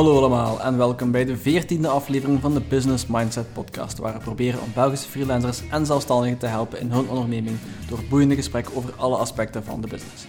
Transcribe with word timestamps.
Hallo 0.00 0.16
allemaal 0.16 0.60
en 0.60 0.76
welkom 0.76 1.10
bij 1.10 1.24
de 1.24 1.38
14e 1.38 1.86
aflevering 1.86 2.40
van 2.40 2.54
de 2.54 2.60
Business 2.60 3.06
Mindset 3.06 3.52
Podcast, 3.52 3.98
waar 3.98 4.12
we 4.12 4.18
proberen 4.18 4.60
om 4.60 4.72
Belgische 4.74 5.08
freelancers 5.08 5.62
en 5.70 5.86
zelfstandigen 5.86 6.38
te 6.38 6.46
helpen 6.46 6.80
in 6.80 6.90
hun 6.90 7.08
onderneming 7.08 7.58
door 7.88 7.98
boeiende 8.08 8.34
gesprekken 8.34 8.76
over 8.76 8.94
alle 8.96 9.16
aspecten 9.16 9.64
van 9.64 9.80
de 9.80 9.86
business. 9.86 10.26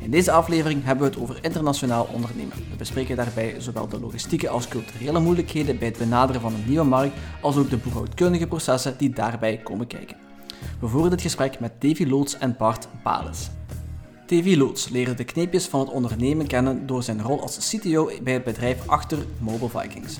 In 0.00 0.10
deze 0.10 0.32
aflevering 0.32 0.84
hebben 0.84 1.04
we 1.04 1.14
het 1.14 1.22
over 1.22 1.38
internationaal 1.42 2.08
ondernemen. 2.12 2.56
We 2.70 2.76
bespreken 2.76 3.16
daarbij 3.16 3.54
zowel 3.58 3.88
de 3.88 4.00
logistieke 4.00 4.48
als 4.48 4.68
culturele 4.68 5.20
moeilijkheden 5.20 5.78
bij 5.78 5.88
het 5.88 5.98
benaderen 5.98 6.40
van 6.40 6.54
een 6.54 6.64
nieuwe 6.66 6.84
markt, 6.84 7.16
als 7.40 7.56
ook 7.56 7.70
de 7.70 7.76
boekhoudkundige 7.76 8.46
processen 8.46 8.94
die 8.98 9.10
daarbij 9.10 9.56
komen 9.56 9.86
kijken. 9.86 10.16
We 10.80 10.86
voeren 10.86 11.10
dit 11.10 11.22
gesprek 11.22 11.60
met 11.60 11.72
Davy 11.78 12.04
Loots 12.04 12.38
en 12.38 12.54
Bart 12.58 12.88
Bales. 13.02 13.50
Davy 14.32 14.56
Loots 14.56 14.88
leerde 14.88 15.14
de 15.14 15.24
kneepjes 15.24 15.66
van 15.66 15.80
het 15.80 15.88
ondernemen 15.88 16.46
kennen 16.46 16.86
door 16.86 17.02
zijn 17.02 17.22
rol 17.22 17.40
als 17.40 17.70
CTO 17.70 18.10
bij 18.22 18.32
het 18.32 18.44
bedrijf 18.44 18.88
achter 18.88 19.18
Mobile 19.38 19.68
Vikings. 19.68 20.18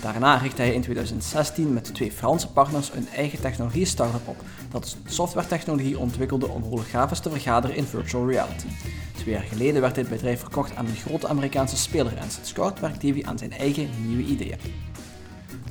Daarna 0.00 0.36
richtte 0.36 0.62
hij 0.62 0.74
in 0.74 0.80
2016 0.80 1.72
met 1.72 1.94
twee 1.94 2.12
Franse 2.12 2.48
partners 2.48 2.90
een 2.94 3.08
eigen 3.08 3.40
technologie-startup 3.40 4.28
op, 4.28 4.36
dat 4.70 4.96
softwaretechnologie 5.06 5.98
ontwikkelde 5.98 6.48
om 6.48 6.62
holografes 6.62 7.20
te 7.20 7.30
vergaderen 7.30 7.76
in 7.76 7.84
virtual 7.84 8.28
reality. 8.28 8.66
Twee 9.12 9.34
jaar 9.34 9.42
geleden 9.42 9.80
werd 9.80 9.94
dit 9.94 10.08
bedrijf 10.08 10.40
verkocht 10.40 10.76
aan 10.76 10.86
een 10.86 10.96
grote 10.96 11.28
Amerikaanse 11.28 11.76
speler 11.76 12.16
en 12.16 12.30
sinds 12.30 12.52
kort 12.52 12.80
werkt 12.80 13.24
aan 13.24 13.38
zijn 13.38 13.52
eigen 13.52 13.88
nieuwe 14.06 14.24
ideeën. 14.24 14.58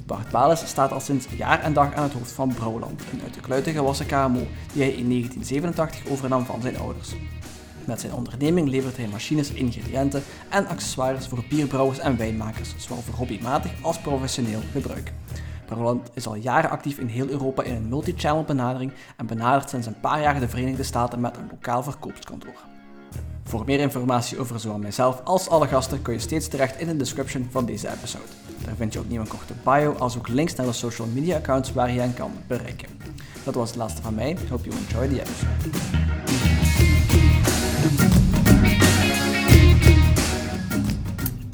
Bart 0.05 0.29
Bales 0.31 0.67
staat 0.67 0.91
al 0.91 0.99
sinds 0.99 1.25
jaar 1.37 1.59
en 1.59 1.73
dag 1.73 1.93
aan 1.93 2.03
het 2.03 2.13
hoofd 2.13 2.31
van 2.31 2.53
Brouwland, 2.53 3.01
een 3.11 3.21
uit 3.23 3.33
de 3.33 3.41
kluiten 3.41 3.73
gewassen 3.73 4.05
KMO 4.05 4.47
die 4.73 4.81
hij 4.83 4.91
in 4.91 5.09
1987 5.09 6.11
overnam 6.11 6.45
van 6.45 6.61
zijn 6.61 6.77
ouders. 6.77 7.09
Met 7.85 7.99
zijn 7.99 8.13
onderneming 8.13 8.69
levert 8.69 8.97
hij 8.97 9.07
machines, 9.07 9.51
ingrediënten 9.51 10.23
en 10.49 10.67
accessoires 10.67 11.27
voor 11.27 11.43
bierbrouwers 11.49 11.99
en 11.99 12.17
wijnmakers, 12.17 12.73
zowel 12.77 13.01
voor 13.01 13.15
hobbymatig 13.15 13.71
als 13.81 13.99
professioneel 13.99 14.61
gebruik. 14.71 15.11
Brouwland 15.65 16.09
is 16.13 16.27
al 16.27 16.35
jaren 16.35 16.69
actief 16.69 16.97
in 16.97 17.07
heel 17.07 17.27
Europa 17.27 17.63
in 17.63 17.75
een 17.75 17.89
multi-channel 17.89 18.43
benadering 18.43 18.91
en 19.17 19.25
benadert 19.25 19.69
sinds 19.69 19.87
een 19.87 19.99
paar 19.99 20.21
jaar 20.21 20.39
de 20.39 20.49
Verenigde 20.49 20.83
Staten 20.83 21.19
met 21.19 21.37
een 21.37 21.47
lokaal 21.51 21.83
verkoopskantoor. 21.83 22.55
Voor 23.43 23.65
meer 23.65 23.79
informatie 23.79 24.39
over 24.39 24.59
zowel 24.59 24.77
mijzelf 24.77 25.21
als 25.23 25.49
alle 25.49 25.67
gasten 25.67 26.01
kun 26.01 26.13
je 26.13 26.19
steeds 26.19 26.47
terecht 26.47 26.79
in 26.79 26.87
de 26.87 26.97
description 26.97 27.47
van 27.51 27.65
deze 27.65 27.89
episode. 27.89 28.23
Daar 28.65 28.75
vind 28.75 28.93
je 28.93 28.99
ook 28.99 29.09
nieuw 29.09 29.21
een 29.21 29.27
korte 29.27 29.53
bio, 29.63 29.93
als 29.93 30.17
ook 30.17 30.27
links 30.27 30.55
naar 30.55 30.65
de 30.65 30.73
social 30.73 31.07
media 31.07 31.37
accounts 31.37 31.73
waar 31.73 31.91
je 31.91 31.99
hen 31.99 32.13
kan 32.13 32.31
bereiken. 32.47 32.89
Dat 33.43 33.55
was 33.55 33.69
het 33.69 33.77
laatste 33.77 34.01
van 34.01 34.15
mij. 34.15 34.37
Hope 34.49 34.69
you 34.69 34.75
enjoy 34.75 35.07
the 35.07 35.21
episode. 35.21 37.00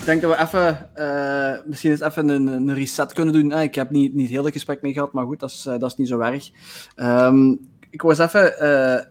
Ik 0.07 0.13
denk 0.13 0.21
dat 0.21 0.37
we 0.37 0.43
even, 0.43 0.89
uh, 0.97 1.65
misschien 1.65 1.91
eens 1.91 2.01
even 2.01 2.29
een, 2.29 2.47
een, 2.47 2.73
reset 2.73 3.13
kunnen 3.13 3.33
doen. 3.33 3.51
ik 3.51 3.75
heb 3.75 3.89
niet, 3.89 4.13
niet 4.13 4.29
heel 4.29 4.43
het 4.43 4.53
gesprek 4.53 4.81
mee 4.81 4.93
gehad, 4.93 5.13
maar 5.13 5.25
goed, 5.25 5.39
dat 5.39 5.49
is, 5.49 5.65
uh, 5.65 5.79
dat 5.79 5.91
is 5.91 5.97
niet 5.97 6.07
zo 6.07 6.19
erg. 6.19 6.51
Um, 6.95 7.59
ik 7.89 8.01
was 8.01 8.19
even, 8.19 8.53
uh, 8.61 9.01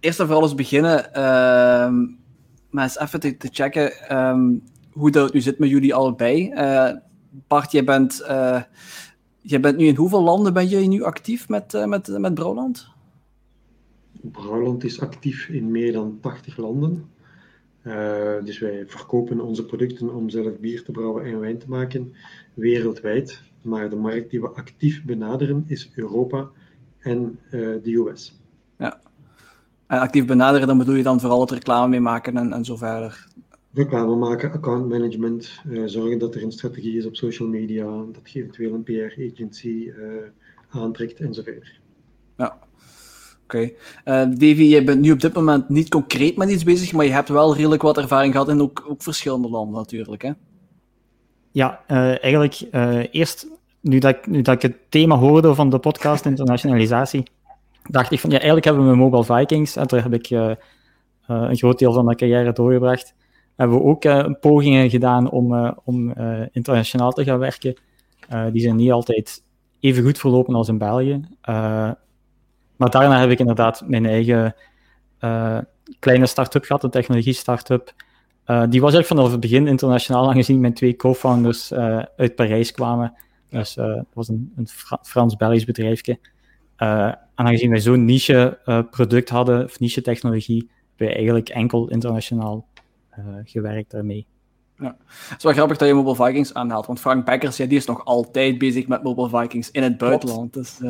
eerst 0.00 0.20
en 0.20 0.26
vooral 0.26 0.42
eens 0.42 0.54
beginnen, 0.54 1.14
ehm, 1.14 1.94
maar 2.70 2.84
eens 2.84 2.98
even 2.98 3.20
te, 3.20 3.36
te 3.36 3.48
checken 3.52 4.16
um, 4.16 4.62
hoe 4.92 5.10
dat 5.10 5.32
nu 5.32 5.40
zit 5.40 5.58
met 5.58 5.68
jullie 5.68 5.94
allebei. 5.94 6.52
Bart, 7.48 7.72
jij 7.72 7.84
bent, 7.84 8.24
jij 9.40 9.60
bent 9.60 9.76
nu 9.76 9.86
in 9.86 9.96
hoeveel 9.96 10.22
landen 10.22 10.52
ben 10.52 10.68
je 10.68 10.76
nu 10.76 11.02
actief 11.02 11.48
met, 11.48 11.86
met, 11.86 12.18
met 12.18 12.34
Brouwland? 12.34 12.95
Brouwland 14.30 14.84
is 14.84 15.00
actief 15.00 15.48
in 15.48 15.70
meer 15.70 15.92
dan 15.92 16.18
80 16.20 16.56
landen. 16.56 17.04
Uh, 17.82 18.44
dus 18.44 18.58
wij 18.58 18.84
verkopen 18.86 19.40
onze 19.40 19.64
producten 19.64 20.14
om 20.14 20.30
zelf 20.30 20.58
bier 20.58 20.82
te 20.82 20.92
brouwen 20.92 21.24
en 21.24 21.40
wijn 21.40 21.58
te 21.58 21.68
maken 21.68 22.14
wereldwijd. 22.54 23.42
Maar 23.62 23.90
de 23.90 23.96
markt 23.96 24.30
die 24.30 24.40
we 24.40 24.48
actief 24.48 25.04
benaderen 25.04 25.64
is 25.66 25.90
Europa 25.94 26.48
en 26.98 27.38
uh, 27.50 27.60
de 27.82 27.94
US. 27.94 28.40
Ja. 28.78 29.00
En 29.86 29.98
actief 29.98 30.26
benaderen, 30.26 30.66
dan 30.66 30.78
bedoel 30.78 30.94
je 30.94 31.02
dan 31.02 31.20
vooral 31.20 31.40
het 31.40 31.50
reclame 31.50 31.88
mee 31.88 32.00
maken 32.00 32.36
en, 32.36 32.52
en 32.52 32.64
zo 32.64 32.76
verder? 32.76 33.26
Reclame 33.72 34.16
maken, 34.16 34.52
account 34.52 34.88
management, 34.88 35.60
uh, 35.68 35.82
zorgen 35.86 36.18
dat 36.18 36.34
er 36.34 36.42
een 36.42 36.52
strategie 36.52 36.96
is 36.96 37.06
op 37.06 37.16
social 37.16 37.48
media, 37.48 37.84
dat 38.12 38.30
je 38.30 38.40
eventueel 38.40 38.74
een 38.74 38.82
PR-agency 38.82 39.92
aantrekt 40.68 41.20
en 41.20 41.34
zo 41.34 41.42
verder. 41.42 41.80
Oké. 43.46 43.72
Okay. 44.04 44.24
Uh, 44.24 44.36
Davy, 44.38 44.62
je 44.62 44.84
bent 44.84 45.00
nu 45.00 45.12
op 45.12 45.20
dit 45.20 45.34
moment 45.34 45.68
niet 45.68 45.88
concreet 45.88 46.36
met 46.36 46.50
iets 46.50 46.64
bezig, 46.64 46.92
maar 46.92 47.04
je 47.04 47.12
hebt 47.12 47.28
wel 47.28 47.56
redelijk 47.56 47.82
wat 47.82 47.98
ervaring 47.98 48.32
gehad 48.32 48.48
in 48.48 48.60
ook, 48.60 48.84
ook 48.88 49.02
verschillende 49.02 49.48
landen 49.48 49.74
natuurlijk, 49.74 50.22
hè? 50.22 50.30
Ja, 51.50 51.80
uh, 51.88 52.22
eigenlijk 52.22 52.60
uh, 52.72 53.04
eerst, 53.10 53.46
nu 53.80 53.98
dat, 53.98 54.16
ik, 54.16 54.26
nu 54.26 54.42
dat 54.42 54.54
ik 54.54 54.62
het 54.62 54.76
thema 54.88 55.16
hoorde 55.16 55.54
van 55.54 55.70
de 55.70 55.78
podcast 55.78 56.24
internationalisatie, 56.24 57.22
dacht 57.88 58.12
ik 58.12 58.20
van, 58.20 58.30
ja, 58.30 58.36
eigenlijk 58.36 58.66
hebben 58.66 58.88
we 58.88 58.96
Mobile 58.96 59.24
Vikings, 59.24 59.76
en 59.76 59.86
daar 59.86 60.02
heb 60.02 60.14
ik 60.14 60.30
een 61.26 61.56
groot 61.56 61.78
deel 61.78 61.92
van 61.92 62.04
mijn 62.04 62.16
carrière 62.16 62.52
doorgebracht, 62.52 63.14
hebben 63.56 63.76
we 63.76 63.84
ook 63.84 64.40
pogingen 64.40 64.90
gedaan 64.90 65.30
om, 65.30 65.74
om 65.84 66.12
internationaal 66.52 67.12
te 67.12 67.24
gaan 67.24 67.38
werken. 67.38 67.76
die 68.52 68.62
zijn 68.62 68.76
niet 68.76 68.92
altijd 68.92 69.42
even 69.80 70.04
goed 70.04 70.18
verlopen 70.18 70.54
als 70.54 70.68
in 70.68 70.78
België. 70.78 71.20
Maar 72.76 72.90
daarna 72.90 73.20
heb 73.20 73.30
ik 73.30 73.38
inderdaad 73.38 73.82
mijn 73.86 74.06
eigen 74.06 74.54
uh, 75.20 75.58
kleine 75.98 76.26
start-up 76.26 76.64
gehad, 76.64 76.84
een 76.84 76.90
technologie-startup. 76.90 77.92
Uh, 78.46 78.64
die 78.68 78.80
was 78.80 78.92
eigenlijk 78.94 79.06
vanaf 79.06 79.30
het 79.30 79.40
begin 79.40 79.66
internationaal, 79.66 80.28
aangezien 80.28 80.60
mijn 80.60 80.74
twee 80.74 80.96
co-founders 80.96 81.72
uh, 81.72 82.02
uit 82.16 82.34
Parijs 82.34 82.72
kwamen. 82.72 83.14
Dus 83.50 83.74
dat 83.74 84.06
was 84.12 84.28
een, 84.28 84.52
een 84.56 84.68
Frans-Belgisch 85.02 85.64
bedrijfje. 85.64 86.18
en 86.76 87.18
aangezien 87.34 87.70
wij 87.70 87.80
zo'n 87.80 88.04
niche 88.04 88.58
product 88.90 89.28
hadden, 89.28 89.64
of 89.64 89.80
niche 89.80 90.02
technologie, 90.02 90.70
hebben 90.88 91.06
wij 91.06 91.14
eigenlijk 91.14 91.48
enkel 91.48 91.88
internationaal 91.88 92.66
gewerkt 93.44 93.90
daarmee. 93.90 94.26
Ja. 94.78 94.96
Het 95.28 95.36
is 95.36 95.44
wel 95.44 95.52
grappig 95.52 95.76
dat 95.76 95.88
je 95.88 95.94
Mobile 95.94 96.26
Vikings 96.26 96.54
aanhaalt, 96.54 96.86
want 96.86 97.00
Frank 97.00 97.24
Bekkers 97.24 97.56
ja, 97.56 97.66
die 97.66 97.78
is 97.78 97.86
nog 97.86 98.04
altijd 98.04 98.58
bezig 98.58 98.86
met 98.86 99.02
Mobile 99.02 99.28
Vikings 99.28 99.70
in 99.70 99.82
het 99.82 99.98
buitenland. 99.98 100.52
Dus, 100.52 100.80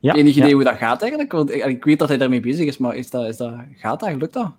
ja, 0.00 0.14
Enig 0.14 0.36
idee 0.36 0.54
hoe 0.54 0.64
dat 0.64 0.76
gaat 0.76 1.00
eigenlijk? 1.00 1.32
Want 1.32 1.54
ik, 1.54 1.64
ik, 1.64 1.84
weet 1.84 1.98
dat 1.98 2.08
hij 2.08 2.18
daarmee 2.18 2.40
bezig 2.40 2.66
is, 2.66 2.78
maar 2.78 2.96
is 2.96 3.10
dat, 3.10 3.26
is 3.26 3.36
dat, 3.36 3.52
gaat 3.76 4.00
dat? 4.00 4.14
Lukt 4.14 4.32
dat? 4.32 4.52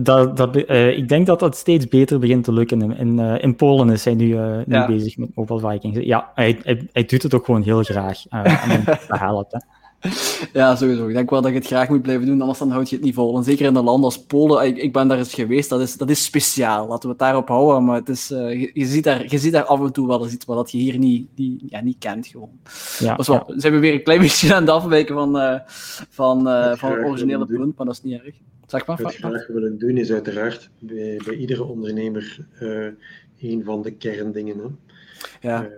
Dat, 0.00 0.36
dat, 0.36 0.56
uh, 0.56 0.96
ik 0.96 1.08
denk 1.08 1.26
dat 1.26 1.40
dat 1.40 1.56
steeds 1.56 1.88
beter 1.88 2.18
begint 2.18 2.44
te 2.44 2.52
lukken. 2.52 2.82
In, 2.82 2.96
in, 2.96 3.18
uh, 3.18 3.42
in 3.42 3.56
Polen 3.56 3.90
is 3.90 4.04
hij 4.04 4.14
nu, 4.14 4.26
uh, 4.26 4.56
nu 4.66 4.74
ja. 4.74 4.86
bezig 4.86 5.16
met 5.16 5.28
Mobile 5.34 5.70
Vikings. 5.70 5.98
Ja, 5.98 6.30
hij, 6.34 6.58
hij, 6.62 6.88
hij, 6.92 7.04
doet 7.04 7.22
het 7.22 7.34
ook 7.34 7.44
gewoon 7.44 7.62
heel 7.62 7.82
graag. 7.82 8.26
en 8.28 8.82
dat 8.84 9.18
helpt. 9.18 9.66
Ja, 10.52 10.76
sowieso. 10.76 11.08
Ik 11.08 11.14
denk 11.14 11.30
wel 11.30 11.40
dat 11.40 11.50
je 11.50 11.58
het 11.58 11.66
graag 11.66 11.88
moet 11.88 12.02
blijven 12.02 12.26
doen, 12.26 12.40
anders 12.40 12.58
dan 12.58 12.70
houd 12.70 12.88
je 12.88 12.96
het 12.96 13.04
niet 13.04 13.14
vol. 13.14 13.36
En 13.36 13.44
zeker 13.44 13.66
in 13.66 13.74
een 13.74 13.84
land 13.84 14.04
als 14.04 14.24
Polen, 14.24 14.66
ik, 14.66 14.76
ik 14.76 14.92
ben 14.92 15.08
daar 15.08 15.18
eens 15.18 15.34
geweest, 15.34 15.68
dat 15.68 15.80
is, 15.80 15.96
dat 15.96 16.10
is 16.10 16.24
speciaal. 16.24 16.88
Laten 16.88 17.02
we 17.02 17.08
het 17.08 17.18
daarop 17.18 17.48
houden, 17.48 17.84
maar 17.84 17.96
het 17.96 18.08
is, 18.08 18.30
uh, 18.30 18.60
je, 18.60 18.70
je, 18.74 18.86
ziet 18.86 19.04
daar, 19.04 19.24
je 19.28 19.38
ziet 19.38 19.52
daar 19.52 19.64
af 19.64 19.80
en 19.80 19.92
toe 19.92 20.06
wel 20.06 20.22
eens 20.22 20.32
iets 20.32 20.44
wat 20.44 20.70
je 20.70 20.78
hier 20.78 20.98
niet, 20.98 21.28
die, 21.34 21.64
ja, 21.68 21.80
niet 21.80 21.98
kent. 21.98 22.26
Gewoon. 22.26 22.50
Ja, 22.98 23.16
dus 23.16 23.26
wel, 23.26 23.44
ja. 23.46 23.60
zijn 23.60 23.72
we 23.72 23.78
weer 23.78 23.92
een 23.92 24.02
klein 24.02 24.20
beetje 24.26 24.54
aan 24.54 24.62
het 24.62 24.70
afwijken 24.70 25.14
van, 25.14 25.36
uh, 25.36 25.58
van, 26.08 26.48
uh, 26.48 26.74
van 26.74 26.92
het 26.92 27.04
originele 27.04 27.46
punt, 27.46 27.76
maar 27.76 27.86
dat 27.86 27.94
is 27.94 28.02
niet 28.02 28.20
erg. 28.20 28.34
Zeg 28.66 28.86
maar. 28.86 29.02
Wat 29.02 29.12
ik 29.12 29.18
graag 29.18 29.46
willen 29.46 29.78
doen 29.78 29.96
is 29.96 30.10
uiteraard 30.10 30.70
bij, 30.78 31.20
bij 31.24 31.34
iedere 31.34 31.64
ondernemer 31.64 32.46
een 33.40 33.64
van 33.64 33.82
de 33.82 33.90
kerndingen. 33.90 34.58
Hè. 34.58 35.48
Ja 35.48 35.68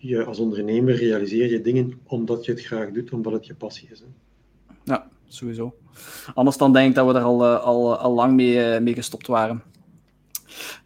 je, 0.00 0.24
als 0.24 0.38
ondernemer 0.38 0.94
realiseer 0.94 1.50
je 1.50 1.60
dingen 1.60 2.00
omdat 2.04 2.44
je 2.44 2.52
het 2.52 2.64
graag 2.64 2.90
doet, 2.90 3.12
omdat 3.12 3.32
het 3.32 3.46
je 3.46 3.54
passie 3.54 3.88
is. 3.92 4.00
Hè? 4.00 4.06
Ja, 4.84 5.08
sowieso. 5.26 5.74
Anders 6.34 6.56
dan 6.56 6.72
denk 6.72 6.88
ik 6.88 6.94
dat 6.94 7.06
we 7.06 7.18
er 7.18 7.24
al, 7.24 7.44
uh, 7.44 7.62
al, 7.62 7.96
al 7.96 8.12
lang 8.12 8.34
mee, 8.34 8.74
uh, 8.74 8.80
mee 8.80 8.94
gestopt 8.94 9.26
waren. 9.26 9.62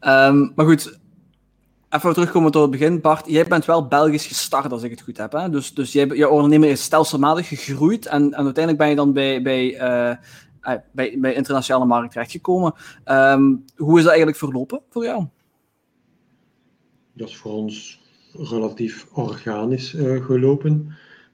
Um, 0.00 0.52
maar 0.54 0.66
goed, 0.66 0.98
even 1.90 2.12
terugkomen 2.12 2.50
tot 2.50 2.62
het 2.62 2.70
begin. 2.70 3.00
Bart, 3.00 3.26
jij 3.26 3.46
bent 3.46 3.64
wel 3.64 3.88
Belgisch 3.88 4.26
gestart, 4.26 4.72
als 4.72 4.82
ik 4.82 4.90
het 4.90 5.00
goed 5.00 5.16
heb. 5.16 5.32
Hè? 5.32 5.50
Dus, 5.50 5.74
dus 5.74 5.92
jij, 5.92 6.06
je 6.06 6.28
ondernemer 6.28 6.68
is 6.68 6.82
stelselmatig 6.82 7.48
gegroeid 7.48 8.06
en, 8.06 8.22
en 8.22 8.44
uiteindelijk 8.44 8.78
ben 8.78 8.88
je 8.88 8.96
dan 8.96 9.12
bij, 9.12 9.42
bij, 9.42 9.72
uh, 9.72 10.76
bij, 10.92 11.18
bij 11.18 11.34
internationale 11.34 11.84
markt 11.84 12.12
terechtgekomen. 12.12 12.74
Um, 13.04 13.64
hoe 13.76 13.96
is 13.96 14.02
dat 14.02 14.08
eigenlijk 14.08 14.38
verlopen 14.38 14.80
voor 14.90 15.04
jou? 15.04 15.26
Dat 17.12 17.28
is 17.28 17.36
voor 17.36 17.52
ons 17.52 18.02
relatief 18.38 19.06
organisch 19.12 19.94
uh, 19.94 20.24
gelopen. 20.24 20.92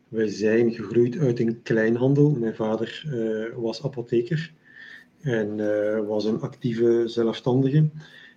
Wij 0.08 0.29
zijn 0.29 0.73
gegroeid 0.73 1.19
uit 1.19 1.41
een 1.41 1.62
kleinhandel. 1.62 2.31
Mijn 2.31 2.55
vader 2.55 3.05
uh, 3.06 3.62
was 3.62 3.85
apotheker 3.85 4.52
en 5.20 5.58
uh, 5.58 6.06
was 6.06 6.25
een 6.25 6.41
actieve 6.41 7.02
zelfstandige 7.06 7.88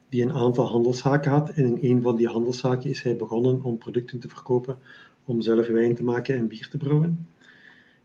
die 0.10 0.22
een 0.22 0.34
aantal 0.34 0.68
handelszaken 0.68 1.32
had. 1.32 1.50
En 1.50 1.82
in 1.82 1.96
een 1.96 2.02
van 2.02 2.16
die 2.16 2.28
handelszaken 2.28 2.90
is 2.90 3.02
hij 3.02 3.16
begonnen 3.16 3.64
om 3.64 3.78
producten 3.78 4.20
te 4.20 4.30
verkopen 4.30 4.78
om 5.26 5.42
zelf 5.42 5.68
wijn 5.68 5.96
te 5.96 6.04
maken 6.04 6.36
en 6.36 6.48
bier 6.48 6.68
te 6.70 6.78
brouwen. 6.78 7.28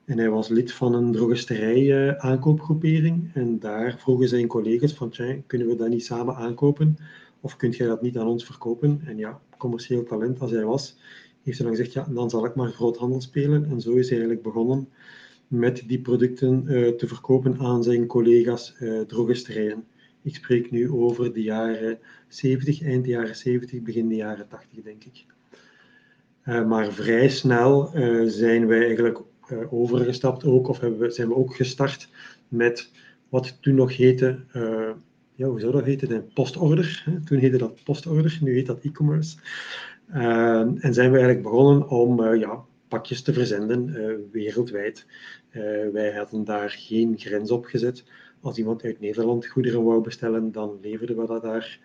En 0.04 0.18
hij 0.18 0.30
was 0.30 0.48
lid 0.48 0.72
van 0.72 0.94
een 0.94 1.12
drogisterij 1.12 2.18
aankoopgroepering. 2.18 3.30
En 3.34 3.58
daar 3.58 3.98
vroegen 3.98 4.28
zijn 4.28 4.46
collega's 4.46 4.92
van, 4.92 5.12
kunnen 5.46 5.68
we 5.68 5.76
dat 5.76 5.88
niet 5.88 6.04
samen 6.04 6.34
aankopen? 6.34 6.96
Of 7.40 7.56
kunt 7.56 7.76
jij 7.76 7.86
dat 7.86 8.02
niet 8.02 8.18
aan 8.18 8.26
ons 8.26 8.44
verkopen? 8.44 9.00
En 9.04 9.16
ja, 9.16 9.40
commercieel 9.58 10.04
talent 10.04 10.40
als 10.40 10.50
hij 10.50 10.64
was, 10.64 10.96
heeft 11.42 11.58
hij 11.58 11.66
dan 11.66 11.76
gezegd, 11.76 11.92
ja, 11.92 12.06
dan 12.14 12.30
zal 12.30 12.44
ik 12.44 12.54
maar 12.54 12.70
groothandel 12.70 13.20
spelen. 13.20 13.64
En 13.64 13.80
zo 13.80 13.90
is 13.90 14.08
hij 14.08 14.18
eigenlijk 14.18 14.42
begonnen 14.42 14.88
met 15.48 15.82
die 15.86 16.00
producten 16.00 16.64
uh, 16.66 16.88
te 16.88 17.06
verkopen 17.06 17.58
aan 17.58 17.82
zijn 17.82 18.06
collega's 18.06 18.76
uh. 18.80 19.76
Ik 20.22 20.34
spreek 20.34 20.70
nu 20.70 20.90
over 20.90 21.32
de 21.32 21.42
jaren 21.42 21.98
70, 22.28 22.82
eind 22.82 23.06
jaren 23.06 23.36
70, 23.36 23.82
begin 23.82 24.08
de 24.08 24.14
jaren 24.14 24.48
80, 24.48 24.82
denk 24.82 25.04
ik. 25.04 25.26
Uh, 26.44 26.66
maar 26.66 26.92
vrij 26.92 27.28
snel 27.28 27.90
zijn 28.26 28.66
wij 28.66 28.84
eigenlijk 28.84 29.20
overgestapt 29.70 30.44
ook, 30.44 30.68
of 30.68 30.80
hebben 30.80 30.98
we, 30.98 31.10
zijn 31.10 31.28
we 31.28 31.34
ook 31.34 31.56
gestart 31.56 32.08
met 32.48 32.90
wat 33.28 33.62
toen 33.62 33.74
nog 33.74 33.96
heette, 33.96 34.44
ja, 35.38 35.46
hoe 35.46 35.60
zou 35.60 35.72
dat 35.72 35.84
heten? 35.84 36.08
De 36.08 36.20
postorder. 36.20 37.04
Toen 37.24 37.38
heette 37.38 37.58
dat 37.58 37.84
postorder, 37.84 38.38
nu 38.40 38.54
heet 38.54 38.66
dat 38.66 38.80
e-commerce. 38.82 39.36
en 40.08 40.94
zijn 40.94 41.10
we 41.10 41.18
eigenlijk 41.18 41.42
begonnen 41.42 41.88
om 41.88 42.34
ja, 42.34 42.64
pakjes 42.88 43.22
te 43.22 43.32
verzenden 43.32 43.92
wereldwijd. 44.30 45.06
Uh, 45.50 45.62
wij 45.92 46.12
hadden 46.12 46.44
daar 46.44 46.70
geen 46.70 47.18
grens 47.18 47.50
op 47.50 47.64
gezet. 47.64 48.04
Als 48.40 48.58
iemand 48.58 48.82
uit 48.82 49.00
Nederland 49.00 49.46
goederen 49.46 49.84
wou 49.84 50.02
bestellen, 50.02 50.52
dan 50.52 50.78
leverden 50.82 51.16
we 51.16 51.26
dat 51.26 51.42
daar. 51.42 51.80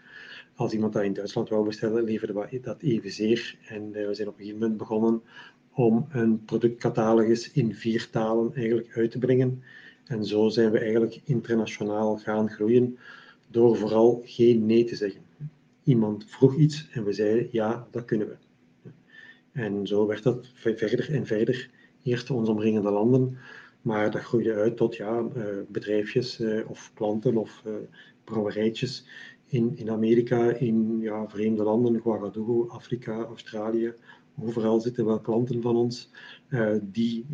Als 0.55 0.73
iemand 0.73 0.94
dat 0.94 1.03
in 1.03 1.13
Duitsland 1.13 1.50
wou 1.50 1.65
bestellen, 1.65 2.03
leverden 2.03 2.35
we 2.35 2.59
dat 2.59 2.81
evenzeer. 2.81 3.57
En 3.67 3.91
we 3.91 4.13
zijn 4.13 4.27
op 4.27 4.33
een 4.33 4.39
gegeven 4.39 4.59
moment 4.59 4.77
begonnen 4.77 5.21
om 5.73 6.07
een 6.09 6.44
productcatalogus 6.45 7.51
in 7.51 7.75
vier 7.75 8.09
talen 8.09 8.53
eigenlijk 8.55 8.97
uit 8.97 9.11
te 9.11 9.19
brengen. 9.19 9.63
En 10.05 10.25
zo 10.25 10.50
zijn 10.50 10.71
we 10.71 10.79
eigenlijk 10.79 11.21
internationaal 11.23 12.17
gaan 12.17 12.50
groeien 12.50 12.97
door 13.48 13.78
vooral 13.78 14.22
geen 14.25 14.66
nee 14.66 14.84
te 14.84 14.95
zeggen. 14.95 15.22
Iemand 15.84 16.25
vroeg 16.28 16.56
iets 16.56 16.90
en 16.92 17.04
we 17.04 17.13
zeiden 17.13 17.48
ja, 17.51 17.88
dat 17.92 18.06
kunnen 18.06 18.28
we. 18.28 18.36
En 19.51 19.88
zo 19.88 20.07
werd 20.07 20.24
dat 20.24 20.50
verder 20.54 21.13
en 21.13 21.25
verder 21.25 21.69
eerst 22.04 22.30
onze 22.30 22.51
omringende 22.51 22.92
landen, 22.92 23.38
maar 23.81 24.12
dat 24.12 24.22
groeide 24.22 24.54
uit 24.54 24.78
tot 24.78 24.95
ja, 24.95 25.25
uh, 25.36 25.45
bedrijfjes 25.68 26.40
uh, 26.40 26.69
of 26.69 26.92
klanten 26.94 27.38
of 27.38 27.63
uh, 27.68 27.74
brouwerijtjes 28.24 29.06
in, 29.46 29.78
in 29.78 29.89
Amerika, 29.89 30.51
in 30.51 31.00
ja, 31.01 31.30
vreemde 31.30 31.63
landen, 31.63 32.01
Ouagadougou, 32.04 32.69
Afrika, 32.69 33.24
Australië. 33.24 33.94
Overal 34.39 34.80
zitten 34.80 35.06
wel 35.06 35.19
klanten 35.19 35.62
van 35.62 35.75
ons 35.75 36.10
die 36.81 37.25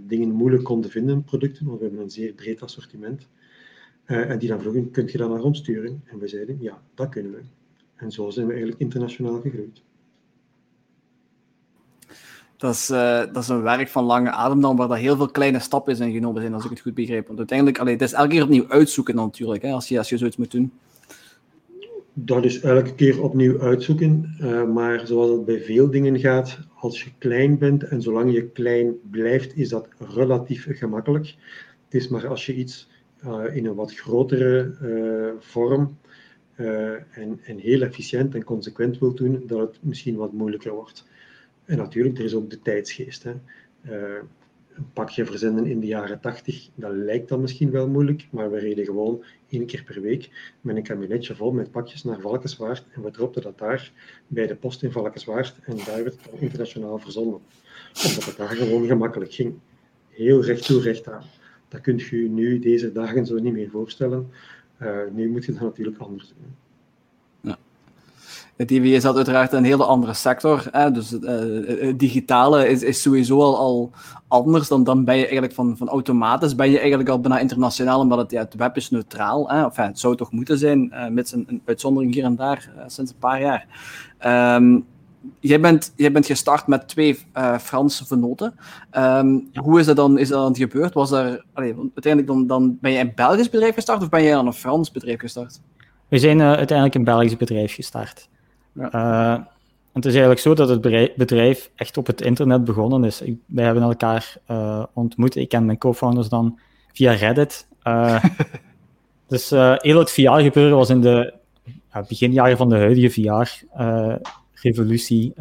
dingen 0.00 0.30
moeilijk 0.30 0.64
konden 0.64 0.90
vinden, 0.90 1.24
producten, 1.24 1.66
want 1.66 1.78
we 1.78 1.84
hebben 1.84 2.02
een 2.02 2.10
zeer 2.10 2.32
breed 2.32 2.62
assortiment. 2.62 3.28
En 4.16 4.38
die 4.38 4.48
dan 4.48 4.60
vroegen, 4.60 4.90
kunt 4.90 5.12
je 5.12 5.18
dat 5.18 5.30
naar 5.30 5.42
ons 5.42 5.58
sturen? 5.58 6.02
En 6.04 6.18
we 6.18 6.28
zeiden, 6.28 6.56
ja, 6.60 6.82
dat 6.94 7.08
kunnen 7.08 7.32
we. 7.32 7.40
En 7.96 8.12
zo 8.12 8.30
zijn 8.30 8.46
we 8.46 8.52
eigenlijk 8.52 8.80
internationaal 8.80 9.40
gegroeid. 9.40 9.82
Dat 12.56 12.74
is, 12.74 12.90
uh, 12.90 13.18
dat 13.18 13.42
is 13.42 13.48
een 13.48 13.62
werk 13.62 13.88
van 13.88 14.04
lange 14.04 14.30
adem 14.30 14.60
dan, 14.60 14.76
waar 14.76 14.88
dat 14.88 14.96
heel 14.96 15.16
veel 15.16 15.30
kleine 15.30 15.58
stappen 15.58 16.00
in 16.00 16.12
genomen 16.12 16.40
zijn, 16.40 16.54
als 16.54 16.64
ik 16.64 16.70
het 16.70 16.80
goed 16.80 16.94
begrijp. 16.94 17.26
Want 17.26 17.38
uiteindelijk, 17.38 17.78
allee, 17.78 17.92
het 17.92 18.02
is 18.02 18.12
elke 18.12 18.28
keer 18.28 18.42
opnieuw 18.42 18.68
uitzoeken 18.68 19.14
natuurlijk, 19.14 19.62
hè, 19.62 19.72
als, 19.72 19.88
je, 19.88 19.98
als 19.98 20.08
je 20.08 20.16
zoiets 20.16 20.36
moet 20.36 20.50
doen. 20.50 20.72
Dat 22.12 22.44
is 22.44 22.60
elke 22.60 22.94
keer 22.94 23.22
opnieuw 23.22 23.60
uitzoeken, 23.60 24.36
uh, 24.40 24.64
maar 24.64 25.06
zoals 25.06 25.30
het 25.30 25.44
bij 25.44 25.60
veel 25.60 25.90
dingen 25.90 26.18
gaat, 26.18 26.58
als 26.74 27.02
je 27.02 27.10
klein 27.18 27.58
bent 27.58 27.82
en 27.82 28.02
zolang 28.02 28.32
je 28.32 28.48
klein 28.48 28.94
blijft, 29.10 29.56
is 29.56 29.68
dat 29.68 29.88
relatief 30.14 30.66
gemakkelijk. 30.70 31.34
Het 31.84 31.94
is 32.00 32.08
maar 32.08 32.28
als 32.28 32.46
je 32.46 32.54
iets 32.54 32.88
in 33.52 33.66
een 33.66 33.74
wat 33.74 33.94
grotere 33.94 34.72
vorm 35.38 35.98
en, 36.56 37.40
en 37.42 37.58
heel 37.58 37.82
efficiënt 37.82 38.34
en 38.34 38.44
consequent 38.44 38.98
wilt 38.98 39.16
doen, 39.16 39.42
dat 39.46 39.60
het 39.60 39.78
misschien 39.80 40.16
wat 40.16 40.32
moeilijker 40.32 40.72
wordt. 40.72 41.04
En 41.64 41.76
natuurlijk, 41.76 42.18
er 42.18 42.24
is 42.24 42.34
ook 42.34 42.50
de 42.50 42.62
tijdsgeest. 42.62 43.22
Hè. 43.22 43.34
Een 44.78 44.92
pakje 44.92 45.24
verzenden 45.24 45.66
in 45.66 45.80
de 45.80 45.86
jaren 45.86 46.20
80, 46.20 46.68
dat 46.74 46.92
lijkt 46.92 47.28
dan 47.28 47.40
misschien 47.40 47.70
wel 47.70 47.88
moeilijk, 47.88 48.28
maar 48.30 48.50
we 48.50 48.58
reden 48.58 48.84
gewoon 48.84 49.24
één 49.48 49.66
keer 49.66 49.82
per 49.84 50.00
week 50.00 50.54
met 50.60 50.76
een 50.76 50.82
kabinetje 50.82 51.34
vol 51.34 51.52
met 51.52 51.70
pakjes 51.70 52.04
naar 52.04 52.20
Valkenswaard 52.20 52.84
en 52.92 53.02
we 53.02 53.10
dropten 53.10 53.42
dat 53.42 53.58
daar 53.58 53.92
bij 54.26 54.46
de 54.46 54.54
post 54.54 54.82
in 54.82 54.92
Valkenswaard 54.92 55.58
en 55.62 55.76
daar 55.76 56.02
werd 56.02 56.22
het 56.22 56.40
internationaal 56.40 56.98
verzonden. 56.98 57.40
Omdat 58.06 58.24
het 58.24 58.36
daar 58.36 58.48
gewoon 58.48 58.86
gemakkelijk 58.86 59.32
ging. 59.32 59.54
Heel 60.08 60.44
recht 60.44 60.66
toe, 60.66 60.82
recht 60.82 61.08
aan. 61.08 61.24
Dat 61.68 61.80
kunt 61.80 62.02
je 62.02 62.16
nu 62.16 62.58
deze 62.58 62.92
dagen 62.92 63.26
zo 63.26 63.38
niet 63.38 63.52
meer 63.52 63.70
voorstellen. 63.70 64.30
Uh, 64.82 64.88
nu 65.12 65.30
moet 65.30 65.44
je 65.44 65.52
dat 65.52 65.60
natuurlijk 65.60 65.98
anders 65.98 66.28
doen. 66.28 66.54
Het 68.58 68.70
IWE 68.70 68.88
is 68.88 69.06
uiteraard 69.06 69.52
een 69.52 69.64
hele 69.64 69.84
andere 69.84 70.14
sector. 70.14 70.66
Hè? 70.70 70.90
Dus 70.90 71.10
het 71.10 71.98
digitale 71.98 72.68
is, 72.68 72.82
is 72.82 73.02
sowieso 73.02 73.40
al, 73.40 73.58
al 73.58 73.90
anders. 74.28 74.68
Dan, 74.68 74.84
dan 74.84 75.04
ben 75.04 75.16
je 75.16 75.22
eigenlijk 75.22 75.52
van, 75.52 75.76
van 75.76 75.88
automatisch 75.88 76.54
ben 76.54 76.70
je 76.70 76.78
eigenlijk 76.78 77.08
al 77.08 77.20
bijna 77.20 77.38
internationaal, 77.38 78.00
omdat 78.00 78.18
het, 78.18 78.30
ja, 78.30 78.40
het 78.40 78.54
web 78.54 78.76
is 78.76 78.90
neutraal. 78.90 79.50
Hè? 79.50 79.82
Het 79.82 79.98
zou 79.98 80.16
toch 80.16 80.32
moeten 80.32 80.58
zijn, 80.58 80.90
uh, 80.92 81.08
met 81.08 81.32
een, 81.32 81.44
een, 81.48 81.62
uitzondering 81.64 82.14
hier 82.14 82.24
en 82.24 82.36
daar, 82.36 82.70
sinds 82.86 83.10
een 83.10 83.18
paar 83.18 83.40
jaar. 83.40 83.66
Um, 84.56 84.86
jij, 85.40 85.60
bent, 85.60 85.92
jij 85.96 86.12
bent 86.12 86.26
gestart 86.26 86.66
met 86.66 86.88
twee 86.88 87.18
Franse 87.60 88.06
venoten. 88.06 88.54
Um, 88.96 89.48
hoe 89.54 89.80
is 89.80 89.86
dat 89.86 89.96
dan, 89.96 90.18
is 90.18 90.28
dat 90.28 90.42
dan 90.42 90.56
gebeurd? 90.56 90.94
Was 90.94 91.10
er, 91.10 91.44
allee, 91.52 91.74
uiteindelijk 91.94 92.26
dan, 92.26 92.46
dan 92.46 92.78
ben 92.80 92.92
je 92.92 92.98
een 92.98 93.12
Belgisch 93.14 93.50
bedrijf 93.50 93.74
gestart 93.74 94.02
of 94.02 94.08
ben 94.08 94.22
je 94.22 94.30
dan 94.30 94.46
een 94.46 94.52
Frans 94.52 94.90
bedrijf 94.90 95.20
gestart? 95.20 95.60
We 96.08 96.18
zijn 96.18 96.42
uiteindelijk 96.42 96.94
een 96.94 97.04
Belgisch 97.04 97.36
bedrijf 97.36 97.74
gestart. 97.74 98.28
Ja. 98.72 98.90
Uh, 98.94 99.44
het 99.92 100.04
is 100.04 100.12
eigenlijk 100.12 100.40
zo 100.40 100.54
dat 100.54 100.68
het 100.68 100.80
bedrijf 101.16 101.70
echt 101.74 101.96
op 101.96 102.06
het 102.06 102.20
internet 102.20 102.64
begonnen 102.64 103.04
is. 103.04 103.20
Ik, 103.20 103.36
wij 103.46 103.64
hebben 103.64 103.82
elkaar 103.82 104.36
uh, 104.50 104.84
ontmoet. 104.92 105.36
Ik 105.36 105.48
ken 105.48 105.64
mijn 105.64 105.78
co-founders 105.78 106.28
dan 106.28 106.58
via 106.92 107.12
Reddit. 107.12 107.66
Uh, 107.84 108.24
dus 109.28 109.50
heel 109.76 109.98
het 109.98 110.10
VR-gebeuren 110.10 110.76
was 110.76 110.90
in 110.90 111.00
de 111.00 111.34
beginjaren 112.08 112.56
van 112.56 112.68
de 112.68 112.76
huidige 112.76 113.10
VR-revolutie. 114.60 115.32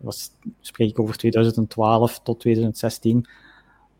was, 0.00 0.30
spreek 0.60 0.90
ik 0.90 1.00
over 1.00 1.16
2012 1.16 2.20
tot 2.22 2.40
2016. 2.40 3.26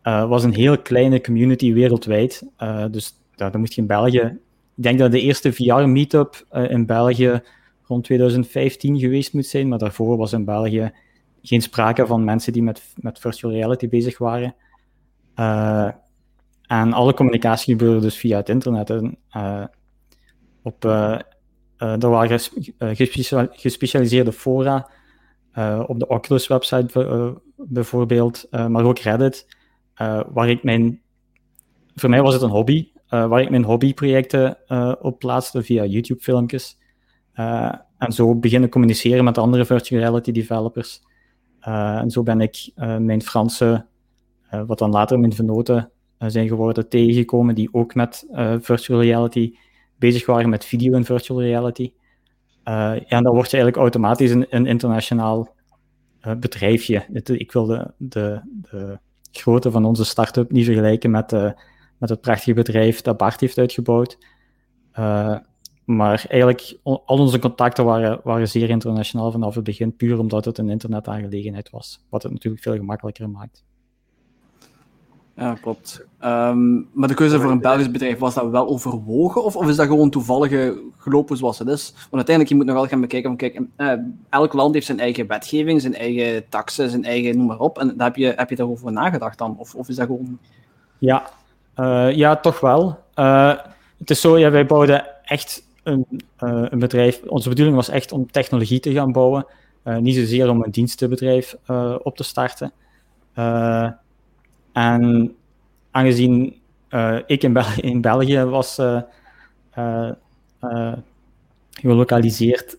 was 0.03 0.43
een 0.43 0.53
heel 0.53 0.77
kleine 0.77 1.21
community 1.21 1.73
wereldwijd. 1.73 2.43
dus 2.91 3.19
ja, 3.35 3.49
dan 3.49 3.59
moest 3.59 3.73
je 3.73 3.81
in 3.81 3.87
België. 3.87 4.39
Ik 4.75 4.83
denk 4.83 4.99
dat 4.99 5.11
de 5.11 5.21
eerste 5.21 5.53
VR-meetup 5.53 6.45
in 6.51 6.85
België 6.85 7.41
rond 7.83 8.03
2015 8.03 8.99
geweest 8.99 9.33
moet 9.33 9.45
zijn, 9.45 9.67
maar 9.67 9.79
daarvoor 9.79 10.17
was 10.17 10.33
in 10.33 10.45
België 10.45 10.91
geen 11.47 11.61
sprake 11.61 12.05
van 12.05 12.23
mensen 12.23 12.53
die 12.53 12.63
met, 12.63 12.93
met 12.95 13.19
virtual 13.19 13.53
reality 13.53 13.89
bezig 13.89 14.17
waren. 14.17 14.55
Uh, 15.35 15.89
en 16.61 16.93
alle 16.93 17.13
communicatie 17.13 17.77
gebeurde 17.77 18.01
dus 18.01 18.17
via 18.17 18.37
het 18.37 18.49
internet. 18.49 18.89
En, 18.89 19.17
uh, 19.37 19.65
op, 20.61 20.85
uh, 20.85 21.19
er 21.77 22.09
waren 22.09 22.39
gespecialiseerde 23.51 24.31
fora, 24.31 24.89
op 25.87 25.99
de 25.99 26.07
Oculus-website 26.07 27.35
bijvoorbeeld, 27.55 28.47
maar 28.49 28.83
ook 28.83 28.99
Reddit, 28.99 29.47
waar 30.27 30.49
ik 30.49 30.63
mijn... 30.63 31.01
Voor 31.95 32.09
mij 32.09 32.21
was 32.21 32.33
het 32.33 32.41
een 32.41 32.49
hobby, 32.49 32.87
waar 33.09 33.41
ik 33.41 33.49
mijn 33.49 33.63
hobbyprojecten 33.63 34.57
op 35.01 35.19
plaatste 35.19 35.63
via 35.63 35.85
YouTube-filmpjes. 35.85 36.77
En 37.97 38.11
zo 38.11 38.35
beginnen 38.35 38.69
communiceren 38.69 39.23
met 39.23 39.37
andere 39.37 39.65
virtual 39.65 40.01
reality 40.01 40.31
developers. 40.31 41.01
En 41.59 42.11
zo 42.11 42.23
ben 42.23 42.41
ik 42.41 42.71
mijn 42.99 43.21
Franse, 43.21 43.85
wat 44.65 44.79
dan 44.79 44.91
later 44.91 45.19
mijn 45.19 45.33
venoten 45.33 45.91
zijn 46.17 46.47
geworden, 46.47 46.89
tegengekomen, 46.89 47.55
die 47.55 47.69
ook 47.71 47.95
met 47.95 48.27
virtual 48.59 49.01
reality 49.01 49.55
bezig 50.05 50.25
waren 50.25 50.49
met 50.49 50.65
video 50.65 50.93
en 50.93 51.05
virtual 51.05 51.41
reality. 51.41 51.93
ja, 52.63 52.99
en 53.07 53.23
dan 53.23 53.33
word 53.33 53.51
je 53.51 53.57
eigenlijk 53.57 53.77
automatisch 53.77 54.31
een, 54.31 54.45
een 54.49 54.65
internationaal 54.65 55.55
bedrijfje. 56.39 57.05
ik 57.23 57.51
wil 57.51 57.65
de, 57.65 57.91
de, 57.97 58.41
de 58.61 58.99
grootte 59.31 59.71
van 59.71 59.85
onze 59.85 60.05
start-up 60.05 60.51
niet 60.51 60.65
vergelijken 60.65 61.11
met, 61.11 61.31
met 61.97 62.09
het 62.09 62.21
prachtige 62.21 62.53
bedrijf 62.53 63.01
dat 63.01 63.17
Bart 63.17 63.39
heeft 63.39 63.57
uitgebouwd. 63.57 64.17
Maar 65.85 66.25
eigenlijk, 66.29 66.77
al 66.83 67.01
onze 67.05 67.39
contacten 67.39 67.85
waren, 67.85 68.19
waren 68.23 68.47
zeer 68.47 68.69
internationaal 68.69 69.31
vanaf 69.31 69.55
het 69.55 69.63
begin, 69.63 69.95
puur 69.95 70.19
omdat 70.19 70.45
het 70.45 70.57
een 70.57 70.69
internetaangelegenheid 70.69 71.69
was. 71.69 72.05
Wat 72.09 72.23
het 72.23 72.31
natuurlijk 72.31 72.63
veel 72.63 72.75
gemakkelijker 72.75 73.29
maakt. 73.29 73.63
Ja, 75.35 75.53
klopt. 75.61 76.05
Um, 76.23 76.89
maar 76.93 77.07
de 77.07 77.13
keuze 77.13 77.39
voor 77.39 77.51
een 77.51 77.59
Belgisch 77.59 77.91
bedrijf, 77.91 78.17
was 78.17 78.33
dat 78.33 78.49
wel 78.49 78.67
overwogen? 78.67 79.43
Of, 79.43 79.55
of 79.55 79.67
is 79.67 79.75
dat 79.75 79.87
gewoon 79.87 80.09
toevallig 80.09 80.73
gelopen 80.97 81.37
zoals 81.37 81.59
het 81.59 81.67
is? 81.67 81.91
Want 81.93 82.11
uiteindelijk, 82.11 82.49
je 82.49 82.55
moet 82.55 82.65
nog 82.65 82.75
wel 82.75 82.87
gaan 82.87 83.01
bekijken 83.01 83.29
van, 83.29 83.37
kijk, 83.37 83.61
uh, 83.77 83.91
elk 84.29 84.53
land 84.53 84.73
heeft 84.73 84.85
zijn 84.85 84.99
eigen 84.99 85.27
wetgeving, 85.27 85.81
zijn 85.81 85.95
eigen 85.95 86.49
taxen, 86.49 86.89
zijn 86.89 87.03
eigen 87.03 87.37
noem 87.37 87.45
maar 87.45 87.59
op. 87.59 87.79
En 87.79 87.93
daar 87.97 88.07
heb 88.07 88.15
je, 88.15 88.33
heb 88.35 88.49
je 88.49 88.55
daarover 88.55 88.91
nagedacht 88.91 89.37
dan? 89.37 89.55
Of, 89.57 89.75
of 89.75 89.89
is 89.89 89.95
dat 89.95 90.05
gewoon... 90.05 90.39
Ja, 90.97 91.29
uh, 91.79 92.11
ja 92.11 92.35
toch 92.35 92.59
wel. 92.59 92.99
Uh, 93.15 93.53
het 93.97 94.09
is 94.09 94.21
zo, 94.21 94.37
ja, 94.37 94.51
wij 94.51 94.65
bouwden 94.65 95.05
echt 95.23 95.63
een, 95.83 96.05
een, 96.37 96.79
bedrijf, 96.79 97.21
onze 97.27 97.49
bedoeling 97.49 97.75
was 97.75 97.89
echt 97.89 98.11
om 98.11 98.31
technologie 98.31 98.79
te 98.79 98.93
gaan 98.93 99.11
bouwen, 99.11 99.45
niet 99.99 100.15
zozeer 100.15 100.49
om 100.49 100.63
een 100.63 100.71
dienstenbedrijf 100.71 101.55
op 102.03 102.17
te 102.17 102.23
starten. 102.23 102.71
En 104.75 105.35
aangezien 105.91 106.55
ik 107.25 107.43
in, 107.81 108.01
België 108.01 108.43
was 108.43 108.81
gelokaliseerd, 111.71 112.77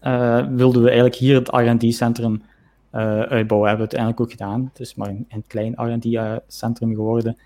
wilden 0.50 0.82
we 0.82 0.86
eigenlijk 0.86 1.14
hier 1.14 1.34
het 1.34 1.48
R&D-centrum 1.48 2.42
uitbouwen. 2.90 3.68
Hebben 3.68 3.86
we 3.86 3.96
uiteindelijk 3.96 4.20
ook 4.20 4.30
gedaan. 4.30 4.70
Het 4.72 4.80
is 4.80 4.94
maar 4.94 5.08
een, 5.08 5.44
klein 5.46 5.72
R&D-centrum 5.76 6.94
geworden 6.94 7.36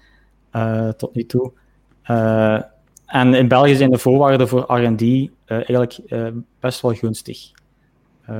tot 0.97 1.15
nu 1.15 1.27
toe. 1.27 1.53
En 3.07 3.35
in 3.35 3.49
België 3.49 3.75
zijn 3.75 3.91
de 3.91 3.99
voorwaarden 3.99 4.49
voor 4.49 4.77
R&D 4.77 5.31
eigenlijk 5.47 6.01
best 6.61 6.81
wel 6.81 6.95
gunstig. 6.95 7.51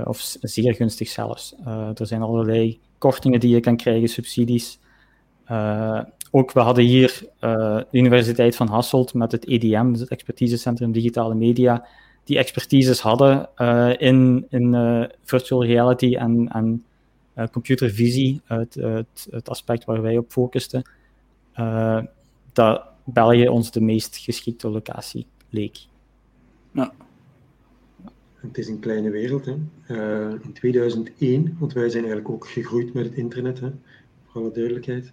of 0.05 0.37
zeer 0.41 0.75
gunstig 0.75 1.09
zelfs. 1.09 1.55
er 1.95 2.07
zijn 2.07 2.23
allerlei 2.23 2.81
kortingen 2.99 3.41
die 3.41 3.55
je 3.55 3.61
kan 3.61 3.77
krijgen, 3.77 4.09
subsidies. 4.09 4.79
Ook, 6.31 6.53
we 6.53 6.61
hadden 6.61 6.85
hier 6.85 7.23
de 7.41 7.87
Universiteit 7.91 8.57
van 8.57 8.69
Hasselt 8.69 9.15
met 9.15 9.33
het 9.33 9.47
EDM, 9.47 9.91
dus 9.91 10.01
het 10.01 10.09
Expertisecentrum 10.09 10.93
Digitale 10.93 11.35
Media, 11.35 11.87
die 12.25 12.39
expertises 12.39 13.01
hadden 13.01 13.49
in, 13.99 14.47
in 14.51 14.77
virtual 15.25 15.65
reality 15.65 16.17
en, 16.17 16.49
en 16.53 16.85
uh, 17.41 17.47
computervisie, 17.53 18.41
het, 18.45 18.75
het, 18.75 19.27
het, 19.31 19.49
aspect 19.49 19.85
waar 19.85 20.03
wij 20.03 20.19
op 20.19 20.31
focusten, 20.31 20.83
uh, 21.59 22.03
dat 22.53 22.83
België 23.05 23.49
ons 23.49 23.71
de 23.71 23.81
meest 23.81 24.17
geschikte 24.17 24.69
locatie 24.69 25.27
leek. 25.49 25.79
Ja. 26.73 26.93
Het 28.35 28.59
is 28.59 28.69
een 28.69 28.79
kleine 28.79 29.11
wereld. 29.11 29.45
Hè. 29.45 29.57
Uh, 29.89 30.35
in 30.43 30.53
2001, 30.53 31.57
want 31.59 31.73
wij 31.73 31.89
zijn 31.89 32.05
eigenlijk 32.05 32.35
ook 32.35 32.49
gegroeid 32.49 32.93
met 32.93 33.05
het 33.05 33.15
internet, 33.15 33.61
hè, 33.61 33.71
voor 34.27 34.41
alle 34.41 34.53
duidelijkheid. 34.53 35.13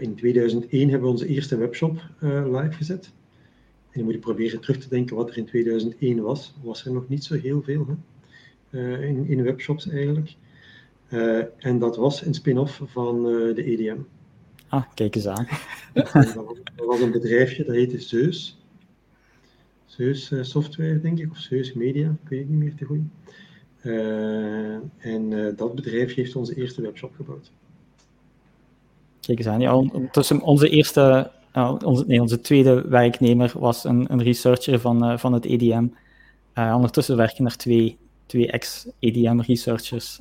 In 0.00 0.14
2001 0.16 0.88
hebben 0.88 1.06
we 1.08 1.12
onze 1.14 1.26
eerste 1.26 1.56
webshop 1.56 2.02
live 2.20 2.72
gezet. 2.72 3.12
En 3.90 4.00
je 4.00 4.02
moet 4.02 4.12
je 4.12 4.18
proberen 4.18 4.60
terug 4.60 4.78
te 4.78 4.88
denken 4.88 5.16
wat 5.16 5.30
er 5.30 5.36
in 5.36 5.44
2001 5.44 6.22
was. 6.22 6.54
Was 6.62 6.84
er 6.84 6.92
nog 6.92 7.08
niet 7.08 7.24
zo 7.24 7.34
heel 7.34 7.62
veel 7.62 7.86
hè? 8.70 9.06
in, 9.06 9.26
in 9.26 9.42
webshops 9.42 9.88
eigenlijk. 9.88 10.34
En 11.58 11.78
dat 11.78 11.96
was 11.96 12.26
een 12.26 12.34
spin-off 12.34 12.80
van 12.84 13.22
de 13.22 13.64
EDM. 13.64 13.98
Ah, 14.68 14.84
kijk 14.94 15.14
eens 15.14 15.26
aan. 15.26 15.46
dat, 15.94 16.12
was, 16.12 16.34
dat, 16.76 16.86
was, 16.86 17.00
een 17.00 17.10
bedrijfje, 17.10 17.64
dat 17.64 17.74
heette 17.74 18.00
Zeus. 18.00 18.58
Zeus 19.86 20.32
Software, 20.40 21.00
denk 21.00 21.18
ik, 21.18 21.30
of 21.30 21.38
Zeus 21.38 21.72
Media, 21.72 22.16
ik 22.22 22.28
weet 22.28 22.40
het 22.40 22.48
niet 22.48 22.58
meer 22.58 22.74
te 22.74 22.84
goed. 22.84 23.00
en 24.98 25.54
dat 25.56 25.74
bedrijf 25.74 26.14
heeft 26.14 26.36
onze 26.36 26.54
eerste 26.54 26.82
webshop 26.82 27.14
gebouwd. 27.14 27.50
Kijk 29.28 29.38
eens 29.38 29.48
aan. 29.48 29.60
Ja, 29.60 30.08
tussen 30.10 30.40
onze 30.40 30.68
eerste, 30.68 31.30
onze, 31.84 32.04
nee, 32.06 32.20
onze 32.20 32.40
tweede 32.40 32.88
werknemer 32.88 33.52
was 33.54 33.84
een, 33.84 34.12
een 34.12 34.22
researcher 34.22 34.80
van, 34.80 35.18
van 35.18 35.32
het 35.32 35.44
EDM. 35.44 35.86
ondertussen 36.54 37.16
werken 37.16 37.44
er 37.44 37.56
twee, 37.56 37.98
twee 38.26 38.50
ex-EDM-researchers 38.50 40.20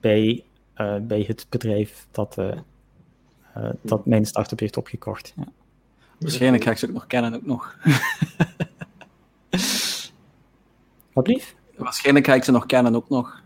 bij, 0.00 0.44
uh, 0.76 0.96
bij 1.02 1.24
het 1.26 1.46
bedrijf 1.48 2.06
dat, 2.10 2.38
dat 3.82 4.06
mijn 4.06 4.26
start-up 4.26 4.58
heeft 4.58 4.76
opgekocht. 4.76 5.32
Ja. 5.36 5.44
Waarschijnlijk 6.18 6.64
ga 6.64 6.70
ik 6.70 6.76
ze 6.78 6.86
ook 6.86 6.92
nog 6.92 7.06
kennen, 7.06 7.34
ook 7.34 7.46
nog. 7.46 7.76
Wat 11.12 11.26
lief? 11.26 11.54
Waarschijnlijk 11.76 12.26
ga 12.26 12.34
ik 12.34 12.44
ze 12.44 12.52
nog 12.52 12.66
kennen, 12.66 12.94
ook 12.94 13.08
nog. 13.08 13.42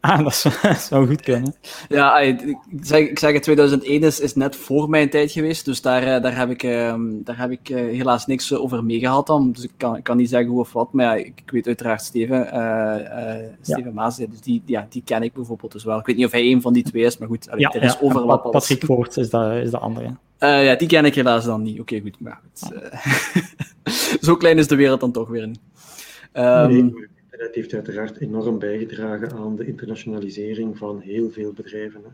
Ah, 0.00 0.24
dat 0.24 0.34
zou 0.78 1.06
goed 1.06 1.20
kunnen. 1.20 1.54
Ja, 1.88 2.18
ik 2.18 2.56
zeg, 2.80 3.00
ik 3.00 3.18
zeg 3.18 3.32
het, 3.32 3.42
2001 3.42 4.02
is, 4.02 4.20
is 4.20 4.34
net 4.34 4.56
voor 4.56 4.88
mijn 4.88 5.10
tijd 5.10 5.32
geweest, 5.32 5.64
dus 5.64 5.80
daar, 5.80 6.02
eh, 6.02 6.22
daar 6.22 6.36
heb 6.36 6.50
ik, 6.50 6.62
ehm, 6.62 7.00
daar 7.10 7.38
heb 7.38 7.50
ik 7.50 7.68
eh, 7.68 7.76
helaas 7.76 8.26
niks 8.26 8.54
over 8.54 8.84
meegehad 8.84 9.26
dan. 9.26 9.52
Dus 9.52 9.64
ik 9.64 9.70
kan, 9.76 9.96
ik 9.96 10.04
kan 10.04 10.16
niet 10.16 10.28
zeggen 10.28 10.50
hoe 10.50 10.60
of 10.60 10.72
wat, 10.72 10.92
maar 10.92 11.04
ja, 11.04 11.24
ik, 11.24 11.42
weet 11.46 11.66
uiteraard 11.66 12.02
Steven, 12.02 12.46
uh, 12.54 13.36
Steven 13.62 13.84
ja. 13.84 13.92
Maas, 13.92 14.16
dus 14.16 14.40
die, 14.40 14.62
ja, 14.66 14.86
die 14.90 15.02
ken 15.04 15.22
ik 15.22 15.32
bijvoorbeeld 15.32 15.72
dus 15.72 15.84
wel. 15.84 15.98
Ik 15.98 16.06
weet 16.06 16.16
niet 16.16 16.26
of 16.26 16.32
hij 16.32 16.50
een 16.50 16.60
van 16.60 16.72
die 16.72 16.82
twee 16.82 17.04
is, 17.04 17.18
maar 17.18 17.28
goed, 17.28 17.50
allee, 17.50 17.68
ja, 17.72 17.80
is 17.80 18.00
overlap. 18.00 18.50
Patrick 18.50 18.84
Voort 18.84 19.16
is, 19.16 19.30
de, 19.30 19.60
is 19.64 19.70
de 19.70 19.78
andere. 19.78 20.16
ja, 20.38 20.74
die 20.74 20.88
ken 20.88 21.04
ik 21.04 21.14
helaas 21.14 21.44
dan 21.44 21.62
niet. 21.62 21.80
Oké, 21.80 22.00
goed, 22.00 22.20
maar 22.20 22.40
goed. 22.40 22.72
Zo 24.26 24.36
klein 24.36 24.58
is 24.58 24.68
de 24.68 24.76
wereld 24.76 25.00
dan 25.00 25.12
toch 25.12 25.28
weer 25.28 25.46
niet. 25.46 25.60
Um, 26.32 27.08
het 27.46 27.54
heeft 27.54 27.74
uiteraard 27.74 28.16
enorm 28.16 28.58
bijgedragen 28.58 29.32
aan 29.32 29.56
de 29.56 29.66
internationalisering 29.66 30.78
van 30.78 31.00
heel 31.00 31.30
veel 31.30 31.52
bedrijven. 31.52 32.02
Hè. 32.02 32.10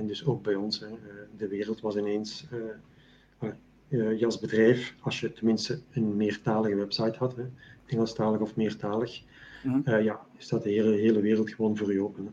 En 0.00 0.06
dus 0.06 0.26
ook 0.26 0.42
bij 0.42 0.54
ons. 0.54 0.80
Hè. 0.80 0.86
Eh, 0.86 0.92
de 1.36 1.48
wereld 1.48 1.80
was 1.80 1.96
ineens 1.96 2.46
uh, 2.52 3.50
uh, 3.88 4.18
je 4.18 4.24
als 4.24 4.38
bedrijf, 4.38 4.94
als 5.00 5.20
je 5.20 5.32
tenminste 5.32 5.80
een 5.92 6.16
meertalige 6.16 6.76
website 6.76 7.18
had, 7.18 7.36
hè, 7.36 7.44
Engelstalig 7.86 8.40
of 8.40 8.56
meertalig, 8.56 9.22
mm 9.64 9.82
-hmm. 9.84 10.02
ja, 10.02 10.26
staat 10.38 10.62
de 10.62 10.70
hele, 10.70 10.96
hele 10.96 11.20
wereld 11.20 11.50
gewoon 11.50 11.76
voor 11.76 11.92
je 11.92 12.02
open. 12.02 12.24
Hè 12.24 12.30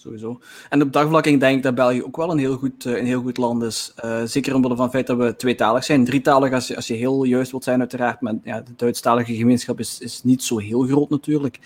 sowieso. 0.00 0.40
En 0.68 0.82
op 0.82 0.92
dagvlakking 0.92 1.40
denk 1.40 1.56
ik 1.56 1.62
dat 1.62 1.74
België 1.74 2.02
ook 2.02 2.16
wel 2.16 2.30
een 2.30 2.38
heel 2.38 2.56
goed, 2.56 2.84
een 2.84 3.06
heel 3.06 3.22
goed 3.22 3.36
land 3.36 3.62
is. 3.62 3.94
Uh, 4.04 4.22
zeker 4.24 4.54
omwille 4.54 4.74
van 4.74 4.84
het 4.84 4.92
feit 4.94 5.06
dat 5.06 5.16
we 5.16 5.36
tweetalig 5.36 5.84
zijn. 5.84 6.04
Drietalig 6.04 6.52
als 6.52 6.66
je, 6.66 6.76
als 6.76 6.86
je 6.86 6.94
heel 6.94 7.24
juist 7.24 7.50
wilt 7.50 7.64
zijn, 7.64 7.80
uiteraard. 7.80 8.20
Maar 8.20 8.34
ja, 8.44 8.60
de 8.60 8.72
Duitsstalige 8.76 9.34
gemeenschap 9.34 9.78
is, 9.78 10.00
is 10.00 10.22
niet 10.22 10.42
zo 10.42 10.58
heel 10.58 10.82
groot 10.82 11.10
natuurlijk. 11.10 11.58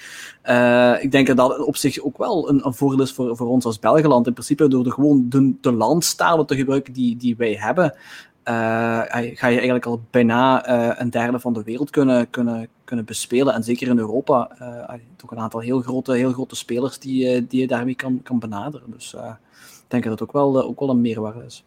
Uh, 0.45 1.03
ik 1.03 1.11
denk 1.11 1.27
dat 1.27 1.37
dat 1.37 1.65
op 1.65 1.77
zich 1.77 2.01
ook 2.01 2.19
wel 2.19 2.49
een, 2.49 2.67
een 2.67 2.75
voordeel 2.75 3.03
is 3.03 3.13
voor, 3.13 3.37
voor 3.37 3.49
ons 3.49 3.65
als 3.65 3.79
Belgeland. 3.79 4.27
In 4.27 4.33
principe 4.33 4.69
door 4.69 4.85
de, 4.85 4.91
gewoon 4.91 5.27
de, 5.29 5.55
de 5.61 5.73
landstalen 5.73 6.47
te 6.47 6.57
gebruiken 6.57 6.93
die, 6.93 7.17
die 7.17 7.37
wij 7.37 7.57
hebben. 7.59 7.95
Uh, 8.49 9.03
ga 9.11 9.47
je 9.47 9.57
eigenlijk 9.57 9.87
al 9.87 10.03
bijna 10.11 10.69
uh, 10.69 11.01
een 11.01 11.11
derde 11.11 11.41
van 11.41 11.53
de 11.53 11.63
wereld 11.63 11.91
kunnen, 11.91 12.31
kunnen, 12.31 12.69
kunnen 12.85 13.05
bespelen. 13.05 13.55
En 13.55 13.63
zeker 13.63 13.89
in 13.89 13.99
Europa, 13.99 14.57
uh, 14.61 14.95
toch 15.17 15.31
een 15.31 15.39
aantal 15.39 15.61
heel 15.61 15.81
grote, 15.81 16.13
heel 16.13 16.33
grote 16.33 16.57
spelers 16.57 16.99
die, 16.99 17.47
die 17.47 17.61
je 17.61 17.67
daarmee 17.67 17.95
kan, 17.95 18.23
kan 18.23 18.39
benaderen. 18.39 18.91
Dus 18.91 19.15
ik 19.15 19.85
denk 19.89 20.03
dat 20.03 20.13
het 20.13 20.23
ook 20.23 20.33
wel, 20.33 20.63
ook 20.63 20.81
wel 20.81 20.91
een 20.91 21.01
meerwaarde 21.01 21.45
is. 21.45 21.65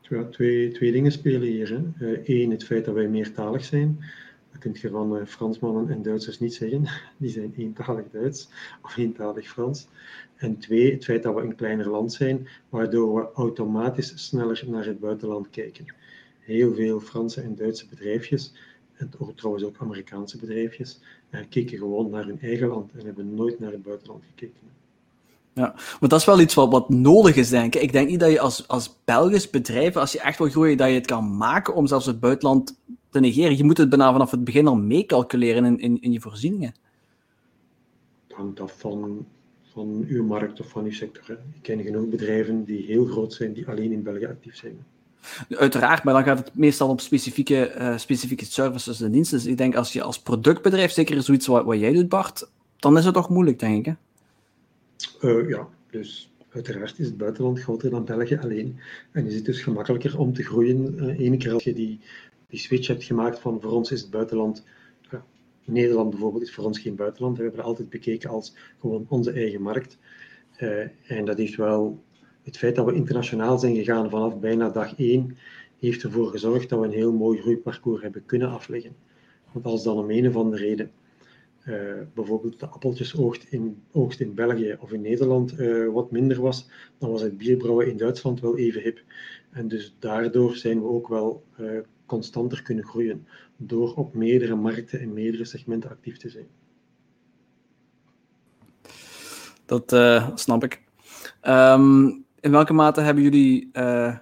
Ja, 0.00 0.24
twee, 0.24 0.72
twee 0.72 0.92
dingen 0.92 1.12
spelen 1.12 1.48
hier. 1.48 1.82
Eén, 2.24 2.50
het 2.50 2.64
feit 2.64 2.84
dat 2.84 2.94
wij 2.94 3.08
meertalig 3.08 3.64
zijn. 3.64 4.04
Dat 4.52 4.60
kun 4.60 4.76
je 4.80 4.90
van 4.90 5.26
Fransmannen 5.26 5.90
en 5.90 6.02
Duitsers 6.02 6.40
niet 6.40 6.54
zeggen. 6.54 6.84
Die 7.16 7.30
zijn 7.30 7.54
eentalig 7.56 8.04
Duits 8.12 8.48
of 8.82 8.96
eentalig 8.96 9.48
Frans. 9.48 9.88
En 10.40 10.58
twee, 10.58 10.92
het 10.92 11.04
feit 11.04 11.22
dat 11.22 11.34
we 11.34 11.40
een 11.40 11.54
kleiner 11.54 11.90
land 11.90 12.12
zijn, 12.12 12.48
waardoor 12.68 13.14
we 13.14 13.28
automatisch 13.34 14.12
sneller 14.26 14.64
naar 14.66 14.84
het 14.84 15.00
buitenland 15.00 15.50
kijken. 15.50 15.94
Heel 16.38 16.74
veel 16.74 17.00
Franse 17.00 17.40
en 17.40 17.54
Duitse 17.54 17.86
bedrijfjes, 17.88 18.52
en 18.96 19.10
trouwens 19.34 19.64
ook 19.64 19.76
Amerikaanse 19.78 20.38
bedrijfjes, 20.38 21.00
eh, 21.30 21.40
keken 21.48 21.78
gewoon 21.78 22.10
naar 22.10 22.24
hun 22.24 22.40
eigen 22.40 22.68
land 22.68 22.92
en 22.92 23.04
hebben 23.04 23.34
nooit 23.34 23.58
naar 23.60 23.72
het 23.72 23.82
buitenland 23.82 24.22
gekeken. 24.24 24.68
Ja, 25.52 25.72
maar 26.00 26.08
dat 26.08 26.20
is 26.20 26.24
wel 26.24 26.40
iets 26.40 26.54
wat, 26.54 26.70
wat 26.70 26.88
nodig 26.88 27.36
is, 27.36 27.48
denk 27.48 27.74
ik. 27.74 27.82
Ik 27.82 27.92
denk 27.92 28.08
niet 28.08 28.20
dat 28.20 28.30
je 28.30 28.40
als, 28.40 28.68
als 28.68 28.96
Belgisch 29.04 29.50
bedrijf, 29.50 29.96
als 29.96 30.12
je 30.12 30.20
echt 30.20 30.38
wil 30.38 30.48
groeien, 30.48 30.76
dat 30.76 30.88
je 30.88 30.94
het 30.94 31.06
kan 31.06 31.36
maken 31.36 31.74
om 31.74 31.86
zelfs 31.86 32.06
het 32.06 32.20
buitenland 32.20 32.78
te 33.10 33.20
negeren. 33.20 33.56
Je 33.56 33.64
moet 33.64 33.78
het 33.78 33.88
bijna 33.88 34.12
vanaf 34.12 34.30
het 34.30 34.44
begin 34.44 34.66
al 34.66 34.76
meecalculeren 34.76 35.64
in, 35.64 35.78
in, 35.78 36.00
in 36.00 36.12
je 36.12 36.20
voorzieningen. 36.20 36.74
Het 38.26 38.36
hangt 38.36 38.60
af 38.60 38.78
van 38.78 39.26
van 39.72 40.04
uw 40.08 40.24
markt 40.24 40.60
of 40.60 40.68
van 40.68 40.84
uw 40.84 40.92
sector. 40.92 41.24
Hè. 41.26 41.32
Ik 41.32 41.62
ken 41.62 41.82
genoeg 41.82 42.08
bedrijven 42.08 42.64
die 42.64 42.84
heel 42.86 43.04
groot 43.04 43.32
zijn, 43.32 43.52
die 43.52 43.68
alleen 43.68 43.92
in 43.92 44.02
België 44.02 44.26
actief 44.26 44.56
zijn. 44.56 44.84
Uiteraard, 45.48 46.04
maar 46.04 46.14
dan 46.14 46.24
gaat 46.24 46.38
het 46.38 46.54
meestal 46.54 46.88
om 46.88 46.98
specifieke, 46.98 47.74
uh, 47.78 47.98
specifieke 47.98 48.44
services 48.44 49.00
en 49.00 49.10
diensten. 49.10 49.38
Dus 49.38 49.46
ik 49.46 49.56
denk 49.56 49.76
als 49.76 49.92
je 49.92 50.02
als 50.02 50.20
productbedrijf, 50.20 50.90
zeker 50.90 51.22
zoiets 51.22 51.46
wat, 51.46 51.64
wat 51.64 51.78
jij 51.78 51.92
doet, 51.92 52.08
Bart, 52.08 52.50
dan 52.76 52.98
is 52.98 53.04
het 53.04 53.14
toch 53.14 53.28
moeilijk, 53.28 53.58
denk 53.58 53.86
ik. 53.86 53.94
Hè? 55.20 55.38
Uh, 55.40 55.48
ja, 55.48 55.68
dus 55.90 56.32
uiteraard 56.50 56.98
is 56.98 57.06
het 57.06 57.16
buitenland 57.16 57.60
groter 57.60 57.90
dan 57.90 58.04
België 58.04 58.38
alleen. 58.42 58.78
En 59.12 59.26
is 59.26 59.34
het 59.34 59.44
dus 59.44 59.62
gemakkelijker 59.62 60.18
om 60.18 60.32
te 60.32 60.42
groeien. 60.42 60.94
Uh, 60.96 61.18
ene 61.18 61.36
keer 61.36 61.52
als 61.52 61.64
je 61.64 61.74
die, 61.74 62.00
die 62.48 62.58
switch 62.58 62.86
hebt 62.86 63.04
gemaakt 63.04 63.38
van 63.38 63.60
voor 63.60 63.70
ons 63.70 63.90
is 63.90 64.00
het 64.00 64.10
buitenland 64.10 64.64
Nederland 65.72 66.10
bijvoorbeeld 66.10 66.42
is 66.42 66.54
voor 66.54 66.64
ons 66.64 66.78
geen 66.78 66.96
buitenland. 66.96 67.36
We 67.36 67.42
hebben 67.42 67.60
het 67.60 67.68
altijd 67.68 67.90
bekeken 67.90 68.30
als 68.30 68.54
gewoon 68.80 69.06
onze 69.08 69.32
eigen 69.32 69.62
markt. 69.62 69.98
Uh, 70.60 70.80
en 71.06 71.24
dat 71.24 71.38
heeft 71.38 71.56
wel 71.56 72.02
het 72.42 72.56
feit 72.56 72.74
dat 72.74 72.86
we 72.86 72.94
internationaal 72.94 73.58
zijn 73.58 73.74
gegaan 73.74 74.10
vanaf 74.10 74.38
bijna 74.38 74.68
dag 74.68 74.96
één, 74.96 75.36
heeft 75.78 76.02
ervoor 76.02 76.30
gezorgd 76.30 76.68
dat 76.68 76.80
we 76.80 76.86
een 76.86 76.92
heel 76.92 77.12
mooi 77.12 77.40
groeiparcours 77.40 78.02
hebben 78.02 78.26
kunnen 78.26 78.48
afleggen. 78.48 78.96
Want 79.52 79.64
als 79.64 79.82
dan 79.82 79.98
om 79.98 80.10
een 80.10 80.28
of 80.28 80.36
andere 80.36 80.62
reden 80.62 80.90
uh, 81.68 81.74
bijvoorbeeld 82.14 82.60
de 82.60 82.66
appeltjesoogst 82.66 83.46
in, 83.50 83.82
oogst 83.92 84.20
in 84.20 84.34
België 84.34 84.76
of 84.80 84.92
in 84.92 85.00
Nederland 85.00 85.60
uh, 85.60 85.92
wat 85.92 86.10
minder 86.10 86.40
was, 86.40 86.68
dan 86.98 87.10
was 87.10 87.22
het 87.22 87.38
bierbrouwen 87.38 87.88
in 87.88 87.96
Duitsland 87.96 88.40
wel 88.40 88.58
even 88.58 88.82
hip. 88.82 89.02
En 89.50 89.68
dus 89.68 89.96
daardoor 89.98 90.56
zijn 90.56 90.80
we 90.80 90.86
ook 90.86 91.08
wel 91.08 91.44
constanter 92.06 92.62
kunnen 92.62 92.84
groeien. 92.84 93.26
Door 93.62 93.94
op 93.94 94.14
meerdere 94.14 94.54
markten 94.54 95.00
en 95.00 95.12
meerdere 95.12 95.44
segmenten 95.44 95.90
actief 95.90 96.16
te 96.16 96.28
zijn. 96.28 96.46
Dat 99.66 99.92
uh, 99.92 100.30
snap 100.34 100.64
ik. 100.64 100.82
Um, 101.42 102.24
in 102.40 102.50
welke 102.50 102.72
mate 102.72 103.00
hebben 103.00 103.22
jullie 103.22 103.70
uh, 103.72 104.16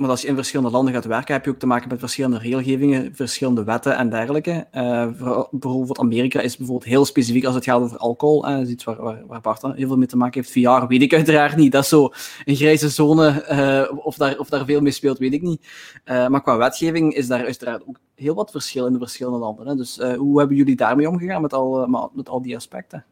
want 0.00 0.12
als 0.12 0.22
je 0.22 0.28
in 0.28 0.34
verschillende 0.34 0.70
landen 0.70 0.94
gaat 0.94 1.04
werken, 1.04 1.34
heb 1.34 1.44
je 1.44 1.50
ook 1.50 1.58
te 1.58 1.66
maken 1.66 1.88
met 1.88 1.98
verschillende 1.98 2.38
regelgevingen, 2.38 3.14
verschillende 3.14 3.64
wetten 3.64 3.96
en 3.96 4.10
dergelijke. 4.10 4.66
Uh, 4.74 5.46
bijvoorbeeld 5.50 5.98
Amerika 5.98 6.40
is 6.40 6.56
bijvoorbeeld 6.56 6.90
heel 6.90 7.04
specifiek 7.04 7.44
als 7.44 7.54
het 7.54 7.64
gaat 7.64 7.80
over 7.80 7.96
alcohol. 7.96 8.48
Uh, 8.48 8.56
dat 8.56 8.66
is 8.66 8.72
iets 8.72 8.84
waar, 8.84 9.02
waar, 9.02 9.26
waar 9.26 9.40
Bart 9.40 9.62
heel 9.62 9.86
veel 9.86 9.96
mee 9.96 10.06
te 10.06 10.16
maken 10.16 10.40
heeft. 10.40 10.52
VR 10.52 10.86
weet 10.86 11.02
ik 11.02 11.14
uiteraard 11.14 11.56
niet. 11.56 11.72
Dat 11.72 11.82
is 11.82 11.88
zo 11.88 12.10
een 12.44 12.56
grijze 12.56 12.88
zone. 12.88 13.44
Uh, 13.50 14.06
of, 14.06 14.16
daar, 14.16 14.38
of 14.38 14.48
daar 14.48 14.64
veel 14.64 14.80
mee 14.80 14.92
speelt, 14.92 15.18
weet 15.18 15.32
ik 15.32 15.42
niet. 15.42 15.66
maar 16.04 16.42
qua 16.42 16.56
wetgeving 16.56 17.14
is 17.14 17.26
daar 17.26 17.44
uiteraard 17.44 17.86
ook 17.86 17.98
heel 18.14 18.34
wat 18.34 18.50
verschil 18.50 18.86
in 18.86 18.92
de 18.92 18.98
verschillende 18.98 19.38
landen. 19.38 19.66
Hè. 19.66 19.74
Dus 19.74 19.98
hoe 20.16 20.38
hebben 20.38 20.56
jullie 20.56 20.76
daarmee 20.76 21.08
omgegaan 21.08 21.42
met 21.42 21.52
al, 21.52 21.86
met 22.12 22.28
al 22.28 22.42
die 22.42 22.56
aspecten? 22.56 23.04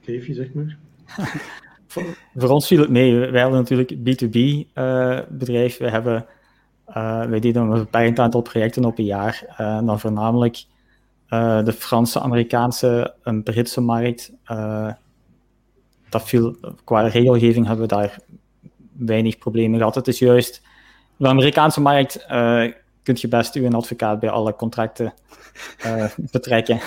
Geef 0.00 0.26
je, 0.26 0.34
zeg 0.34 0.52
maar. 0.52 0.78
voor, 2.36 2.50
ons 2.50 2.66
viel 2.66 2.80
het 2.80 2.90
mee. 2.90 3.30
Wij 3.30 3.40
hadden 3.40 3.58
natuurlijk 3.58 3.92
B2B-bedrijf. 3.92 5.74
Uh, 5.74 5.78
we 5.78 5.90
hebben, 5.90 6.26
uh, 6.88 7.24
wij 7.24 7.40
deden 7.40 7.62
een 7.62 7.78
beperkt 7.78 8.18
aantal 8.18 8.40
projecten 8.40 8.84
op 8.84 8.98
een 8.98 9.04
jaar. 9.04 9.44
En 9.56 9.86
dan 9.86 10.00
voornamelijk 10.00 10.64
de 11.64 11.74
Franse, 11.78 12.20
Amerikaanse 12.20 13.14
en 13.22 13.42
Britse 13.42 13.80
markt. 13.80 14.32
dat 16.08 16.22
viel, 16.22 16.56
qua 16.84 17.00
regelgeving 17.00 17.66
hebben 17.66 17.88
we 17.88 17.94
daar 17.94 18.18
weinig 18.92 19.38
problemen 19.38 19.78
gehad. 19.78 19.94
Het 19.94 20.08
is 20.08 20.18
juist 20.18 20.62
de 21.16 21.28
Amerikaanse 21.28 21.80
markt 21.80 22.26
je 23.18 23.28
best 23.28 23.54
uw 23.54 23.70
advocaat 23.70 24.20
bij 24.20 24.30
alle 24.30 24.56
contracten 24.56 25.14
uh, 25.84 26.04
betrekken. 26.32 26.80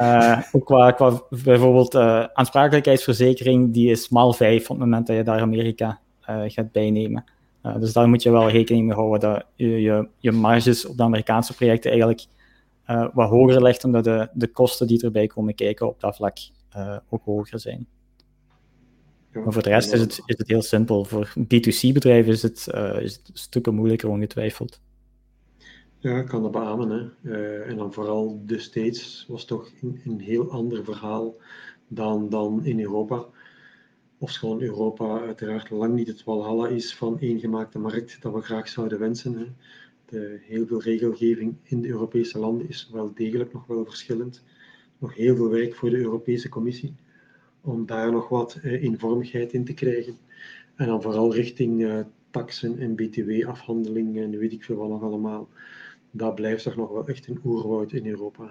uh, 0.00 0.42
ook 0.52 0.64
qua, 0.64 0.90
qua 0.90 1.22
bijvoorbeeld 1.30 1.94
uh, 1.94 2.24
aansprakelijkheidsverzekering, 2.32 3.72
die 3.72 3.90
is 3.90 4.08
maal 4.08 4.32
5 4.32 4.62
op 4.62 4.68
het 4.68 4.78
moment 4.78 5.06
dat 5.06 5.16
je 5.16 5.22
daar 5.22 5.40
Amerika 5.40 6.00
gaat 6.46 6.72
bijnemen. 6.72 7.24
dus 7.78 7.92
daar 7.92 8.08
moet 8.08 8.22
je 8.22 8.30
wel 8.30 8.50
rekening 8.50 8.86
mee 8.86 8.96
houden 8.96 9.20
dat 9.20 9.44
je, 9.54 9.80
je, 9.80 10.08
je 10.18 10.32
marges 10.32 10.86
op 10.86 10.96
de 10.96 11.02
Amerikaanse 11.02 11.54
projecten 11.54 11.90
eigenlijk 11.90 12.26
wat 13.12 13.28
hoger 13.28 13.62
ligt, 13.62 13.84
omdat 13.84 14.04
de, 14.04 14.28
de 14.32 14.46
kosten 14.46 14.86
die 14.86 15.02
erbij 15.02 15.26
komen 15.26 15.54
kijken 15.54 15.86
op 15.86 16.00
dat 16.00 16.16
vlak 16.16 16.36
ook 17.08 17.24
hoger 17.24 17.60
zijn. 17.60 17.86
Maar 19.32 19.52
voor 19.52 19.62
de 19.62 19.68
rest 19.68 19.92
is 19.92 20.00
het, 20.00 20.22
is 20.26 20.38
het 20.38 20.48
heel 20.48 20.62
simpel. 20.62 21.04
Voor 21.04 21.32
B2C-bedrijven 21.38 22.32
is, 22.32 22.42
het, 22.42 22.68
uh, 22.74 23.00
is 23.00 23.12
het 23.12 23.30
stukken 23.32 23.74
moeilijker, 23.74 24.08
ongetwijfeld. 24.08 24.80
Ja, 25.98 26.18
ik 26.18 26.26
kan 26.26 26.42
dat 26.42 26.50
beamen. 26.50 26.90
Hè. 26.90 27.30
Uh, 27.30 27.68
en 27.68 27.76
dan 27.76 27.92
vooral 27.92 28.42
de 28.46 28.58
States 28.58 29.24
was 29.28 29.44
toch 29.44 29.70
een, 29.80 30.00
een, 30.04 30.20
heel 30.20 30.50
ander 30.50 30.84
verhaal 30.84 31.36
dan, 31.88 32.28
dan 32.28 32.64
in 32.64 32.80
Europa. 32.80 33.24
Of 34.18 34.32
gewoon 34.32 34.60
Europa 34.60 35.20
uiteraard 35.20 35.70
lang 35.70 35.94
niet 35.94 36.08
het 36.08 36.24
walhalla 36.24 36.68
is 36.68 36.94
van 36.94 37.18
eengemaakte 37.18 37.78
markt 37.78 38.22
dat 38.22 38.32
we 38.32 38.40
graag 38.40 38.68
zouden 38.68 38.98
wensen. 38.98 39.38
Hè. 39.38 39.46
De, 40.04 40.38
heel 40.42 40.66
veel 40.66 40.82
regelgeving 40.82 41.56
in 41.62 41.80
de 41.80 41.88
Europese 41.88 42.38
landen 42.38 42.68
is 42.68 42.90
wel 42.92 43.14
degelijk 43.14 43.52
nog 43.52 43.66
wel 43.66 43.84
verschillend. 43.84 44.42
Nog 44.98 45.14
heel 45.14 45.36
veel 45.36 45.50
werk 45.50 45.74
voor 45.74 45.90
de 45.90 45.98
Europese 45.98 46.48
Commissie 46.48 46.94
om 47.60 47.86
daar 47.86 48.12
nog 48.12 48.28
wat 48.28 48.58
uh, 48.62 48.82
eenvormigheid 48.82 49.52
in 49.52 49.64
te 49.64 49.74
krijgen. 49.74 50.16
En 50.74 50.86
dan 50.86 51.02
vooral 51.02 51.34
richting 51.34 51.80
uh, 51.80 52.00
taxen 52.30 52.78
en 52.78 52.94
btw-afhandeling 52.94 54.18
en 54.18 54.38
weet 54.38 54.52
ik 54.52 54.64
veel 54.64 54.76
wat 54.76 54.88
nog 54.88 55.02
allemaal. 55.02 55.48
Dat 56.10 56.34
blijft 56.34 56.62
toch 56.62 56.76
nog 56.76 56.90
wel 56.90 57.08
echt 57.08 57.26
een 57.26 57.40
oerwoud 57.44 57.92
in 57.92 58.06
Europa. 58.06 58.50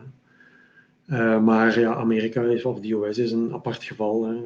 Uh, 1.07 1.43
maar 1.43 1.79
ja, 1.79 1.95
Amerika 1.95 2.43
is, 2.43 2.65
of 2.65 2.79
de 2.79 2.93
US 2.93 3.17
is 3.17 3.31
een 3.31 3.53
apart 3.53 3.83
geval. 3.83 4.25
Hè. 4.25 4.37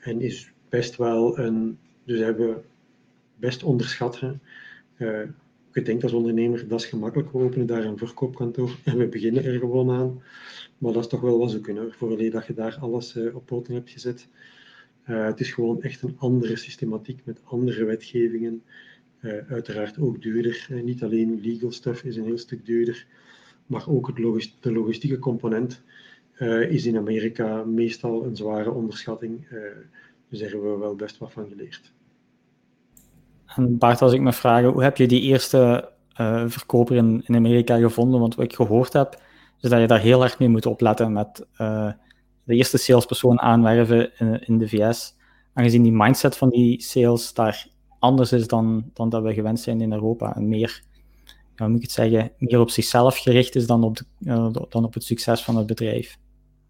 en 0.00 0.20
is 0.20 0.52
best 0.68 0.96
wel 0.96 1.38
een. 1.38 1.78
Dus 2.04 2.18
hebben 2.18 2.48
we 2.48 2.60
best 3.36 3.62
onderschat. 3.62 4.20
Hè. 4.20 4.32
je 5.72 5.82
denkt 5.82 6.02
als 6.02 6.12
ondernemer, 6.12 6.68
dat 6.68 6.80
is 6.80 6.86
gemakkelijk. 6.86 7.32
We 7.32 7.38
openen 7.38 7.66
daar 7.66 7.84
een 7.84 7.98
verkoopkantoor 7.98 8.76
en 8.84 8.96
we 8.96 9.06
beginnen 9.06 9.44
er 9.44 9.58
gewoon 9.58 9.90
aan. 9.90 10.22
Maar 10.80 10.92
dat 10.92 11.02
is 11.02 11.08
toch 11.08 11.20
wel 11.20 11.38
wat 11.38 11.50
zoeken 11.50 11.76
hoor, 11.76 11.92
voordat 11.92 12.32
dat 12.32 12.46
je 12.46 12.54
daar 12.54 12.78
alles 12.80 13.16
uh, 13.16 13.34
op 13.36 13.46
poten 13.46 13.74
hebt 13.74 13.90
gezet. 13.90 14.28
Uh, 15.08 15.24
het 15.24 15.40
is 15.40 15.52
gewoon 15.52 15.82
echt 15.82 16.02
een 16.02 16.16
andere 16.18 16.56
systematiek 16.56 17.20
met 17.24 17.40
andere 17.44 17.84
wetgevingen. 17.84 18.62
Uh, 19.20 19.32
uiteraard 19.48 19.98
ook 19.98 20.22
duurder. 20.22 20.68
niet 20.84 21.02
alleen 21.02 21.40
legal 21.42 21.72
stuff 21.72 22.02
is 22.02 22.16
een 22.16 22.24
heel 22.24 22.38
stuk 22.38 22.66
duurder, 22.66 23.06
maar 23.66 23.88
ook 23.88 24.06
het 24.06 24.16
de 24.60 24.72
logistieke 24.72 25.18
component 25.18 25.82
is 26.68 26.86
in 26.86 26.96
Amerika 26.96 27.64
meestal 27.64 28.24
een 28.24 28.36
zware 28.36 28.70
onderschatting. 28.70 29.48
dus 30.28 30.38
daar 30.38 30.50
hebben 30.50 30.72
we 30.72 30.78
wel 30.78 30.94
best 30.94 31.18
wat 31.18 31.32
van 31.32 31.48
geleerd. 31.48 31.92
En 33.46 33.78
Bart, 33.78 34.02
als 34.02 34.12
ik 34.12 34.20
me 34.20 34.32
vraag, 34.32 34.64
hoe 34.64 34.82
heb 34.82 34.96
je 34.96 35.06
die 35.06 35.20
eerste 35.20 35.90
verkoper 36.46 36.96
in 36.96 37.24
Amerika 37.26 37.78
gevonden? 37.78 38.20
Want 38.20 38.34
wat 38.34 38.44
ik 38.44 38.54
gehoord 38.54 38.92
heb, 38.92 39.20
dus 39.60 39.70
dat 39.70 39.80
je 39.80 39.86
daar 39.86 40.00
heel 40.00 40.22
erg 40.22 40.38
mee 40.38 40.48
moet 40.48 40.66
opletten 40.66 41.12
met 41.12 41.46
uh, 41.60 41.92
de 42.44 42.54
eerste 42.54 42.78
salespersoon 42.78 43.40
aanwerven 43.40 44.18
in, 44.18 44.46
in, 44.46 44.58
de 44.58 44.68
VS. 44.68 45.16
Aangezien 45.52 45.82
die 45.82 45.92
mindset 45.92 46.36
van 46.36 46.48
die 46.48 46.82
sales 46.82 47.34
daar 47.34 47.68
anders 47.98 48.32
is 48.32 48.46
dan, 48.46 48.90
dan 48.94 49.08
dat 49.08 49.22
we 49.22 49.34
gewend 49.34 49.60
zijn 49.60 49.80
in 49.80 49.92
Europa. 49.92 50.36
En 50.36 50.48
meer, 50.48 50.82
ja, 51.56 51.68
moet 51.68 51.76
ik 51.76 51.82
het 51.82 51.92
zeggen, 51.92 52.32
meer 52.38 52.60
op 52.60 52.70
zichzelf 52.70 53.18
gericht 53.18 53.54
is 53.54 53.66
dan 53.66 53.84
op, 53.84 53.96
de, 53.96 54.04
uh, 54.20 54.52
dan 54.68 54.84
op 54.84 54.94
het 54.94 55.04
succes 55.04 55.42
van 55.42 55.56
het 55.56 55.66
bedrijf. 55.66 56.18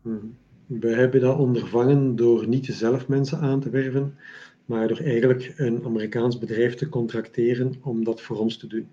Hmm. 0.03 0.37
We 0.67 0.89
hebben 0.89 1.21
dat 1.21 1.39
ondervangen 1.39 2.17
door 2.17 2.49
niet 2.49 2.67
zelf 2.67 3.09
mensen 3.09 3.39
aan 3.39 3.61
te 3.61 3.71
werven, 3.71 4.15
maar 4.65 4.89
door 4.89 4.99
eigenlijk 4.99 5.55
een 5.57 5.85
Amerikaans 5.85 6.39
bedrijf 6.39 6.75
te 6.75 6.89
contracteren 6.89 7.75
om 7.83 8.05
dat 8.05 8.21
voor 8.21 8.39
ons 8.39 8.57
te 8.57 8.67
doen. 8.67 8.89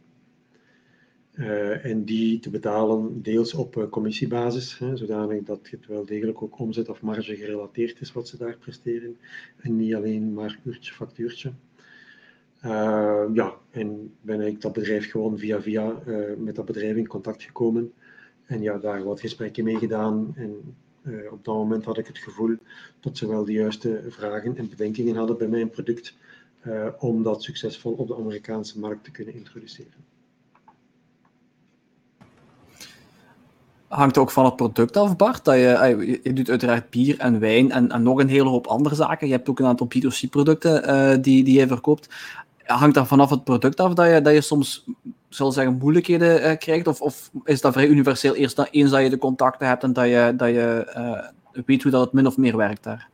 Uh, 1.38 1.86
en 1.86 2.04
die 2.04 2.40
te 2.40 2.50
betalen 2.50 3.22
deels 3.22 3.54
op 3.54 3.76
uh, 3.76 3.90
commissiebasis, 3.90 4.78
hè, 4.78 4.98
zodanig 4.98 5.44
dat 5.44 5.70
het 5.70 5.86
wel 5.86 6.06
degelijk 6.06 6.42
ook 6.42 6.60
omzet 6.60 6.90
of 6.90 7.02
marge 7.02 7.36
gerelateerd 7.36 8.02
is 8.02 8.12
wat 8.12 8.28
ze 8.28 8.38
daar 8.38 8.58
presteren 8.58 9.18
en 9.58 9.76
niet 9.76 9.96
alleen 9.96 10.34
maar 10.34 10.60
uurtje 10.64 10.94
factuurtje. 10.94 11.52
Uh, 12.66 13.24
ja, 13.34 13.54
en 13.72 14.14
ben 14.22 14.42
ik 14.42 14.62
dat 14.62 14.74
bedrijf 14.74 15.12
gewoon 15.12 15.38
via 15.38 15.62
via 15.62 16.02
met 16.38 16.56
dat 16.56 16.66
bedrijf 16.66 16.96
in 16.96 17.08
contact 17.08 17.44
gekomen 17.44 17.94
en 18.46 18.62
ja, 18.62 18.78
daar 18.78 19.04
wat 19.04 19.20
gesprekken 19.20 19.64
mee 19.64 19.78
gedaan 19.78 20.34
en 20.36 20.76
op 21.32 21.46
dat 21.46 21.56
moment 21.56 21.86
had 21.86 21.98
ik 21.98 22.08
het 22.08 22.18
gevoel 22.18 22.56
dat 23.00 23.18
ze 23.18 23.28
wel 23.28 23.46
de 23.46 23.52
juiste 23.52 24.04
vragen 24.08 24.58
en 24.58 24.70
bedenkingen 24.70 25.16
hadden 25.16 25.38
bij 25.38 25.48
mijn 25.48 25.70
product 25.70 26.18
om 27.00 27.24
dat 27.24 27.44
succesvol 27.44 27.94
op 27.94 28.08
de 28.08 28.16
Amerikaanse 28.16 28.80
markt 28.80 29.04
te 29.04 29.12
kunnen 29.12 29.34
introduceren. 29.34 30.17
Hangt 33.88 34.18
ook 34.18 34.32
van 34.32 34.46
het 34.46 34.56
product 34.56 34.98
af, 34.98 35.16
Bart. 35.16 35.46
Dat 35.46 35.56
je, 35.56 36.20
je 36.24 36.34
doet 36.34 36.50
uiteraard 36.50 36.90
bier 36.90 37.20
en 37.20 37.40
wijn 37.40 37.72
en, 37.72 37.92
en, 37.92 38.04
nog 38.04 38.20
een 38.20 38.28
hele 38.28 38.50
hoop 38.50 38.68
andere 38.68 38.96
zaken. 38.96 39.28
Je 39.28 39.34
hebt 39.34 39.50
ook 39.50 39.60
een 39.60 39.66
aantal 39.66 39.88
B2C-producten 39.96 40.84
uh, 40.84 41.14
eh, 41.14 41.22
die, 41.22 41.44
die 41.44 41.60
je 41.60 41.68
verkoopt. 41.68 42.10
Hangt 42.64 42.96
dat 42.96 43.08
vanaf 43.08 43.30
het 43.30 43.44
product 43.44 43.80
af 43.80 43.94
dat 43.94 44.14
je, 44.14 44.22
dat 44.22 44.34
je 44.34 44.42
soms, 44.42 44.86
zal 45.30 45.52
zeggen, 45.52 45.78
moeilijkheden 45.78 46.50
uh, 46.50 46.58
krijgt? 46.58 46.88
Of, 46.88 47.02
of, 47.02 47.32
is 47.44 47.62
dat 47.62 47.74
vrij 47.74 47.88
universeel 47.88 48.36
eerst 48.36 48.56
dat, 48.56 48.68
eens 48.72 48.92
dat 48.92 49.02
je 49.02 49.10
de 49.10 49.18
contacten 49.18 49.68
hebt 49.68 49.84
en 49.84 49.94
dat 49.94 50.08
je, 50.08 50.34
dat 50.38 50.50
je 50.50 51.34
weet 51.66 51.84
hoe 51.84 51.92
dat 51.92 52.04
het 52.04 52.14
min 52.14 52.28
of 52.28 52.38
meer 52.38 52.58
werkt 52.58 52.84
daar? 52.84 53.10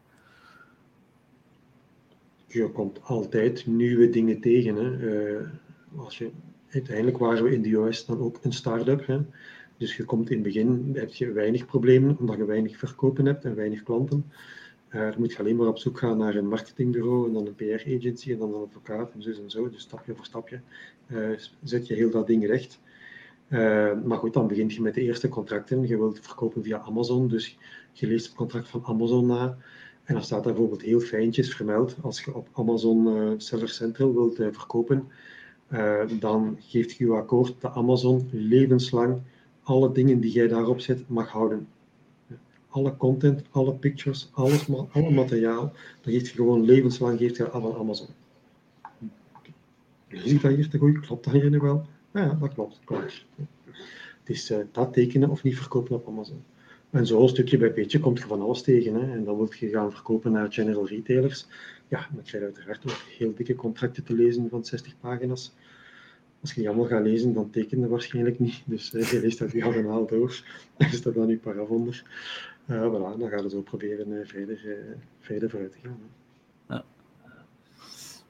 Je 2.47 2.69
komt 2.69 2.99
altijd 3.03 3.67
nieuwe 3.67 4.09
dingen 4.09 4.39
tegen. 4.39 4.75
Hè. 4.75 5.37
als 5.97 6.17
je, 6.17 6.29
uiteindelijk 6.69 7.17
waren 7.17 7.43
we 7.43 7.53
in 7.53 7.61
de 7.61 7.75
US 7.75 8.05
dan 8.05 8.19
ook 8.19 8.39
een 8.41 8.53
start-up. 8.53 9.07
Hè. 9.07 9.19
Dus 9.77 9.97
je 9.97 10.03
komt 10.03 10.29
in 10.29 10.35
het 10.35 10.45
begin, 10.45 10.91
heb 10.93 11.13
je 11.13 11.31
weinig 11.31 11.65
problemen, 11.65 12.17
omdat 12.19 12.37
je 12.37 12.45
weinig 12.45 12.77
verkopen 12.77 13.25
hebt 13.25 13.45
en 13.45 13.55
weinig 13.55 13.83
klanten. 13.83 14.25
Uh, 14.93 15.01
dan 15.01 15.19
moet 15.19 15.31
je 15.31 15.39
alleen 15.39 15.55
maar 15.55 15.67
op 15.67 15.77
zoek 15.77 15.99
gaan 15.99 16.17
naar 16.17 16.35
een 16.35 16.47
marketingbureau 16.47 17.27
en 17.27 17.33
dan 17.33 17.47
een 17.47 17.55
PR-agency 17.55 18.31
en 18.31 18.37
dan 18.37 18.53
een 18.53 18.61
advocaat 18.61 19.13
en 19.13 19.21
zo 19.21 19.29
en 19.29 19.49
zo. 19.49 19.69
Dus 19.69 19.81
stapje 19.81 20.15
voor 20.15 20.25
stapje 20.25 20.61
uh, 21.07 21.37
zet 21.63 21.87
je 21.87 21.93
heel 21.93 22.09
dat 22.09 22.27
ding 22.27 22.45
recht. 22.45 22.79
Uh, 23.49 23.91
maar 24.03 24.17
goed, 24.17 24.33
dan 24.33 24.47
begint 24.47 24.73
je 24.73 24.81
met 24.81 24.93
de 24.93 25.01
eerste 25.01 25.29
contracten. 25.29 25.87
Je 25.87 25.97
wilt 25.97 26.19
verkopen 26.19 26.63
via 26.63 26.79
Amazon, 26.79 27.27
dus 27.27 27.57
je 27.91 28.07
leest 28.07 28.25
het 28.25 28.35
contract 28.35 28.67
van 28.67 28.83
Amazon 28.85 29.25
na. 29.25 29.57
En 30.03 30.13
dan 30.13 30.23
staat 30.23 30.43
bijvoorbeeld 30.43 30.81
heel 30.81 30.99
fijntjes 30.99 31.55
vermeld. 31.55 31.95
Als 32.01 32.23
je 32.23 32.35
op 32.35 32.47
Amazon 32.53 33.33
Seller 33.37 33.69
Central 33.69 34.13
wilt 34.13 34.35
verkopen, 34.35 35.07
dan 36.19 36.57
geeft 36.59 36.97
je 36.97 37.05
je 37.05 37.11
akkoord 37.11 37.55
dat 37.59 37.73
Amazon 37.73 38.29
levenslang 38.31 39.21
alle 39.63 39.91
dingen 39.91 40.19
die 40.19 40.31
jij 40.31 40.47
daarop 40.47 40.79
zet 40.79 41.09
mag 41.09 41.29
houden. 41.29 41.67
Alle 42.67 42.97
content, 42.97 43.43
alle 43.49 43.73
pictures, 43.73 44.29
alles, 44.31 44.67
alle 44.91 45.11
materiaal, 45.11 45.73
dat 46.01 46.13
geeft 46.13 46.27
je 46.27 46.35
gewoon 46.35 46.65
levenslang 46.65 47.19
geeft 47.19 47.37
je 47.37 47.51
aan 47.51 47.73
Amazon. 47.75 48.07
ik 50.07 50.41
dat 50.41 50.55
hier 50.55 50.69
te 50.69 50.77
goed? 50.77 50.99
Klopt 50.99 51.23
dat 51.23 51.33
hier 51.33 51.49
nog 51.49 51.61
wel? 51.61 51.85
Ja, 52.13 52.37
dat 52.39 52.53
klopt, 52.53 52.79
klaar. 52.83 53.25
Het 54.19 54.35
is 54.35 54.51
uh, 54.51 54.57
dat 54.71 54.93
tekenen 54.93 55.29
of 55.29 55.43
niet 55.43 55.57
verkopen 55.57 55.95
op 55.95 56.07
Amazon. 56.07 56.43
En 56.89 57.07
zo 57.07 57.27
stukje 57.27 57.57
bij 57.57 57.73
beetje 57.73 57.99
komt 57.99 58.19
je 58.19 58.27
van 58.27 58.41
alles 58.41 58.61
tegen. 58.61 58.93
Hè. 58.93 59.11
En 59.11 59.23
dan 59.23 59.37
wil 59.37 59.49
je 59.59 59.69
gaan 59.69 59.91
verkopen 59.91 60.31
naar 60.31 60.53
general 60.53 60.87
retailers. 60.87 61.47
Ja, 61.87 62.07
dan 62.13 62.23
krijg 62.23 62.43
je 62.43 62.53
uiteraard 62.53 62.91
ook 62.91 63.01
heel 63.17 63.33
dikke 63.35 63.55
contracten 63.55 64.03
te 64.03 64.13
lezen 64.13 64.49
van 64.49 64.65
60 64.65 64.93
pagina's. 64.99 65.53
Als 66.43 66.53
je 66.53 66.59
die 66.59 66.69
allemaal 66.69 66.87
gaat 66.87 67.03
lezen, 67.03 67.33
dan 67.33 67.49
teken 67.49 67.79
je 67.79 67.87
waarschijnlijk 67.87 68.39
niet. 68.39 68.61
Dus 68.65 68.93
uh, 68.93 69.11
je 69.11 69.19
leest 69.19 69.39
dat 69.39 69.51
diagonaal 69.51 70.05
door. 70.05 70.41
Dan 70.77 70.87
is 70.87 71.01
dat 71.01 71.13
dan 71.13 71.27
je 71.27 71.37
parafonder. 71.37 72.03
Uh, 72.67 72.81
voilà, 72.81 73.19
dan 73.19 73.29
gaan 73.29 73.43
we 73.43 73.49
zo 73.49 73.61
proberen 73.61 74.11
uh, 74.11 74.27
verder, 74.27 74.59
verder 75.19 75.49
vooruit 75.49 75.71
te 75.71 75.77
gaan. 75.83 75.97
Hè. 76.67 76.73
Ja. 76.73 76.83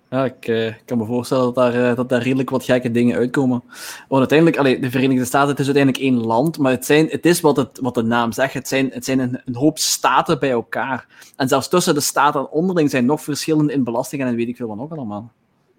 Ja, 0.10 0.26
ik 0.26 0.82
kan 0.86 0.98
me 0.98 1.06
voorstellen 1.06 1.44
dat 1.44 1.56
daar, 1.56 1.96
dat 1.96 2.10
daar 2.10 2.22
redelijk 2.22 2.50
wat 2.50 2.64
gekke 2.64 2.92
dingen 2.92 3.18
uitkomen. 3.18 3.64
Want 4.08 4.20
uiteindelijk, 4.20 4.58
allee, 4.58 4.80
de 4.80 4.90
Verenigde 4.90 5.26
Staten, 5.26 5.50
het 5.50 5.60
is 5.60 5.66
uiteindelijk 5.66 6.04
één 6.04 6.26
land, 6.26 6.58
maar 6.58 6.72
het, 6.72 6.86
zijn, 6.86 7.08
het 7.08 7.26
is 7.26 7.42
wat, 7.42 7.58
het, 7.58 7.80
wat 7.82 7.96
de 7.96 8.04
naam 8.04 8.32
zegt. 8.32 8.54
Het 8.54 8.68
zijn, 8.68 8.90
het 8.92 9.06
zijn 9.06 9.20
een, 9.20 9.42
een, 9.46 9.56
hoop 9.56 9.78
staten 9.78 10.40
bij 10.40 10.52
elkaar. 10.52 11.08
En 11.36 11.48
zelfs 11.48 11.70
tussen 11.70 11.94
de 11.94 12.02
staten 12.02 12.52
onderling 12.52 12.90
zijn 12.90 13.06
nog 13.06 13.22
verschillen 13.22 13.70
in 13.70 13.84
belastingen 13.84 14.28
en 14.28 14.36
weet 14.36 14.48
ik 14.48 14.56
veel 14.56 14.68
wat 14.68 14.78
nog 14.78 14.92
allemaal. 14.92 15.32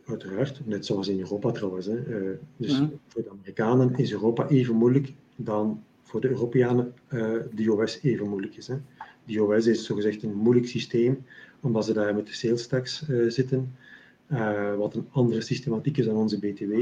Uiteraard, 0.07 0.61
net 0.65 0.87
zoals 0.87 1.09
in 1.09 1.19
Europa 1.19 1.51
trouwens. 1.51 1.87
Hè. 1.87 2.07
Uh, 2.07 2.37
dus 2.57 2.77
-hmm. 2.77 3.01
voor 3.07 3.23
de 3.23 3.31
Amerikanen 3.31 3.97
is 3.97 4.13
Europa 4.13 4.49
even 4.49 4.75
moeilijk 4.75 5.13
dan 5.37 5.83
voor 6.03 6.21
de 6.21 6.29
Europeanen 6.29 6.95
de 7.55 7.65
US 7.67 7.99
even 8.03 8.29
moeilijk 8.29 8.57
is. 8.57 8.67
Hè. 8.67 8.77
De 9.25 9.39
US 9.39 9.67
is 9.67 9.85
zogezegd 9.85 10.23
een 10.23 10.35
moeilijk 10.35 10.67
systeem, 10.67 11.25
omdat 11.61 11.85
ze 11.85 11.93
daar 11.93 12.15
met 12.15 12.27
de 12.27 12.33
sales 12.33 12.67
tax 12.67 13.09
zitten. 13.29 13.73
Uh, 14.29 14.75
wat 14.75 14.95
een 14.95 15.07
andere 15.11 15.41
systematiek 15.41 15.97
is 15.97 16.05
dan 16.05 16.17
onze 16.17 16.39
BTW. 16.39 16.73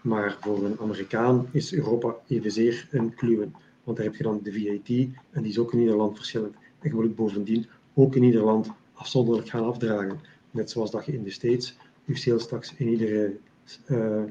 Maar 0.00 0.36
voor 0.40 0.64
een 0.64 0.78
Amerikaan 0.80 1.48
is 1.52 1.74
Europa 1.74 2.16
evenzeer 2.26 2.88
een 2.90 3.14
kluwen. 3.14 3.54
Want 3.84 3.96
daar 3.96 4.06
heb 4.06 4.16
je 4.16 4.22
dan 4.22 4.40
de 4.42 4.52
VAT 4.52 4.88
en 5.30 5.42
die 5.42 5.50
is 5.50 5.58
ook 5.58 5.72
in 5.72 5.78
ieder 5.78 5.96
land 5.96 6.16
verschillend. 6.16 6.54
En 6.54 6.88
je 6.88 6.94
moet 6.94 7.14
bovendien 7.14 7.66
ook 7.94 8.16
in 8.16 8.22
ieder 8.22 8.42
land 8.42 8.70
afzonderlijk 8.92 9.48
gaan 9.48 9.64
afdragen. 9.64 10.20
Net 10.50 10.70
zoals 10.70 10.90
dat 10.90 11.06
je 11.06 11.12
in 11.12 11.22
de 11.22 11.30
States 11.30 11.76
sales 12.16 12.46
tax 12.46 12.74
in 12.76 12.88
iedere, 12.88 13.36
uh, 13.88 14.22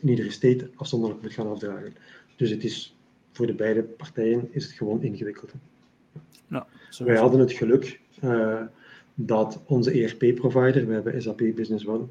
in 0.00 0.08
iedere 0.08 0.30
state 0.30 0.70
afzonderlijk 0.74 1.22
moet 1.22 1.32
gaan 1.32 1.50
afdragen. 1.50 1.94
Dus 2.36 2.50
het 2.50 2.64
is 2.64 2.96
voor 3.32 3.46
de 3.46 3.54
beide 3.54 3.82
partijen 3.82 4.48
is 4.50 4.64
het 4.64 4.72
gewoon 4.72 5.02
ingewikkeld. 5.02 5.52
Ja, 6.48 6.66
Wij 6.98 7.16
hadden 7.16 7.40
het 7.40 7.52
geluk 7.52 8.00
uh, 8.24 8.62
dat 9.14 9.62
onze 9.66 9.90
ERP-provider, 9.90 10.86
we 10.86 10.92
hebben 10.92 11.22
SAP 11.22 11.38
Business 11.54 11.86
One, 11.86 12.06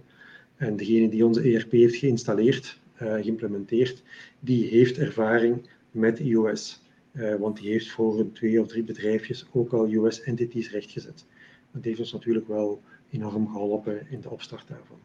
en 0.56 0.76
degene 0.76 1.10
die 1.10 1.26
onze 1.26 1.42
ERP 1.42 1.72
heeft 1.72 1.96
geïnstalleerd, 1.96 2.80
uh, 3.02 3.14
geïmplementeerd, 3.14 4.04
die 4.40 4.68
heeft 4.68 4.98
ervaring 4.98 5.70
met 5.92 6.20
iOS. 6.20 6.86
Uh, 7.12 7.36
want 7.36 7.58
die 7.58 7.70
heeft 7.70 7.90
voor 7.90 8.20
een 8.20 8.32
twee 8.32 8.62
of 8.62 8.68
drie 8.68 8.84
bedrijfjes 8.84 9.46
ook 9.52 9.74
al 9.74 9.92
US-entities 9.94 10.72
rechtgezet. 10.72 11.26
Dat 11.72 11.84
heeft 11.84 12.00
ons 12.00 12.14
natuurlijk 12.14 12.48
wel 12.48 12.82
enorm 13.12 13.48
geholpen 13.52 14.12
in 14.12 14.22
de 14.22 14.30
opstart 14.30 14.64
daarvan. 14.68 14.98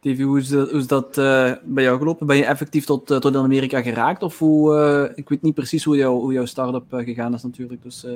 Davy, 0.00 0.22
hoe 0.22 0.38
is 0.38 0.48
dat, 0.48 0.70
hoe 0.70 0.78
is 0.78 0.86
dat 0.86 1.18
uh, 1.18 1.52
bij 1.64 1.84
jou 1.84 1.98
gelopen? 1.98 2.26
Ben 2.26 2.36
je 2.36 2.44
effectief 2.44 2.84
tot, 2.84 3.10
uh, 3.10 3.18
tot 3.18 3.34
in 3.34 3.40
Amerika 3.40 3.82
geraakt? 3.82 4.22
Of 4.22 4.38
hoe, 4.38 4.74
uh, 4.74 5.18
ik 5.18 5.28
weet 5.28 5.42
niet 5.42 5.54
precies 5.54 5.84
hoe, 5.84 5.96
jou, 5.96 6.20
hoe 6.20 6.32
jouw 6.32 6.44
start-up 6.44 6.84
gegaan 6.88 7.34
is 7.34 7.42
natuurlijk. 7.42 7.82
Dus, 7.82 8.06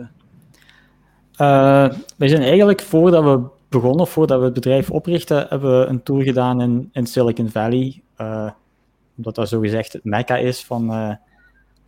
Uh, 1.40 1.90
wij 2.16 2.28
zijn 2.28 2.42
eigenlijk 2.42 2.80
voordat 2.82 3.24
we 3.24 3.48
begonnen, 3.68 4.00
of 4.00 4.10
voordat 4.10 4.38
we 4.38 4.44
het 4.44 4.54
bedrijf 4.54 4.90
oprichten, 4.90 5.46
hebben 5.48 5.80
we 5.80 5.86
een 5.86 6.02
tour 6.02 6.22
gedaan 6.22 6.60
in, 6.60 6.88
in 6.92 7.06
Silicon 7.06 7.48
Valley. 7.48 8.02
Uh, 8.20 8.50
omdat 9.16 9.34
dat 9.34 9.48
zogezegd 9.48 9.92
het 9.92 10.04
mecca 10.04 10.36
is 10.36 10.64
van, 10.64 10.90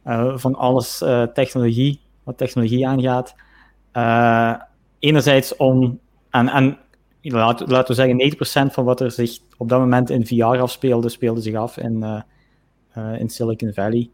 uh, 0.04 0.37
van 0.37 0.54
alles 0.54 0.98
technologie, 1.35 2.00
wat 2.22 2.38
technologie 2.38 2.87
aangaat. 2.87 3.35
Enerzijds 4.98 5.57
om, 5.57 6.01
en, 6.31 6.48
en 6.48 6.79
laten 7.20 7.87
we 7.87 7.94
zeggen, 7.94 8.68
90% 8.68 8.72
van 8.72 8.85
wat 8.85 9.01
er 9.01 9.11
zich 9.11 9.38
op 9.57 9.68
dat 9.68 9.81
moment 9.81 10.11
in 10.11 10.27
VR 10.27 10.44
afspeelde, 10.44 11.09
speelde 11.09 11.40
zich 11.40 11.55
af 11.55 11.77
in, 11.77 12.24
in 13.18 13.29
Silicon 13.29 13.72
Valley. 13.72 14.11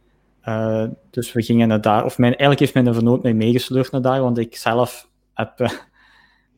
Uh, 0.49 0.85
dus 1.11 1.33
we 1.33 1.43
gingen 1.43 1.69
naar 1.69 1.81
daar, 1.81 2.05
of 2.05 2.19
mijn, 2.19 2.37
eigenlijk 2.37 2.61
heeft 2.61 2.75
mijn 2.75 2.95
vernoot 2.95 3.23
mij 3.23 3.35
meegesleurd 3.35 3.91
naar 3.91 4.03
daar, 4.03 4.21
want 4.21 4.39
ik 4.39 4.57
zelf 4.57 5.09
heb 5.35 5.61
uh, 5.61 5.71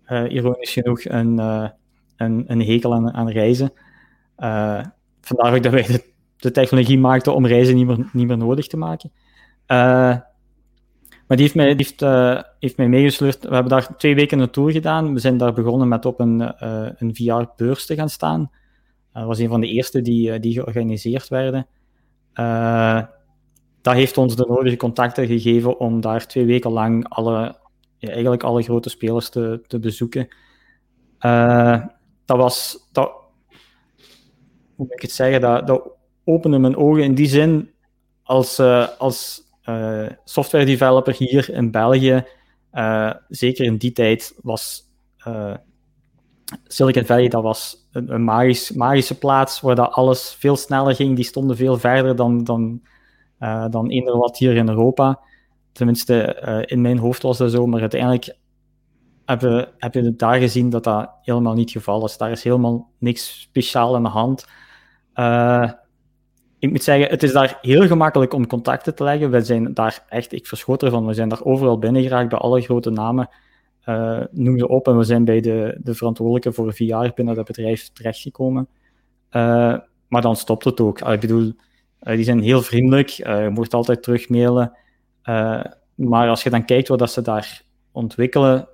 uh, 0.08 0.32
ironisch 0.32 0.72
genoeg 0.72 1.04
een, 1.04 1.38
uh, 1.38 1.68
een, 2.16 2.44
een, 2.46 2.62
hekel 2.62 2.94
aan, 2.94 3.14
aan 3.14 3.30
reizen. 3.30 3.72
vandaar 5.20 5.54
ook 5.54 5.62
dat 5.62 5.72
wij 5.72 5.82
de, 5.82 6.12
de, 6.36 6.50
technologie 6.50 6.98
maakten 6.98 7.34
om 7.34 7.46
reizen 7.46 7.74
niet 7.74 7.86
meer, 7.86 8.08
niet 8.12 8.26
meer 8.26 8.36
nodig 8.36 8.66
te 8.66 8.76
maken. 8.76 9.12
Maar 11.26 11.36
die 11.36 11.46
heeft 11.46 11.54
mij, 11.54 11.66
heeft, 11.66 12.00
heeft 12.58 12.76
mij 12.76 12.88
meegesleurd. 12.88 13.42
We 13.42 13.54
hebben 13.54 13.72
daar 13.72 13.96
twee 13.96 14.14
weken 14.14 14.38
een 14.38 14.50
tour 14.50 14.72
gedaan. 14.72 15.12
We 15.12 15.18
zijn 15.18 15.36
daar 15.36 15.52
begonnen 15.52 15.88
met 15.88 16.04
op 16.04 16.20
een, 16.20 16.64
een 17.02 17.14
VR-beurs 17.14 17.86
te 17.86 17.94
gaan 17.94 18.08
staan. 18.08 18.50
dat 19.12 19.24
was 19.24 19.38
een 19.38 19.48
van 19.48 19.60
de 19.60 19.68
eerste 19.68 20.02
die, 20.02 20.40
die 20.40 20.52
georganiseerd 20.52 21.28
werden 21.28 21.66
dat 23.86 23.94
heeft 23.94 24.18
ons 24.18 24.36
de 24.36 24.46
nodige 24.48 24.76
contacten 24.76 25.26
gegeven 25.26 25.78
om 25.78 26.00
daar 26.00 26.26
twee 26.26 26.44
weken 26.44 26.70
lang 26.70 27.08
alle, 27.08 27.56
eigenlijk 27.98 28.42
alle 28.42 28.62
grote 28.62 28.88
spelers 28.88 29.28
te, 29.28 29.62
te 29.66 29.78
bezoeken. 29.78 30.28
Dat 32.24 32.36
was, 32.38 32.88
dat, 32.92 33.12
hoe 34.74 34.86
moet 34.86 34.92
ik 34.92 35.02
het 35.02 35.12
zeggen, 35.12 35.40
dat, 35.40 35.66
dat 35.66 35.90
opende 36.24 36.58
mijn 36.58 36.76
ogen 36.76 37.02
in 37.02 37.14
die 37.14 37.28
zin 37.28 37.70
als, 38.22 38.60
als 38.98 39.45
uh, 39.68 40.08
software 40.24 40.64
developer 40.64 41.14
hier 41.14 41.50
in 41.50 41.70
België. 41.70 42.24
zeker 43.28 43.64
in 43.64 43.76
die 43.76 43.92
tijd 43.92 44.38
was 44.42 44.82
Silicon 46.66 47.04
Valley 47.04 47.28
dat 47.28 47.42
was 47.42 47.88
een, 47.92 48.14
een 48.14 48.24
magisch, 48.24 48.72
magische 48.72 49.18
plaats 49.18 49.60
waar 49.60 49.74
dat 49.74 49.92
alles 49.92 50.34
veel 50.38 50.56
sneller 50.56 50.94
ging. 50.94 51.16
Die 51.16 51.24
stonden 51.24 51.56
veel 51.56 51.78
verder 51.78 52.16
dan, 52.16 52.44
dan 52.44 52.82
dan 53.70 53.90
eender 53.90 54.18
wat 54.18 54.38
hier 54.38 54.56
in 54.56 54.68
Europa. 54.68 55.20
Tenminste, 55.72 56.14
in 56.66 56.80
mijn 56.80 56.98
hoofd 56.98 57.22
was 57.22 57.38
dat 57.38 57.50
zo, 57.50 57.66
maar 57.66 57.80
uiteindelijk 57.80 58.36
heb 59.26 59.40
je, 59.40 59.68
heb 59.78 59.94
het 59.94 60.18
daar 60.18 60.38
gezien 60.38 60.70
dat 60.70 60.84
dat 60.84 61.10
helemaal 61.22 61.54
niet 61.54 61.72
het 61.74 61.82
geval 61.82 62.04
is. 62.04 62.16
Daar 62.16 62.30
is 62.30 62.42
helemaal 62.42 62.90
niks 62.98 63.40
speciaal 63.40 63.94
aan 63.94 64.02
de 64.02 64.08
hand. 64.08 64.46
Ik 66.58 66.70
moet 66.70 66.82
zeggen, 66.82 67.08
het 67.08 67.22
is 67.22 67.32
daar 67.32 67.58
heel 67.60 67.86
gemakkelijk 67.86 68.32
om 68.32 68.46
contacten 68.46 68.94
te 68.94 69.04
leggen. 69.04 69.30
We 69.30 69.40
zijn 69.40 69.74
daar 69.74 70.04
echt, 70.08 70.32
ik 70.32 70.46
verschoot 70.46 70.82
ervan, 70.82 71.06
we 71.06 71.14
zijn 71.14 71.28
daar 71.28 71.44
overal 71.44 71.78
binnengeraakt 71.78 72.28
bij 72.28 72.38
alle 72.38 72.60
grote 72.60 72.90
namen. 72.90 73.28
Uh, 73.88 74.20
noem 74.30 74.58
ze 74.58 74.68
op 74.68 74.88
en 74.88 74.96
we 74.96 75.04
zijn 75.04 75.24
bij 75.24 75.40
de, 75.40 75.78
de 75.82 75.94
verantwoordelijke 75.94 76.52
voor 76.52 76.74
VR 76.74 77.08
binnen 77.14 77.34
dat 77.34 77.46
bedrijf 77.46 77.90
terechtgekomen. 77.92 78.68
Uh, 79.30 79.78
maar 80.08 80.22
dan 80.22 80.36
stopt 80.36 80.64
het 80.64 80.80
ook. 80.80 81.00
ik 81.00 81.20
bedoel, 81.20 81.52
uh, 82.02 82.14
die 82.14 82.24
zijn 82.24 82.40
heel 82.40 82.62
vriendelijk, 82.62 83.08
je 83.08 83.50
mocht 83.52 83.74
altijd 83.74 84.02
terugmailen. 84.02 84.76
Maar 85.94 86.28
als 86.28 86.42
je 86.42 86.50
dan 86.50 86.64
kijkt 86.64 86.88
wat 86.88 87.10
ze 87.10 87.22
daar 87.22 87.62
ontwikkelen, 87.92 88.68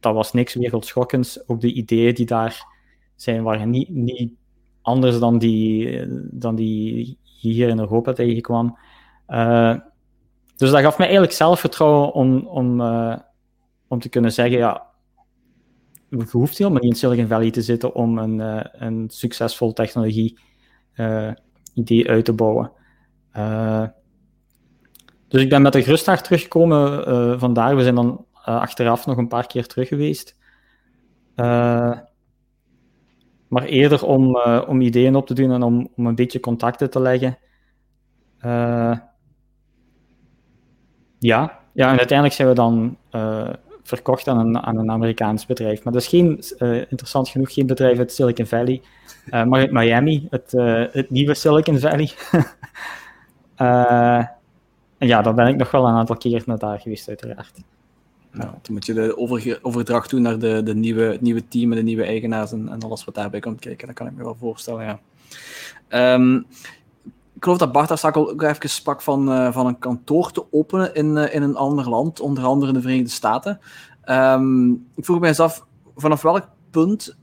dat 0.00 0.14
was 0.14 0.32
niks 0.32 0.54
wereldschokkends. 0.54 1.48
Ook 1.48 1.60
de 1.60 1.72
ideeën 1.72 2.14
die 2.14 2.26
daar 2.26 2.66
zijn, 3.14 3.42
waren 3.42 3.70
niet, 3.70 3.88
niet 3.88 4.32
anders 4.82 5.18
dan 5.18 5.38
die, 5.38 6.04
dan 6.30 6.54
die 6.54 7.18
hier 7.22 7.68
in 7.68 7.78
Europa 7.78 8.12
tegenkwam. 8.12 8.78
dus 10.56 10.70
dat 10.70 10.80
gaf 10.80 10.98
mij 10.98 11.06
eigenlijk 11.06 11.32
zelfvertrouwen 11.32 12.12
om, 12.12 12.46
om, 12.46 12.80
om 13.88 14.00
te 14.00 14.08
kunnen 14.08 14.32
zeggen, 14.32 14.58
ja, 14.58 14.86
je 16.08 16.24
hoeft 16.30 16.58
helemaal 16.58 16.82
niet 16.82 16.92
in 16.92 16.98
Silicon 16.98 17.26
Valley 17.26 17.50
te 17.50 17.62
zitten 17.62 17.94
om 17.94 18.18
een, 18.18 18.40
een 18.84 19.10
succesvol 19.10 19.72
technologie 19.72 20.38
idee 21.74 22.08
uit 22.08 22.24
te 22.24 22.32
bouwen. 22.32 22.72
Uh, 23.36 23.86
dus 25.28 25.42
ik 25.42 25.48
ben 25.48 25.62
met 25.62 25.74
een 25.74 25.82
gerustheid 25.82 26.24
teruggekomen 26.24 27.08
uh, 27.08 27.38
vandaar. 27.40 27.76
We 27.76 27.82
zijn 27.82 27.94
dan 27.94 28.24
uh, 28.34 28.44
achteraf 28.44 29.06
nog 29.06 29.16
een 29.16 29.28
paar 29.28 29.46
keer 29.46 29.66
terug 29.66 29.88
geweest. 29.88 30.36
Maar 33.48 33.64
eerder 33.64 34.04
om, 34.04 34.36
om 34.66 34.80
ideeën 34.80 35.16
op 35.16 35.26
te 35.26 35.34
doen 35.34 35.52
en 35.52 35.62
om, 35.62 35.88
om 35.96 36.06
een 36.06 36.14
beetje 36.14 36.40
contacten 36.40 36.90
te 36.90 37.00
leggen. 37.00 37.38
ja. 41.18 41.58
ja, 41.72 41.90
en 41.90 41.98
uiteindelijk 41.98 42.32
zijn 42.32 42.48
we 42.48 42.54
dan 42.54 42.96
verkocht 43.82 44.28
aan 44.28 44.38
een, 44.38 44.58
aan 44.58 44.76
een 44.76 44.90
Amerikaans 44.90 45.46
bedrijf. 45.46 45.84
Maar 45.84 45.92
dat 45.92 46.02
is 46.02 46.08
geen, 46.08 46.42
interessant 46.88 47.28
genoeg 47.28 47.52
geen 47.52 47.66
bedrijf 47.66 47.98
uit 47.98 48.12
Silicon 48.12 48.46
Valley. 48.46 48.82
Maar 49.30 49.60
uit 49.60 49.72
Miami, 49.72 50.26
het, 50.30 50.52
het 50.92 51.10
nieuwe 51.10 51.34
Silicon 51.34 51.78
Valley. 51.78 52.10
en 54.98 55.06
ja, 55.06 55.22
daar 55.22 55.34
ben 55.34 55.46
ik 55.46 55.56
nog 55.56 55.70
wel 55.70 55.88
een 55.88 55.94
aantal 55.94 56.16
keer 56.16 56.42
naar 56.46 56.58
daar 56.58 56.80
geweest, 56.80 57.08
uiteraard. 57.08 57.60
Nou, 58.38 58.50
dan 58.62 58.72
moet 58.72 58.86
je 58.86 58.94
de 58.94 59.62
overdracht 59.62 60.10
doen 60.10 60.22
naar 60.22 60.38
de, 60.38 60.62
de 60.62 60.74
nieuwe, 60.74 61.18
nieuwe 61.20 61.48
team 61.48 61.70
en 61.70 61.76
de 61.76 61.82
nieuwe 61.82 62.04
eigenaars 62.04 62.52
en, 62.52 62.68
en, 62.68 62.80
alles 62.80 63.04
wat 63.04 63.14
daarbij 63.14 63.40
komt 63.40 63.60
kijken. 63.60 63.86
Dat 63.86 63.96
kan 63.96 64.06
ik 64.06 64.12
me 64.12 64.22
wel 64.22 64.36
voorstellen, 64.40 64.84
ja. 64.84 65.00
Um, 66.14 66.46
ik 67.34 67.44
geloof 67.44 67.58
dat 67.58 67.72
Bart 67.72 68.00
daar 68.00 68.16
ook 68.16 68.42
even 68.42 68.70
sprak 68.70 69.02
van, 69.02 69.32
uh, 69.32 69.52
van 69.52 69.66
een 69.66 69.78
kantoor 69.78 70.30
te 70.30 70.44
openen 70.52 70.94
in, 70.94 71.16
uh, 71.16 71.34
in 71.34 71.42
een 71.42 71.56
ander 71.56 71.88
land, 71.88 72.20
onder 72.20 72.44
andere 72.44 72.70
in 72.70 72.76
de 72.76 72.82
Verenigde 72.82 73.10
Staten. 73.10 73.60
Um, 74.04 74.86
ik 74.94 75.04
vroeg 75.04 75.20
mij 75.20 75.28
eens 75.28 75.40
af, 75.40 75.66
vanaf 75.96 76.22
welk 76.22 76.48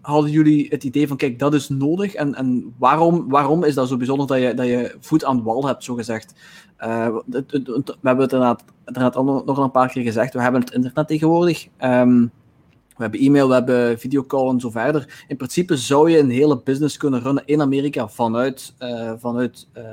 hadden 0.02 0.32
jullie 0.32 0.68
het 0.70 0.84
idee 0.84 1.08
van, 1.08 1.18
kijk, 1.18 1.40
dat 1.40 1.54
is 1.54 1.70
nodig 1.70 2.14
en, 2.14 2.36
en 2.36 2.74
waarom, 2.78 3.30
waarom 3.30 3.64
is 3.64 3.74
dat 3.74 3.88
zo 3.88 3.98
bijzonder 3.98 4.28
dat 4.28 4.40
je, 4.40 4.54
dat 4.54 4.66
je 4.66 4.96
voet 5.00 5.26
aan 5.26 5.44
wal 5.44 5.68
hebt, 5.68 5.84
zo 5.84 5.96
gezegd? 5.96 6.34
Het, 6.78 7.52
we 7.52 7.84
hebben 8.02 8.24
het 8.24 8.34
inderdaad, 8.34 8.64
inderdaad 8.86 9.16
nog 9.46 9.58
een 9.58 9.72
paar 9.72 9.92
keer 9.92 10.04
gezegd, 10.04 10.34
we 10.34 10.42
hebben 10.42 10.62
het 10.62 10.74
internet 10.74 11.08
tegenwoordig. 11.08 11.68
Um, 11.84 12.32
we 12.96 13.02
hebben 13.02 13.20
e-mail, 13.20 13.48
we 13.48 13.54
hebben 13.54 14.00
videocall 14.00 14.50
en 14.50 14.60
zo 14.60 14.70
verder. 14.70 15.26
In 15.28 15.38
principe 15.38 15.78
zou 15.78 16.10
je 16.10 16.20
een 16.20 16.30
hele 16.30 16.62
business 16.64 16.98
kunnen 16.98 17.22
runnen 17.22 17.44
in 17.46 17.62
Amerika 17.62 18.08
vanuit, 18.08 18.74
uh, 18.80 19.12
vanuit 19.18 19.68
uh, 19.78 19.84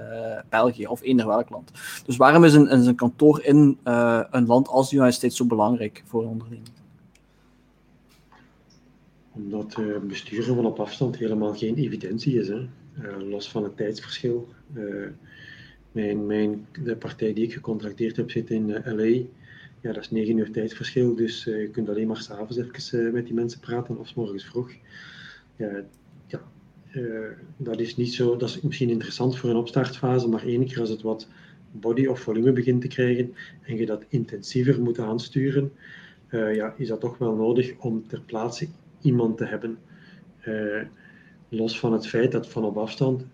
België 0.49 0.87
of 0.87 1.03
eender 1.03 1.27
welk 1.27 1.51
land. 1.51 1.71
Dus 2.07 2.17
waarom 2.17 2.45
is 2.45 2.55
een, 2.55 2.73
een 2.73 2.95
kantoor 2.95 3.43
in 3.43 3.79
een 4.31 4.47
land 4.47 4.69
als 4.69 4.91
de 4.91 4.97
United 4.97 5.35
zo 5.35 5.45
belangrijk 5.45 6.03
voor 6.07 6.23
een 6.23 6.29
onderneming? 6.29 6.71
Omdat 9.33 9.81
besturen 10.07 10.55
van 10.55 10.67
op 10.67 10.81
afstand 10.81 11.17
helemaal 11.17 11.55
geen 11.55 11.77
evidentie 11.77 12.39
is. 12.41 12.49
Hè? 12.49 12.67
los 13.19 13.51
van 13.51 13.63
het 13.63 13.77
tijdsverschil. 13.77 14.49
mijn, 15.93 16.27
mijn, 16.27 16.67
de 16.83 16.97
partij 16.97 17.33
die 17.33 17.45
ik 17.45 17.53
gecontracteerd 17.53 18.17
heb 18.17 18.31
zit 18.31 18.51
in 18.51 18.83
LA 18.85 19.25
ja, 19.83 19.93
dat 19.93 20.03
is 20.03 20.11
negen 20.11 20.37
uur 20.37 20.51
tijdverschil, 20.51 21.15
dus 21.15 21.45
je 21.45 21.69
kunt 21.73 21.89
alleen 21.89 22.07
maar 22.07 22.17
s'avonds 22.17 22.57
even 22.57 23.13
met 23.13 23.25
die 23.25 23.35
mensen 23.35 23.61
praten 23.61 23.99
of 23.99 24.09
s 24.09 24.15
morgens 24.15 24.45
vroeg. 24.45 24.71
Ja, 25.57 25.85
ja 26.27 26.43
dat 27.57 27.81
is 27.81 27.97
niet 27.97 28.15
zo, 28.15 28.37
dat 28.37 28.49
is 28.49 28.61
misschien 28.61 28.91
interessant 28.91 29.37
voor 29.37 29.51
een 29.51 29.57
opstartfase, 29.57 30.29
maar 30.29 30.45
één 30.45 30.67
keer 30.67 30.81
als 30.81 30.89
het 30.89 31.03
wat 31.03 31.29
body 31.71 32.07
of 32.07 32.21
volume 32.21 32.53
begint 32.53 32.81
te 32.81 32.89
krijgen 32.89 33.35
en 33.63 33.77
je 33.77 33.87
dat 33.87 34.05
intensiever 34.09 34.81
moet 34.81 34.99
aansturen, 34.99 35.73
ja, 36.31 36.75
is 36.77 36.89
dat 36.89 37.01
toch 37.01 37.19
wel 37.19 37.35
nodig 37.35 37.75
om 37.79 38.07
ter 38.07 38.21
plaatse 38.21 38.69
iemand 39.03 39.37
te 39.37 39.45
hebben. 39.45 39.79
los 41.49 41.79
van 41.79 41.93
het 41.93 42.07
feit 42.07 42.33
dat 42.33 42.49
van 42.49 42.65
op 42.65 42.77
afstand 42.77 43.25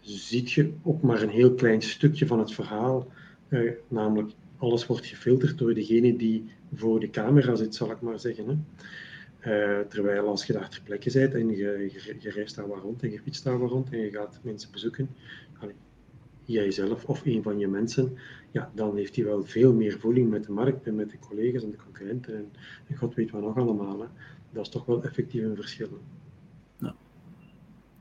ziet 0.00 0.52
je 0.52 0.72
ook 0.82 1.02
maar 1.02 1.22
een 1.22 1.28
heel 1.28 1.54
klein 1.54 1.82
stukje 1.82 2.26
van 2.26 2.38
het 2.38 2.52
verhaal, 2.52 3.08
namelijk 3.88 4.32
alles 4.58 4.86
wordt 4.86 5.06
gefilterd 5.06 5.58
door 5.58 5.74
degene 5.74 6.16
die 6.16 6.44
voor 6.74 7.00
de 7.00 7.10
camera 7.10 7.54
zit, 7.54 7.74
zal 7.74 7.90
ik 7.90 8.00
maar 8.00 8.20
zeggen. 8.20 8.46
Hè. 8.48 8.56
Uh, 9.46 9.80
terwijl 9.88 10.26
als 10.26 10.44
je 10.44 10.52
daar 10.52 10.70
ter 10.70 10.80
plekke 10.82 11.12
bent 11.12 11.34
en 11.34 11.48
je, 11.48 11.90
je, 12.18 12.30
reist 12.30 12.56
daar 12.56 12.68
waar 12.68 12.80
rond 12.80 13.02
en 13.02 13.10
je 13.10 13.20
fietst 13.20 13.44
daar 13.44 13.58
waar 13.58 13.68
rond 13.68 13.92
en 13.92 13.98
je 13.98 14.10
gaat 14.10 14.40
mensen 14.42 14.70
bezoeken, 14.72 15.08
jijzelf 16.44 17.04
of 17.04 17.24
een 17.24 17.42
van 17.42 17.58
je 17.58 17.68
mensen, 17.68 18.18
ja, 18.50 18.70
dan 18.74 18.96
heeft 18.96 19.16
hij 19.16 19.24
wel 19.24 19.44
veel 19.44 19.72
meer 19.72 19.98
voeling 19.98 20.30
met 20.30 20.44
de 20.44 20.52
markt 20.52 20.86
en 20.86 20.94
met 20.94 21.10
de 21.10 21.18
collega's 21.18 21.62
en 21.62 21.70
de 21.70 21.76
concurrenten 21.76 22.34
en, 22.36 22.50
en 22.86 22.96
god 22.96 23.14
weet 23.14 23.30
wat 23.30 23.42
nog 23.42 23.56
allemaal. 23.56 24.00
Hè. 24.00 24.06
Dat 24.52 24.62
is 24.62 24.70
toch 24.70 24.84
wel 24.84 25.02
effectief 25.02 25.42
een 25.42 25.56
verschil. 25.56 25.88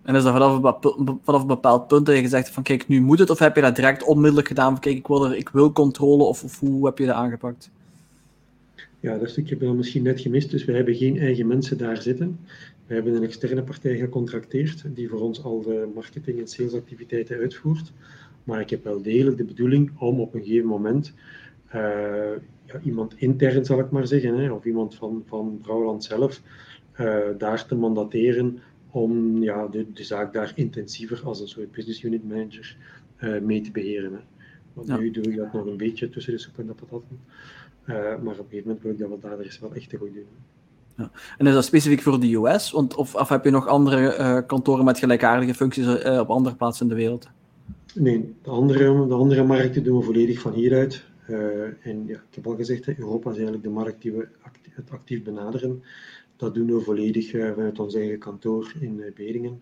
En 0.05 0.15
is 0.15 0.23
dat 0.23 0.33
vanaf 0.33 0.83
een, 0.83 1.19
vanaf 1.23 1.41
een 1.41 1.47
bepaald 1.47 1.87
punt 1.87 2.05
dat 2.05 2.15
je 2.15 2.21
gezegd 2.21 2.43
hebt 2.43 2.55
van 2.55 2.63
kijk, 2.63 2.87
nu 2.87 3.01
moet 3.01 3.19
het, 3.19 3.29
of 3.29 3.39
heb 3.39 3.55
je 3.55 3.61
dat 3.61 3.75
direct 3.75 4.03
onmiddellijk 4.03 4.47
gedaan 4.47 4.71
van 4.71 4.79
kijk, 4.79 4.95
ik 4.95 5.07
wil, 5.07 5.25
er, 5.25 5.35
ik 5.35 5.49
wil 5.49 5.71
controle, 5.71 6.23
of, 6.23 6.43
of 6.43 6.59
hoe 6.59 6.85
heb 6.85 6.97
je 6.97 7.05
dat 7.05 7.15
aangepakt? 7.15 7.69
Ja, 8.99 9.17
dat 9.17 9.29
stukje 9.29 9.49
hebben 9.49 9.69
we 9.69 9.75
misschien 9.75 10.03
net 10.03 10.21
gemist, 10.21 10.51
dus 10.51 10.65
we 10.65 10.71
hebben 10.71 10.95
geen 10.95 11.19
eigen 11.19 11.47
mensen 11.47 11.77
daar 11.77 12.01
zitten. 12.01 12.39
We 12.87 12.93
hebben 12.93 13.15
een 13.15 13.23
externe 13.23 13.63
partij 13.63 13.97
gecontracteerd 13.97 14.83
die 14.87 15.09
voor 15.09 15.21
ons 15.21 15.43
al 15.43 15.61
de 15.61 15.87
marketing- 15.93 16.39
en 16.39 16.47
salesactiviteiten 16.47 17.37
uitvoert. 17.37 17.91
Maar 18.43 18.59
ik 18.59 18.69
heb 18.69 18.83
wel 18.83 19.01
degelijk 19.01 19.37
de 19.37 19.43
bedoeling 19.43 19.91
om 19.99 20.19
op 20.19 20.33
een 20.33 20.43
gegeven 20.43 20.67
moment 20.67 21.13
uh, 21.75 21.81
ja, 21.81 22.35
iemand 22.83 23.13
intern, 23.17 23.65
zal 23.65 23.79
ik 23.79 23.91
maar 23.91 24.07
zeggen, 24.07 24.37
hè, 24.37 24.51
of 24.51 24.65
iemand 24.65 24.95
van, 24.95 25.23
van 25.25 25.59
Brouwland 25.61 26.03
zelf, 26.03 26.41
uh, 26.99 27.17
daar 27.37 27.65
te 27.65 27.75
mandateren 27.75 28.59
om 28.91 29.43
ja, 29.43 29.67
de, 29.67 29.85
de 29.93 30.03
zaak 30.03 30.33
daar 30.33 30.51
intensiever 30.55 31.21
als 31.23 31.39
een 31.39 31.47
soort 31.47 31.71
business 31.71 32.03
unit 32.03 32.27
manager 32.27 32.77
uh, 33.19 33.41
mee 33.41 33.61
te 33.61 33.71
beheren. 33.71 34.13
Hè. 34.13 34.19
Want 34.73 34.87
ja. 34.87 34.97
nu 34.97 35.11
doe 35.11 35.23
ik 35.23 35.35
dat 35.37 35.53
nog 35.53 35.65
een 35.65 35.77
beetje 35.77 36.09
tussen 36.09 36.33
de 36.33 36.39
soep 36.39 36.57
en 36.57 36.67
de 36.67 36.73
patatten. 36.73 37.19
Uh, 37.85 37.95
maar 37.95 38.15
op 38.15 38.23
een 38.25 38.35
gegeven 38.35 38.63
moment 38.63 38.81
wil 38.81 38.91
ik 38.91 38.99
dat 38.99 39.09
wel 39.09 39.19
daar 39.19 39.39
eens 39.39 39.59
wel 39.59 39.73
echt 39.73 39.89
te 39.89 39.97
goed 39.97 40.13
doen. 40.13 40.25
Ja. 40.97 41.11
En 41.37 41.47
is 41.47 41.53
dat 41.53 41.65
specifiek 41.65 42.01
voor 42.01 42.19
de 42.19 42.35
US? 42.35 42.71
Want, 42.71 42.95
of, 42.95 43.15
of 43.15 43.29
heb 43.29 43.43
je 43.43 43.49
nog 43.49 43.67
andere 43.67 44.43
kantoren 44.47 44.85
met 44.85 44.99
gelijkaardige 44.99 45.53
functies 45.53 45.87
op 46.03 46.29
andere 46.29 46.55
plaatsen 46.55 46.85
in 46.85 46.95
de 46.95 47.01
wereld? 47.01 47.27
Nee, 47.95 48.33
de 48.41 48.49
andere, 48.49 49.07
de 49.07 49.13
andere 49.13 49.43
markten 49.43 49.83
doen 49.83 49.97
we 49.97 50.03
volledig 50.03 50.39
van 50.39 50.53
hieruit. 50.53 51.03
En 51.81 52.03
ja, 52.07 52.15
ik 52.29 52.35
heb 52.35 52.47
al 52.47 52.55
gezegd, 52.55 52.87
Europa 52.87 53.29
is 53.29 53.35
eigenlijk 53.35 53.63
de 53.63 53.69
markt 53.69 54.01
die 54.01 54.11
we 54.11 54.27
het 54.69 54.89
actief 54.89 55.23
benaderen. 55.23 55.83
Dat 56.35 56.53
doen 56.53 56.67
we 56.67 56.81
volledig 56.81 57.33
uh, 57.33 57.53
vanuit 57.53 57.79
ons 57.79 57.95
eigen 57.95 58.19
kantoor 58.19 58.73
in 58.79 58.97
uh, 58.97 59.13
Beringen. 59.13 59.61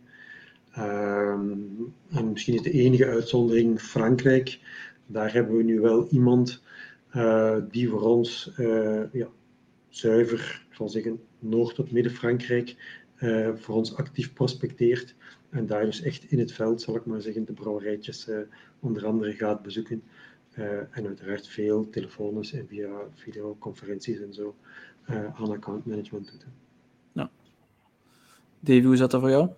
Um, 0.77 1.93
en 2.09 2.31
misschien 2.31 2.53
is 2.53 2.61
de 2.61 2.71
enige 2.71 3.05
uitzondering 3.05 3.81
Frankrijk. 3.81 4.59
Daar 5.05 5.33
hebben 5.33 5.57
we 5.57 5.63
nu 5.63 5.79
wel 5.79 6.07
iemand 6.07 6.63
uh, 7.15 7.57
die 7.71 7.89
voor 7.89 8.01
ons 8.01 8.51
ja, 9.11 9.27
zuiver, 9.89 10.65
ik 10.71 10.89
zeggen, 10.89 11.19
Noord- 11.39 11.75
tot 11.75 11.91
Midden-Frankrijk 11.91 12.75
voor 13.55 13.75
ons 13.75 13.95
actief 13.95 14.33
prospecteert. 14.33 15.15
En 15.49 15.65
daar 15.65 15.85
dus 15.85 16.01
echt 16.01 16.31
in 16.31 16.39
het 16.39 16.51
veld, 16.51 16.81
zal 16.81 16.95
ik 16.95 17.05
maar 17.05 17.21
zeggen, 17.21 17.45
de 17.45 17.53
brouwerijtjes 17.53 18.29
onder 18.79 19.05
andere 19.05 19.31
gaat 19.33 19.61
bezoeken. 19.61 20.03
En 20.91 21.05
uiteraard 21.05 21.47
veel 21.47 21.89
telefonisch 21.89 22.53
en 22.53 22.67
via 22.67 22.89
videoconferenties 23.13 24.21
en 24.21 24.33
zo 24.33 24.55
aan 25.35 25.51
account 25.51 25.85
management 25.85 26.31
doet. 26.31 26.45
Davy, 28.63 28.83
hoe 28.83 28.95
zat 28.95 29.11
dat 29.11 29.21
voor 29.21 29.29
jou? 29.29 29.49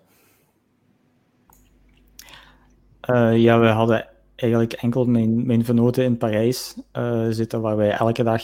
Uh, 3.10 3.36
ja, 3.36 3.60
we 3.60 3.66
hadden 3.66 4.08
eigenlijk 4.34 4.72
enkel 4.72 5.04
mijn, 5.04 5.46
mijn 5.46 5.64
vernoten 5.64 6.04
in 6.04 6.16
Parijs 6.16 6.76
uh, 6.92 7.26
zitten, 7.30 7.60
waar 7.60 7.76
wij 7.76 7.90
elke 7.90 8.22
dag... 8.22 8.42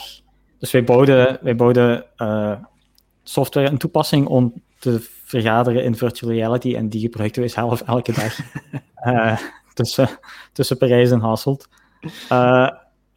Dus 0.59 0.71
wij 0.71 0.85
bouwden, 0.85 1.38
wij 1.43 1.57
bouwden 1.57 2.05
uh, 2.17 2.57
software 3.23 3.69
en 3.69 3.79
toepassing 3.79 4.27
om 4.27 4.62
te 4.79 4.99
vergaderen 5.25 5.85
in 5.85 5.97
virtual 5.97 6.33
reality 6.33 6.75
en 6.75 6.88
die 6.88 7.01
gebruikten 7.01 7.41
wij 7.41 7.51
zelf 7.51 7.81
elke 7.81 8.12
dag 8.12 8.38
tussen, 9.75 10.09
tussen 10.53 10.77
Parijs 10.77 11.11
en 11.11 11.21
Hasselt. 11.21 11.69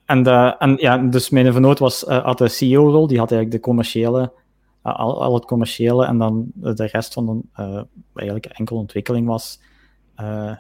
En, 0.06 0.24
de, 0.24 0.56
en 0.60 0.76
ja, 0.78 0.98
dus 0.98 1.30
mijn 1.30 1.52
vernoot 1.52 1.80
was, 1.80 2.02
had 2.02 2.38
de 2.38 2.48
CEO-rol, 2.48 3.08
die 3.08 3.20
had 3.20 3.32
eigenlijk 3.32 3.62
de 3.62 3.70
commerciële 3.70 4.32
al, 4.94 5.34
het 5.34 5.46
commerciële 5.46 6.06
en 6.06 6.18
dan 6.18 6.52
de 6.54 6.86
rest 6.86 7.14
van 7.14 7.44
de, 7.56 7.88
eigenlijk 8.14 8.46
enkel 8.46 8.78
ontwikkeling 8.78 9.28
was, 9.28 9.60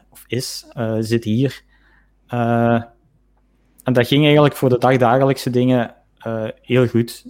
of 0.09 0.23
is, 0.27 0.65
zit 0.99 1.23
hier. 1.23 1.61
en 2.27 3.93
dat 3.93 4.07
ging 4.07 4.23
eigenlijk 4.23 4.55
voor 4.55 4.69
de 4.69 4.77
dagdagelijkse 4.77 5.49
dingen 5.49 5.95
heel 6.61 6.87
goed. 6.87 7.25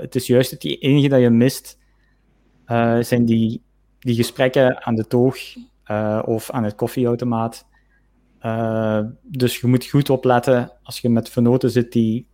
het 0.00 0.14
is 0.14 0.26
juist 0.26 0.50
het 0.50 0.64
enige 0.64 1.08
dat 1.08 1.20
je 1.20 1.30
mist, 1.30 1.78
zijn 3.00 3.24
die, 3.24 3.62
die 3.98 4.14
gesprekken 4.14 4.84
aan 4.84 4.94
de 4.94 5.06
toog 5.06 5.38
of 6.24 6.50
aan 6.50 6.64
het 6.64 6.74
koffieautomaat. 6.74 7.66
Dus 9.22 9.60
je 9.60 9.66
moet 9.66 9.86
goed 9.86 10.10
opletten 10.10 10.72
als 10.82 11.00
je 11.00 11.08
met 11.08 11.28
vernoten 11.28 11.70
zit 11.70 11.92
die 11.92 12.26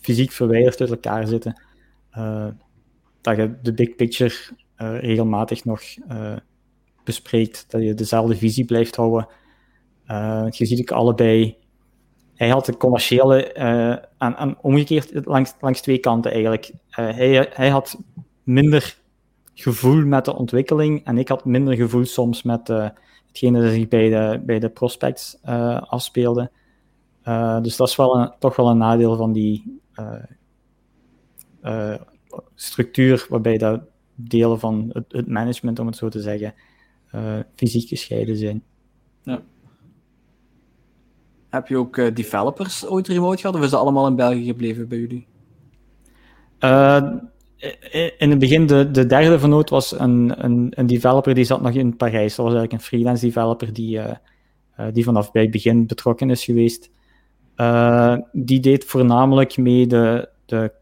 fysiek 0.00 0.32
verwijderd 0.32 0.80
uit 0.80 0.90
elkaar 0.90 1.26
zitten 1.26 1.60
dat 3.20 3.36
je 3.36 3.58
de 3.62 3.74
big 3.74 3.94
picture 3.96 4.34
uh, 4.78 4.98
regelmatig 5.00 5.64
nog 5.64 5.82
bespreekt, 7.04 7.64
dat 7.68 7.82
je 7.82 7.94
dezelfde 7.94 8.36
visie 8.36 8.64
blijft 8.64 8.96
houden. 8.96 9.28
Je 10.50 10.66
ziet 10.66 10.80
ook 10.80 10.90
allebei, 10.90 11.56
hij 12.34 12.48
had 12.48 12.66
de 12.66 12.76
commerciële, 12.76 13.52
en 14.18 14.56
omgekeerd 14.60 15.26
langs, 15.26 15.54
langs 15.60 15.80
twee 15.80 15.98
kanten 15.98 16.32
eigenlijk. 16.32 16.72
hij, 16.88 17.48
hij 17.52 17.68
had 17.68 17.98
minder 18.42 18.96
gevoel 19.54 20.06
met 20.06 20.24
de 20.24 20.36
ontwikkeling 20.36 21.04
en 21.04 21.18
ik 21.18 21.28
had 21.28 21.44
minder 21.44 21.74
gevoel 21.74 22.04
soms 22.04 22.42
met 22.42 22.72
hetgene 23.34 23.62
dat 23.62 23.72
zich 23.72 23.88
bij 23.88 24.08
de, 24.08 24.42
bij 24.44 24.58
de 24.58 24.68
prospects 24.68 25.38
afspeelde. 25.80 26.50
dus 27.62 27.76
dat 27.76 27.88
is 27.88 27.96
wel 27.96 28.18
een, 28.18 28.32
toch 28.38 28.56
wel 28.56 28.70
een 28.70 28.78
nadeel 28.78 29.16
van 29.16 29.32
die 29.32 29.80
structuur 32.54 33.26
waarbij 33.28 33.58
dat 33.58 33.80
delen 34.14 34.58
van 34.58 34.90
het, 34.92 35.04
het, 35.08 35.26
management, 35.26 35.78
om 35.78 35.86
het 35.86 35.96
zo 35.96 36.08
te 36.08 36.20
zeggen, 36.20 36.54
uh, 37.14 37.38
fysiek 37.54 37.88
gescheiden 37.88 38.36
zijn. 38.36 38.62
Ja. 39.22 39.42
Heb 41.48 41.68
je 41.68 41.76
ook 41.76 41.96
uh, 41.96 42.14
developers 42.14 42.86
ooit 42.86 43.08
remote 43.08 43.40
gehad, 43.40 43.56
of 43.56 43.62
is 43.62 43.70
dat 43.70 43.80
allemaal 43.80 44.06
in 44.06 44.16
België 44.16 44.44
gebleven 44.44 44.88
bij 44.88 44.98
jullie? 44.98 45.26
In 48.18 48.30
het 48.30 48.38
begin, 48.38 48.66
de, 48.66 48.90
de 48.90 49.06
derde 49.06 49.38
vernoot 49.38 49.70
was 49.70 49.98
een, 49.98 50.44
een, 50.44 50.72
een, 50.74 50.86
developer 50.86 51.34
die 51.34 51.44
zat 51.44 51.62
nog 51.62 51.72
in 51.72 51.96
Parijs. 51.96 52.34
Dat 52.34 52.44
was 52.44 52.54
eigenlijk 52.54 52.72
een 52.72 52.88
freelance 52.88 53.26
developer 53.26 53.72
die, 53.72 54.00
die 54.92 55.04
vanaf 55.04 55.32
bij 55.32 55.42
het 55.42 55.50
begin 55.50 55.86
betrokken 55.86 56.30
is 56.30 56.44
geweest. 56.44 56.90
die 58.32 58.60
deed 58.60 58.84
voornamelijk 58.84 59.56
mee 59.56 59.86
de, 59.86 60.28
de 60.46 60.72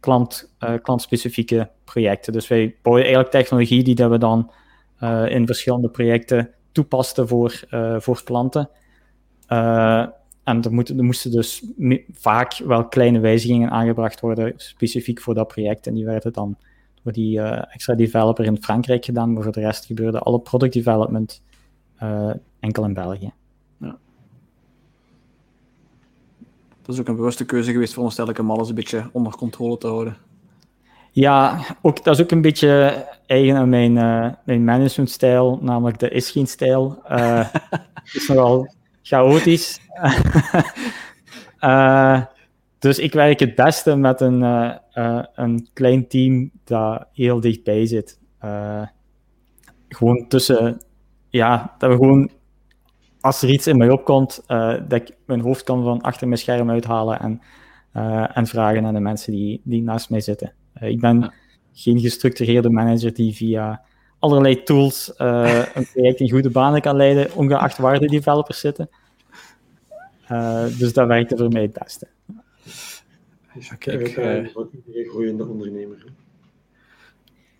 klant, 0.00 0.54
klantspecifieke 0.82 1.70
projecten. 1.84 2.32
Dus 2.32 2.48
wij 2.48 2.76
bouwen 2.82 3.04
eigenlijk 3.04 3.34
technologie 3.34 3.82
die 3.82 3.94
dat 3.94 4.10
we 4.10 4.18
dan 4.18 4.50
in 5.28 5.46
verschillende 5.46 5.88
projecten 5.88 6.50
toepasten 6.72 7.28
voor, 7.28 7.60
voor 7.98 8.22
klanten. 8.24 8.70
En 10.50 10.62
er, 10.62 10.96
er 10.96 11.04
moesten 11.04 11.30
dus 11.30 11.64
vaak 12.12 12.58
wel 12.58 12.88
kleine 12.88 13.20
wijzigingen 13.20 13.70
aangebracht 13.70 14.20
worden, 14.20 14.52
specifiek 14.56 15.20
voor 15.20 15.34
dat 15.34 15.48
project. 15.48 15.86
En 15.86 15.94
die 15.94 16.04
werden 16.04 16.32
dan 16.32 16.56
door 17.02 17.12
die 17.12 17.38
uh, 17.38 17.74
extra 17.74 17.94
developer 17.94 18.44
in 18.44 18.62
Frankrijk 18.62 19.04
gedaan, 19.04 19.32
maar 19.32 19.42
voor 19.42 19.52
de 19.52 19.60
rest 19.60 19.84
gebeurde 19.84 20.18
alle 20.18 20.40
product 20.40 20.72
development 20.72 21.42
uh, 22.02 22.30
enkel 22.60 22.84
in 22.84 22.94
België. 22.94 23.32
Ja. 23.78 23.98
Dat 26.82 26.94
is 26.94 27.00
ook 27.00 27.08
een 27.08 27.16
bewuste 27.16 27.44
keuze 27.44 27.72
geweest, 27.72 27.90
veronderstel 27.90 28.28
ik, 28.28 28.38
om 28.38 28.50
alles 28.50 28.68
een 28.68 28.74
beetje 28.74 29.08
onder 29.12 29.36
controle 29.36 29.78
te 29.78 29.86
houden. 29.86 30.16
Ja, 31.12 31.60
ook, 31.82 32.04
dat 32.04 32.14
is 32.14 32.22
ook 32.22 32.30
een 32.30 32.42
beetje 32.42 33.06
eigen 33.26 33.56
aan 33.56 33.68
mijn, 33.68 33.96
uh, 33.96 34.28
mijn 34.44 34.64
managementstijl, 34.64 35.58
namelijk 35.62 35.98
de 35.98 36.08
is 36.08 36.30
geen 36.30 36.46
stijl. 36.46 36.98
het 37.04 38.14
is 38.14 38.28
nogal 38.28 38.68
chaotisch. 39.10 39.80
uh, 41.60 42.22
dus 42.78 42.98
ik 42.98 43.12
werk 43.12 43.40
het 43.40 43.54
beste 43.54 43.96
met 43.96 44.20
een, 44.20 44.42
uh, 44.42 44.74
uh, 44.94 45.22
een 45.34 45.68
klein 45.72 46.08
team 46.08 46.50
dat 46.64 47.06
heel 47.12 47.40
dichtbij 47.40 47.86
zit. 47.86 48.18
gewoon 49.88 50.28
tussen, 50.28 50.82
ja, 51.28 51.74
dat 51.78 51.90
we 51.90 51.96
gewoon, 51.96 52.30
als 53.20 53.42
er 53.42 53.50
iets 53.50 53.66
in 53.66 53.76
mij 53.76 53.90
opkomt, 53.90 54.42
dat 54.46 54.92
ik 54.92 55.16
mijn 55.26 55.40
hoofd 55.40 55.62
kan 55.62 55.82
van 55.82 56.00
achter 56.00 56.28
mijn 56.28 56.40
scherm 56.40 56.70
uithalen 56.70 57.20
en, 57.20 57.40
en 58.34 58.46
vragen 58.46 58.86
aan 58.86 58.94
de 58.94 59.00
mensen 59.00 59.32
die, 59.32 59.60
die 59.64 59.82
naast 59.82 60.10
mij 60.10 60.20
zitten. 60.20 60.52
ik 60.80 61.00
ben 61.00 61.32
geen 61.72 62.00
gestructureerde 62.00 62.70
manager 62.70 63.14
die 63.14 63.34
via 63.34 63.82
allerlei 64.18 64.62
tools 64.62 65.12
een 65.16 65.86
project 65.92 66.20
in 66.20 66.30
goede 66.30 66.50
banen 66.50 66.80
kan 66.80 66.96
leiden, 66.96 67.34
ongeacht 67.34 67.78
waar 67.78 67.98
de 67.98 68.06
developers 68.06 68.60
zitten. 68.60 68.88
Uh, 70.30 70.64
dus 70.78 70.92
dat 70.92 71.06
werkte 71.06 71.36
voor 71.36 71.48
mij 71.48 71.62
het 71.62 71.78
beste. 71.78 72.06
Dus 73.54 73.78
kijk, 73.78 74.16
uh, 74.16 74.48
groeiende 75.08 75.46
ondernemer. 75.46 76.04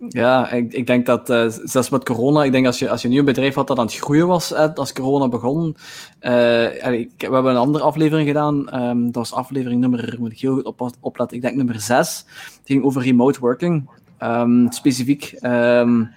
Ja, 0.09 0.51
ik, 0.51 0.73
ik 0.73 0.87
denk 0.87 1.07
dat 1.07 1.31
uh, 1.31 1.49
zelfs 1.49 1.91
met 1.91 2.05
corona, 2.05 2.45
ik 2.45 2.53
denk 2.53 2.67
als 2.67 2.79
je, 2.79 2.91
als 2.91 3.03
je 3.03 3.09
nu 3.09 3.19
een 3.19 3.25
bedrijf 3.25 3.55
had 3.55 3.67
dat 3.67 3.79
aan 3.79 3.87
het 3.87 3.95
groeien 3.95 4.27
was, 4.27 4.55
als 4.55 4.93
corona 4.93 5.29
begon. 5.29 5.77
Uh, 6.21 6.93
ik, 6.93 7.11
we 7.19 7.33
hebben 7.33 7.51
een 7.51 7.57
andere 7.57 7.85
aflevering 7.85 8.29
gedaan, 8.29 8.83
um, 8.83 9.05
dat 9.05 9.15
was 9.15 9.33
aflevering 9.33 9.81
nummer, 9.81 10.17
moet 10.19 10.33
ik 10.33 10.41
heel 10.41 10.55
goed 10.55 10.65
op, 10.65 10.91
opletten, 11.01 11.37
ik 11.37 11.43
denk 11.43 11.57
nummer 11.57 11.81
6. 11.81 12.25
Die 12.65 12.77
ging 12.77 12.85
over 12.85 13.03
remote 13.03 13.41
working. 13.41 13.89
Um, 14.23 14.73
specifiek 14.73 15.35
um, 15.43 16.11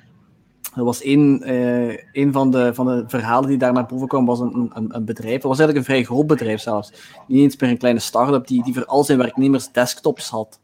er 0.75 0.83
was 0.83 1.01
één, 1.01 1.51
uh, 1.51 1.97
een 2.11 2.31
van 2.31 2.51
de, 2.51 2.73
van 2.73 2.85
de 2.85 3.03
verhalen 3.07 3.49
die 3.49 3.57
daar 3.57 3.73
naar 3.73 3.85
boven 3.85 4.07
kwam, 4.07 4.25
was 4.25 4.39
een, 4.39 4.71
een, 4.73 4.95
een 4.95 5.05
bedrijf. 5.05 5.41
Dat 5.41 5.51
was 5.51 5.59
eigenlijk 5.59 5.77
een 5.77 5.93
vrij 5.93 6.03
groot 6.03 6.27
bedrijf 6.27 6.61
zelfs. 6.61 6.93
Niet 7.27 7.41
eens 7.41 7.57
meer 7.57 7.69
een 7.69 7.77
kleine 7.77 7.99
start-up, 7.99 8.47
die, 8.47 8.63
die 8.63 8.73
voor 8.73 8.85
al 8.85 9.03
zijn 9.03 9.17
werknemers 9.17 9.71
desktops 9.71 10.29
had. 10.29 10.59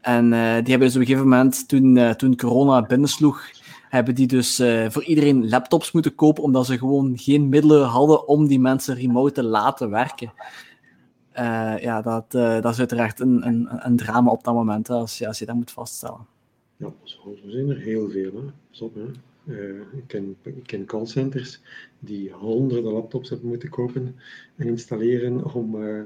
En 0.00 0.24
uh, 0.24 0.54
die 0.54 0.70
hebben 0.70 0.78
dus 0.78 0.94
op 0.94 1.00
een 1.00 1.06
gegeven 1.06 1.28
moment, 1.28 1.68
toen, 1.68 1.96
uh, 1.96 2.10
toen 2.10 2.36
corona 2.36 2.82
binnensloeg, 2.82 3.42
hebben 3.88 4.14
die 4.14 4.26
dus 4.26 4.62
voor 4.88 5.04
iedereen 5.04 5.48
laptops 5.48 5.92
moeten 5.92 6.14
kopen, 6.14 6.42
omdat 6.42 6.66
ze 6.66 6.78
gewoon 6.78 7.12
geen 7.18 7.48
middelen 7.48 7.86
hadden 7.86 8.28
om 8.28 8.46
die 8.46 8.60
mensen 8.60 8.94
remote 8.94 9.32
te 9.32 9.42
laten 9.42 9.90
werken. 9.90 10.32
ja, 11.80 12.02
dat, 12.02 12.30
dat 12.30 12.72
is 12.72 12.78
uiteraard 12.78 13.20
een, 13.20 13.46
een, 13.46 13.68
een 13.70 13.96
drama 13.96 14.30
op 14.30 14.44
dat 14.44 14.54
moment, 14.54 14.90
als, 14.90 15.26
als 15.26 15.38
je 15.38 15.46
dat 15.46 15.54
moet 15.54 15.70
vaststellen. 15.70 16.35
Ja, 16.76 16.92
zo 17.02 17.36
zijn 17.46 17.70
er 17.70 17.78
heel 17.78 18.10
veel. 18.10 18.32
Hè. 18.32 18.50
Stop, 18.70 18.94
hè. 18.94 19.04
Uh, 19.44 19.80
ik, 19.80 20.04
ken, 20.06 20.36
ik 20.42 20.62
ken 20.66 20.84
callcenters 20.84 21.60
die 21.98 22.32
honderden 22.32 22.92
laptops 22.92 23.28
hebben 23.28 23.48
moeten 23.48 23.68
kopen 23.68 24.16
en 24.56 24.66
installeren 24.66 25.54
om 25.54 25.82
uh, 25.82 26.02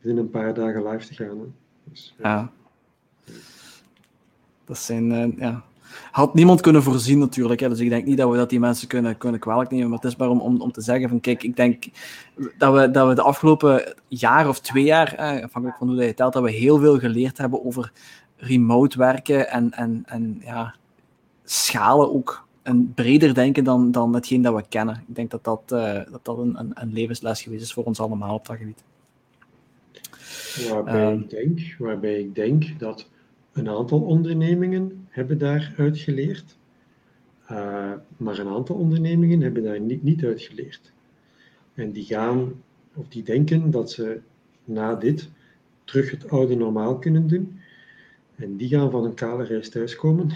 binnen 0.00 0.24
een 0.24 0.30
paar 0.30 0.54
dagen 0.54 0.88
live 0.88 1.06
te 1.06 1.14
gaan. 1.14 1.38
Hè. 1.38 1.46
Dus, 1.84 2.14
ja. 2.18 2.52
Dat 4.64 4.78
zijn, 4.78 5.10
uh, 5.10 5.38
ja. 5.38 5.64
Had 6.10 6.34
niemand 6.34 6.60
kunnen 6.60 6.82
voorzien 6.82 7.18
natuurlijk, 7.18 7.60
hè. 7.60 7.68
dus 7.68 7.80
ik 7.80 7.88
denk 7.88 8.06
niet 8.06 8.16
dat 8.16 8.30
we 8.30 8.36
dat 8.36 8.50
die 8.50 8.60
mensen 8.60 8.88
kunnen, 8.88 9.18
kunnen 9.18 9.40
kwalijk 9.40 9.70
nemen, 9.70 9.88
maar 9.88 9.98
het 9.98 10.10
is 10.10 10.16
maar 10.16 10.28
om, 10.28 10.60
om, 10.60 10.72
te 10.72 10.80
zeggen 10.80 11.08
van 11.08 11.20
kijk, 11.20 11.42
ik 11.42 11.56
denk 11.56 11.84
dat 12.58 12.74
we, 12.74 12.90
dat 12.90 13.08
we 13.08 13.14
de 13.14 13.22
afgelopen 13.22 13.94
jaar 14.08 14.48
of 14.48 14.60
twee 14.60 14.84
jaar, 14.84 15.14
eh, 15.14 15.44
afhankelijk 15.44 15.78
van 15.78 15.88
hoe 15.88 16.04
je 16.04 16.14
telt, 16.14 16.32
dat 16.32 16.42
we 16.42 16.50
heel 16.50 16.78
veel 16.78 16.98
geleerd 16.98 17.38
hebben 17.38 17.64
over 17.64 17.92
remote 18.42 18.98
werken 18.98 19.50
en, 19.50 19.70
en, 19.70 20.02
en 20.06 20.40
ja, 20.44 20.74
schalen 21.44 22.12
ook 22.12 22.46
en 22.62 22.92
breder 22.94 23.34
denken 23.34 23.64
dan, 23.64 23.90
dan 23.90 24.14
hetgeen 24.14 24.42
dat 24.42 24.54
we 24.54 24.64
kennen. 24.68 25.04
Ik 25.08 25.14
denk 25.14 25.30
dat 25.30 25.44
dat, 25.44 25.62
uh, 25.72 25.94
dat, 26.10 26.20
dat 26.22 26.38
een, 26.38 26.58
een, 26.58 26.70
een, 26.74 26.92
levensles 26.92 27.42
geweest 27.42 27.62
is 27.62 27.72
voor 27.72 27.84
ons 27.84 28.00
allemaal 28.00 28.34
op 28.34 28.46
dat 28.46 28.56
gebied. 28.56 28.84
Waarbij, 30.70 31.12
uh, 31.12 31.20
ik 31.20 31.30
denk, 31.30 31.60
waarbij 31.78 32.20
ik 32.20 32.34
denk 32.34 32.78
dat 32.78 33.08
een 33.52 33.68
aantal 33.68 34.00
ondernemingen 34.00 35.06
hebben 35.08 35.38
daaruit 35.38 35.98
geleerd, 35.98 36.56
uh, 37.50 37.92
maar 38.16 38.38
een 38.38 38.48
aantal 38.48 38.76
ondernemingen 38.76 39.40
hebben 39.40 39.62
daar 39.62 39.80
niet, 39.80 40.02
niet 40.02 40.24
uit 40.24 40.42
geleerd. 40.42 40.92
En 41.74 41.92
die 41.92 42.04
gaan, 42.04 42.52
of 42.94 43.08
die 43.08 43.22
denken 43.22 43.70
dat 43.70 43.90
ze 43.90 44.20
na 44.64 44.94
dit 44.94 45.30
terug 45.84 46.10
het 46.10 46.30
oude 46.30 46.54
normaal 46.56 46.98
kunnen 46.98 47.26
doen. 47.26 47.60
En 48.42 48.56
die 48.56 48.68
gaan 48.68 48.90
van 48.90 49.04
een 49.04 49.14
kale 49.14 49.44
reis 49.44 49.68
thuiskomen, 49.68 50.30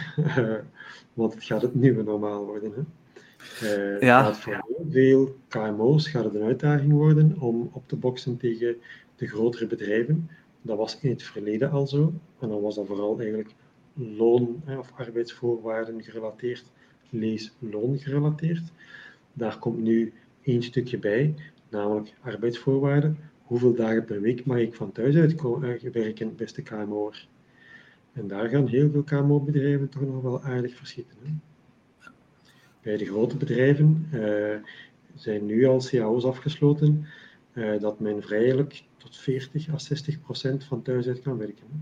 want 1.15 1.35
het 1.35 1.45
gaat 1.45 1.63
het 1.63 1.75
nieuwe 1.75 2.03
normaal 2.03 2.45
worden. 2.45 2.73
Hè. 2.73 2.83
Uh, 3.63 4.01
ja. 4.01 4.23
gaat 4.23 4.39
voor 4.39 4.67
veel 4.91 5.37
KMO's 5.49 6.09
gaat 6.09 6.25
het 6.25 6.35
een 6.35 6.43
uitdaging 6.43 6.93
worden 6.93 7.37
om 7.41 7.71
op 7.73 7.89
te 7.89 7.97
boksen 7.97 8.37
tegen 8.37 8.77
de 9.17 9.27
grotere 9.27 9.67
bedrijven. 9.67 10.31
Dat 10.63 10.77
was 10.77 10.99
in 11.01 11.11
het 11.11 11.23
verleden 11.23 11.71
al 11.71 11.87
zo. 11.87 12.13
En 12.39 12.49
dan 12.49 12.61
was 12.61 12.75
dat 12.75 12.87
vooral 12.87 13.19
eigenlijk 13.19 13.51
loon- 13.95 14.63
of 14.79 14.93
arbeidsvoorwaarden 14.97 16.03
gerelateerd, 16.03 16.65
lees 17.11 17.53
loon 17.59 17.99
gerelateerd. 17.99 18.73
Daar 19.33 19.59
komt 19.59 19.83
nu 19.83 20.13
één 20.43 20.63
stukje 20.63 20.99
bij, 20.99 21.35
namelijk 21.69 22.15
arbeidsvoorwaarden. 22.21 23.19
Hoeveel 23.43 23.75
dagen 23.75 24.05
per 24.05 24.21
week 24.21 24.45
mag 24.45 24.59
ik 24.59 24.75
van 24.75 24.93
thuis 24.93 25.17
uit 25.17 25.35
eh, 25.35 25.91
werken, 25.93 26.37
beste 26.37 26.63
KMO'er? 26.63 27.27
En 28.17 28.29
daar 28.29 28.49
gaan 28.49 28.67
heel 28.67 28.91
veel 28.91 29.03
KMO-bedrijven 29.03 29.89
toch 29.89 30.03
nog 30.03 30.23
wel 30.23 30.43
aardig 30.43 30.75
verschieten. 30.75 31.17
Hè? 31.23 31.31
Bij 32.83 32.97
de 32.97 33.05
grote 33.05 33.37
bedrijven 33.37 34.09
uh, 34.13 34.55
zijn 35.15 35.47
nu 35.47 35.67
al 35.67 35.83
cao's 35.91 36.25
afgesloten 36.25 37.07
uh, 37.53 37.81
dat 37.81 38.01
men 38.01 38.23
vrijelijk 38.23 38.83
tot 38.97 39.17
40 39.17 39.73
à 39.73 39.79
60 39.79 40.21
procent 40.21 40.65
van 40.65 40.83
thuis 40.83 41.07
uit 41.07 41.23
kan 41.23 41.39
werken. 41.39 41.65
Hè? 41.71 41.79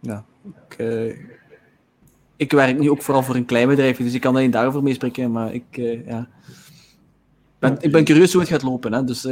Ja, 0.00 0.24
ik, 0.68 0.78
uh, 0.78 1.18
ik 2.36 2.52
werk 2.52 2.78
nu 2.78 2.90
ook 2.90 3.02
vooral 3.02 3.22
voor 3.22 3.34
een 3.34 3.44
klein 3.44 3.68
bedrijf, 3.68 3.96
dus 3.96 4.14
ik 4.14 4.20
kan 4.20 4.34
niet 4.34 4.52
daarover 4.52 4.82
meespreken, 4.82 5.32
maar 5.32 5.54
ik, 5.54 5.76
ja. 6.06 6.28
ben, 7.58 7.76
ik 7.80 7.92
ben 7.92 8.04
curieus 8.04 8.32
hoe 8.32 8.40
het 8.40 8.50
gaat 8.50 8.62
lopen. 8.62 8.92
Hè? 8.92 9.04
Dus 9.04 9.24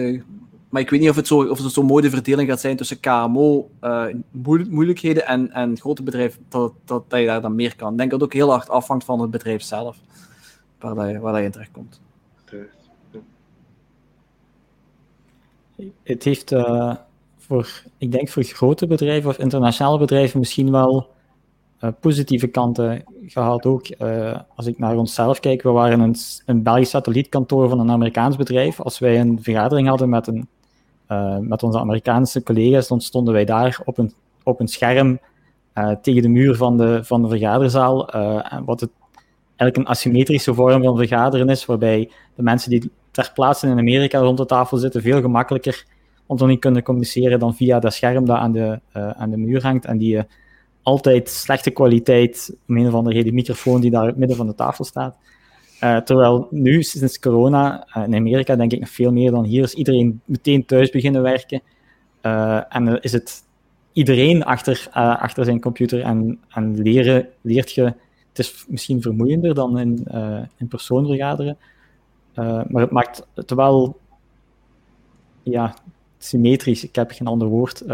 maar 0.73 0.81
ik 0.83 0.91
weet 0.91 1.01
niet 1.01 1.09
of 1.09 1.17
het, 1.17 1.27
zo, 1.27 1.43
of 1.43 1.63
het 1.63 1.73
zo'n 1.73 1.87
mooie 1.87 2.11
verdeling 2.11 2.49
gaat 2.49 2.61
zijn 2.61 2.77
tussen 2.77 3.01
KMO, 3.01 3.71
uh, 3.81 4.05
eh, 4.11 4.67
moeilijkheden 4.69 5.27
en, 5.27 5.51
en 5.51 5.79
grote 5.79 6.03
bedrijven, 6.03 6.45
dat, 6.49 6.73
dat, 6.85 7.11
dat 7.11 7.21
je 7.21 7.27
daar 7.27 7.41
dan 7.41 7.55
meer 7.55 7.77
kan. 7.77 7.93
Ik 7.93 7.99
denk 7.99 8.11
dat 8.11 8.21
het 8.21 8.29
ook 8.29 8.35
heel 8.35 8.51
hard 8.51 8.69
afhangt 8.69 9.05
van 9.05 9.21
het 9.21 9.31
bedrijf 9.31 9.63
zelf, 9.63 9.97
waar, 10.79 10.95
dat 10.95 11.09
je, 11.09 11.19
waar 11.19 11.33
dat 11.33 11.41
je 11.41 11.47
in 11.47 11.53
terecht 11.53 11.71
komt. 11.71 12.01
Het 16.03 16.25
heeft 16.25 16.53
uh, 16.53 16.95
voor, 17.39 17.83
ik 17.99 18.13
denk 18.13 18.29
voor 18.29 18.43
grote 18.43 18.87
bedrijven 18.87 19.31
of 19.31 19.39
internationale 19.39 19.99
bedrijven 19.99 20.39
misschien 20.39 20.71
wel 20.71 21.11
uh, 21.81 21.91
positieve 22.01 22.47
kanten 22.47 23.05
gehad 23.27 23.67
ook. 23.67 23.87
Als 24.57 24.67
ik 24.67 24.79
naar 24.79 24.97
onszelf 24.97 25.41
kijk, 25.41 25.63
we 25.63 25.71
waren 25.71 26.01
een, 26.01 26.17
een 26.47 26.63
Belgisch 26.63 26.91
satellietkantoor 26.91 27.69
van 27.69 27.81
een 27.81 27.91
Amerikaans 27.91 28.37
bedrijf. 28.37 28.81
Als 28.81 28.99
wij 28.99 29.21
een 29.21 29.43
vergadering 29.43 29.89
hadden 29.89 30.09
met 30.09 30.27
een 30.27 30.49
uh, 31.09 31.39
met 31.39 31.63
onze 31.63 31.79
Amerikaanse 31.79 32.43
collega's, 32.43 32.89
dan 32.89 33.01
stonden 33.01 33.35
wij 33.35 33.45
daar 33.45 33.81
op 33.85 33.99
een, 33.99 34.13
op 34.43 34.61
een 34.61 34.69
scherm 34.69 35.19
uh, 35.75 35.91
tegen 36.03 36.23
de 36.23 36.29
muur 36.29 36.57
van 36.57 36.77
de, 36.77 37.01
van 37.05 37.23
de 37.23 37.29
vergaderzaal, 37.29 38.17
uh, 38.17 38.59
wat 38.65 38.81
het 38.81 38.91
eigenlijk 39.57 39.77
een 39.77 39.95
asymmetrische 39.95 40.55
vorm 40.55 40.83
van 40.83 40.97
vergaderen 40.97 41.49
is, 41.49 41.67
waarbij 41.67 42.11
de 42.35 42.43
mensen 42.43 42.71
die 42.71 42.91
ter 43.11 43.31
plaatse 43.35 43.67
in 43.67 43.79
Amerika 43.79 44.19
rond 44.19 44.39
de 44.39 44.47
tafel 44.47 44.77
zitten 44.77 45.03
veel 45.03 45.21
gemakkelijker 45.21 45.85
niet 46.27 46.61
kunnen 46.61 46.83
communiceren 46.83 47.39
dan 47.39 47.55
via 47.55 47.79
dat 47.79 47.95
scherm 47.95 48.27
dat 48.27 48.37
aan 48.37 48.53
de, 48.53 48.81
aan 48.93 49.31
de 49.31 49.37
muur 49.37 49.63
hangt 49.63 49.85
en 49.85 49.99
die 49.99 50.25
altijd 50.83 51.29
slechte 51.29 51.71
kwaliteit, 51.71 52.57
om 52.69 52.77
een 52.77 52.87
of 52.87 52.95
andere 52.95 53.17
reden, 53.17 53.35
microfoon 53.35 53.81
die 53.81 53.91
daar 53.91 54.03
in 54.03 54.09
het 54.09 54.17
midden 54.17 54.37
van 54.37 54.47
de 54.47 54.55
tafel 54.55 54.85
staat. 54.85 55.17
Terwijl 56.05 56.47
nu, 56.51 56.83
sinds 56.83 57.19
corona, 57.19 57.87
in 57.95 58.15
Amerika 58.15 58.57
denk 58.57 58.73
ik 58.73 58.81
nog 58.81 58.89
veel 58.89 59.13
meer 59.13 59.31
dan 59.31 59.45
hier, 59.45 59.63
is 59.63 59.75
iedereen 59.75 60.21
meteen 60.25 60.65
thuis 60.65 60.91
beginnen 60.91 61.23
werken. 61.23 61.63
en 62.69 63.01
is 63.01 63.13
het 63.13 63.45
iedereen 63.93 64.45
achter, 64.45 64.87
achter 64.93 65.45
zijn 65.45 65.61
computer 65.61 66.01
en, 66.01 66.41
en 66.49 66.83
leren, 66.83 67.29
leert 67.41 67.73
je. 67.73 67.83
Het 68.29 68.39
is 68.39 68.65
misschien 68.69 69.03
vermoeiender 69.03 69.55
dan 69.55 69.79
in, 69.79 70.07
in 70.57 70.69
persoon 70.69 71.07
vergaderen, 71.07 71.57
maar 72.35 72.83
het 72.83 72.91
maakt 72.91 73.27
het 73.35 73.51
wel 73.51 73.97
ja, 75.43 75.75
symmetrisch. 76.19 76.85
Ik 76.85 76.95
heb 76.95 77.11
geen 77.11 77.27
ander 77.27 77.49
woord. 77.49 77.85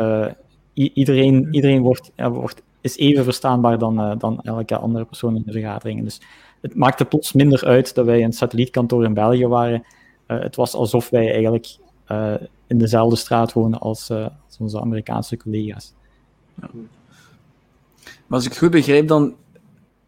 iedereen 0.75 1.49
iedereen 1.51 1.83
wordt, 1.83 2.13
wordt, 2.17 2.63
is 2.81 2.97
even 2.97 3.25
verstaanbaar 3.25 3.79
dan, 3.79 4.19
dan 4.19 4.41
elke 4.41 4.77
andere 4.77 5.05
persoon 5.05 5.37
in 5.37 5.43
de 5.47 5.53
vergaderingen. 5.53 6.05
Dus 6.05 6.21
het 6.61 6.75
maakte 6.75 7.05
plots 7.05 7.33
minder 7.33 7.65
uit 7.65 7.95
dat 7.95 8.05
wij 8.05 8.25
een 8.25 8.33
satellietkantoor 8.33 9.05
in 9.05 9.15
België 9.15 9.47
waren. 9.47 9.85
het 10.27 10.57
was 10.57 10.75
alsof 10.75 11.11
wij 11.11 11.33
eigenlijk 11.33 11.79
in 12.69 12.79
dezelfde 12.79 13.17
straat 13.17 13.53
wonen 13.53 13.79
als, 13.79 14.11
uh, 14.11 14.27
als 14.47 14.57
onze 14.59 14.81
Amerikaanse 14.81 15.37
collega's. 15.37 15.93
Ja. 16.55 16.69
Maar 18.05 18.39
als 18.39 18.45
ik 18.45 18.51
het 18.51 18.59
goed 18.59 18.71
begrijp, 18.71 19.09
dan. 19.09 19.35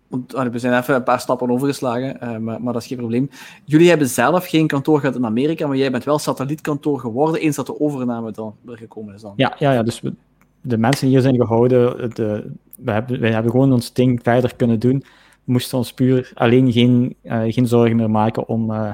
Want, 0.09 0.33
we 0.33 0.59
zijn 0.59 0.81
even 0.81 0.95
een 0.95 1.03
paar 1.03 1.21
stappen 1.21 1.51
overgeslagen, 1.51 2.45
maar, 2.45 2.63
maar, 2.63 2.73
dat 2.73 2.83
is 2.83 2.89
geen 2.89 2.99
probleem. 2.99 3.31
Jullie 3.65 3.89
hebben 3.89 4.09
zelf 4.09 4.47
geen 4.47 4.67
kantoor 4.67 5.01
gehad 5.01 5.17
in 5.17 5.25
Amerika, 5.25 5.67
maar 5.67 5.77
jij 5.77 5.91
bent 5.91 6.05
wel 6.05 6.19
satellietkantoor 6.19 7.01
geworden 7.01 7.41
eens 7.41 7.57
dat 7.57 7.67
de 7.67 7.81
overname 7.81 8.33
dan 8.33 8.55
er 8.69 8.77
gekomen 8.77 9.15
is. 9.15 9.21
Dan. 9.21 9.33
Ja, 9.37 9.55
ja, 9.59 9.73
ja 9.73 9.83
dus 9.83 10.01
we, 10.01 10.15
de 10.61 10.79
mensen 10.79 11.09
hier 11.09 11.21
zijn 11.21 11.37
gehouden. 11.37 12.11
De, 12.15 12.53
we, 12.77 12.91
hebben, 12.91 13.21
wij 13.21 13.33
hebben 13.33 13.51
gewoon 13.51 13.73
ons 13.73 13.93
ding 13.93 14.21
verder 14.23 14.57
kunnen 14.57 14.81
doen. 14.81 15.05
We 15.45 15.53
moesten 15.53 15.79
ons 15.79 15.93
puur 15.93 16.33
alleen 16.35 16.73
geen, 16.73 17.17
uh, 17.23 17.43
geen 17.47 17.67
zorgen 17.67 17.97
meer 17.97 18.11
maken 18.11 18.49
om 18.49 18.71
uh, 18.71 18.91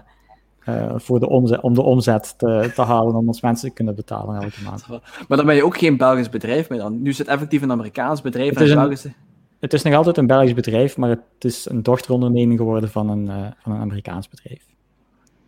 voor 0.97 1.21
de 1.21 1.29
omzet, 1.29 1.61
om 1.61 1.75
de 1.75 1.83
omzet 1.83 2.35
te, 2.39 2.71
te, 2.75 2.83
halen 2.83 3.15
om 3.15 3.27
ons 3.27 3.41
mensen 3.41 3.69
te 3.69 3.75
kunnen 3.75 3.95
betalen 3.95 4.43
elke 4.43 4.63
maand. 4.65 4.89
Maar 5.29 5.37
dan 5.39 5.47
ben 5.47 5.55
je 5.55 5.65
ook 5.65 5.79
geen 5.79 5.97
Belgisch 5.97 6.29
bedrijf 6.29 6.69
meer 6.69 6.79
dan? 6.79 7.03
Nu 7.03 7.11
is 7.11 7.19
het 7.19 7.27
effectief 7.27 7.63
een 7.63 7.71
Amerikaans 7.71 8.21
bedrijf. 8.21 8.51
Het 8.51 8.61
is, 8.61 8.71
een, 8.71 8.77
Belgische... 8.77 9.13
het 9.61 9.73
is 9.73 9.83
nog 9.83 9.95
altijd 9.95 10.17
een 10.17 10.27
Belgisch 10.27 10.55
bedrijf, 10.55 10.97
maar 10.97 11.09
het 11.09 11.21
is 11.39 11.69
een 11.69 11.83
dochteronderneming 11.83 12.59
geworden 12.59 12.91
van 12.91 13.09
een, 13.09 13.25
uh, 13.25 13.47
van 13.59 13.73
een 13.73 13.81
Amerikaans 13.81 14.29
bedrijf. 14.29 14.63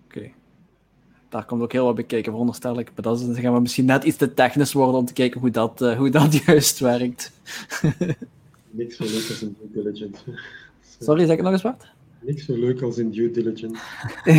Oké. 0.05 0.19
Okay. 0.19 0.33
Daar 1.29 1.45
komt 1.45 1.63
ook 1.63 1.73
heel 1.73 1.85
wat 1.85 1.95
bekijken, 1.95 2.31
veronderstel 2.31 2.79
ik. 2.79 2.87
Maar 2.95 3.05
dat 3.05 3.21
is, 3.21 3.27
dan 3.27 3.35
gaan 3.35 3.55
we 3.55 3.61
misschien 3.61 3.85
net 3.85 4.05
iets 4.05 4.17
te 4.17 4.35
technisch 4.35 4.73
worden 4.73 5.01
om 5.01 5.05
te 5.05 5.13
kijken 5.13 5.41
hoe 5.41 5.51
dat, 5.51 5.83
uh, 5.83 5.97
hoe 5.97 6.11
dat 6.11 6.35
juist 6.47 6.79
werkt. 6.79 7.33
Niks 8.71 8.99
leuk 8.99 9.29
als 9.29 9.43
een 9.43 9.57
due 9.59 9.83
diligence. 9.83 10.23
Sorry, 10.99 11.27
zeg 11.27 11.37
ik 11.37 11.43
nog 11.43 11.53
eens 11.53 11.63
wat? 11.63 11.87
Niks 12.21 12.45
zo 12.45 12.57
leuk 12.57 12.83
als 12.83 12.99
in 12.99 13.11
due 13.11 13.31
diligence. 13.31 13.81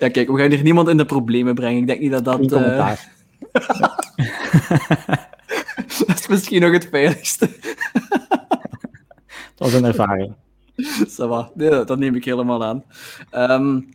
ja, 0.00 0.08
kijk, 0.08 0.28
we 0.28 0.38
gaan 0.38 0.50
hier 0.50 0.62
niemand 0.62 0.88
in 0.88 0.96
de 0.96 1.04
problemen 1.04 1.54
brengen. 1.54 1.80
Ik 1.80 1.86
denk 1.86 2.00
niet 2.00 2.10
dat 2.10 2.24
dat... 2.24 2.52
Uh... 2.52 2.92
dat 6.06 6.18
is 6.18 6.28
misschien 6.28 6.60
nog 6.60 6.72
het 6.72 6.88
veiligste. 6.90 7.48
dat 9.54 9.56
was 9.56 9.72
een 9.72 9.84
ervaring. 9.84 10.34
Ça 11.08 11.50
nee, 11.54 11.84
dat 11.84 11.98
neem 11.98 12.14
ik 12.14 12.24
helemaal 12.24 12.64
aan. 12.64 12.84
Um, 13.32 13.88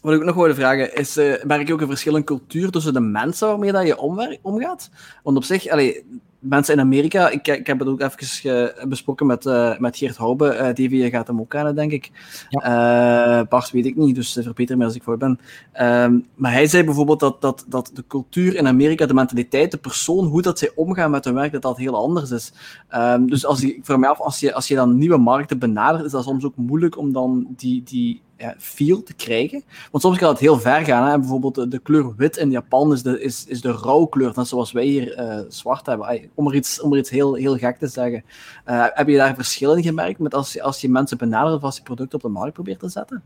wat 0.00 0.14
ik 0.14 0.24
nog 0.24 0.34
wilde 0.34 0.54
vragen 0.54 0.94
is, 0.94 1.16
uh, 1.16 1.44
merk 1.44 1.66
je 1.66 1.72
ook 1.72 1.80
een 1.80 1.86
verschil 1.86 2.16
in 2.16 2.24
cultuur 2.24 2.70
tussen 2.70 2.92
de 2.92 3.00
mensen 3.00 3.48
waarmee 3.48 3.72
dat 3.72 3.86
je 3.86 3.98
omgaat? 4.42 4.90
Want 5.22 5.36
op 5.36 5.44
zich, 5.44 5.68
allee, 5.68 6.04
mensen 6.44 6.74
in 6.74 6.80
Amerika, 6.80 7.28
ik, 7.28 7.48
ik 7.48 7.66
heb 7.66 7.78
het 7.78 7.88
ook 7.88 8.00
even 8.00 8.88
besproken 8.88 9.26
met, 9.26 9.44
uh, 9.44 9.78
met 9.78 9.96
Geert 9.96 10.16
Hoube, 10.16 10.74
uh, 10.78 11.04
eh, 11.04 11.12
gaat 11.12 11.26
hem 11.26 11.40
ook 11.40 11.48
kennen, 11.48 11.74
denk 11.74 11.92
ik. 11.92 12.10
Ja. 12.48 13.40
Uh, 13.40 13.48
Bart 13.48 13.70
weet 13.70 13.86
ik 13.86 13.96
niet, 13.96 14.14
dus 14.14 14.32
verbeter 14.32 14.76
me 14.76 14.84
als 14.84 14.94
ik 14.94 15.02
voor 15.02 15.16
ben. 15.16 15.40
Ehm, 15.72 16.18
maar 16.34 16.52
hij 16.52 16.66
zei 16.66 16.84
bijvoorbeeld 16.84 17.20
dat, 17.20 17.40
dat, 17.40 17.64
dat 17.68 17.90
de 17.94 18.04
cultuur 18.08 18.56
in 18.56 18.66
Amerika, 18.66 19.06
de 19.06 19.14
mentaliteit, 19.14 19.70
de 19.70 19.76
persoon, 19.76 20.26
hoe 20.26 20.42
dat 20.42 20.58
zij 20.58 20.70
omgaan 20.74 21.10
met 21.10 21.24
hun 21.24 21.34
werk, 21.34 21.52
dat 21.52 21.62
dat 21.62 21.76
heel 21.76 21.96
anders 21.96 22.30
is. 22.30 22.52
Um, 22.94 23.30
dus 23.30 23.46
als 23.46 23.62
ik 23.62 23.78
vraag 23.82 23.98
me 23.98 24.06
af, 24.06 24.20
als 24.20 24.40
je, 24.40 24.54
als 24.54 24.68
je 24.68 24.74
dan 24.74 24.98
nieuwe 24.98 25.18
markten 25.18 25.58
benadert, 25.58 26.04
is 26.04 26.10
dat 26.10 26.24
soms 26.24 26.44
ook 26.44 26.56
moeilijk 26.56 26.98
om 26.98 27.12
dan 27.12 27.46
die, 27.56 27.82
die 27.82 28.22
ja, 28.36 28.56
te 29.04 29.14
krijgen. 29.16 29.62
Want 29.90 30.02
soms 30.02 30.18
kan 30.18 30.28
het 30.28 30.38
heel 30.38 30.58
ver 30.58 30.84
gaan. 30.84 31.10
Hè? 31.10 31.18
Bijvoorbeeld 31.18 31.70
de, 31.70 31.78
kleur 31.78 32.14
wit 32.16 32.36
in 32.36 32.50
Japan 32.50 32.92
is 32.92 33.02
de, 33.02 33.20
is, 33.20 33.46
is 33.46 33.60
de 33.60 33.70
rouwkleur, 33.70 34.32
net 34.36 34.48
zoals 34.48 34.72
wij 34.72 34.84
hier 34.84 35.18
uh, 35.18 35.40
zwart 35.48 35.86
hebben. 35.86 36.30
Om 36.34 36.48
er 36.48 36.54
iets, 36.54 36.80
om 36.80 36.92
er 36.92 36.98
iets 36.98 37.10
heel, 37.10 37.34
heel 37.34 37.56
gek 37.56 37.78
te 37.78 37.86
zeggen. 37.86 38.24
Uh, 38.68 38.86
heb 38.90 39.08
je 39.08 39.16
daar 39.16 39.34
verschillen 39.34 39.82
gemerkt 39.82 40.18
met 40.18 40.34
als, 40.34 40.52
je, 40.52 40.62
als 40.62 40.80
je 40.80 40.88
mensen 40.88 41.18
benadert 41.18 41.56
of 41.56 41.62
als 41.62 41.76
je 41.76 41.82
producten 41.82 42.14
op 42.14 42.24
de 42.24 42.28
markt 42.28 42.54
probeert 42.54 42.80
te 42.80 42.88
zetten? 42.88 43.22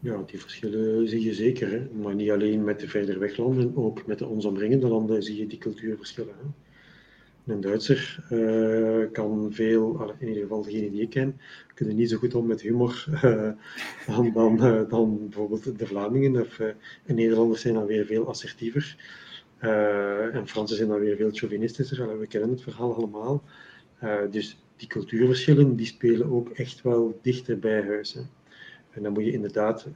Ja, 0.00 0.16
die 0.26 0.40
verschillen 0.40 1.08
zie 1.08 1.24
je 1.24 1.34
zeker. 1.34 1.70
Hè? 1.70 1.88
Maar 2.02 2.14
niet 2.14 2.30
alleen 2.30 2.64
met 2.64 2.80
de 2.80 2.88
verder 2.88 3.18
weglanden, 3.18 3.76
ook 3.76 4.06
met 4.06 4.18
de 4.18 4.26
ons 4.26 4.44
omringende 4.44 4.88
landen 4.88 5.22
zie 5.22 5.36
je 5.36 5.46
die 5.46 5.58
cultuurverschillen. 5.58 6.34
Hè? 6.42 6.48
Een 7.46 7.60
Duitser 7.60 8.24
uh, 8.32 9.12
kan 9.12 9.48
veel, 9.52 10.14
in 10.18 10.28
ieder 10.28 10.42
geval 10.42 10.62
degene 10.62 10.90
die 10.90 11.00
ik 11.00 11.10
ken, 11.10 11.40
kunnen 11.74 11.96
niet 11.96 12.10
zo 12.10 12.16
goed 12.16 12.34
om 12.34 12.46
met 12.46 12.60
humor 12.60 13.04
uh, 13.24 13.50
dan, 14.34 14.66
uh, 14.66 14.88
dan, 14.88 15.18
bijvoorbeeld 15.28 15.78
de 15.78 15.86
Vlamingen. 15.86 16.40
Of, 16.40 16.58
en 16.58 17.14
Nederlanders 17.14 17.60
zijn 17.60 17.74
dan 17.74 17.86
weer 17.86 18.06
veel 18.06 18.28
assertiever. 18.28 18.96
en 20.32 20.42
Fransen 20.46 20.76
zijn 20.76 20.88
dan 20.88 21.00
weer 21.00 21.16
veel 21.16 21.30
chauvinistischer. 21.32 22.18
We 22.18 22.26
kennen 22.26 22.50
het 22.50 22.62
verhaal 22.62 22.94
allemaal. 22.94 23.42
dus 24.30 24.64
die 24.76 24.88
cultuurverschillen 24.88 25.76
die 25.76 25.86
spelen 25.86 26.30
ook 26.30 26.48
echt 26.48 26.82
wel 26.82 27.18
dichter 27.22 27.58
bij 27.58 27.82
huis. 27.82 28.12
Hè. 28.14 28.20
En 28.90 29.02
dan 29.02 29.12
moet 29.12 29.24
je 29.24 29.32
inderdaad. 29.32 29.86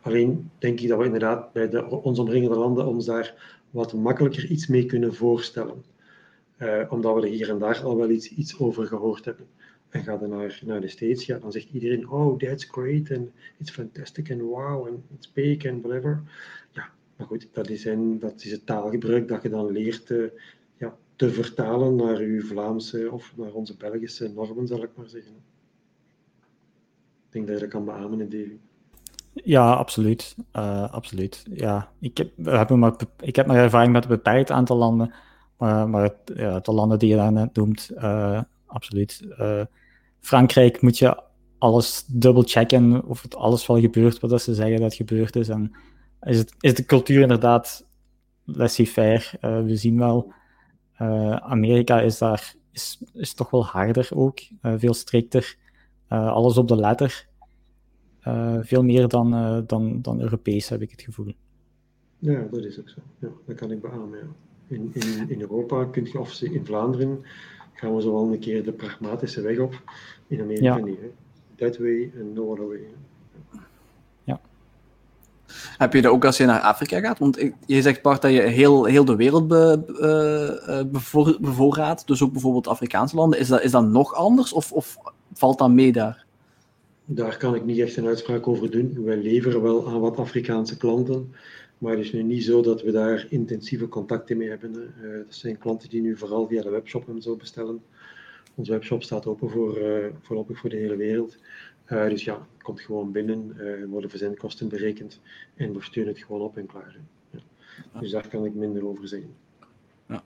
alleen 0.00 0.50
denk 0.58 0.80
ik 0.80 0.88
dat 0.88 0.98
we 0.98 1.04
inderdaad 1.04 1.52
bij 1.52 1.68
de, 1.68 1.90
ons 1.90 2.18
omringende 2.18 2.56
landen 2.56 2.86
ons 2.86 3.04
daar 3.04 3.58
wat 3.70 3.92
makkelijker 3.92 4.46
iets 4.46 4.66
mee 4.66 4.86
kunnen 4.86 5.14
voorstellen. 5.14 5.89
Uh, 6.62 6.92
omdat 6.92 7.14
we 7.14 7.20
er 7.20 7.28
hier 7.28 7.50
en 7.50 7.58
daar 7.58 7.82
al 7.82 7.96
wel 7.96 8.10
iets, 8.10 8.28
iets 8.28 8.58
over 8.58 8.86
gehoord 8.86 9.24
hebben. 9.24 9.46
En 9.88 10.02
ga 10.02 10.16
dan 10.16 10.28
naar, 10.28 10.60
naar 10.64 10.80
de 10.80 10.88
States, 10.88 11.26
ja, 11.26 11.38
dan 11.38 11.52
zegt 11.52 11.68
iedereen, 11.72 12.08
oh, 12.08 12.38
that's 12.38 12.64
great, 12.64 13.10
and 13.10 13.28
it's 13.58 13.70
fantastic, 13.70 14.30
and 14.30 14.40
wow, 14.40 14.86
and 14.86 14.98
it's 15.14 15.32
big, 15.32 15.66
and 15.66 15.82
whatever. 15.82 16.22
Ja, 16.72 16.88
maar 17.16 17.26
goed, 17.26 17.48
dat 17.52 17.68
is, 17.68 17.84
een, 17.84 18.18
dat 18.18 18.44
is 18.44 18.50
het 18.50 18.66
taalgebruik 18.66 19.28
dat 19.28 19.42
je 19.42 19.48
dan 19.48 19.72
leert 19.72 20.10
uh, 20.10 20.28
ja, 20.76 20.96
te 21.16 21.30
vertalen 21.30 21.96
naar 21.96 22.16
uw 22.16 22.42
Vlaamse 22.42 23.10
of 23.10 23.32
naar 23.36 23.52
onze 23.52 23.76
Belgische 23.76 24.28
normen, 24.28 24.66
zal 24.66 24.82
ik 24.82 24.90
maar 24.94 25.08
zeggen. 25.08 25.34
Ik 27.26 27.36
denk 27.36 27.46
dat 27.46 27.54
je 27.54 27.60
dat 27.60 27.70
kan 27.70 27.84
beamen 27.84 28.20
in 28.20 28.28
die. 28.28 28.60
Ja, 29.32 29.72
absoluut. 29.72 30.36
Uh, 30.56 30.92
absoluut. 30.92 31.44
Ja, 31.50 31.92
ik 31.98 32.16
heb, 32.16 32.30
hebben 32.42 32.78
maar, 32.78 32.94
ik 33.20 33.36
heb 33.36 33.46
maar 33.46 33.56
ervaring 33.56 33.92
met 33.92 34.02
een 34.02 34.10
beperkt 34.10 34.50
aantal 34.50 34.76
landen. 34.76 35.12
Maar, 35.60 35.88
maar 35.88 36.12
ja, 36.24 36.60
de 36.60 36.72
landen 36.72 36.98
die 36.98 37.08
je 37.08 37.16
daar 37.16 37.32
net 37.32 37.56
noemt, 37.56 37.90
uh, 37.94 38.42
absoluut. 38.66 39.20
Uh, 39.38 39.64
Frankrijk 40.20 40.80
moet 40.80 40.98
je 40.98 41.22
alles 41.58 42.04
dubbel 42.06 42.42
checken 42.42 43.04
of 43.04 43.22
het 43.22 43.34
alles 43.34 43.66
wel 43.66 43.80
gebeurt 43.80 44.20
wat 44.20 44.42
ze 44.42 44.54
zeggen 44.54 44.80
dat 44.80 44.94
gebeurd 44.94 45.36
is. 45.36 45.48
En 45.48 45.72
is, 46.22 46.38
het, 46.38 46.54
is 46.60 46.74
de 46.74 46.84
cultuur 46.84 47.20
inderdaad 47.20 47.86
laissez-faire. 48.44 49.38
Uh, 49.40 49.62
we 49.62 49.76
zien 49.76 49.98
wel, 49.98 50.32
Amerika 51.40 52.00
is 52.00 52.18
daar 52.18 52.54
is, 52.72 53.02
is 53.12 53.34
toch 53.34 53.50
wel 53.50 53.64
harder 53.64 54.08
ook, 54.14 54.40
veel 54.62 54.94
strikter. 54.94 55.56
alles 56.08 56.56
op 56.56 56.68
de 56.68 56.76
letter. 56.76 57.28
veel 58.60 58.82
meer 58.82 59.08
dan, 59.08 59.30
dan, 59.66 60.02
dan 60.02 60.20
Europees, 60.20 60.68
heb 60.68 60.82
ik 60.82 60.90
het 60.90 61.02
gevoel. 61.02 61.32
Ja, 62.18 62.46
dat 62.50 62.64
is 62.64 62.80
ook 62.80 62.88
zo. 62.88 63.00
Ja, 63.18 63.28
dat 63.46 63.56
kan 63.56 63.70
ik 63.70 63.80
beamen. 63.80 64.18
Ja 64.18 64.48
in, 64.70 64.90
in, 64.92 65.30
in 65.30 65.40
Europa 65.40 65.84
kun 65.84 66.08
je, 66.12 66.20
of 66.20 66.40
in 66.40 66.66
Vlaanderen, 66.66 67.24
gaan 67.74 67.94
we 67.94 68.02
zo 68.02 68.12
wel 68.12 68.32
een 68.32 68.38
keer 68.38 68.64
de 68.64 68.72
pragmatische 68.72 69.40
weg 69.40 69.58
op. 69.58 69.82
In 70.26 70.40
Amerika 70.40 70.76
niet. 70.76 70.98
Hè. 71.00 71.10
That 71.56 71.78
way 71.78 72.12
and 72.20 72.34
no 72.34 72.50
other 72.50 72.68
way. 72.68 72.86
Ja. 74.24 74.40
Heb 75.76 75.92
je 75.92 76.02
dat 76.02 76.12
ook 76.12 76.24
als 76.24 76.36
je 76.36 76.44
naar 76.44 76.60
Afrika 76.60 77.00
gaat? 77.00 77.18
Want 77.18 77.50
je 77.66 77.82
zegt, 77.82 78.02
Bart, 78.02 78.22
dat 78.22 78.32
je 78.32 78.40
heel, 78.40 78.84
heel 78.84 79.04
de 79.04 79.16
wereld 79.16 79.48
be, 79.48 79.82
uh, 80.70 80.92
bevoor, 80.92 81.36
bevoorraadt, 81.40 82.06
dus 82.06 82.22
ook 82.22 82.32
bijvoorbeeld 82.32 82.68
Afrikaanse 82.68 83.16
landen. 83.16 83.38
Is 83.38 83.48
dat, 83.48 83.62
is 83.62 83.70
dat 83.70 83.84
nog 83.84 84.14
anders 84.14 84.52
of, 84.52 84.72
of 84.72 84.96
valt 85.32 85.58
dat 85.58 85.70
mee 85.70 85.92
daar? 85.92 86.24
Daar 87.04 87.36
kan 87.36 87.54
ik 87.54 87.64
niet 87.64 87.78
echt 87.78 87.96
een 87.96 88.06
uitspraak 88.06 88.48
over 88.48 88.70
doen. 88.70 89.04
Wij 89.04 89.16
leveren 89.16 89.62
wel 89.62 89.88
aan 89.88 90.00
wat 90.00 90.16
Afrikaanse 90.16 90.76
klanten. 90.76 91.34
Maar 91.80 91.92
het 91.92 92.00
is 92.00 92.12
nu 92.12 92.22
niet 92.22 92.44
zo 92.44 92.62
dat 92.62 92.82
we 92.82 92.90
daar 92.90 93.26
intensieve 93.28 93.88
contacten 93.88 94.36
mee 94.36 94.48
hebben. 94.48 94.94
Uh, 95.02 95.16
dat 95.16 95.34
zijn 95.34 95.58
klanten 95.58 95.88
die 95.88 96.00
nu 96.00 96.16
vooral 96.16 96.46
via 96.46 96.62
de 96.62 96.70
webshop 96.70 97.08
en 97.08 97.22
zo 97.22 97.36
bestellen. 97.36 97.82
Onze 98.54 98.72
webshop 98.72 99.02
staat 99.02 99.26
open 99.26 99.50
voor, 99.50 99.78
uh, 99.78 100.06
voorlopig 100.20 100.58
voor 100.58 100.70
de 100.70 100.76
hele 100.76 100.96
wereld. 100.96 101.36
dus 101.86 102.24
ja, 102.24 102.34
het 102.34 102.62
komt 102.62 102.80
gewoon 102.80 103.12
binnen, 103.12 103.56
worden 103.88 104.10
verzendkosten 104.10 104.68
berekend 104.68 105.20
en 105.56 105.72
we 105.72 105.82
sturen 105.82 106.12
het 106.12 106.22
gewoon 106.22 106.40
op 106.40 106.56
en 106.56 106.66
klaar. 106.66 106.96
Ja. 107.30 108.00
Dus 108.00 108.10
daar 108.10 108.28
kan 108.28 108.44
ik 108.44 108.54
minder 108.54 108.86
over 108.86 109.08
zeggen. 109.08 109.34
Ja. 110.08 110.22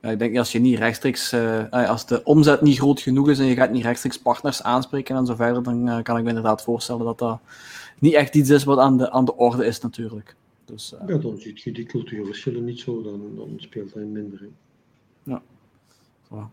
Ja, 0.00 0.10
ik 0.10 0.18
denk 0.18 0.36
als 0.36 0.52
je 0.52 0.58
niet 0.58 0.78
rechtstreeks, 0.78 1.34
als 1.70 2.06
de 2.06 2.24
omzet 2.24 2.60
niet 2.60 2.78
groot 2.78 3.00
genoeg 3.00 3.28
is 3.28 3.38
en 3.38 3.46
je 3.46 3.54
gaat 3.54 3.70
niet 3.70 3.84
rechtstreeks 3.84 4.18
partners 4.18 4.62
aanspreken 4.62 5.16
en 5.16 5.26
zo 5.26 5.34
verder, 5.34 5.62
dan 5.62 6.02
kan 6.02 6.16
ik 6.16 6.22
me 6.22 6.28
inderdaad 6.28 6.62
voorstellen 6.62 7.04
dat 7.04 7.18
dat 7.18 7.40
niet 7.98 8.14
echt 8.14 8.34
iets 8.34 8.50
is 8.50 8.64
wat 8.64 8.78
aan 8.78 8.96
de, 8.96 9.10
aan 9.10 9.24
de 9.24 9.36
orde 9.36 9.66
is 9.66 9.80
natuurlijk. 9.80 10.36
Dus, 10.64 10.94
uh... 11.02 11.08
Ja, 11.08 11.16
dan 11.16 11.38
zie 11.38 11.60
je 11.64 11.72
die 11.72 11.86
cultuurverschillen 11.86 12.64
niet 12.64 12.80
zo, 12.80 13.02
dan, 13.02 13.36
dan 13.36 13.54
speelt 13.56 13.94
dat 13.94 14.02
minder. 14.02 14.40
Hè. 14.40 14.46
Ja. 15.22 15.42
Zo. 16.28 16.50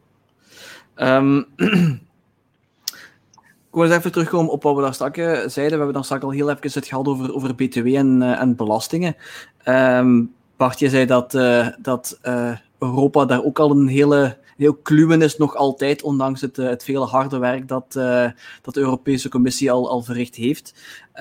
Um, 0.95 1.37
ik 3.69 3.75
wil 3.75 3.83
eens 3.83 3.95
even 3.95 4.11
terugkomen 4.11 4.51
op 4.51 4.63
wat 4.63 4.75
we 4.75 4.81
daar 4.81 4.93
straks 4.93 5.17
zeiden. 5.17 5.53
We 5.53 5.61
hebben 5.61 5.93
dan 5.93 6.03
straks 6.03 6.23
al 6.23 6.31
heel 6.31 6.49
even 6.49 6.71
het 6.73 6.87
gehad 6.87 7.07
over, 7.07 7.33
over 7.33 7.55
BTW 7.55 7.87
en, 7.87 8.21
en 8.21 8.55
belastingen. 8.55 9.15
Um, 9.65 10.33
Bart, 10.57 10.79
je 10.79 10.89
zei 10.89 11.05
dat, 11.05 11.33
uh, 11.33 11.67
dat 11.81 12.19
uh, 12.23 12.57
Europa 12.79 13.25
daar 13.25 13.43
ook 13.43 13.59
al 13.59 13.71
een 13.71 13.87
hele 13.87 14.37
heel 14.57 14.75
kluwen 14.75 15.21
is, 15.21 15.37
nog 15.37 15.55
altijd, 15.55 16.01
ondanks 16.01 16.41
het, 16.41 16.55
het 16.55 16.83
vele 16.83 17.05
harde 17.05 17.37
werk 17.37 17.67
dat, 17.67 17.93
dat 18.61 18.73
de 18.73 18.79
Europese 18.79 19.29
Commissie 19.29 19.71
al, 19.71 19.89
al 19.89 20.01
verricht 20.01 20.35
heeft. 20.35 20.73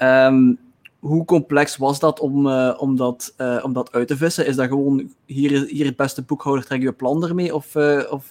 Um, 0.02 0.58
hoe 0.98 1.24
complex 1.24 1.76
was 1.76 2.00
dat 2.00 2.20
om, 2.20 2.46
om, 2.72 2.96
dat, 2.96 3.34
om 3.62 3.72
dat 3.72 3.92
uit 3.92 4.08
te 4.08 4.16
vissen? 4.16 4.46
Is 4.46 4.56
dat 4.56 4.68
gewoon 4.68 5.12
hier, 5.24 5.66
hier 5.66 5.84
het 5.84 5.96
beste 5.96 6.22
boekhouder, 6.22 6.64
trek 6.64 6.82
je 6.82 6.92
plan 6.92 7.24
ermee? 7.24 7.54
Of, 7.54 7.76
of 8.10 8.30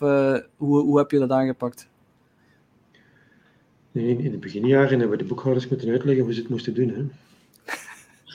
hoe, 0.56 0.82
hoe 0.82 0.98
heb 0.98 1.12
je 1.12 1.20
dat 1.20 1.32
aangepakt? 1.32 1.88
Nee, 3.98 4.18
in 4.18 4.32
de 4.32 4.38
beginjaren 4.38 5.00
hebben 5.00 5.10
we 5.10 5.24
de 5.24 5.30
boekhouders 5.30 5.68
moeten 5.68 5.90
uitleggen 5.90 6.24
hoe 6.24 6.34
ze 6.34 6.40
het 6.40 6.50
moesten 6.50 6.74
doen. 6.74 6.90
Hè. 6.90 7.06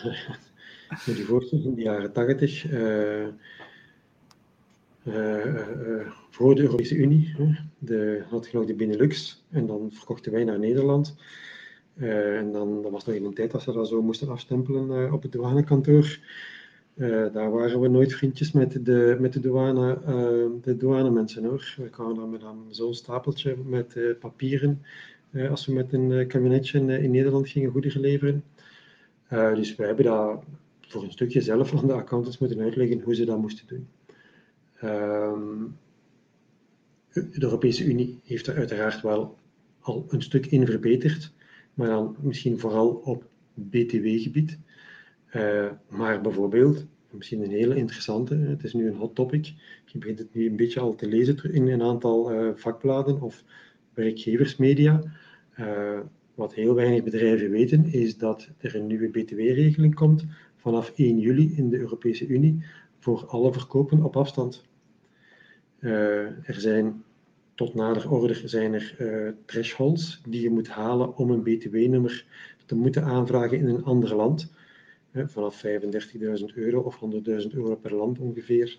Moet 1.07 1.17
je 1.17 1.25
voorstellen, 1.25 1.65
in 1.65 1.75
de 1.75 1.83
jaren 1.83 2.13
80, 2.13 2.71
uh, 2.71 3.21
uh, 3.21 3.27
uh, 5.05 6.07
voor 6.31 6.55
de 6.55 6.63
Europese 6.63 6.95
Unie, 6.95 7.35
de, 7.79 8.25
had 8.29 8.49
je 8.51 8.57
nog 8.57 8.67
de 8.67 8.75
Benelux, 8.75 9.45
en 9.51 9.67
dan 9.67 9.91
verkochten 9.93 10.33
wij 10.33 10.45
naar 10.45 10.59
Nederland. 10.59 11.17
En 11.97 12.53
dan 12.53 12.83
dat 12.83 12.91
was 12.93 13.05
nog 13.05 13.15
in 13.15 13.25
een 13.25 13.35
tijd 13.35 13.51
dat 13.51 13.63
ze 13.63 13.73
dat 13.73 13.89
zo 13.89 14.03
moesten 14.03 14.29
afstempelen 14.29 15.13
op 15.13 15.23
het 15.23 15.33
douanekantoor. 15.33 16.19
daar 17.33 17.51
waren 17.51 17.81
we 17.81 17.89
nooit 17.89 18.15
vriendjes 18.15 18.53
met 18.53 18.85
de, 18.85 19.17
met 19.21 19.33
de, 19.33 19.41
douane, 19.41 19.99
de 20.63 20.77
douanemensen 20.77 21.45
hoor. 21.45 21.75
We 21.77 21.89
kwamen 21.89 22.41
dan 22.41 22.65
met 22.67 22.77
zo'n 22.77 22.95
stapeltje 22.95 23.57
met 23.65 23.97
papieren 24.19 24.83
als 25.51 25.67
we 25.67 25.73
met 25.73 25.93
een 25.93 26.27
kabinetje 26.27 26.79
in 26.79 27.11
Nederland 27.11 27.49
gingen 27.49 27.71
goederen 27.71 28.01
leveren. 28.01 28.45
dus 29.29 29.77
wij 29.77 29.87
hebben 29.87 30.05
dat 30.05 30.43
voor 30.81 31.03
een 31.03 31.13
stukje 31.13 31.41
zelf 31.41 31.75
aan 31.75 31.87
de 31.87 31.93
accountants 31.93 32.39
moeten 32.39 32.61
uitleggen 32.61 33.01
hoe 33.01 33.15
ze 33.15 33.25
dat 33.25 33.39
moesten 33.39 33.67
doen. 33.67 33.89
Um, 34.85 35.77
de 37.13 37.43
Europese 37.43 37.85
Unie 37.85 38.21
heeft 38.25 38.47
er 38.47 38.57
uiteraard 38.57 39.01
wel 39.01 39.37
al 39.81 40.05
een 40.09 40.23
stuk 40.23 40.47
in 40.47 40.67
verbeterd, 40.67 41.33
maar 41.75 41.89
dan 41.89 42.17
misschien 42.21 42.59
vooral 42.59 42.89
op 42.89 43.27
BTW-gebied. 43.55 44.59
Uh, 45.35 45.71
maar 45.89 46.21
bijvoorbeeld, 46.21 46.87
misschien 47.11 47.43
een 47.43 47.51
hele 47.51 47.77
interessante, 47.77 48.35
het 48.35 48.65
is 48.65 48.73
nu 48.73 48.89
een 48.89 48.97
hot 48.97 49.15
topic, 49.15 49.53
je 49.87 49.99
begint 49.99 50.19
het 50.19 50.35
nu 50.35 50.47
een 50.47 50.57
beetje 50.57 50.81
al 50.81 50.95
te 50.95 51.09
lezen 51.09 51.53
in 51.53 51.69
een 51.69 51.83
aantal 51.83 52.33
uh, 52.33 52.51
vakbladen 52.55 53.21
of 53.21 53.45
werkgeversmedia. 53.95 55.03
Uh, 55.59 56.01
wat 56.35 56.55
heel 56.55 56.75
weinig 56.75 57.03
bedrijven 57.03 57.51
weten, 57.51 57.93
is 57.93 58.17
dat 58.17 58.49
er 58.59 58.75
een 58.75 58.87
nieuwe 58.87 59.09
BTW-regeling 59.09 59.95
komt 59.95 60.25
vanaf 60.57 60.93
1 60.97 61.19
juli 61.19 61.53
in 61.57 61.71
de 61.71 61.79
Europese 61.79 62.27
Unie 62.27 62.65
voor 62.99 63.27
alle 63.27 63.53
verkopen 63.53 64.03
op 64.03 64.17
afstand. 64.17 64.65
Er 65.79 66.55
zijn 66.57 67.03
tot 67.55 67.75
nader 67.75 68.11
order 68.11 68.43
zijn 68.45 68.75
er 68.75 68.97
uh, 68.99 69.33
thresholds 69.45 70.21
die 70.29 70.43
je 70.43 70.51
moet 70.51 70.69
halen 70.69 71.17
om 71.17 71.31
een 71.31 71.43
btw-nummer 71.43 72.27
te 72.67 72.75
moeten 72.75 73.05
aanvragen 73.05 73.59
in 73.59 73.67
een 73.67 73.85
ander 73.85 74.15
land. 74.15 74.53
Uh, 75.13 75.27
vanaf 75.27 75.65
35.000 75.67 76.45
euro 76.55 76.81
of 76.81 77.01
100.000 77.45 77.49
euro 77.51 77.77
per 77.77 77.95
land 77.95 78.19
ongeveer 78.19 78.79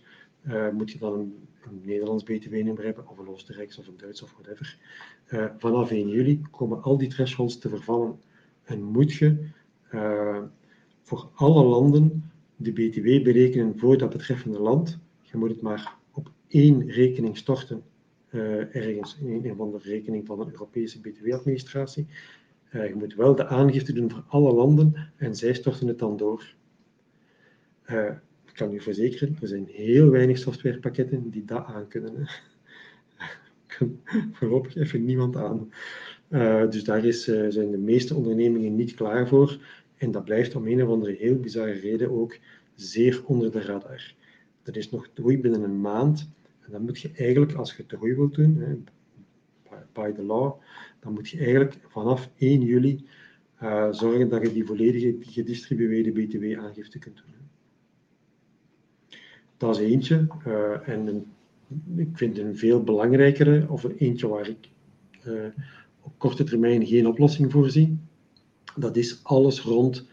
moet 0.74 0.92
je 0.92 0.98
dan 0.98 1.14
een, 1.14 1.48
een 1.66 1.82
Nederlands 1.84 2.24
btw-nummer 2.24 2.84
hebben, 2.84 3.08
of 3.08 3.18
een 3.18 3.28
Oostenrijks 3.28 3.78
of 3.78 3.88
een 3.88 3.98
Duits 3.98 4.22
of 4.22 4.34
whatever. 4.34 4.78
vanaf 5.58 5.92
1 5.92 6.10
juli 6.10 6.42
komen 6.52 6.82
al 6.82 6.98
die 6.98 7.10
thresholds 7.10 7.58
te 7.58 7.70
vervallen 7.70 8.20
en 8.64 8.84
moet 8.84 9.14
je 9.14 9.48
voor 11.02 11.30
alle 11.34 11.64
landen 11.64 12.32
de 12.56 12.72
BTW 12.72 13.24
berekenen 13.24 13.80
voor 13.80 13.98
dat 13.98 14.10
betreffende 14.10 14.60
land. 14.60 15.00
Je 15.22 15.38
moet 15.38 15.50
het 15.50 15.62
maar 15.62 15.96
op 16.12 16.32
één 16.48 16.90
rekening 16.90 17.38
storten, 17.38 17.84
uh, 18.34 18.76
ergens 18.76 19.18
in 19.22 19.46
een 19.46 19.56
van 19.56 19.72
de 19.72 19.80
rekening 19.82 20.26
van 20.26 20.40
de 20.40 20.52
Europese 20.52 21.02
BTW-administratie. 21.02 22.08
Uh, 22.72 22.88
je 22.88 22.96
moet 22.96 23.16
wel 23.16 23.36
de 23.36 23.48
aangifte 23.48 23.94
doen 23.94 24.12
voor 24.12 24.24
alle 24.28 24.54
landen 24.54 25.12
en 25.16 25.36
zij 25.36 25.54
storten 25.54 25.88
het 25.88 26.00
dan 26.00 26.18
door. 26.18 26.54
Uh, 27.90 28.12
ik 28.46 28.54
kan 28.54 28.74
u 28.74 28.80
verzekeren, 28.80 29.38
er 29.42 29.48
zijn 29.48 29.68
heel 29.72 30.10
weinig 30.10 30.38
softwarepakketten 30.38 31.30
die 31.30 31.46
dat 31.46 31.66
aankunnen. 31.66 32.28
kan 33.78 34.00
voorlopig 34.32 34.76
even 34.76 35.06
niemand 35.06 35.36
aan. 35.36 35.72
dus 36.70 36.84
daar 36.84 37.06
is, 37.06 37.24
zijn 37.24 37.72
de 37.72 37.78
meeste 37.78 38.16
ondernemingen 38.16 38.76
niet 38.76 38.94
klaar 38.94 39.28
voor. 39.28 39.58
En 39.98 40.12
dat 40.12 40.26
blijft 40.26 40.56
om 40.56 40.68
een 40.68 40.84
of 40.84 40.90
andere 40.90 41.16
heel 41.20 41.40
bizarre 41.40 41.72
reden 41.72 42.12
ook 42.12 42.38
zeer 42.76 43.22
onder 43.26 43.52
de 43.52 43.62
radar. 43.62 44.14
Dat 44.64 44.76
is 44.76 44.90
nog 44.90 45.10
groei 45.14 45.40
binnen 45.40 45.64
een 45.64 45.82
maand. 45.82 46.30
En 46.66 46.72
dan 46.72 46.82
moet 46.82 47.00
je 47.00 47.12
eigenlijk, 47.16 47.54
als 47.54 47.76
je 47.76 47.84
groei 47.88 48.16
wilt 48.16 48.36
doen, 48.36 48.86
by 49.94 50.12
the 50.12 50.24
law, 50.24 50.62
dan 51.00 51.14
moet 51.14 51.30
je 51.30 51.38
eigenlijk 51.38 51.76
vanaf 51.88 52.30
1 52.38 52.62
juli 52.62 53.06
uh, 53.64 53.88
zorgen 53.92 54.30
dat 54.30 54.42
je 54.42 54.54
die 54.54 54.66
volledige 54.66 55.16
gedistribueerde 55.20 56.12
BTW-aangifte 56.12 57.00
kunt 57.00 57.16
doen. 57.26 57.34
Dat 59.58 59.80
is 59.80 59.92
eentje. 59.92 60.28
Uh, 60.48 60.88
en 60.88 61.26
ik 61.96 62.10
vind 62.14 62.38
een 62.38 62.58
veel 62.58 62.84
belangrijkere, 62.84 63.66
of 63.70 63.84
een 63.84 63.98
eentje 63.98 64.28
waar 64.28 64.48
ik 64.48 64.70
uh, 65.28 65.46
op 66.02 66.14
korte 66.18 66.44
termijn 66.44 66.86
geen 66.86 67.08
oplossing 67.08 67.52
voor 67.52 67.70
zie, 67.70 67.98
dat 68.76 68.96
is 68.96 69.20
alles 69.24 69.62
rond 69.62 70.08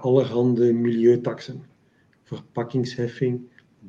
allerhande 0.00 0.72
milieutaxen. 0.72 1.62
Verpakkingsheffing, 2.22 3.40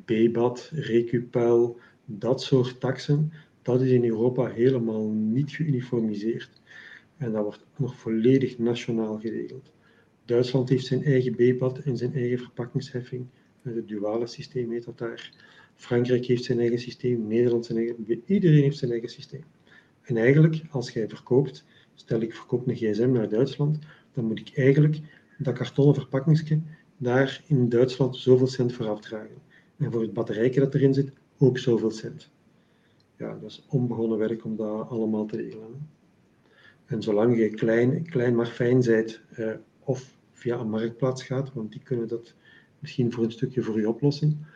BBAT, 0.04 0.70
Recupel, 0.72 1.78
dat 2.04 2.42
soort 2.42 2.80
taxen, 2.80 3.32
dat 3.62 3.80
is 3.80 3.90
in 3.90 4.04
Europa 4.04 4.46
helemaal 4.46 5.08
niet 5.08 5.50
geuniformiseerd. 5.50 6.60
En 7.16 7.32
dat 7.32 7.42
wordt 7.42 7.66
nog 7.76 7.96
volledig 7.96 8.58
nationaal 8.58 9.18
geregeld. 9.18 9.72
Duitsland 10.24 10.68
heeft 10.68 10.86
zijn 10.86 11.04
eigen 11.04 11.36
BBAT 11.36 11.78
en 11.78 11.96
zijn 11.96 12.14
eigen 12.14 12.38
verpakkingsheffing. 12.38 13.26
Het 13.62 13.88
duale 13.88 14.26
systeem 14.26 14.70
heet 14.70 14.84
dat 14.84 14.98
daar. 14.98 15.32
Frankrijk 15.74 16.24
heeft 16.26 16.44
zijn 16.44 16.58
eigen 16.58 16.78
systeem, 16.78 17.26
Nederland 17.26 17.66
zijn 17.66 17.78
eigen... 17.78 18.22
Iedereen 18.26 18.62
heeft 18.62 18.78
zijn 18.78 18.90
eigen 18.90 19.08
systeem. 19.08 19.44
En 20.02 20.16
eigenlijk, 20.16 20.62
als 20.70 20.90
jij 20.90 21.08
verkoopt, 21.08 21.64
stel 21.94 22.20
ik 22.20 22.34
verkoop 22.34 22.68
een 22.68 22.76
gsm 22.76 23.10
naar 23.10 23.28
Duitsland, 23.28 23.78
dan 24.12 24.24
moet 24.24 24.40
ik 24.40 24.50
eigenlijk 24.54 24.98
dat 25.38 25.54
kartonnen 25.54 25.94
verpakkingsje 25.94 26.60
daar 26.96 27.42
in 27.46 27.68
Duitsland 27.68 28.16
zoveel 28.16 28.46
cent 28.46 28.72
voor 28.72 28.88
afdragen. 28.88 29.42
En 29.80 29.92
voor 29.92 30.02
het 30.02 30.12
batterijtje 30.12 30.60
dat 30.60 30.74
erin 30.74 30.94
zit, 30.94 31.12
ook 31.38 31.58
zoveel 31.58 31.90
cent. 31.90 32.30
Ja, 33.16 33.38
dat 33.40 33.50
is 33.50 33.64
onbegonnen 33.68 34.18
werk 34.18 34.44
om 34.44 34.56
dat 34.56 34.88
allemaal 34.88 35.26
te 35.26 35.36
regelen. 35.36 35.88
En 36.86 37.02
zolang 37.02 37.38
je 37.38 37.50
klein, 37.50 38.02
klein 38.08 38.34
maar 38.34 38.46
fijn 38.46 38.80
bent, 38.80 39.20
eh, 39.30 39.52
of 39.78 40.16
via 40.32 40.58
een 40.58 40.70
marktplaats 40.70 41.22
gaat, 41.22 41.52
want 41.52 41.72
die 41.72 41.82
kunnen 41.82 42.08
dat 42.08 42.34
misschien 42.78 43.12
voor 43.12 43.24
een 43.24 43.32
stukje 43.32 43.62
voor 43.62 43.80
je 43.80 43.88
oplossen, 43.88 44.46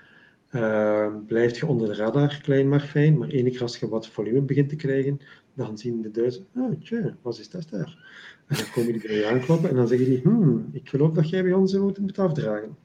uh, 0.52 1.14
blijft 1.26 1.56
je 1.56 1.66
onder 1.66 1.88
de 1.88 1.94
radar 1.94 2.40
klein 2.42 2.68
maar 2.68 2.80
fijn, 2.80 3.18
maar 3.18 3.28
enige 3.28 3.62
als 3.62 3.78
je 3.78 3.88
wat 3.88 4.08
volume 4.08 4.40
begint 4.40 4.68
te 4.68 4.76
krijgen, 4.76 5.20
dan 5.54 5.78
zien 5.78 6.02
de 6.02 6.10
Duitsers, 6.10 6.46
oh 6.56 6.80
tja, 6.80 7.16
wat 7.22 7.38
is 7.38 7.50
dat 7.50 7.66
daar? 7.70 7.98
En 8.46 8.56
dan 8.56 8.70
komen 8.74 8.92
die 8.92 9.02
bij 9.06 9.16
je 9.16 9.26
aankloppen 9.26 9.70
en 9.70 9.76
dan 9.76 9.88
zeggen 9.88 10.06
die, 10.06 10.20
hmm, 10.20 10.68
ik 10.72 10.88
geloof 10.88 11.12
dat 11.12 11.28
jij 11.28 11.42
bij 11.42 11.52
ons 11.52 11.72
moet, 11.72 11.98
moet 11.98 12.18
afdragen. 12.18 12.76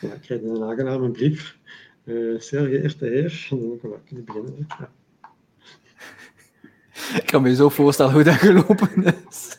Ja, 0.00 0.12
ik 0.12 0.20
krijg 0.20 0.42
een 0.42 0.62
aangename 0.62 1.10
brief, 1.10 1.58
uh, 2.04 2.40
zeer 2.40 2.66
geëerde 2.66 3.06
heer, 3.06 3.48
en 3.50 3.58
dan 3.58 3.78
voilà, 3.78 4.04
kunnen 4.04 4.24
beginnen. 4.24 4.66
Ja. 4.68 4.90
Ik 7.16 7.26
kan 7.26 7.42
me 7.42 7.54
zo 7.54 7.68
voorstellen 7.68 8.12
hoe 8.12 8.22
dat 8.22 8.34
gelopen 8.34 9.04
is. 9.28 9.58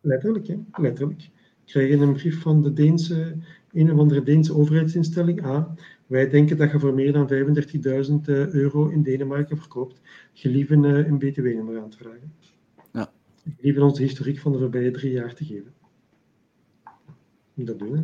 Letterlijk, 0.00 0.46
hè? 0.46 0.56
letterlijk. 0.72 1.22
Ik 1.22 1.78
krijg 1.78 2.00
een 2.00 2.12
brief 2.12 2.40
van 2.40 2.62
de 2.62 2.72
Deense, 2.72 3.36
een 3.72 3.92
of 3.92 3.98
andere 3.98 4.22
Deense 4.22 4.54
overheidsinstelling. 4.54 5.46
Ah, 5.46 5.70
wij 6.06 6.28
denken 6.28 6.56
dat 6.56 6.70
je 6.70 6.78
voor 6.78 6.94
meer 6.94 7.12
dan 7.12 7.28
35.000 7.28 8.20
euro 8.52 8.88
in 8.88 9.02
Denemarken 9.02 9.56
verkoopt. 9.56 10.00
Gelieve 10.32 10.74
een, 10.74 10.84
een 10.84 11.18
btw-nummer 11.18 11.80
aan 11.80 11.90
te 11.90 11.96
vragen. 11.96 12.32
Ja. 12.92 13.12
Liever 13.60 13.82
ons 13.82 13.98
de 13.98 14.02
historiek 14.02 14.38
van 14.38 14.52
de 14.52 14.58
voorbije 14.58 14.90
drie 14.90 15.12
jaar 15.12 15.34
te 15.34 15.44
geven. 15.44 15.72
Moet 17.54 17.66
dat 17.66 17.78
doen, 17.78 17.96
hè? 17.96 18.02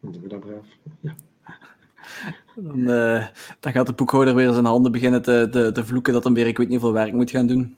Dan 0.00 0.12
doen 0.12 0.22
we 0.22 0.28
dat 0.28 0.40
braaf. 0.40 0.66
Ja. 1.00 1.14
Dan, 2.54 2.78
uh, 2.78 3.26
dan, 3.60 3.72
gaat 3.72 3.86
de 3.86 3.92
boekhouder 3.92 4.34
weer 4.34 4.52
zijn 4.52 4.64
handen 4.64 4.92
beginnen 4.92 5.22
te, 5.22 5.48
te, 5.50 5.72
te, 5.72 5.84
vloeken 5.84 6.12
dat 6.12 6.24
hij 6.24 6.32
weer 6.32 6.46
ik 6.46 6.58
weet 6.58 6.68
niet 6.68 6.80
hoeveel 6.80 6.98
werk 7.02 7.12
moet 7.12 7.30
gaan 7.30 7.46
doen. 7.46 7.76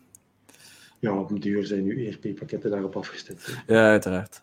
Ja, 0.98 1.18
op 1.18 1.30
een 1.30 1.40
duur 1.40 1.64
zijn 1.66 1.84
nu 1.84 2.06
ERP-pakketten 2.06 2.70
daarop 2.70 2.96
afgestemd. 2.96 3.56
Ja, 3.66 3.90
uiteraard. 3.90 4.42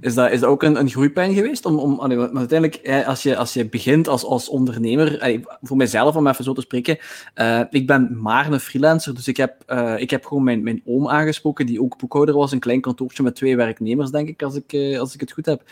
Is 0.00 0.14
dat, 0.14 0.30
is 0.30 0.40
dat 0.40 0.48
ook 0.48 0.62
een, 0.62 0.90
groeipijn 0.90 1.34
geweest? 1.34 1.66
Om, 1.66 1.78
om, 1.78 2.00
uiteindelijk, 2.36 3.04
als 3.06 3.22
je, 3.22 3.36
als 3.36 3.52
je 3.52 3.68
begint 3.68 4.08
als, 4.08 4.24
als 4.24 4.48
ondernemer, 4.48 5.40
voor 5.62 5.76
mijzelf 5.76 6.16
om 6.16 6.26
even 6.26 6.44
zo 6.44 6.52
te 6.52 6.60
spreken, 6.60 6.98
uh, 7.34 7.60
ik 7.70 7.86
ben 7.86 8.18
maar 8.20 8.52
een 8.52 8.60
freelancer, 8.60 9.14
dus 9.14 9.28
ik 9.28 9.36
heb, 9.36 9.64
uh, 9.68 10.00
ik 10.00 10.10
heb 10.10 10.24
gewoon 10.24 10.44
mijn, 10.44 10.62
mijn 10.62 10.82
oom 10.86 11.08
aangesproken, 11.08 11.66
die 11.66 11.82
ook 11.82 11.98
boekhouder 11.98 12.34
was, 12.34 12.52
een 12.52 12.58
klein 12.58 12.80
kantoortje 12.80 13.22
met 13.22 13.34
twee 13.34 13.56
werknemers, 13.56 14.10
denk 14.10 14.28
ik, 14.28 14.42
als 14.42 14.54
ik, 14.54 14.72
uh, 14.72 15.00
als 15.00 15.14
ik 15.14 15.20
het 15.20 15.32
goed 15.32 15.46
heb. 15.46 15.62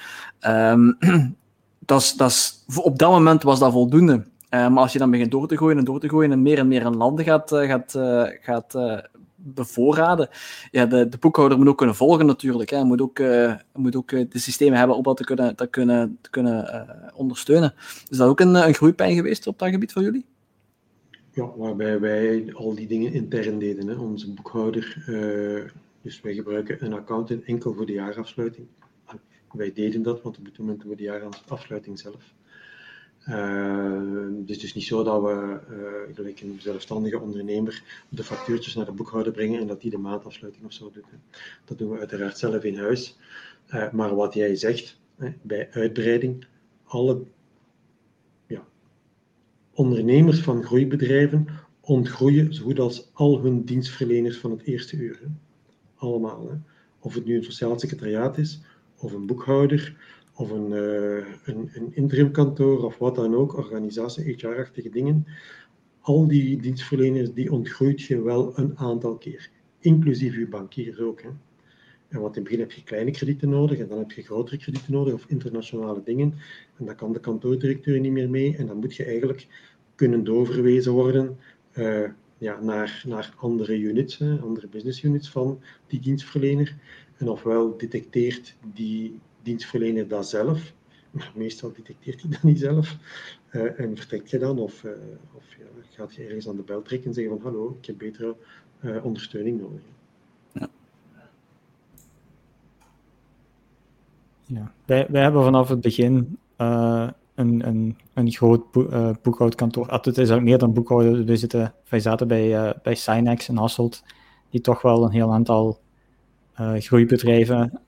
Um, 0.47 0.99
dat 1.87 2.17
op 2.83 2.99
dat 2.99 3.11
moment 3.11 3.43
was 3.43 3.59
dat 3.59 3.73
voldoende. 3.73 4.25
maar 4.51 4.79
als 4.79 4.93
je 4.93 4.99
dan 4.99 5.11
begint 5.11 5.31
door 5.31 5.49
te 5.49 5.57
gooien 5.57 5.79
en 5.79 5.85
door 5.85 6.01
te 6.01 6.09
gooien 6.09 6.33
en 6.33 6.43
meer 6.43 6.59
en 6.59 6.69
meer 6.69 6.85
in 6.85 6.97
landen 6.97 7.25
gaat, 7.25 7.51
gaat, 7.51 7.99
gaat 8.41 8.75
bevoorraden. 9.55 10.29
Ja, 10.71 10.87
de, 10.87 11.09
de 11.09 11.19
boekhouder 11.19 11.59
moet 11.59 11.69
ook 11.69 11.77
kunnen 11.77 11.97
volgen 11.97 12.27
natuurlijk. 12.27 12.71
Hij 12.71 12.85
moet 12.85 13.01
ook, 13.01 13.19
uh, 13.19 13.55
moet 13.75 13.97
ook 13.97 14.13
eh, 14.13 14.25
de 14.29 14.39
systemen 14.39 14.79
hebben 14.79 14.97
om 14.97 15.03
dat 15.03 15.17
te 15.17 15.25
kunnen, 15.25 15.57
te 15.57 15.67
kunnen, 15.67 16.19
te 16.21 16.31
kunnen 16.31 16.65
uh, 16.65 17.09
ondersteunen. 17.15 17.75
Is 18.09 18.17
dat 18.17 18.29
ook 18.29 18.41
een, 18.41 18.55
een 18.55 18.75
groeipijn 18.75 19.15
geweest 19.15 19.47
op 19.47 19.59
dat 19.59 19.69
gebied 19.69 19.93
voor 19.93 20.03
jullie? 20.03 20.25
Ja, 21.31 21.51
waarbij 21.57 22.01
wij 22.01 22.53
al 22.55 22.75
die 22.75 22.87
dingen 22.87 23.13
intern 23.13 23.59
deden. 23.59 23.89
Hè. 23.89 23.95
Onze 23.95 24.33
boekhouder, 24.33 25.05
dus 26.03 26.21
wij 26.21 26.35
gebruiken 26.35 26.85
een 26.85 26.93
accountant 26.93 27.45
enkel 27.45 27.75
voor 27.75 27.87
de 27.87 27.93
jaarafsluiting. 27.93 28.67
Wij 29.53 29.73
deden 29.73 30.03
dat, 30.03 30.23
want 30.23 30.39
op 30.39 30.45
dit 30.45 30.59
moment 30.59 30.81
doen 30.81 30.91
we 30.91 30.97
de 30.97 31.03
jaarafsluiting 31.03 31.99
zelf. 31.99 32.35
Uh, 33.29 34.41
het 34.41 34.51
is 34.51 34.59
dus 34.59 34.75
niet 34.75 34.85
zo 34.85 35.03
dat 35.03 35.23
we, 35.23 35.61
uh, 35.71 36.15
gelijk 36.15 36.41
een 36.41 36.59
zelfstandige 36.61 37.21
ondernemer, 37.21 37.83
de 38.09 38.25
factuurtjes 38.25 38.75
naar 38.75 38.85
de 38.85 38.93
boekhouder 38.93 39.33
brengen 39.33 39.61
en 39.61 39.67
dat 39.67 39.81
die 39.81 39.91
de 39.91 39.99
maandafsluiting 39.99 40.65
of 40.65 40.73
zo 40.73 40.91
doet. 40.93 41.05
Dat 41.65 41.79
doen 41.79 41.91
we 41.91 41.99
uiteraard 41.99 42.39
zelf 42.39 42.65
in 42.65 42.79
huis. 42.79 43.19
Uh, 43.75 43.93
maar 43.93 44.15
wat 44.15 44.35
jij 44.35 44.57
zegt, 44.57 45.01
bij 45.43 45.69
uitbreiding, 45.71 46.47
alle 46.85 47.23
ja, 48.47 48.67
ondernemers 49.73 50.41
van 50.41 50.65
groeibedrijven 50.65 51.49
ontgroeien 51.81 52.55
zo 52.55 52.63
goed 52.65 52.79
als 52.79 53.09
al 53.13 53.41
hun 53.41 53.65
dienstverleners 53.65 54.39
van 54.39 54.51
het 54.51 54.63
eerste 54.63 54.97
uur. 54.97 55.19
Hè. 55.23 55.27
Allemaal. 55.97 56.49
Hè. 56.49 56.57
Of 56.99 57.15
het 57.15 57.25
nu 57.25 57.37
een 57.37 57.45
sociaal 57.45 57.79
secretariaat 57.79 58.39
is, 58.39 58.61
of 58.97 59.13
een 59.13 59.27
boekhouder, 59.27 59.97
of 60.39 60.51
een, 60.51 60.71
uh, 60.73 61.27
een, 61.45 61.71
een 61.73 61.95
interimkantoor 61.95 62.85
of 62.85 62.99
wat 62.99 63.15
dan 63.15 63.35
ook, 63.35 63.57
organisatie, 63.57 64.35
HR-achtige 64.35 64.91
dingen. 64.91 65.27
Al 66.01 66.27
die 66.27 66.61
dienstverleners, 66.61 67.33
die 67.33 67.53
ontgroeit 67.53 68.03
je 68.03 68.23
wel 68.23 68.59
een 68.59 68.79
aantal 68.79 69.17
keer. 69.17 69.51
Inclusief 69.79 70.37
je 70.37 70.49
bankiers 70.49 70.99
ook. 70.99 71.23
Hè. 71.23 71.29
En 72.09 72.21
want 72.21 72.37
in 72.37 72.43
het 72.43 72.51
begin 72.51 72.61
heb 72.61 72.73
je 72.73 72.83
kleine 72.83 73.11
kredieten 73.11 73.49
nodig 73.49 73.79
en 73.79 73.89
dan 73.89 73.99
heb 73.99 74.13
je 74.13 74.23
grotere 74.23 74.57
kredieten 74.57 74.93
nodig 74.93 75.15
of 75.15 75.25
internationale 75.29 76.03
dingen. 76.05 76.35
En 76.77 76.85
dan 76.85 76.95
kan 76.95 77.13
de 77.13 77.21
kantoordirecteur 77.21 78.01
niet 78.01 78.13
meer 78.13 78.31
mee 78.31 78.57
en 78.57 78.67
dan 78.67 78.77
moet 78.77 78.97
je 78.97 79.05
eigenlijk 79.05 79.47
kunnen 79.95 80.25
doorverwezen 80.25 80.93
worden 80.93 81.39
uh, 81.75 82.09
ja, 82.39 82.61
naar, 82.61 83.03
naar 83.07 83.35
andere 83.37 83.79
units, 83.79 84.21
andere 84.21 84.69
business 84.69 85.03
units 85.03 85.31
van 85.31 85.61
die 85.87 86.01
dienstverlener. 86.01 86.77
En 87.17 87.29
ofwel 87.29 87.77
detecteert 87.77 88.57
die 88.75 89.19
dienstverlener 89.49 90.09
dat 90.09 90.29
zelf, 90.29 90.73
maar 91.11 91.33
meestal 91.35 91.73
detecteert 91.73 92.21
hij 92.23 92.31
dat 92.31 92.43
niet 92.43 92.59
zelf. 92.59 92.97
Uh, 93.53 93.81
en 93.81 93.97
vertrekt 93.97 94.31
je 94.31 94.39
dan 94.39 94.59
of, 94.59 94.85
uh, 94.85 94.91
of 95.37 95.45
ja, 95.59 95.65
gaat 95.91 96.15
je 96.15 96.23
ergens 96.23 96.49
aan 96.49 96.57
de 96.57 96.63
bel 96.63 96.83
trekken 96.83 97.09
en 97.09 97.15
zeggen 97.15 97.41
van 97.41 97.53
hallo, 97.53 97.77
ik 97.81 97.87
heb 97.87 97.99
betere 97.99 98.37
uh, 98.81 99.05
ondersteuning 99.05 99.61
nodig. 99.61 99.81
Ja. 104.47 104.73
Wij, 104.85 105.07
wij 105.11 105.23
hebben 105.23 105.43
vanaf 105.43 105.69
het 105.69 105.81
begin 105.81 106.39
een, 106.57 107.15
een, 107.35 107.97
een 108.15 108.31
groot 108.31 108.71
boek, 108.71 109.23
boekhoudkantoor. 109.23 109.91
Het 109.91 110.07
is 110.07 110.17
eigenlijk 110.17 110.47
meer 110.47 110.59
dan 110.59 110.73
boekhouden. 110.73 111.27
We 111.27 111.37
zitten, 111.37 111.75
wij 111.89 112.01
zaten 112.01 112.29
bij, 112.29 112.75
bij 112.83 112.95
Synex 112.95 113.49
en 113.49 113.57
Hasselt, 113.57 114.05
die 114.51 114.61
toch 114.61 114.83
wel 114.83 115.05
een 115.05 115.11
heel 115.11 115.33
aantal 115.33 115.81
groeibedrijven 116.55 117.81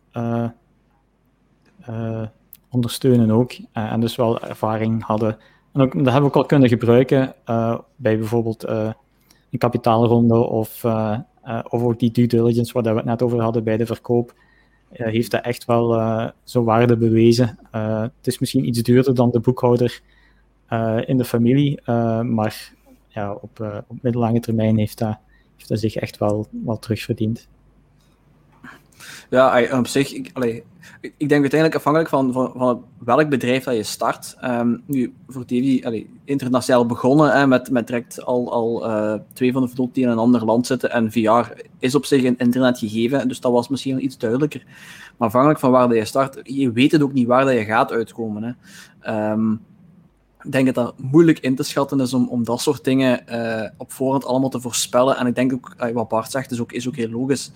uh, 1.90 2.22
ondersteunen 2.70 3.30
ook. 3.30 3.52
Uh, 3.52 3.62
en 3.72 4.00
dus 4.00 4.16
wel 4.16 4.40
ervaring 4.40 5.02
hadden. 5.02 5.38
En 5.72 5.80
ook, 5.80 5.92
dat 5.92 6.04
hebben 6.04 6.22
we 6.22 6.26
ook 6.28 6.36
al 6.36 6.46
kunnen 6.46 6.68
gebruiken 6.68 7.34
uh, 7.46 7.78
bij 7.96 8.18
bijvoorbeeld 8.18 8.68
een 8.68 9.58
kapitaalronde 9.58 10.34
of, 10.34 10.84
of 11.68 11.82
ook 11.82 11.98
die 11.98 12.10
due 12.10 12.26
diligence 12.26 12.72
waar 12.72 12.82
we 12.82 12.88
het 12.88 13.04
net 13.04 13.22
over 13.22 13.40
hadden 13.40 13.64
bij 13.64 13.76
de 13.76 13.86
verkoop. 13.86 14.34
heeft 14.90 15.30
dat 15.30 15.44
echt 15.44 15.64
wel 15.64 16.00
zo 16.44 16.64
waarde 16.64 16.96
bewezen. 16.96 17.58
het 17.70 18.26
is 18.26 18.38
misschien 18.38 18.66
iets 18.66 18.82
duurder 18.82 19.14
dan 19.14 19.30
de 19.30 19.40
boekhouder 19.40 20.00
in 21.04 21.16
de 21.16 21.24
familie, 21.24 21.80
maar 22.22 22.72
ja, 23.08 23.32
op, 23.32 23.82
op 23.86 24.02
middellange 24.02 24.40
termijn 24.40 24.78
heeft 24.78 24.98
dat, 24.98 25.18
heeft 25.56 25.68
dat 25.68 25.78
zich 25.80 25.94
echt 25.94 26.18
wel, 26.18 26.46
wel 26.64 26.78
terugverdiend. 26.78 27.48
Ja, 29.30 29.78
op 29.78 29.86
zich, 29.86 30.12
ik, 30.12 30.32
ik 31.00 31.28
denk 31.28 31.40
uiteindelijk 31.40 31.74
afhankelijk 31.74 32.10
van, 32.10 32.32
van, 32.32 32.52
van 32.56 32.84
welk 32.98 33.28
bedrijf 33.28 33.64
dat 33.64 33.76
je 33.76 33.82
start. 33.82 34.36
Um, 34.44 34.82
nu, 34.86 35.12
voor 35.28 35.46
Davy, 35.46 35.80
allee, 35.84 36.10
internationaal 36.24 36.86
begonnen 36.86 37.32
hè, 37.32 37.46
met, 37.46 37.70
met 37.70 37.86
direct 37.86 38.24
al, 38.24 38.52
al 38.52 38.90
uh, 38.90 39.14
twee 39.32 39.52
van 39.52 39.62
de 39.62 39.68
vloot 39.68 39.94
die 39.94 40.04
in 40.04 40.10
een 40.10 40.18
ander 40.18 40.44
land 40.44 40.66
zitten. 40.66 40.90
En 40.90 41.12
VR 41.12 41.52
is 41.78 41.94
op 41.94 42.04
zich 42.04 42.24
een 42.24 42.38
internet 42.38 42.78
gegeven, 42.78 43.28
dus 43.28 43.40
dat 43.40 43.52
was 43.52 43.68
misschien 43.68 44.04
iets 44.04 44.18
duidelijker. 44.18 44.64
Maar 45.16 45.28
afhankelijk 45.28 45.60
van 45.60 45.70
waar 45.70 45.88
dat 45.88 45.96
je 45.96 46.04
start, 46.04 46.40
je 46.42 46.72
weet 46.72 46.92
het 46.92 47.02
ook 47.02 47.12
niet 47.12 47.26
waar 47.26 47.44
dat 47.44 47.54
je 47.54 47.64
gaat 47.64 47.92
uitkomen. 47.92 48.56
Hè. 49.00 49.30
Um, 49.32 49.60
ik 50.42 50.52
denk 50.52 50.66
dat 50.66 50.74
dat 50.74 50.94
moeilijk 50.98 51.38
in 51.38 51.54
te 51.54 51.62
schatten 51.62 52.00
is 52.00 52.14
om, 52.14 52.28
om 52.28 52.44
dat 52.44 52.60
soort 52.60 52.84
dingen 52.84 53.22
uh, 53.30 53.68
op 53.76 53.92
voorhand 53.92 54.24
allemaal 54.24 54.48
te 54.48 54.60
voorspellen. 54.60 55.16
En 55.16 55.26
ik 55.26 55.34
denk 55.34 55.52
ook, 55.52 55.74
wat 55.92 56.08
Bart 56.08 56.30
zegt, 56.30 56.50
is 56.50 56.60
ook, 56.60 56.72
is 56.72 56.88
ook 56.88 56.96
heel 56.96 57.10
logisch 57.10 57.52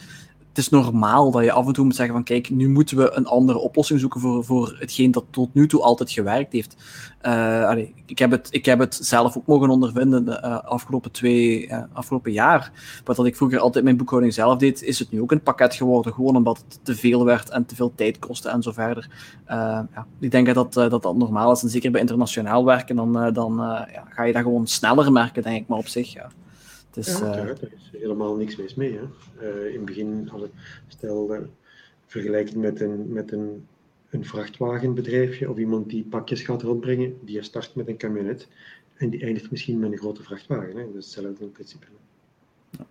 het 0.54 0.64
is 0.64 0.68
normaal 0.68 1.30
dat 1.30 1.44
je 1.44 1.52
af 1.52 1.66
en 1.66 1.72
toe 1.72 1.84
moet 1.84 1.94
zeggen 1.94 2.14
van 2.14 2.24
kijk, 2.24 2.50
nu 2.50 2.68
moeten 2.68 2.96
we 2.96 3.12
een 3.12 3.26
andere 3.26 3.58
oplossing 3.58 4.00
zoeken 4.00 4.20
voor, 4.20 4.44
voor 4.44 4.76
hetgeen 4.78 5.10
dat 5.10 5.24
tot 5.30 5.54
nu 5.54 5.68
toe 5.68 5.82
altijd 5.82 6.10
gewerkt 6.10 6.52
heeft. 6.52 6.76
Allee, 7.22 7.94
ik, 8.06 8.18
heb 8.18 8.30
het, 8.30 8.48
ik 8.50 8.64
heb 8.64 8.78
het 8.78 8.94
zelf 8.94 9.36
ook 9.36 9.46
mogen 9.46 9.68
ondervinden 9.68 10.24
de 10.24 10.40
uh, 10.44 10.64
afgelopen 10.64 11.10
twee, 11.10 11.66
uh, 11.66 11.82
afgelopen 11.92 12.32
jaar. 12.32 12.72
Wat 13.04 13.16
dat 13.16 13.26
ik 13.26 13.36
vroeger 13.36 13.58
altijd 13.58 13.84
mijn 13.84 13.96
boekhouding 13.96 14.34
zelf 14.34 14.58
deed, 14.58 14.82
is 14.82 14.98
het 14.98 15.10
nu 15.10 15.20
ook 15.20 15.32
een 15.32 15.42
pakket 15.42 15.74
geworden, 15.74 16.12
gewoon 16.12 16.36
omdat 16.36 16.64
het 16.68 16.78
te 16.82 16.94
veel 16.94 17.24
werd 17.24 17.50
en 17.50 17.66
te 17.66 17.74
veel 17.74 17.92
tijd 17.94 18.18
kostte 18.18 18.48
en 18.48 18.62
zo 18.62 18.72
verder. 18.72 19.10
ja, 19.48 20.06
ik 20.20 20.30
denk 20.30 20.54
dat, 20.54 20.72
dat 20.72 21.02
dat 21.02 21.16
normaal 21.16 21.52
is 21.52 21.62
en 21.62 21.68
zeker 21.68 21.90
bij 21.90 22.00
internationaal 22.00 22.64
werken, 22.64 22.96
dan, 22.96 23.32
dan 23.32 23.56
ja, 23.92 24.04
ga 24.08 24.22
je 24.22 24.32
dat 24.32 24.42
gewoon 24.42 24.66
sneller 24.66 25.12
merken, 25.12 25.42
denk 25.42 25.62
ik, 25.62 25.68
maar 25.68 25.78
op 25.78 25.88
zich, 25.88 26.12
ja. 26.12 26.30
Dus, 26.94 27.18
ja, 27.18 27.36
er 27.36 27.72
is 27.72 27.90
helemaal 27.92 28.36
niks 28.36 28.56
mis 28.56 28.74
mee. 28.74 28.98
Hè. 28.98 29.04
Uh, 29.42 29.66
in 29.66 29.76
het 29.76 29.84
begin, 29.84 30.30
stel 30.88 31.34
uh, 31.34 31.40
vergelijking 32.06 32.56
met 32.56 32.80
een, 32.80 33.12
met 33.12 33.32
een, 33.32 33.66
een 34.10 34.24
vrachtwagenbedrijfje 34.24 35.50
of 35.50 35.58
iemand 35.58 35.88
die 35.88 36.04
pakjes 36.04 36.42
gaat 36.42 36.62
rondbrengen, 36.62 37.18
die 37.24 37.42
start 37.42 37.74
met 37.74 37.88
een 37.88 37.96
camionet 37.96 38.48
en 38.96 39.10
die 39.10 39.22
eindigt 39.22 39.50
misschien 39.50 39.78
met 39.78 39.92
een 39.92 39.98
grote 39.98 40.22
vrachtwagen. 40.22 40.76
Hè. 40.76 40.84
Dat 40.84 40.94
is 40.94 41.14
hetzelfde 41.14 41.44
in 41.44 41.52
principe. 41.52 41.86
Ja. 42.70 42.86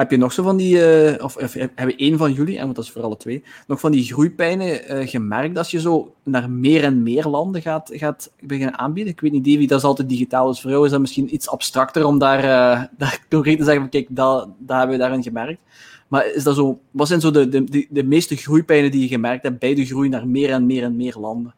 Heb 0.00 0.10
je 0.10 0.16
nog 0.16 0.32
zo 0.32 0.42
van 0.42 0.56
die, 0.56 0.76
uh, 0.76 1.24
of, 1.24 1.36
of 1.36 1.52
hebben 1.52 1.96
één 1.96 2.18
van 2.18 2.32
jullie, 2.32 2.56
en 2.58 2.64
want 2.64 2.76
dat 2.76 2.84
is 2.84 2.90
voor 2.90 3.02
alle 3.02 3.16
twee, 3.16 3.42
nog 3.66 3.80
van 3.80 3.92
die 3.92 4.04
groeipijnen 4.04 4.96
uh, 4.96 5.08
gemerkt 5.08 5.58
als 5.58 5.70
je 5.70 5.80
zo 5.80 6.14
naar 6.24 6.50
meer 6.50 6.84
en 6.84 7.02
meer 7.02 7.26
landen 7.26 7.62
gaat, 7.62 7.90
gaat 7.92 8.32
beginnen 8.40 8.78
aanbieden? 8.78 9.12
Ik 9.12 9.20
weet 9.20 9.32
niet, 9.32 9.44
Davy, 9.44 9.66
dat 9.66 9.78
is 9.78 9.84
altijd 9.84 10.08
digitaal, 10.08 10.46
dus 10.46 10.60
voor 10.60 10.70
jou 10.70 10.84
is 10.84 10.90
dat 10.90 11.00
misschien 11.00 11.34
iets 11.34 11.48
abstracter 11.48 12.04
om 12.04 12.18
daar, 12.18 12.42
daar 12.98 13.26
concreet 13.30 13.58
te 13.58 13.64
zeggen 13.64 13.82
van 13.82 13.90
kijk, 13.90 14.06
dat, 14.10 14.48
dat 14.58 14.78
hebben 14.78 14.96
we 14.96 15.02
daarin 15.02 15.22
gemerkt. 15.22 15.60
Maar 16.08 16.34
is 16.34 16.44
dat 16.44 16.56
zo, 16.56 16.80
wat 16.90 17.08
zijn 17.08 17.20
zo 17.20 17.30
de, 17.30 17.48
de, 17.48 17.64
de, 17.64 17.86
de 17.90 18.04
meeste 18.04 18.36
groeipijnen 18.36 18.90
die 18.90 19.00
je 19.00 19.08
gemerkt 19.08 19.42
hebt 19.42 19.58
bij 19.58 19.74
de 19.74 19.86
groei 19.86 20.08
naar 20.08 20.28
meer 20.28 20.50
en 20.50 20.66
meer 20.66 20.82
en 20.82 20.96
meer 20.96 21.16
landen? 21.18 21.54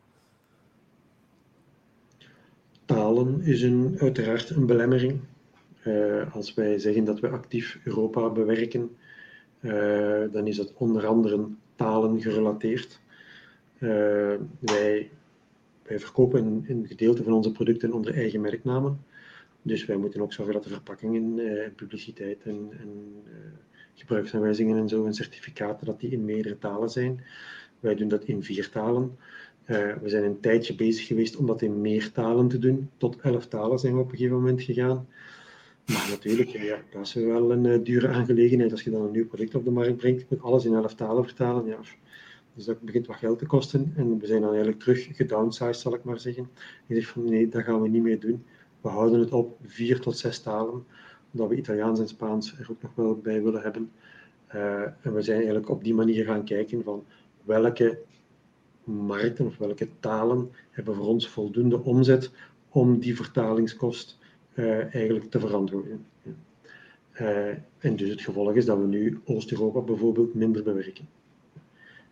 Talen 2.84 3.40
is 3.42 3.62
een, 3.62 3.96
uiteraard 3.98 4.50
een 4.50 4.66
belemmering. 4.66 5.20
Uh, 5.86 6.34
als 6.34 6.54
wij 6.54 6.78
zeggen 6.78 7.04
dat 7.04 7.20
we 7.20 7.28
actief 7.28 7.78
Europa 7.84 8.30
bewerken, 8.30 8.96
uh, 9.60 10.22
dan 10.32 10.46
is 10.46 10.56
het 10.56 10.72
onder 10.76 11.06
andere 11.06 11.46
talen 11.76 12.20
gerelateerd. 12.20 13.00
Uh, 13.78 13.90
wij, 14.58 15.10
wij 15.82 15.98
verkopen 16.00 16.44
een, 16.44 16.64
een, 16.68 16.86
gedeelte 16.86 17.22
van 17.22 17.32
onze 17.32 17.52
producten 17.52 17.92
onder 17.92 18.14
eigen 18.14 18.40
merknamen. 18.40 19.04
Dus 19.62 19.84
wij 19.84 19.96
moeten 19.96 20.20
ook 20.20 20.32
zorgen 20.32 20.54
dat 20.54 20.64
de 20.64 20.70
verpakkingen, 20.70 21.40
publiciteit 21.74 22.42
en, 22.42 22.68
en 22.80 23.22
gebruiksaanwijzingen 23.94 24.76
en 24.76 24.88
zo 24.88 25.04
en 25.06 25.14
certificaten, 25.14 25.86
dat 25.86 26.00
die 26.00 26.10
in 26.10 26.24
meerdere 26.24 26.58
talen 26.58 26.90
zijn. 26.90 27.24
Wij 27.80 27.94
doen 27.94 28.08
dat 28.08 28.24
in 28.24 28.42
vier 28.42 28.70
talen. 28.70 29.16
We 29.66 30.02
zijn 30.04 30.24
een 30.24 30.40
tijdje 30.40 30.74
bezig 30.74 31.06
geweest 31.06 31.36
om 31.36 31.46
dat 31.46 31.62
in 31.62 31.80
meer 31.80 32.12
talen 32.12 32.48
te 32.48 32.58
doen. 32.58 32.90
Tot 32.96 33.20
elf 33.20 33.46
talen 33.46 33.78
zijn 33.78 33.94
we 33.94 34.00
op 34.00 34.10
een 34.10 34.16
gegeven 34.16 34.36
moment 34.36 34.62
gegaan. 34.62 35.06
Maar 35.86 36.06
natuurlijk, 36.10 36.48
ja, 36.48 36.82
dat 36.90 37.02
is 37.06 37.14
wel 37.14 37.52
een 37.52 37.64
uh, 37.64 37.78
dure 37.84 38.08
aangelegenheid. 38.08 38.70
Als 38.70 38.82
je 38.82 38.90
dan 38.90 39.02
een 39.02 39.10
nieuw 39.10 39.26
product 39.26 39.54
op 39.54 39.64
de 39.64 39.70
markt 39.70 39.96
brengt, 39.96 40.30
met 40.30 40.42
alles 40.42 40.64
in 40.64 40.74
elf 40.74 40.94
talen 40.94 41.24
vertalen. 41.24 41.66
Ja. 41.66 41.78
Dus 42.54 42.64
dat 42.64 42.80
begint 42.80 43.06
wat 43.06 43.16
geld 43.16 43.38
te 43.38 43.46
kosten. 43.46 43.92
En 43.96 44.18
we 44.18 44.26
zijn 44.26 44.40
dan 44.40 44.50
eigenlijk 44.50 44.80
terug 44.80 45.16
gedownsized, 45.16 45.76
zal 45.76 45.94
ik 45.94 46.04
maar 46.04 46.20
zeggen. 46.20 46.48
Ik 46.86 46.96
zeg 46.96 47.08
van 47.08 47.24
nee, 47.24 47.48
dat 47.48 47.62
gaan 47.62 47.82
we 47.82 47.88
niet 47.88 48.02
meer 48.02 48.20
doen. 48.20 48.44
We 48.80 48.88
houden 48.88 49.20
het 49.20 49.32
op 49.32 49.58
vier 49.64 50.00
tot 50.00 50.18
zes 50.18 50.40
talen, 50.40 50.84
omdat 51.32 51.48
we 51.48 51.56
Italiaans 51.56 52.00
en 52.00 52.08
Spaans 52.08 52.58
er 52.58 52.66
ook 52.70 52.82
nog 52.82 52.94
wel 52.94 53.16
bij 53.16 53.42
willen 53.42 53.62
hebben. 53.62 53.90
Uh, 54.54 54.80
en 54.80 55.14
we 55.14 55.22
zijn 55.22 55.36
eigenlijk 55.36 55.68
op 55.68 55.84
die 55.84 55.94
manier 55.94 56.24
gaan 56.24 56.44
kijken 56.44 56.82
van 56.84 57.04
welke 57.44 57.98
markten 58.84 59.46
of 59.46 59.56
welke 59.56 59.88
talen 60.00 60.50
hebben 60.70 60.94
voor 60.94 61.06
ons 61.06 61.28
voldoende 61.28 61.82
omzet 61.82 62.30
om 62.68 62.98
die 62.98 63.16
vertalingskost 63.16 64.18
uh, 64.54 64.94
eigenlijk 64.94 65.30
te 65.30 65.40
verantwoorden. 65.40 66.06
Uh, 67.20 67.48
en 67.78 67.96
dus 67.96 68.08
het 68.08 68.20
gevolg 68.20 68.54
is 68.54 68.64
dat 68.64 68.78
we 68.78 68.86
nu 68.86 69.20
Oost-Europa 69.24 69.80
bijvoorbeeld 69.80 70.34
minder 70.34 70.62
bewerken. 70.62 71.08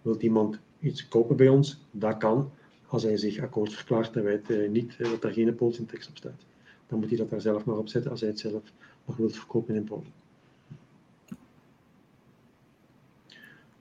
Wilt 0.02 0.22
iemand 0.22 0.58
iets 0.80 1.08
kopen 1.08 1.36
bij 1.36 1.48
ons? 1.48 1.80
Dat 1.90 2.16
kan, 2.16 2.50
als 2.86 3.02
hij 3.02 3.16
zich 3.16 3.38
akkoord 3.38 3.72
verklaart 3.72 4.14
dat, 4.14 4.22
wij 4.22 4.40
het, 4.42 4.70
niet, 4.70 4.98
dat 4.98 5.22
daar 5.22 5.32
geen 5.32 5.54
Poolse 5.54 5.86
tekst 5.86 6.08
op 6.08 6.16
staat. 6.16 6.44
Dan 6.86 6.98
moet 6.98 7.08
hij 7.08 7.18
dat 7.18 7.30
daar 7.30 7.40
zelf 7.40 7.64
maar 7.64 7.76
op 7.76 7.88
zetten 7.88 8.10
als 8.10 8.20
hij 8.20 8.28
het 8.28 8.38
zelf 8.38 8.62
nog 9.04 9.16
wilt 9.16 9.36
verkopen 9.36 9.74
in 9.74 9.84
Polen. 9.84 10.12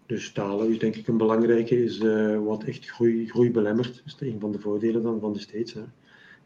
Dus 0.05 0.31
talen 0.31 0.69
is 0.69 0.79
denk 0.79 0.95
ik 0.95 1.07
een 1.07 1.17
belangrijke, 1.17 1.83
is 1.83 1.97
wat 2.43 2.63
echt 2.63 2.89
groei, 2.89 3.29
groei 3.29 3.51
belemmert. 3.51 4.01
Dat 4.05 4.21
is 4.21 4.27
een 4.33 4.39
van 4.39 4.51
de 4.51 4.59
voordelen 4.59 5.03
dan 5.03 5.19
van 5.19 5.33
de. 5.33 5.45
Hè. 5.51 5.83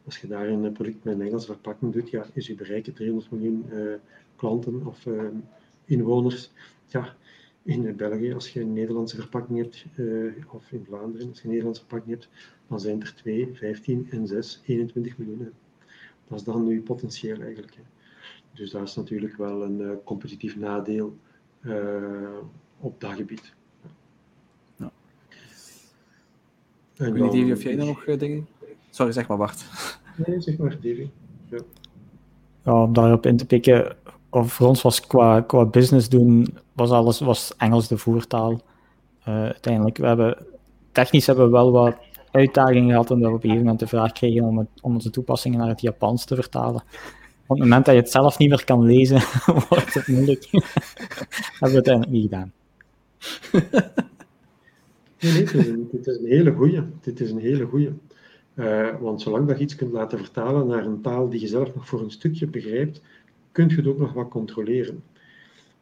Als 0.05 0.17
je 0.17 0.27
daar 0.27 0.47
een 0.47 0.71
product 0.71 1.03
met 1.03 1.13
een 1.13 1.21
Engelse 1.21 1.45
verpakking 1.45 1.93
doet, 1.93 2.09
ja, 2.09 2.25
is 2.33 2.47
je 2.47 2.55
bereiken 2.55 2.93
300 2.93 3.31
miljoen 3.31 3.65
uh, 3.71 3.93
klanten 4.35 4.85
of 4.85 5.05
uh, 5.05 5.21
inwoners. 5.85 6.51
Ja, 6.85 7.15
in 7.63 7.95
België, 7.95 8.33
als 8.33 8.49
je 8.49 8.61
een 8.61 8.73
Nederlandse 8.73 9.15
verpakking 9.15 9.59
hebt, 9.59 9.85
of 10.51 10.71
in 10.71 10.85
Vlaanderen, 10.87 11.27
als 11.27 11.37
je 11.37 11.43
een 11.43 11.49
Nederlandse 11.49 11.81
verpakking 11.81 12.11
hebt, 12.11 12.29
dan 12.67 12.79
zijn 12.79 13.01
er 13.01 13.15
2, 13.15 13.49
15 13.53 14.07
en 14.09 14.27
6, 14.27 14.61
21 14.65 15.17
miljoen. 15.17 15.39
Hè. 15.39 15.49
Dat 16.27 16.39
is 16.39 16.43
dan 16.43 16.67
nu 16.67 16.81
potentieel 16.81 17.41
eigenlijk. 17.41 17.75
Hè. 17.75 17.81
Dus 18.53 18.71
dat 18.71 18.87
is 18.87 18.95
natuurlijk 18.95 19.37
wel 19.37 19.63
een 19.63 20.03
competitief 20.03 20.57
nadeel 20.57 21.17
op 22.79 23.01
dat 23.01 23.13
gebied. 23.13 23.53
Ja. 24.75 24.91
En 26.95 27.07
ik 27.07 27.13
weet 27.13 27.31
niet, 27.31 27.51
of 27.51 27.63
jij 27.63 27.75
daar 27.75 27.85
nog 27.85 28.07
uh, 28.07 28.19
dingen... 28.19 28.47
Sorry, 28.93 29.11
zeg 29.11 29.27
maar, 29.27 29.37
Bart. 29.37 29.65
Nee, 30.25 30.41
zeg 30.41 30.57
maar, 30.57 30.69
Davy. 30.69 31.09
Ja. 31.49 31.57
ja, 32.63 32.83
om 32.83 32.93
daarop 32.93 33.25
in 33.25 33.37
te 33.37 33.45
pikken, 33.45 33.95
of 34.29 34.53
voor 34.53 34.67
ons 34.67 34.81
was 34.81 35.07
qua, 35.07 35.41
qua 35.41 35.65
business 35.65 36.09
doen, 36.09 36.57
was 36.73 36.89
alles 36.89 37.19
was 37.19 37.53
Engels 37.57 37.87
de 37.87 37.97
voertaal. 37.97 38.51
Uh, 39.27 39.43
uiteindelijk, 39.43 39.97
we 39.97 40.05
hebben, 40.05 40.45
technisch 40.91 41.27
hebben 41.27 41.45
we 41.45 41.51
wel 41.51 41.71
wat 41.71 41.95
uitdagingen 42.31 42.89
gehad, 42.89 43.11
omdat 43.11 43.29
we 43.29 43.35
op 43.35 43.43
een 43.43 43.49
gegeven 43.49 43.65
moment 43.65 43.79
de 43.79 43.87
vraag 43.87 44.11
kregen 44.11 44.43
om, 44.43 44.57
het, 44.57 44.67
om 44.81 44.93
onze 44.93 45.09
toepassingen 45.09 45.59
naar 45.59 45.67
het 45.67 45.81
Japans 45.81 46.25
te 46.25 46.35
vertalen. 46.35 46.83
Op 47.45 47.57
het 47.57 47.59
moment 47.59 47.85
dat 47.85 47.95
je 47.95 48.01
het 48.01 48.11
zelf 48.11 48.37
niet 48.37 48.49
meer 48.49 48.63
kan 48.63 48.83
lezen, 48.85 49.21
wordt 49.69 49.93
het 49.93 50.07
moeilijk. 50.07 50.47
dat 50.51 50.63
hebben 51.59 51.69
we 51.69 51.73
uiteindelijk 51.73 52.11
niet 52.11 52.23
gedaan. 52.23 52.51
nee, 55.19 55.33
nee, 55.33 55.43
dit 55.43 55.53
is, 55.53 55.67
een, 55.67 55.87
dit 55.91 56.07
is 56.07 56.17
een 56.17 56.25
hele 56.25 56.51
goeie. 56.51 56.81
Dit 57.01 57.19
is 57.19 57.31
een 57.31 57.39
hele 57.39 57.65
goeie. 57.65 57.89
Uh, 58.55 58.99
want 58.99 59.21
zolang 59.21 59.47
dat 59.47 59.57
je 59.57 59.63
iets 59.63 59.75
kunt 59.75 59.91
laten 59.91 60.17
vertalen 60.17 60.67
naar 60.67 60.85
een 60.85 61.01
taal 61.01 61.29
die 61.29 61.39
je 61.39 61.47
zelf 61.47 61.75
nog 61.75 61.87
voor 61.87 62.01
een 62.01 62.11
stukje 62.11 62.47
begrijpt, 62.47 63.01
kun 63.51 63.69
je 63.69 63.75
het 63.75 63.87
ook 63.87 63.97
nog 63.97 64.13
wat 64.13 64.29
controleren. 64.29 65.03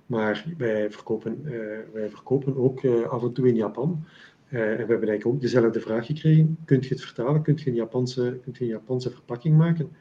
Maar 0.06 0.46
wij 0.58 0.92
verkopen, 0.92 1.42
uh, 1.44 1.52
wij 1.94 2.10
verkopen 2.10 2.58
ook 2.58 2.84
uh, 2.84 3.02
af 3.04 3.24
en 3.24 3.34
toe 3.34 3.48
in 3.48 3.56
Japan. 3.56 4.04
en 4.48 4.60
we 4.60 4.68
hebben 4.68 4.88
eigenlijk 4.88 5.26
ook 5.26 5.42
dezelfde 5.42 5.80
vraag 5.80 6.06
gekregen. 6.06 6.58
Kunt 6.66 6.86
je 6.86 6.94
het 6.94 7.04
vertalen? 7.04 7.42
Kunt 7.42 7.62
je 7.62 7.70
een 7.70 7.76
Japanse, 7.76 8.40
kunt 8.44 8.58
je 8.58 8.64
een 8.64 8.70
Japanse 8.70 9.10
verpakking 9.10 9.58
maken? 9.58 9.92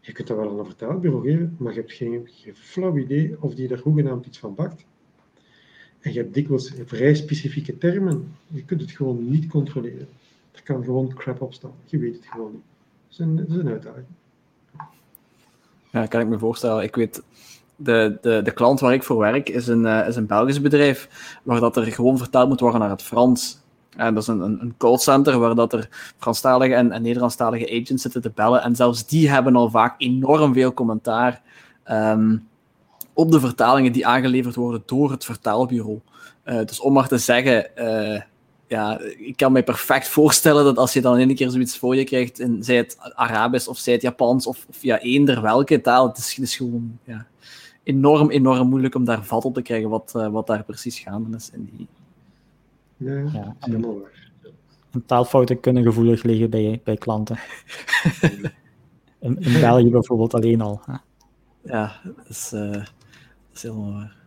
Je 0.00 0.12
kunt 0.12 0.28
dat 0.28 0.36
wel 0.36 0.50
aan 0.50 0.58
een 0.58 0.64
vertaalbureau 0.64 1.30
geven, 1.30 1.56
maar 1.58 1.72
je 1.72 1.80
hebt 1.80 1.92
geen, 1.92 2.20
geen 2.24 2.54
flauw 2.54 2.96
idee 2.96 3.36
of 3.40 3.54
die 3.54 3.68
daar 3.68 3.78
hoegenaamd 3.78 4.26
iets 4.26 4.38
van 4.38 4.54
bakt. 4.54 4.84
En 6.00 6.12
je 6.12 6.18
hebt 6.18 6.34
dikwijls 6.34 6.72
vrij 6.84 7.14
specifieke 7.14 7.78
termen. 7.78 8.34
Je 8.48 8.64
kunt 8.64 8.80
het 8.80 8.90
gewoon 8.90 9.30
niet 9.30 9.46
controleren. 9.46 10.08
Er 10.52 10.62
kan 10.62 10.84
gewoon 10.84 11.14
crap 11.14 11.40
op 11.40 11.54
staan. 11.54 11.72
Je 11.84 11.98
weet 11.98 12.14
het 12.14 12.26
gewoon 12.26 12.52
niet. 12.52 12.62
Dat 13.36 13.48
is 13.48 13.56
een, 13.56 13.68
uitdaging. 13.68 14.06
Ja, 15.90 16.06
kan 16.06 16.20
ik 16.20 16.26
me 16.26 16.38
voorstellen. 16.38 16.82
Ik 16.82 16.96
weet, 16.96 17.22
de, 17.76 18.18
de, 18.20 18.40
de 18.42 18.52
klant 18.52 18.80
waar 18.80 18.92
ik 18.92 19.02
voor 19.02 19.18
werk 19.18 19.48
is 19.48 19.66
een, 19.66 19.84
uh, 19.84 20.08
is 20.08 20.16
een 20.16 20.26
Belgisch 20.26 20.60
bedrijf, 20.60 21.08
waar 21.42 21.60
dat 21.60 21.76
er 21.76 21.84
gewoon 21.84 22.18
vertaald 22.18 22.48
moet 22.48 22.60
worden 22.60 22.80
naar 22.80 22.90
het 22.90 23.02
Frans. 23.02 23.60
En 23.96 24.14
dat 24.14 24.22
is 24.22 24.28
een, 24.28 24.40
een, 24.40 24.60
een 24.60 24.74
callcenter 24.76 25.38
waar 25.38 25.54
dat 25.54 25.72
er 25.72 25.88
Franstalige 26.16 26.74
en, 26.74 27.02
Nederlandstalige 27.02 27.80
agents 27.80 28.02
zitten 28.02 28.22
te 28.22 28.32
bellen. 28.34 28.62
En 28.62 28.76
zelfs 28.76 29.06
die 29.06 29.30
hebben 29.30 29.56
al 29.56 29.70
vaak 29.70 29.94
enorm 29.98 30.52
veel 30.52 30.74
commentaar. 30.74 31.42
Um, 31.90 32.48
op 33.12 33.32
de 33.32 33.40
vertalingen 33.40 33.92
die 33.92 34.06
aangeleverd 34.06 34.54
worden 34.54 34.82
door 34.86 35.10
het 35.10 35.24
vertaalbureau. 35.24 36.00
Uh, 36.44 36.64
dus 36.64 36.80
om 36.80 36.92
maar 36.92 37.08
te 37.08 37.18
zeggen, 37.18 37.66
uh, 37.76 38.20
ja, 38.72 38.98
ik 39.18 39.36
kan 39.36 39.52
me 39.52 39.62
perfect 39.62 40.08
voorstellen 40.08 40.64
dat 40.64 40.76
als 40.76 40.92
je 40.92 41.00
dan 41.00 41.18
in 41.18 41.28
een 41.28 41.34
keer 41.34 41.50
zoiets 41.50 41.78
voor 41.78 41.96
je 41.96 42.04
krijgt, 42.04 42.40
en 42.40 42.62
zij 42.62 42.76
het 42.76 42.98
Arabisch 43.14 43.66
of 43.66 43.78
zij 43.78 43.92
het 43.92 44.02
Japans 44.02 44.46
of, 44.46 44.66
of 44.68 44.82
ja, 44.82 45.00
eender 45.00 45.42
welke 45.42 45.80
taal, 45.80 46.08
het 46.08 46.18
is, 46.18 46.34
het 46.34 46.44
is 46.44 46.56
gewoon 46.56 46.98
ja, 47.04 47.26
enorm, 47.82 48.30
enorm 48.30 48.68
moeilijk 48.68 48.94
om 48.94 49.04
daar 49.04 49.24
vat 49.24 49.44
op 49.44 49.54
te 49.54 49.62
krijgen 49.62 49.88
wat, 49.88 50.12
uh, 50.16 50.28
wat 50.28 50.46
daar 50.46 50.64
precies 50.64 50.98
gaande 50.98 51.36
is. 51.36 51.50
In 51.50 51.70
die... 51.76 51.88
Ja, 52.96 53.30
ja 53.32 53.56
helemaal 53.60 54.00
waar. 54.00 54.30
Taalfouten 55.06 55.60
kunnen 55.60 55.82
gevoelig 55.82 56.22
liggen 56.22 56.50
bij, 56.50 56.80
bij 56.84 56.96
klanten. 56.96 57.38
in, 59.20 59.40
in 59.40 59.60
België 59.60 59.90
bijvoorbeeld 59.90 60.34
alleen 60.34 60.60
al. 60.60 60.80
Hè? 60.84 60.94
Ja, 61.64 62.00
dat 62.04 62.28
is, 62.28 62.52
uh, 62.54 62.72
dat 62.72 62.92
is 63.54 63.62
helemaal 63.62 63.92
waar. 63.92 64.21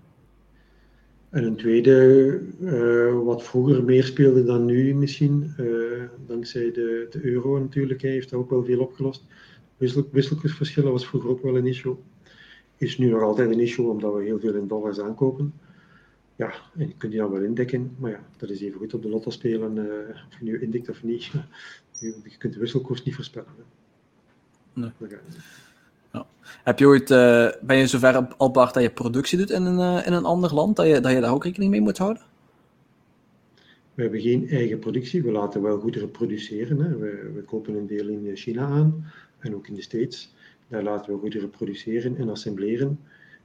En 1.30 1.44
een 1.44 1.56
tweede, 1.56 2.40
uh, 2.62 3.24
wat 3.24 3.44
vroeger 3.44 3.84
meer 3.84 4.04
speelde 4.04 4.44
dan 4.44 4.66
nu 4.66 4.96
misschien, 4.96 5.54
uh, 5.60 6.04
dankzij 6.28 6.72
de, 6.72 7.08
de 7.10 7.26
euro 7.26 7.60
natuurlijk, 7.60 8.02
heeft 8.02 8.30
dat 8.30 8.40
ook 8.40 8.50
wel 8.50 8.64
veel 8.64 8.80
opgelost. 8.80 9.24
Wissel, 9.78 10.10
wisselkursverschillen 10.12 10.92
was 10.92 11.08
vroeger 11.08 11.30
ook 11.30 11.42
wel 11.42 11.58
een 11.58 11.68
issue. 11.68 11.96
Is 12.78 12.98
nu 12.98 13.10
nog 13.10 13.22
altijd 13.22 13.52
een 13.52 13.60
issue, 13.60 13.88
omdat 13.88 14.14
we 14.14 14.24
heel 14.24 14.40
veel 14.40 14.54
in 14.54 14.68
dollars 14.68 15.00
aankopen. 15.00 15.54
Ja, 16.36 16.54
en 16.78 16.88
je 16.88 16.94
kunt 16.98 17.12
die 17.12 17.22
dan 17.22 17.32
wel 17.32 17.42
indekken, 17.42 17.96
maar 18.00 18.12
ja, 18.12 18.28
dat 18.38 18.50
is 18.50 18.62
even 18.62 18.78
goed 18.80 18.94
op 18.94 19.02
de 19.02 19.10
lotto 19.10 19.30
spelen, 19.30 19.76
uh, 19.76 19.84
of 20.10 20.40
je 20.40 20.46
nu 20.46 20.62
indekt 20.62 20.90
of 20.90 21.04
niet. 21.04 21.32
Je 22.00 22.38
kunt 22.38 22.54
de 22.54 22.60
wisselkoers 22.60 23.04
niet 23.04 23.16
voorspellen. 23.16 23.50
Nee. 24.74 24.92
Ja. 26.16 26.26
Heb 26.63 26.80
je 26.80 26.86
ooit, 26.86 27.11
uh, 27.11 27.47
ben 27.61 27.78
je 27.78 27.88
zover 27.88 28.28
al 28.38 28.51
Bart 28.51 28.74
dat 28.74 28.84
je 28.84 28.89
productie 28.89 29.38
doet 29.38 29.49
in 29.49 29.66
een, 29.66 29.97
uh, 29.97 30.07
in 30.07 30.13
een 30.13 30.26
ander 30.26 30.53
land, 30.53 30.76
dat 30.76 30.88
je, 30.88 30.99
dat 30.99 31.11
je 31.11 31.22
daar 31.22 31.34
ook 31.34 31.43
rekening 31.43 31.72
mee 31.72 31.82
moet 31.82 31.97
houden? 31.97 32.24
We 33.93 34.01
hebben 34.01 34.22
geen 34.22 34.49
eigen 34.49 34.80
productie, 34.80 35.24
we 35.24 35.32
laten 35.32 35.61
wel 35.61 35.80
goederen 35.80 36.11
produceren. 36.11 36.80
Hè. 36.80 36.97
We, 36.97 37.32
we, 37.36 37.41
kopen 37.41 37.76
een 37.76 37.88
deel 37.88 38.07
in 38.07 38.32
China 38.34 38.66
aan 38.66 39.05
en 39.39 39.55
ook 39.55 39.68
in 39.68 39.74
de 39.76 39.82
States. 39.82 40.34
Daar 40.68 40.84
laten 40.84 41.13
we 41.13 41.20
goederen 41.20 41.49
produceren 41.49 42.18
en 42.18 42.30
assembleren, 42.30 42.99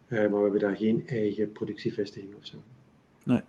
uh, 0.08 0.18
maar 0.18 0.30
we 0.30 0.42
hebben 0.42 0.60
daar 0.60 0.76
geen 0.76 1.02
eigen 1.06 1.52
productievestiging 1.52 2.34
of 2.34 2.46
zo. 2.46 2.56
Nee. 3.24 3.40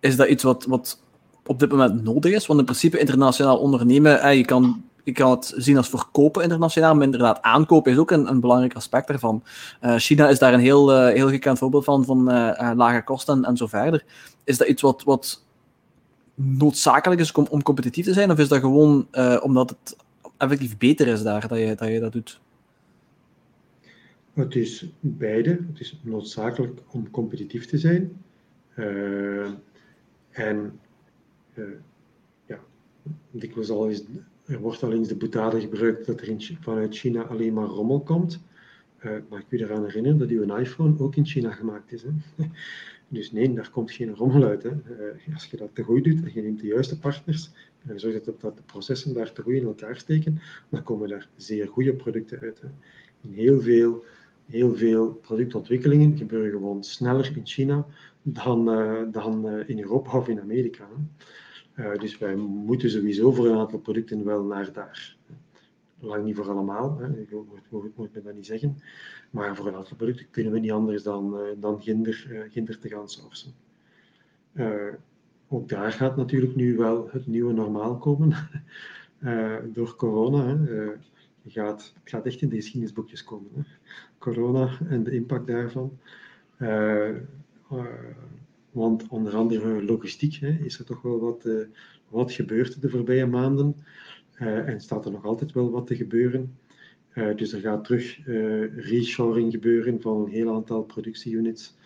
Is 0.00 0.16
dat 0.16 0.28
iets 0.28 0.42
wat, 0.42 0.64
wat 0.64 1.02
op 1.46 1.58
dit 1.58 1.70
moment 1.70 2.02
nodig 2.02 2.32
is? 2.32 2.46
Want 2.46 2.58
in 2.58 2.64
principe 2.64 2.98
internationaal 2.98 3.58
ondernemen, 3.58 4.36
je 4.36 4.44
kan 4.44 4.84
ik 5.04 5.14
kan 5.14 5.30
het 5.30 5.52
zien 5.56 5.76
als 5.76 5.88
verkopen 5.88 6.42
internationaal, 6.42 6.94
maar 6.94 7.04
inderdaad 7.04 7.42
aankopen 7.42 7.92
is 7.92 7.98
ook 7.98 8.10
een, 8.10 8.28
een 8.28 8.40
belangrijk 8.40 8.74
aspect 8.74 9.08
daarvan. 9.08 9.42
Uh, 9.82 9.94
China 9.96 10.28
is 10.28 10.38
daar 10.38 10.54
een 10.54 10.60
heel, 10.60 10.92
uh, 10.92 11.14
heel 11.14 11.28
gekend 11.28 11.58
voorbeeld 11.58 11.84
van, 11.84 12.04
van 12.04 12.18
uh, 12.18 12.70
lage 12.74 13.04
kosten 13.04 13.44
en, 13.44 13.56
zo 13.56 13.66
verder. 13.66 14.04
Is 14.44 14.58
dat 14.58 14.68
iets 14.68 14.82
wat, 14.82 15.02
wat 15.02 15.44
noodzakelijk 16.34 17.20
is 17.20 17.32
om, 17.32 17.46
om 17.50 17.62
competitief 17.62 18.04
te 18.04 18.12
zijn, 18.12 18.30
of 18.30 18.38
is 18.38 18.48
dat 18.48 18.60
gewoon 18.60 19.08
omdat 19.42 19.70
het 19.70 19.96
effectief 20.36 20.78
beter 20.78 21.06
is 21.06 21.22
daar 21.22 21.48
dat 21.48 21.58
je 21.58 21.74
dat, 21.74 21.88
je 21.88 22.00
dat 22.00 22.12
doet? 22.12 22.40
Het 24.32 24.54
is 24.54 24.86
beide. 25.00 25.50
Het 25.50 25.80
is 25.80 26.00
noodzakelijk 26.02 26.80
om 26.90 27.10
competitief 27.10 27.66
te 27.66 27.78
zijn. 27.78 28.22
en 30.30 30.80
ja, 32.46 32.58
dikwijls 33.30 33.70
al 33.70 33.86
is 33.86 34.02
er 34.50 34.60
wordt 34.60 34.82
al 34.82 34.92
eens 34.92 35.08
de 35.08 35.16
boetade 35.16 35.60
gebruikt 35.60 36.06
dat 36.06 36.20
er 36.20 36.58
vanuit 36.60 36.96
China 36.96 37.22
alleen 37.22 37.52
maar 37.52 37.66
rommel 37.66 38.00
komt. 38.00 38.40
Uh, 39.04 39.12
maar 39.28 39.40
ik 39.40 39.46
wil 39.48 39.60
eraan 39.60 39.84
herinneren 39.84 40.18
dat 40.18 40.28
uw 40.28 40.56
iPhone 40.56 40.98
ook 40.98 41.16
in 41.16 41.26
China 41.26 41.50
gemaakt 41.50 41.92
is. 41.92 42.02
Hè? 42.02 42.10
Dus 43.12 43.32
nee, 43.32 43.52
daar 43.52 43.70
komt 43.70 43.90
geen 43.90 44.14
rommel 44.14 44.44
uit. 44.44 44.62
Hè. 44.62 44.70
Uh, 44.70 45.34
als 45.34 45.44
je 45.44 45.56
dat 45.56 45.74
te 45.74 45.82
goed 45.82 46.04
doet 46.04 46.22
en 46.24 46.30
je 46.34 46.42
neemt 46.42 46.60
de 46.60 46.66
juiste 46.66 46.98
partners 46.98 47.50
en 47.86 47.92
je 47.92 47.98
zorgt 47.98 48.24
dat, 48.24 48.40
de 48.40 48.62
processen 48.66 49.14
daar 49.14 49.32
te 49.32 49.42
goed 49.42 49.52
in 49.52 49.64
elkaar 49.64 49.96
steken, 49.96 50.40
dan 50.68 50.82
komen 50.82 51.08
daar 51.08 51.28
zeer 51.36 51.68
goede 51.68 51.94
producten 51.94 52.40
uit. 52.40 52.60
Hè. 52.60 52.68
Heel 53.30 53.60
veel, 53.60 54.04
heel 54.46 54.76
veel 54.76 55.12
productontwikkelingen 55.12 56.16
gebeuren 56.16 56.50
gewoon 56.50 56.84
sneller 56.84 57.32
in 57.36 57.46
China 57.46 57.86
dan, 58.22 58.78
uh, 58.78 59.02
dan 59.12 59.48
in 59.66 59.80
Europa 59.80 60.18
of 60.18 60.28
in 60.28 60.40
Amerika. 60.40 60.88
Dus 61.74 62.18
wij 62.18 62.34
moeten 62.36 62.90
sowieso 62.90 63.32
voor 63.32 63.46
een 63.46 63.58
aantal 63.58 63.78
producten 63.78 64.24
wel 64.24 64.44
naar 64.44 64.72
daar 64.72 65.18
lang 66.00 66.24
niet 66.24 66.36
voor 66.36 66.50
allemaal, 66.50 66.98
hè. 66.98 67.20
ik 67.20 67.30
moet, 67.96 68.14
me 68.14 68.22
dat 68.22 68.34
niet 68.34 68.46
zeggen. 68.46 68.78
Maar 69.30 69.56
voor 69.56 69.66
een 69.66 69.74
aantal 69.74 69.96
producten 69.96 70.30
kunnen 70.30 70.52
we 70.52 70.58
niet 70.58 70.70
anders 70.70 71.02
dan, 71.02 71.34
uh, 71.34 71.42
dan 71.58 71.82
ginder, 71.82 72.26
uh, 72.30 72.40
ginder 72.50 72.78
te 72.78 72.88
gaan 72.88 73.08
sourcen. 73.08 73.52
Ook 75.48 75.68
daar 75.68 75.92
gaat 75.92 76.16
natuurlijk 76.16 76.54
nu 76.54 76.76
wel 76.76 77.08
het 77.10 77.26
nieuwe 77.26 77.52
normaal 77.52 77.98
komen 77.98 78.32
door 79.74 79.96
corona. 79.96 80.46
Hè. 80.46 80.92
gaat, 81.46 81.94
het 82.00 82.10
gaat 82.10 82.26
echt 82.26 82.40
in 82.42 82.48
de 82.48 82.56
geschiedenisboekjes 82.56 83.24
komen. 83.24 83.50
Hè. 83.54 83.62
Corona 84.18 84.78
en 84.88 85.02
de 85.02 85.10
impact 85.10 85.46
daarvan. 85.46 85.98
Want 88.70 89.08
onder 89.08 89.36
andere 89.36 89.84
logistiek 89.84 90.34
hè, 90.34 90.48
is 90.48 90.78
er 90.78 90.84
toch 90.84 91.02
wel 91.02 91.20
wat, 91.20 91.48
wat 92.08 92.32
gebeurd 92.32 92.80
de 92.80 92.88
voorbije 92.88 93.26
maanden. 93.26 93.76
Uh, 94.40 94.68
en 94.68 94.80
staat 94.80 95.04
er 95.04 95.10
nog 95.10 95.24
altijd 95.24 95.52
wel 95.52 95.70
wat 95.70 95.86
te 95.86 95.96
gebeuren. 95.96 96.58
Uh, 97.14 97.36
dus 97.36 97.52
er 97.52 97.60
gaat 97.60 97.84
terug 97.84 98.26
uh, 98.26 98.76
reshoring 98.76 99.52
gebeuren 99.52 100.00
van 100.00 100.16
een 100.16 100.30
heel 100.30 100.54
aantal 100.54 100.82
productieunits 100.82 101.78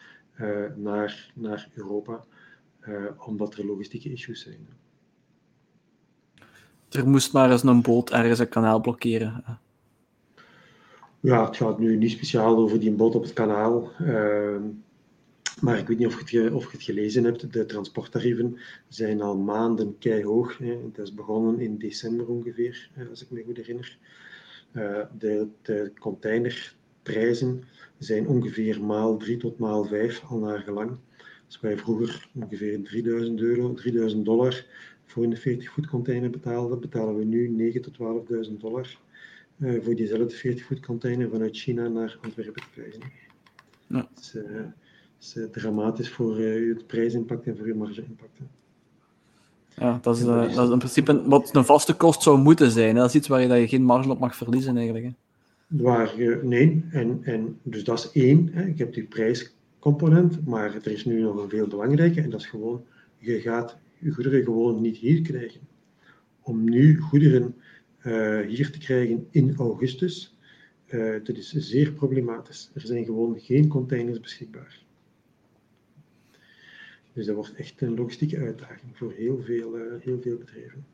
naar, 0.77 1.33
naar 1.35 1.69
Europa, 1.75 2.25
omdat 3.27 3.55
er 3.55 3.67
logistieke 3.67 4.13
issues 4.13 4.43
zijn. 4.43 4.67
Er 6.91 7.09
moest 7.09 7.33
maar 7.33 7.51
eens 7.51 7.63
een 7.63 7.83
boot 7.83 8.11
ergens 8.11 8.39
een 8.39 8.49
kanaal 8.49 8.81
blokkeren. 8.81 9.45
Ja, 11.21 11.47
het 11.47 11.57
gaat 11.57 11.79
nu 11.79 11.97
niet 11.97 12.11
speciaal 12.11 12.57
over 12.57 12.81
die 12.81 12.93
boot 12.93 13.15
op 13.15 13.23
het 13.23 13.33
kanaal. 13.33 13.91
Maar 15.65 15.79
ik 15.79 15.87
weet 15.87 15.99
niet 15.99 16.07
of 16.07 16.31
je, 16.31 16.41
het, 16.41 16.53
of 16.53 16.65
je 16.65 16.71
het 16.71 16.83
gelezen 16.83 17.25
hebt. 17.25 17.53
De 17.53 17.67
transporttarieven 17.67 18.59
zijn 18.89 19.21
al 19.21 19.37
maanden 19.37 19.99
keihoog. 19.99 20.59
Hè. 20.59 20.77
Het 20.85 20.99
is 20.99 21.15
begonnen 21.15 21.61
in 21.61 21.79
december 21.79 22.27
ongeveer, 22.27 22.91
als 23.11 23.23
ik 23.23 23.31
me 23.31 23.43
goed 23.45 23.57
herinner. 23.57 23.99
Uh, 24.73 25.01
de, 25.19 25.49
de 25.63 25.93
containerprijzen 25.99 27.65
zijn 27.99 28.29
ongeveer 28.29 28.85
maal 28.85 29.17
3 29.17 29.37
tot 29.37 29.59
maal 29.59 29.85
5 29.85 30.23
al 30.29 30.39
naar 30.39 30.59
gelang. 30.59 30.97
Als 31.47 31.61
wij 31.61 31.79
vroeger 31.79 32.29
ongeveer 32.35 32.83
3000 32.83 33.41
euro, 33.41 33.75
3000 33.75 34.25
dollar 34.25 34.67
voor 35.05 35.25
een 35.25 35.37
40 35.37 35.71
voet 35.71 35.87
container 35.87 36.31
betaalden, 36.31 36.81
betalen 36.81 37.17
we 37.17 37.25
nu 37.25 37.49
9 37.49 37.83
tot 37.83 37.97
12.000 38.49 38.53
dollar 38.53 38.99
uh, 39.59 39.83
voor 39.83 39.95
diezelfde 39.95 40.37
40 40.37 40.65
voet 40.65 40.81
container 40.81 41.31
vanuit 41.31 41.57
China 41.57 41.89
naar 41.89 42.19
Antwerpen 42.21 42.63
te 42.63 42.71
krijgen. 42.73 43.01
Ja. 43.87 44.09
Dus, 44.15 44.35
uh, 44.35 44.61
is 45.25 45.37
uh, 45.37 45.45
dramatisch 45.45 46.11
voor 46.11 46.41
uh, 46.41 46.75
het 46.75 46.87
prijsimpact 46.87 47.47
en 47.47 47.57
voor 47.57 47.67
je 47.67 47.75
marge-impact. 47.75 48.39
Ja, 49.77 49.99
dat 50.03 50.17
is, 50.17 50.23
uh, 50.23 50.55
dat 50.55 50.67
is 50.67 50.73
in 50.73 50.79
principe 50.79 51.29
wat 51.29 51.55
een 51.55 51.65
vaste 51.65 51.95
kost 51.95 52.23
zou 52.23 52.39
moeten 52.39 52.71
zijn. 52.71 52.95
Hè? 52.95 53.01
Dat 53.01 53.09
is 53.09 53.15
iets 53.15 53.29
waar 53.29 53.41
je, 53.41 53.49
dat 53.49 53.59
je 53.59 53.69
geen 53.69 53.83
marge 53.83 54.11
op 54.11 54.19
mag 54.19 54.37
verliezen 54.37 54.77
eigenlijk. 54.77 55.05
Hè? 55.05 55.13
Waar 55.67 56.21
je, 56.21 56.41
nee, 56.43 56.85
en, 56.91 57.21
en 57.23 57.59
dus 57.63 57.85
dat 57.85 57.99
is 57.99 58.23
één. 58.23 58.49
Hè. 58.53 58.65
Ik 58.67 58.79
heb 58.79 58.95
die 58.95 59.05
prijscomponent, 59.05 60.47
maar 60.47 60.75
er 60.75 60.91
is 60.91 61.05
nu 61.05 61.21
nog 61.21 61.43
een 61.43 61.49
veel 61.49 61.67
belangrijker 61.67 62.25
en 62.25 62.31
dat 62.31 62.41
is 62.41 62.47
gewoon, 62.47 62.85
je 63.19 63.41
gaat 63.41 63.77
je 63.99 64.11
goederen 64.11 64.45
gewoon 64.45 64.81
niet 64.81 64.97
hier 64.97 65.23
krijgen. 65.23 65.61
Om 66.43 66.71
nu 66.71 66.99
goederen 67.01 67.55
uh, 68.03 68.41
hier 68.41 68.71
te 68.71 68.79
krijgen 68.79 69.27
in 69.31 69.55
augustus, 69.57 70.37
uh, 70.89 71.13
dat 71.25 71.37
is 71.37 71.53
zeer 71.53 71.93
problematisch. 71.93 72.71
Er 72.75 72.81
zijn 72.81 73.05
gewoon 73.05 73.41
geen 73.41 73.69
containers 73.69 74.21
beschikbaar. 74.21 74.84
Dus 77.15 77.27
dat 77.27 77.35
wordt 77.35 77.55
echt 77.55 77.81
een 77.81 77.95
logistieke 77.95 78.39
uitdaging 78.39 78.91
voor 78.95 79.13
heel 79.17 79.43
veel, 79.45 79.77
uh, 79.79 79.83
heel 80.01 80.19
veel 80.23 80.37
bedrijven. 80.37 80.85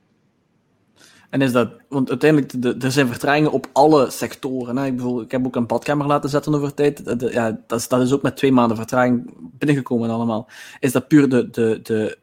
En 1.31 1.43
is 1.43 1.53
dat, 1.53 1.73
want 1.89 2.09
uiteindelijk, 2.09 2.63
de, 2.63 2.77
er 2.79 2.93
zijn 2.93 3.09
vertragingen 3.09 3.53
op 3.53 3.69
alle 3.73 4.11
sectoren. 4.11 4.77
Hè? 4.77 4.87
Ik, 4.87 4.97
bedoel, 4.97 5.21
ik 5.21 5.31
heb 5.31 5.47
ook 5.47 5.57
een 5.57 5.67
badkamer 5.67 6.07
laten 6.07 6.31
zetten 6.31 6.55
over 6.55 6.75
tijd. 6.75 7.03
Ja, 7.19 7.63
dat, 7.67 7.79
is, 7.79 7.89
dat 7.89 8.01
is 8.01 8.13
ook 8.13 8.23
met 8.23 8.37
twee 8.37 8.53
maanden 8.53 8.77
vertraging 8.77 9.35
binnengekomen 9.59 10.11
allemaal. 10.11 10.49
Is 10.81 10.93
dat 10.93 11.09
puur 11.09 11.29
de, 11.29 11.51
de, 11.51 11.81
de, 11.83 12.19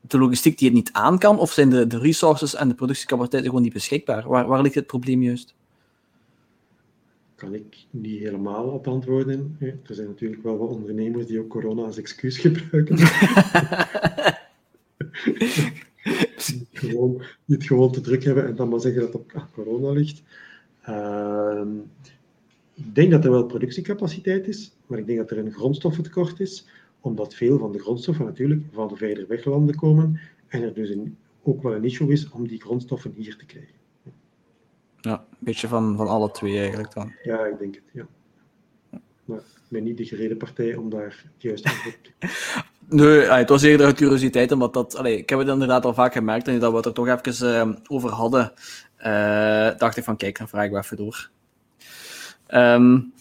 de 0.00 0.18
logistiek 0.18 0.58
die 0.58 0.68
het 0.68 0.76
niet 0.76 0.92
aan 0.92 1.18
kan, 1.18 1.38
of 1.38 1.52
zijn 1.52 1.70
de, 1.70 1.86
de 1.86 1.98
resources 1.98 2.54
en 2.54 2.68
de 2.68 2.74
productiecapaciteiten 2.74 3.50
gewoon 3.50 3.64
niet 3.64 3.74
beschikbaar? 3.74 4.28
Waar, 4.28 4.46
waar 4.46 4.62
ligt 4.62 4.74
het 4.74 4.86
probleem 4.86 5.22
juist? 5.22 5.54
Kan 7.38 7.54
ik 7.54 7.86
niet 7.90 8.18
helemaal 8.18 8.64
op 8.64 8.88
antwoorden. 8.88 9.56
Er 9.60 9.94
zijn 9.94 10.06
natuurlijk 10.06 10.42
wel 10.42 10.58
wat 10.58 10.70
ondernemers 10.70 11.26
die 11.26 11.40
ook 11.40 11.48
corona 11.48 11.82
als 11.82 11.98
excuus 11.98 12.38
gebruiken. 12.46 12.96
die, 12.96 13.06
gewoon, 16.88 17.22
die 17.44 17.56
het 17.56 17.64
gewoon 17.64 17.92
te 17.92 18.00
druk 18.00 18.24
hebben 18.24 18.46
en 18.46 18.56
dan 18.56 18.68
maar 18.68 18.80
zeggen 18.80 19.00
dat 19.00 19.12
het 19.12 19.22
op 19.22 19.48
corona 19.52 19.90
ligt. 19.90 20.22
Uh, 20.88 21.62
ik 22.74 22.94
denk 22.94 23.10
dat 23.10 23.24
er 23.24 23.30
wel 23.30 23.46
productiecapaciteit 23.46 24.48
is, 24.48 24.72
maar 24.86 24.98
ik 24.98 25.06
denk 25.06 25.18
dat 25.18 25.30
er 25.30 25.38
een 25.38 25.52
grondstoffentekort 25.52 26.40
is, 26.40 26.66
omdat 27.00 27.34
veel 27.34 27.58
van 27.58 27.72
de 27.72 27.78
grondstoffen 27.78 28.24
natuurlijk 28.24 28.62
van 28.72 28.88
de 28.88 28.96
verder 28.96 29.26
weglanden 29.26 29.76
komen 29.76 30.20
en 30.48 30.62
er 30.62 30.74
dus 30.74 30.90
een, 30.90 31.16
ook 31.42 31.62
wel 31.62 31.74
een 31.74 31.84
issue 31.84 32.12
is 32.12 32.30
om 32.30 32.48
die 32.48 32.60
grondstoffen 32.60 33.12
hier 33.16 33.36
te 33.36 33.46
krijgen. 33.46 33.77
Ja, 35.00 35.12
een 35.12 35.36
beetje 35.38 35.68
van, 35.68 35.96
van 35.96 36.08
alle 36.08 36.30
twee 36.30 36.58
eigenlijk 36.58 36.94
dan. 36.94 37.12
Ja, 37.22 37.44
ik 37.44 37.58
denk 37.58 37.74
het, 37.74 37.84
ja. 37.92 38.06
Maar 39.24 39.38
ik 39.38 39.44
ben 39.68 39.84
niet 39.84 39.96
de 39.96 40.04
gereden 40.04 40.36
partij 40.36 40.74
om 40.74 40.90
daar 40.90 41.24
het 41.32 41.42
juiste 41.42 41.68
antwoord 41.68 41.98
te 42.02 42.12
Nee, 42.90 43.20
het 43.20 43.48
was 43.48 43.62
eerder 43.62 43.88
een 43.88 43.94
curiositeit, 43.94 44.52
omdat 44.52 44.74
dat... 44.74 44.96
Allee, 44.96 45.16
ik 45.18 45.28
heb 45.28 45.38
het 45.38 45.48
inderdaad 45.48 45.84
al 45.84 45.94
vaak 45.94 46.12
gemerkt, 46.12 46.48
en 46.48 46.58
dat 46.58 46.70
we 46.70 46.76
het 46.76 46.86
er 46.86 46.92
toch 46.92 47.08
even 47.08 47.68
uh, 47.68 47.76
over 47.86 48.10
hadden, 48.10 48.52
uh, 48.98 49.78
dacht 49.78 49.96
ik 49.96 50.04
van, 50.04 50.16
kijk, 50.16 50.38
dan 50.38 50.48
vraag 50.48 50.64
ik 50.64 50.70
wel 50.70 50.80
even 50.80 50.96
door. 50.96 51.30
Um, 52.48 53.12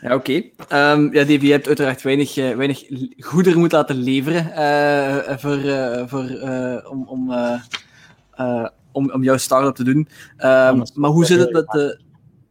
ja, 0.00 0.14
oké. 0.14 0.42
Okay. 0.64 0.92
Um, 0.92 1.12
ja, 1.12 1.24
Davy, 1.24 1.46
je 1.46 1.52
hebt 1.52 1.66
uiteraard 1.66 2.02
weinig, 2.02 2.36
uh, 2.36 2.56
weinig 2.56 2.84
goederen 3.18 3.58
moeten 3.58 3.78
laten 3.78 3.96
leveren 3.96 4.44
voor, 5.40 5.60
voor, 6.08 6.28
om, 6.90 7.06
om 7.06 7.32
om, 8.92 9.10
om 9.10 9.22
jouw 9.22 9.36
start-up 9.36 9.74
te 9.74 9.84
doen. 9.84 10.08
Um, 10.38 10.82
maar 10.94 11.10
hoe 11.10 11.24
zit 11.24 11.40
het 11.40 11.52
met 11.52 11.66
de... 11.66 12.00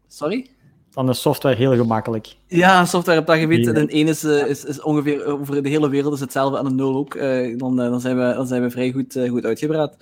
Sorry? 0.08 0.50
Dan 0.94 1.10
is 1.10 1.22
software 1.22 1.56
heel 1.56 1.76
gemakkelijk. 1.76 2.36
Ja, 2.48 2.86
software 2.86 3.20
op 3.20 3.26
dat 3.26 3.38
gebied. 3.38 3.66
De 3.66 3.80
een 3.80 4.08
is, 4.08 4.24
uh, 4.24 4.48
is, 4.48 4.66
is 4.66 4.82
ongeveer 4.82 5.26
over 5.26 5.64
de 5.64 5.70
hele 5.70 5.90
wereld 5.90 6.14
is 6.14 6.20
hetzelfde 6.20 6.58
en 6.58 6.66
een 6.66 6.76
nul 6.76 6.96
ook. 6.96 7.16
Uh, 7.16 7.58
dan, 7.58 7.82
uh, 7.82 7.90
dan, 7.90 8.00
zijn 8.00 8.18
we, 8.18 8.34
dan 8.34 8.48
zijn 8.48 8.62
we 8.62 8.70
vrij 8.70 8.92
goed, 8.92 9.20
goed 9.30 9.46
uitgebraad. 9.46 9.96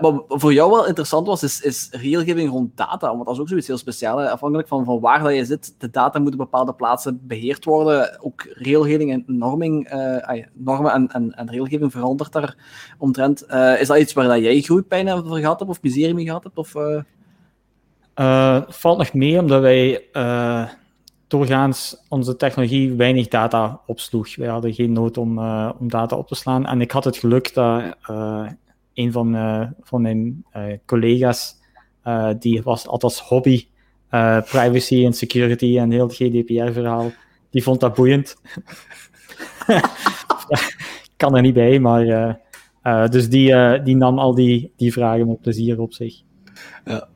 wat 0.00 0.24
voor 0.28 0.52
jou 0.52 0.70
wel 0.70 0.86
interessant 0.86 1.26
was, 1.26 1.42
is, 1.42 1.60
is 1.60 1.88
regelgeving 1.90 2.50
rond 2.50 2.76
data. 2.76 3.06
Want 3.08 3.24
dat 3.24 3.34
is 3.34 3.40
ook 3.40 3.48
zoiets 3.48 3.66
heel 3.66 3.78
speciaals. 3.78 4.28
Afhankelijk 4.28 4.68
van, 4.68 4.84
van 4.84 5.00
waar 5.00 5.22
dat 5.22 5.34
je 5.34 5.44
zit, 5.44 5.74
de 5.78 5.90
data 5.90 6.18
moeten 6.18 6.40
op 6.40 6.50
bepaalde 6.50 6.74
plaatsen 6.74 7.20
beheerd 7.22 7.64
worden. 7.64 8.20
Ook 8.20 8.46
regelgeving 8.54 9.12
en 9.12 9.24
norming, 9.26 9.88
normen 10.52 10.92
en, 10.92 11.08
en, 11.08 11.32
en 11.32 11.50
regelgeving 11.50 11.92
verandert 11.92 12.32
daar 12.32 12.56
omtrent. 12.98 13.46
is 13.78 13.86
dat 13.86 13.98
iets 13.98 14.12
waar 14.12 14.28
dat 14.28 14.38
jij 14.38 14.60
groeipijn 14.60 15.08
voor 15.08 15.38
gehad 15.38 15.58
hebt 15.58 15.70
of 15.70 15.82
miserie 15.82 16.14
mee 16.14 16.24
gehad 16.24 16.42
hebt? 16.42 16.58
Of, 16.58 16.74
uh, 18.16 18.62
valt 18.68 18.98
nog 18.98 19.12
mee 19.12 19.38
omdat 19.38 19.60
wij 19.60 20.04
uh, 20.12 20.68
doorgaans 21.26 21.96
onze 22.08 22.36
technologie 22.36 22.92
weinig 22.92 23.28
data 23.28 23.80
opsloeg. 23.86 24.36
Wij 24.36 24.48
hadden 24.48 24.74
geen 24.74 24.92
nood 24.92 25.18
om, 25.18 25.38
uh, 25.38 25.70
om 25.78 25.88
data 25.88 26.16
op 26.16 26.28
te 26.28 26.34
slaan. 26.34 26.66
En 26.66 26.80
ik 26.80 26.90
had 26.90 27.04
het 27.04 27.16
geluk 27.16 27.54
dat 27.54 27.82
een 28.94 29.12
van, 29.12 29.36
van 29.82 30.02
mijn 30.02 30.44
collega's, 30.86 31.56
die 32.38 32.62
was 32.62 32.86
altijd 32.86 33.18
hobby 33.18 33.66
privacy 34.44 35.04
en 35.04 35.12
security 35.12 35.78
en 35.78 35.90
heel 35.90 36.06
het 36.06 36.16
GDPR-verhaal, 36.16 37.12
die 37.50 37.62
vond 37.62 37.80
dat 37.80 37.94
boeiend. 37.94 38.36
kan 41.16 41.36
er 41.36 41.42
niet 41.42 41.54
bij, 41.54 41.78
maar 41.78 42.40
dus 43.10 43.28
die, 43.28 43.82
die 43.82 43.96
nam 43.96 44.18
al 44.18 44.34
die, 44.34 44.72
die 44.76 44.92
vragen 44.92 45.26
met 45.26 45.40
plezier 45.40 45.80
op 45.80 45.92
zich. 45.92 46.22
Ja. 46.84 47.08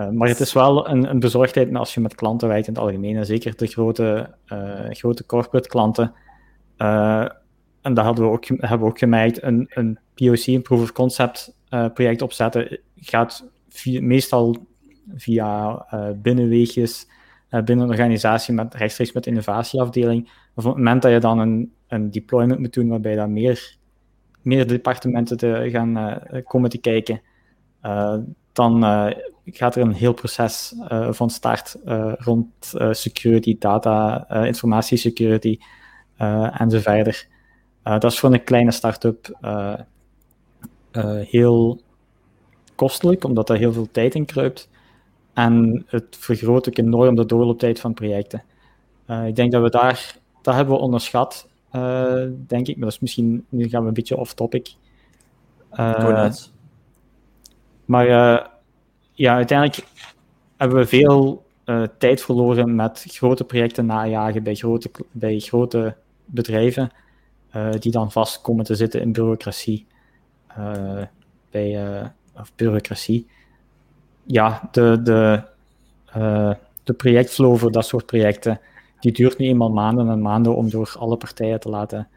Uh, 0.00 0.08
maar 0.08 0.28
het 0.28 0.40
is 0.40 0.52
wel 0.52 0.88
een, 0.88 1.10
een, 1.10 1.20
bezorgdheid 1.20 1.74
als 1.74 1.94
je 1.94 2.00
met 2.00 2.14
klanten 2.14 2.48
werkt 2.48 2.66
in 2.66 2.72
het 2.72 2.82
algemeen, 2.82 3.16
en 3.16 3.26
zeker 3.26 3.56
de 3.56 3.66
grote, 3.66 4.34
uh, 4.52 4.90
grote 4.90 5.26
corporate 5.26 5.68
klanten. 5.68 6.12
Uh, 6.78 7.28
en 7.80 7.94
dat 7.94 8.04
hadden 8.04 8.24
we 8.24 8.30
ook, 8.30 8.44
hebben 8.46 8.78
we 8.78 8.84
ook 8.84 8.98
gemerkt, 8.98 9.42
een, 9.42 9.66
een 9.68 9.98
POC, 10.14 10.46
een 10.46 10.62
proof 10.62 10.82
of 10.82 10.92
concept 10.92 11.58
project 11.94 12.22
opzetten, 12.22 12.78
gaat 12.96 13.44
meestal 13.84 14.56
via 15.14 15.86
binnenweegjes 16.16 17.08
binnen 17.50 17.84
een 17.84 17.90
organisatie 17.90 18.54
met 18.54 18.74
rechtstreeks 18.74 19.12
met 19.12 19.24
de 19.24 19.30
innovatieafdeling. 19.30 20.30
Op 20.54 20.64
het 20.64 20.76
moment 20.76 21.02
dat 21.02 21.12
je 21.12 21.20
dan 21.20 21.38
een, 21.38 21.72
een 21.88 22.10
deployment 22.10 22.60
moet 22.60 22.72
doen 22.72 22.88
waarbij 22.88 23.14
dan 23.14 23.32
meer, 23.32 23.76
meer 24.42 24.66
departementen 24.66 25.36
te 25.36 25.68
gaan 25.70 26.20
komen 26.44 26.70
te 26.70 26.78
kijken, 26.78 27.20
dan 28.52 28.84
gaat 29.52 29.76
er 29.76 29.82
een 29.82 29.92
heel 29.92 30.12
proces 30.12 30.74
van 31.10 31.30
start 31.30 31.76
rond 32.18 32.46
security, 32.90 33.56
data, 33.58 34.28
informatiesecurity 34.44 35.58
en 36.16 36.70
zo 36.70 36.78
verder. 36.78 37.28
dat 37.82 38.04
is 38.04 38.18
voor 38.18 38.32
een 38.32 38.44
kleine 38.44 38.70
start-up 38.70 39.38
heel 41.30 41.80
kostelijk, 42.74 43.24
omdat 43.24 43.50
er 43.50 43.56
heel 43.56 43.72
veel 43.72 43.88
tijd 43.90 44.14
in 44.14 44.24
kruipt. 44.24 44.68
En 45.32 45.84
het 45.86 46.16
vergroot 46.18 46.68
ook 46.68 46.78
enorm 46.78 47.14
de 47.14 47.26
doorlooptijd 47.26 47.80
van 47.80 47.94
projecten. 47.94 48.42
Ik 49.26 49.36
denk 49.36 49.52
dat 49.52 49.62
we 49.62 49.70
daar, 49.70 50.16
dat 50.42 50.54
hebben 50.54 50.74
we 50.74 50.80
onderschat, 50.80 51.48
denk 52.46 52.66
ik. 52.66 52.76
Maar 52.76 52.84
dat 52.84 52.92
is 52.92 53.00
misschien, 53.00 53.46
nu 53.48 53.68
gaan 53.68 53.82
we 53.82 53.88
een 53.88 53.94
beetje 53.94 54.16
off-topic. 54.16 54.74
Maar 57.84 58.49
ja, 59.20 59.34
uiteindelijk 59.34 59.86
hebben 60.56 60.78
we 60.78 60.86
veel 60.86 61.44
tijd 61.98 62.22
verloren 62.22 62.74
met 62.74 63.04
grote 63.08 63.44
projecten 63.44 63.86
najagen 63.86 64.42
bij 64.42 64.54
grote, 64.54 64.90
bij 65.10 65.38
grote 65.38 65.96
bedrijven, 66.24 66.90
die 67.78 67.92
dan 67.92 68.12
vast 68.12 68.40
komen 68.40 68.64
te 68.64 68.74
zitten 68.74 69.00
in 69.00 69.12
bureaucratie. 69.12 69.86
bij 71.50 72.02
of 72.34 72.52
bureaucratie. 72.56 73.26
Ja, 74.24 74.68
de, 74.72 75.00
de, 75.02 75.42
de 76.84 76.92
projectflow 76.92 77.56
voor 77.56 77.72
dat 77.72 77.86
soort 77.86 78.06
projecten, 78.06 78.60
die 79.00 79.12
duurt 79.12 79.38
nu 79.38 79.46
eenmaal 79.46 79.70
maanden 79.70 80.08
en 80.08 80.22
maanden 80.22 80.56
om 80.56 80.70
door 80.70 80.94
alle 80.98 81.16
partijen 81.16 81.60
te 81.60 81.68
laten 81.68 82.08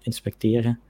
inspecteren. 0.00 0.80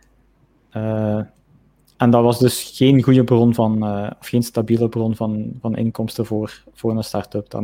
En 1.97 2.11
dat 2.11 2.23
was 2.23 2.39
dus 2.39 2.73
geen 2.75 3.03
goede 3.03 3.25
bron 3.25 3.55
van, 3.55 3.83
of 4.19 4.27
geen 4.27 4.43
stabiele 4.43 4.89
bron 4.89 5.17
van, 5.17 5.53
van 5.61 5.77
inkomsten 5.77 6.27
voor, 6.27 6.63
voor 6.73 6.97
een 6.97 7.05
start-up. 7.05 7.55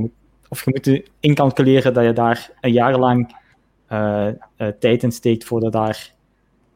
of 0.48 0.64
je 0.64 0.70
moet 0.70 1.10
incalculeren 1.20 1.94
dat 1.94 2.04
je 2.04 2.12
daar 2.12 2.52
een 2.60 2.72
jaar 2.72 2.98
lang 2.98 3.36
tijd 4.78 5.02
in 5.02 5.12
steekt 5.12 5.44
voordat 5.44 5.72
daar 5.72 6.14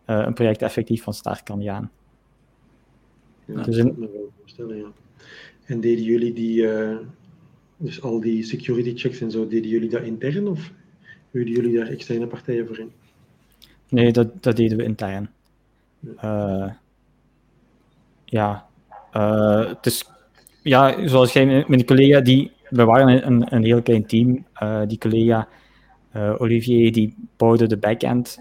een 0.05 0.35
project 0.35 0.63
effectief 0.63 1.03
van 1.03 1.15
start 1.15 1.43
kan 1.43 1.63
gaan. 1.63 1.91
Ja, 3.45 3.63
dus 3.63 3.77
dat 3.77 3.97
me 3.97 4.09
wel 4.13 4.33
voorstellen, 4.39 4.77
ja. 4.77 4.87
En 5.65 5.81
deden 5.81 6.05
jullie 6.05 6.33
die, 6.33 6.69
dus 7.77 8.03
al 8.03 8.21
die 8.21 8.43
security 8.43 8.97
checks 8.97 9.21
en 9.21 9.31
zo, 9.31 9.49
deden 9.49 9.71
jullie 9.71 9.91
dat 9.91 10.03
intern 10.03 10.49
of 10.49 10.73
huurden 11.31 11.55
jullie 11.55 11.77
daar 11.77 11.87
externe 11.87 12.27
partijen 12.27 12.67
voor 12.67 12.79
in? 12.79 12.93
Nee, 13.89 14.13
dat, 14.13 14.43
dat 14.43 14.57
deden 14.57 14.77
we 14.79 14.85
intern. 14.85 15.31
Ja, 16.21 16.81
ja. 18.27 18.67
Uh, 19.13 19.69
het 19.69 19.87
is, 19.87 20.05
ja, 20.63 21.09
zoals 21.09 21.33
jij, 21.33 21.65
mijn 21.69 21.85
collega, 21.85 22.21
die, 22.21 22.53
we 22.69 22.85
waren 22.85 23.27
een, 23.27 23.55
een 23.55 23.65
heel 23.65 23.83
klein 23.83 24.07
team. 24.07 24.47
die 24.89 24.99
collega, 24.99 25.49
Olivier, 26.39 26.93
die 26.93 27.15
bouwde 27.37 27.67
de 27.67 27.77
backend 27.77 28.39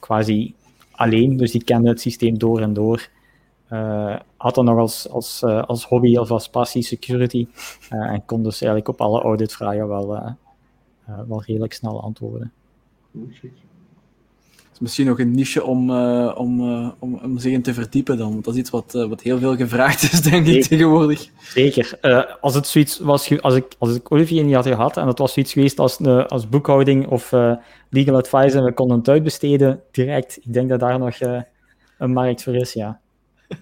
quasi 0.00 0.54
alleen, 0.90 1.36
dus 1.36 1.50
die 1.50 1.64
kende 1.64 1.88
het 1.88 2.00
systeem 2.00 2.38
door 2.38 2.60
en 2.60 2.72
door. 2.72 3.08
Had 4.36 4.54
dan 4.54 4.64
nog 4.64 4.78
als, 4.78 5.08
als, 5.08 5.42
als 5.42 5.84
hobby 5.84 6.16
of 6.16 6.30
als 6.30 6.48
passie 6.48 6.82
security 6.82 7.48
en 7.88 8.24
kon 8.24 8.42
dus 8.42 8.60
eigenlijk 8.60 8.88
op 8.88 9.00
alle 9.00 9.20
auditvragen 9.20 9.88
wel, 9.88 10.36
wel 11.28 11.42
redelijk 11.42 11.72
snel 11.72 12.02
antwoorden. 12.02 12.52
Het 13.12 13.65
is 14.76 14.82
misschien 14.82 15.06
nog 15.06 15.18
een 15.18 15.34
niche 15.34 15.64
om, 15.64 15.90
om, 16.30 16.60
om, 16.98 17.14
om 17.14 17.38
zich 17.38 17.52
in 17.52 17.62
te 17.62 17.74
verdiepen 17.74 18.16
dan, 18.16 18.32
want 18.32 18.44
dat 18.44 18.54
is 18.54 18.60
iets 18.60 18.70
wat, 18.70 18.92
wat 18.92 19.20
heel 19.20 19.38
veel 19.38 19.56
gevraagd 19.56 20.02
is, 20.02 20.22
denk 20.22 20.46
ik, 20.46 20.64
tegenwoordig. 20.64 21.30
Zeker. 21.38 21.98
als 22.40 22.54
het 22.54 22.66
zoiets 22.66 22.98
was, 22.98 23.40
als 23.40 23.54
ik, 23.54 23.74
als 23.78 23.94
ik 23.94 24.12
Olivier 24.12 24.44
niet 24.44 24.54
had 24.54 24.66
gehad 24.66 24.96
en 24.96 25.06
het 25.06 25.18
was 25.18 25.32
zoiets 25.32 25.52
geweest 25.52 25.78
als, 25.78 25.98
als 26.28 26.48
boekhouding 26.48 27.06
of 27.06 27.32
legal 27.90 28.16
advice 28.16 28.58
en 28.58 28.64
we 28.64 28.72
konden 28.72 28.98
het 28.98 29.08
uitbesteden 29.08 29.80
direct, 29.90 30.36
ik 30.36 30.52
denk 30.52 30.68
dat 30.68 30.80
daar 30.80 30.98
nog 30.98 31.18
een 31.98 32.12
markt 32.12 32.42
voor 32.42 32.54
is, 32.54 32.72
ja. 32.72 33.00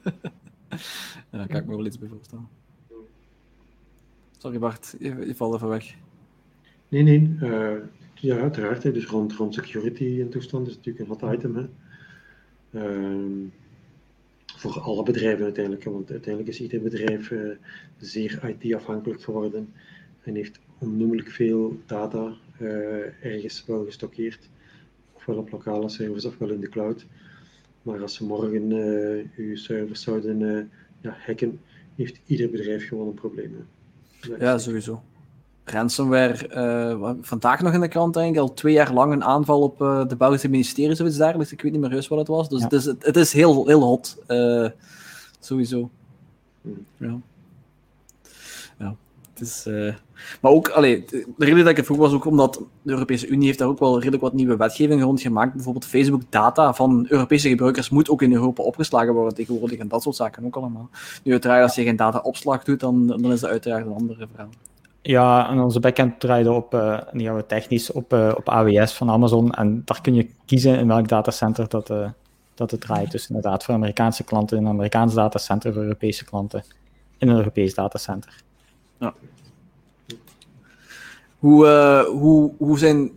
ja, 1.31 1.39
daar 1.39 1.47
kan 1.47 1.57
ik 1.57 1.67
me 1.67 1.77
wel 1.77 1.87
iets 1.87 1.99
bij 1.99 2.09
voorstellen. 2.09 2.49
Sorry 4.39 4.59
Bart, 4.59 4.95
je, 4.99 5.27
je 5.27 5.35
valt 5.35 5.55
even 5.55 5.69
weg. 5.69 5.95
Nee, 6.89 7.03
nee. 7.03 7.37
Ja, 8.25 8.39
uiteraard. 8.39 8.83
Dus 8.83 9.07
rond, 9.07 9.33
rond 9.33 9.55
security 9.55 10.21
en 10.21 10.29
toestand 10.29 10.69
is 10.69 10.77
natuurlijk 10.77 11.05
een 11.05 11.17
hot 11.19 11.35
item. 11.35 11.57
Hè. 11.57 11.67
Uh, 12.71 13.49
voor 14.57 14.81
alle 14.81 15.03
bedrijven 15.03 15.45
uiteindelijk. 15.45 15.85
Want 15.85 16.11
uiteindelijk 16.11 16.55
is 16.55 16.61
ieder 16.61 16.83
bedrijf 16.83 17.31
uh, 17.31 17.51
zeer 17.99 18.57
IT-afhankelijk 18.61 19.23
geworden 19.23 19.73
en 20.23 20.35
heeft 20.35 20.59
onnoemelijk 20.79 21.29
veel 21.29 21.81
data 21.87 22.35
uh, 22.61 23.25
ergens 23.25 23.65
wel 23.67 23.85
gestockeerd. 23.85 24.49
Ofwel 25.13 25.37
op 25.37 25.51
lokale 25.51 25.89
servers 25.89 26.25
ofwel 26.25 26.51
in 26.51 26.61
de 26.61 26.69
cloud. 26.69 27.07
Maar 27.83 28.01
als 28.01 28.15
ze 28.15 28.25
morgen 28.25 28.71
uh, 28.71 29.25
uw 29.37 29.57
servers 29.57 30.03
zouden 30.03 30.71
ja, 31.01 31.17
hacken, 31.27 31.61
heeft 31.95 32.21
ieder 32.27 32.51
bedrijf 32.51 32.89
gewoon 32.89 33.07
een 33.07 33.15
probleem. 33.15 33.67
Ja, 34.39 34.59
sowieso. 34.59 35.03
Ransomware, 35.65 36.51
uh, 37.01 37.11
vandaag 37.21 37.61
nog 37.61 37.73
in 37.73 37.81
de 37.81 37.89
krant 37.89 38.17
eigenlijk, 38.17 38.49
al 38.49 38.55
twee 38.55 38.73
jaar 38.73 38.93
lang 38.93 39.13
een 39.13 39.25
aanval 39.25 39.63
op 39.63 39.79
de 40.09 40.17
Belgische 40.19 40.49
ministerie, 40.49 40.95
zoiets 40.95 41.17
dergelijks. 41.17 41.53
Ik 41.53 41.63
weet 41.63 41.73
niet 41.73 41.81
meer 41.81 41.93
juist 41.93 42.09
wat 42.09 42.19
het 42.19 42.29
was. 42.29 42.49
Dus 42.49 42.59
ja. 42.59 42.65
het, 42.65 42.73
is, 42.73 42.85
het, 42.85 43.05
het, 43.05 43.17
is 43.17 43.33
heel, 43.33 43.67
heel 43.67 43.83
hot. 43.83 44.17
sowieso. 45.41 45.91
Hmm. 46.63 47.23
Ja. 48.79 48.97
Het 49.35 49.41
is, 49.49 49.67
uh... 49.67 49.95
Maar 50.41 50.53
ook, 50.53 50.69
allee, 50.69 51.05
de 51.05 51.27
reden 51.39 51.59
dat 51.59 51.69
ik 51.69 51.77
het 51.77 51.87
vroeg 51.87 51.99
was 51.99 52.13
ook 52.13 52.25
omdat 52.25 52.63
de 52.83 52.93
Europese 52.93 53.27
Unie 53.27 53.47
heeft 53.47 53.59
daar 53.59 53.69
ook 53.69 53.79
wel 53.79 53.99
redelijk 53.99 54.23
wat 54.23 54.33
nieuwe 54.33 54.57
wetgeving 54.57 55.03
rond 55.03 55.21
gemaakt. 55.21 55.53
Bijvoorbeeld 55.53 55.87
Facebook-data 55.87 56.75
van 56.75 57.07
Europese 57.09 57.49
gebruikers 57.49 57.91
moet 57.91 58.09
ook 58.09 58.23
in 58.23 58.33
Europa 58.33 58.63
opgeslagen 58.63 59.13
worden 59.13 59.35
tegenwoordig 59.35 59.79
en 59.79 59.89
dat 59.89 60.03
soort 60.03 60.17
zaken 60.17 60.45
ook 60.45 60.57
allemaal. 60.57 60.89
Nu 61.23 61.33
uiteraard, 61.33 61.63
als 61.63 61.75
je 61.75 61.83
geen 61.83 61.97
data-opslag 61.97 62.65
doet, 62.65 62.81
dan, 62.81 63.07
dan 63.07 63.33
is 63.33 63.41
dat 63.41 63.51
uiteraard 63.51 63.87
een 63.87 63.93
andere 63.93 64.27
verhaal. 64.31 64.51
Ja, 65.07 65.51
en 65.51 65.61
onze 65.61 65.81
backend 65.81 66.21
draaide 66.21 66.53
op, 66.53 66.75
uh, 66.75 67.01
niet 67.13 67.29
we 67.29 67.45
technisch, 67.47 67.93
op, 67.93 68.13
uh, 68.13 68.33
op 68.37 68.49
AWS 68.49 68.93
van 68.93 69.11
Amazon. 69.11 69.53
En 69.53 69.83
daar 69.85 70.01
kun 70.01 70.15
je 70.15 70.31
kiezen 70.45 70.79
in 70.79 70.89
welk 70.89 71.09
datacenter 71.09 71.69
dat, 71.69 71.91
uh, 71.91 72.09
dat 72.55 72.71
het 72.71 72.81
draait. 72.81 73.11
Dus 73.11 73.29
inderdaad, 73.29 73.65
voor 73.65 73.75
Amerikaanse 73.75 74.25
klanten 74.25 74.59
een 74.59 74.67
Amerikaans 74.67 75.15
datacenter, 75.15 75.73
voor 75.73 75.83
Europese 75.83 76.25
klanten 76.25 76.65
in 77.19 77.29
een 77.29 77.37
Europees 77.37 77.75
datacenter. 77.75 78.43
Ja. 78.99 79.15
Hoe, 81.39 81.67
hoe, 82.11 82.53
hoe 82.59 82.79
zijn 82.79 83.11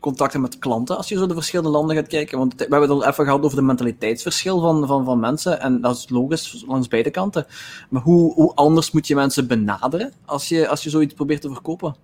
contacten 0.00 0.40
met 0.40 0.58
klanten 0.58 0.96
als 0.96 1.08
je 1.08 1.16
zo 1.16 1.26
de 1.26 1.34
verschillende 1.34 1.70
landen 1.70 1.96
gaat 1.96 2.06
kijken? 2.06 2.38
Want 2.38 2.54
we 2.54 2.60
hebben 2.60 2.80
het 2.80 2.90
al 2.90 3.06
even 3.06 3.24
gehad 3.24 3.42
over 3.42 3.56
de 3.56 3.62
mentaliteitsverschil 3.62 4.60
van, 4.60 4.86
van, 4.86 5.04
van 5.04 5.20
mensen. 5.20 5.60
En 5.60 5.80
dat 5.80 5.96
is 5.96 6.08
logisch 6.08 6.64
langs 6.66 6.88
beide 6.88 7.10
kanten. 7.10 7.46
Maar 7.90 8.02
hoe, 8.02 8.34
hoe 8.34 8.54
anders 8.54 8.90
moet 8.90 9.06
je 9.06 9.14
mensen 9.14 9.46
benaderen 9.48 10.12
als 10.24 10.48
je, 10.48 10.68
als 10.68 10.82
je 10.82 10.90
zoiets 10.90 11.14
probeert 11.14 11.40
te 11.40 11.52
verkopen? 11.52 11.94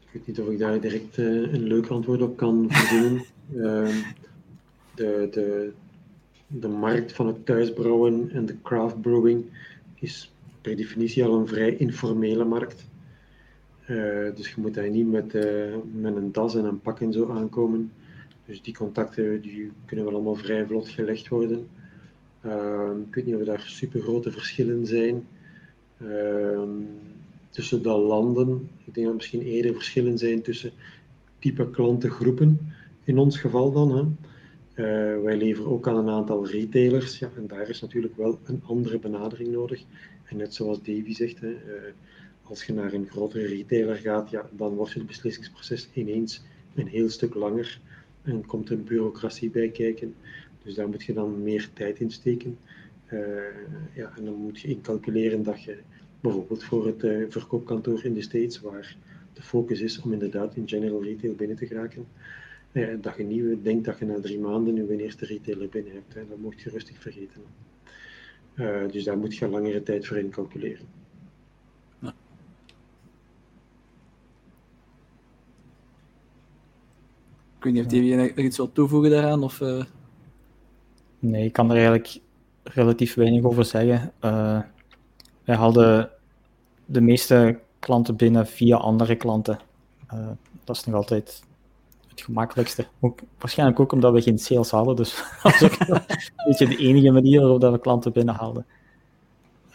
Ik 0.00 0.18
weet 0.18 0.26
niet 0.26 0.40
of 0.40 0.52
ik 0.52 0.58
daar 0.58 0.80
direct 0.80 1.16
uh, 1.16 1.52
een 1.52 1.62
leuk 1.62 1.86
antwoord 1.86 2.22
op 2.22 2.36
kan 2.36 2.66
verzinnen. 2.70 3.24
uh, 3.54 3.96
de, 4.94 5.28
de, 5.30 5.72
de 6.46 6.68
markt 6.68 7.12
van 7.12 7.26
het 7.26 7.46
thuisbrouwen 7.46 8.30
en 8.32 8.46
de 8.46 8.56
craft 8.62 9.00
brewing 9.00 9.44
is 9.94 10.31
per 10.62 10.76
definitie 10.76 11.24
al 11.24 11.38
een 11.38 11.48
vrij 11.48 11.76
informele 11.76 12.44
markt. 12.44 12.90
Uh, 13.82 14.34
dus 14.34 14.48
je 14.48 14.60
moet 14.60 14.74
daar 14.74 14.90
niet 14.90 15.10
met, 15.10 15.34
uh, 15.34 15.76
met 15.92 16.16
een 16.16 16.30
tas 16.30 16.54
en 16.54 16.64
een 16.64 16.80
pak 16.80 17.00
en 17.00 17.12
zo 17.12 17.30
aankomen. 17.30 17.92
Dus 18.46 18.62
die 18.62 18.74
contacten 18.74 19.40
die 19.40 19.70
kunnen 19.84 20.04
wel 20.04 20.14
allemaal 20.14 20.34
vrij 20.34 20.66
vlot 20.66 20.88
gelegd 20.88 21.28
worden. 21.28 21.66
Uh, 22.46 22.90
ik 23.08 23.14
weet 23.14 23.26
niet 23.26 23.34
of 23.34 23.44
daar 23.44 23.60
super 23.60 24.00
grote 24.00 24.30
verschillen 24.30 24.86
zijn 24.86 25.26
tussen 27.50 27.82
de 27.82 27.88
landen. 27.88 28.68
Ik 28.84 28.94
denk 28.94 28.96
dat 28.96 29.06
er 29.06 29.14
misschien 29.14 29.42
eerder 29.42 29.72
verschillen 29.72 30.18
zijn 30.18 30.42
tussen 30.42 30.72
type 31.38 31.70
klantengroepen, 31.70 32.72
in 33.04 33.18
ons 33.18 33.40
geval 33.40 33.72
dan. 33.72 33.96
Hè. 33.96 34.04
Uh, 34.74 35.22
wij 35.22 35.36
leveren 35.36 35.70
ook 35.70 35.88
aan 35.88 35.96
een 35.96 36.08
aantal 36.08 36.46
retailers, 36.46 37.18
ja, 37.18 37.30
en 37.36 37.46
daar 37.46 37.68
is 37.68 37.80
natuurlijk 37.80 38.16
wel 38.16 38.38
een 38.44 38.62
andere 38.64 38.98
benadering 38.98 39.48
nodig. 39.48 39.84
Net 40.34 40.54
zoals 40.54 40.78
Davy 40.78 41.14
zegt, 41.14 41.40
hè, 41.40 41.50
uh, 41.50 41.56
als 42.42 42.64
je 42.64 42.72
naar 42.72 42.92
een 42.92 43.08
grotere 43.08 43.46
retailer 43.46 43.96
gaat, 43.96 44.30
ja, 44.30 44.48
dan 44.56 44.74
wordt 44.74 44.94
het 44.94 45.06
beslissingsproces 45.06 45.88
ineens 45.92 46.42
een 46.74 46.86
heel 46.86 47.10
stuk 47.10 47.34
langer 47.34 47.80
en 48.22 48.46
komt 48.46 48.70
er 48.70 48.82
bureaucratie 48.82 49.50
bij 49.50 49.68
kijken. 49.68 50.14
Dus 50.62 50.74
daar 50.74 50.88
moet 50.88 51.02
je 51.02 51.12
dan 51.12 51.42
meer 51.42 51.68
tijd 51.72 52.00
in 52.00 52.10
steken. 52.10 52.58
ja, 53.94 54.12
en 54.16 54.24
dan 54.24 54.34
moet 54.34 54.60
je 54.60 54.68
incalculeren 54.68 55.42
dat 55.42 55.62
je 55.62 55.78
bijvoorbeeld 56.20 56.64
voor 56.64 56.86
het 56.86 57.32
verkoopkantoor 57.32 58.04
in 58.04 58.14
de 58.14 58.22
States, 58.22 58.60
waar 58.60 58.96
de 59.32 59.42
focus 59.42 59.80
is 59.80 60.00
om 60.00 60.12
inderdaad 60.12 60.56
in 60.56 60.68
general 60.68 61.02
retail 61.04 61.34
binnen 61.34 61.56
te 61.56 61.66
geraken, 61.66 62.06
dat 63.00 63.16
je 63.16 63.24
niet 63.24 63.64
denkt 63.64 63.84
dat 63.84 63.98
je 63.98 64.04
na 64.04 64.20
drie 64.20 64.38
maanden 64.38 64.74
nu 64.74 64.82
een 64.82 65.00
eerste 65.00 65.26
retailer 65.26 65.68
binnen 65.68 65.92
hebt. 65.92 66.14
Hè. 66.14 66.28
Dat 66.28 66.38
moet 66.38 66.60
je 66.60 66.70
rustig 66.70 67.00
vergeten. 67.00 67.42
Uh, 68.54 68.90
dus 68.90 69.04
daar 69.04 69.18
moet 69.18 69.36
je 69.36 69.48
langere 69.48 69.82
tijd 69.82 70.06
voor 70.06 70.16
in 70.16 70.30
calculeren. 70.30 70.86
Ik 77.58 77.68
weet 77.68 77.72
niet 77.72 77.86
of 77.86 77.92
je 77.92 78.16
nog 78.16 78.46
iets 78.46 78.56
wil 78.56 78.72
toevoegen 78.72 79.10
daaraan? 79.10 79.42
Of, 79.42 79.60
uh... 79.60 79.84
Nee, 81.18 81.44
ik 81.44 81.52
kan 81.52 81.70
er 81.70 81.76
eigenlijk 81.76 82.20
relatief 82.62 83.14
weinig 83.14 83.44
over 83.44 83.64
zeggen. 83.64 84.12
Uh, 84.20 84.60
wij 85.44 85.56
hadden 85.56 86.10
de 86.84 87.00
meeste 87.00 87.60
klanten 87.78 88.16
binnen 88.16 88.46
via 88.46 88.76
andere 88.76 89.16
klanten. 89.16 89.58
dat 90.64 90.76
is 90.76 90.84
nog 90.84 90.94
altijd 90.94 91.42
het 92.12 92.20
gemakkelijkste. 92.20 92.86
Ook, 93.00 93.20
waarschijnlijk 93.38 93.80
ook 93.80 93.92
omdat 93.92 94.12
we 94.12 94.22
geen 94.22 94.38
sales 94.38 94.70
hadden, 94.70 94.96
dus 94.96 95.14
dat 95.42 95.58
was 95.58 95.62
ook 95.62 95.88
een 95.88 96.02
beetje 96.46 96.68
de 96.68 96.76
enige 96.76 97.10
manier 97.10 97.40
waarop 97.40 97.60
we 97.60 97.78
klanten 97.78 98.12
binnenhaalden. 98.12 98.66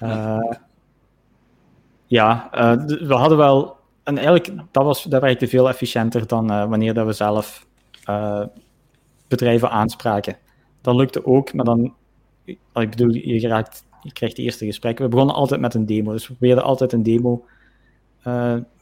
Uh, 0.03 0.51
ja, 2.05 2.49
uh, 2.53 2.85
we 3.07 3.13
hadden 3.13 3.37
wel, 3.37 3.75
en 4.03 4.17
eigenlijk, 4.17 4.51
dat, 4.71 4.83
was, 4.83 5.03
dat 5.03 5.21
werkte 5.21 5.47
veel 5.47 5.69
efficiënter 5.69 6.27
dan 6.27 6.51
uh, 6.51 6.69
wanneer 6.69 6.93
dat 6.93 7.05
we 7.05 7.13
zelf 7.13 7.65
bedrijven 9.27 9.69
aanspraken. 9.69 10.37
Dat 10.81 10.95
lukte 10.95 11.25
ook, 11.25 11.53
maar 11.53 11.65
dan, 11.65 11.93
ik 12.45 12.59
bedoel, 12.73 13.09
je, 13.09 13.39
geraakt, 13.39 13.85
je 14.01 14.13
krijgt 14.13 14.35
de 14.35 14.41
eerste 14.41 14.65
gesprekken. 14.65 15.03
We 15.03 15.11
begonnen 15.11 15.35
altijd 15.35 15.61
met 15.61 15.73
een 15.73 15.85
demo, 15.85 16.11
dus 16.11 16.27
we 16.27 16.33
probeerden 16.33 16.63
altijd 16.63 16.93
een 16.93 17.03
demo 17.03 17.45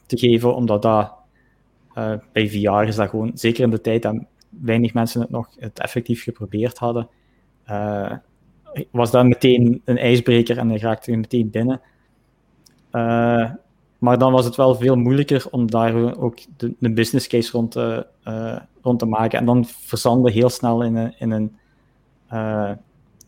te 0.06 0.18
geven, 0.18 0.54
omdat 0.54 0.82
dat 0.82 1.12
uh, 1.98 2.12
bij 2.32 2.48
VR 2.48 2.88
is 2.88 2.96
dat 2.96 3.08
gewoon, 3.08 3.30
zeker 3.34 3.64
in 3.64 3.70
de 3.70 3.80
tijd 3.80 4.02
dat 4.02 4.24
weinig 4.48 4.94
mensen 4.94 5.20
het 5.20 5.30
nog 5.30 5.48
het 5.58 5.80
effectief 5.80 6.22
geprobeerd 6.22 6.78
hadden, 6.78 7.08
uh, 7.70 8.12
was 8.90 9.10
dat 9.10 9.24
meteen 9.24 9.82
een 9.84 9.98
ijsbreker 9.98 10.58
en 10.58 10.68
dan 10.68 10.78
raakte 10.78 11.10
je 11.10 11.16
meteen 11.16 11.50
binnen. 11.50 11.80
Uh, 12.92 13.50
maar 13.98 14.18
dan 14.18 14.32
was 14.32 14.44
het 14.44 14.56
wel 14.56 14.74
veel 14.74 14.96
moeilijker 14.96 15.46
om 15.50 15.70
daar 15.70 16.18
ook 16.18 16.38
de, 16.56 16.92
business 16.92 17.26
case 17.26 17.50
rond 17.50 17.70
te, 17.70 18.06
rond 18.82 18.98
te 18.98 19.06
maken. 19.06 19.38
En 19.38 19.44
dan 19.44 19.64
verzande 19.64 20.30
heel 20.30 20.48
snel 20.48 20.82
in 20.82 20.96
een, 20.96 21.14
in 21.18 21.30
een 21.30 21.56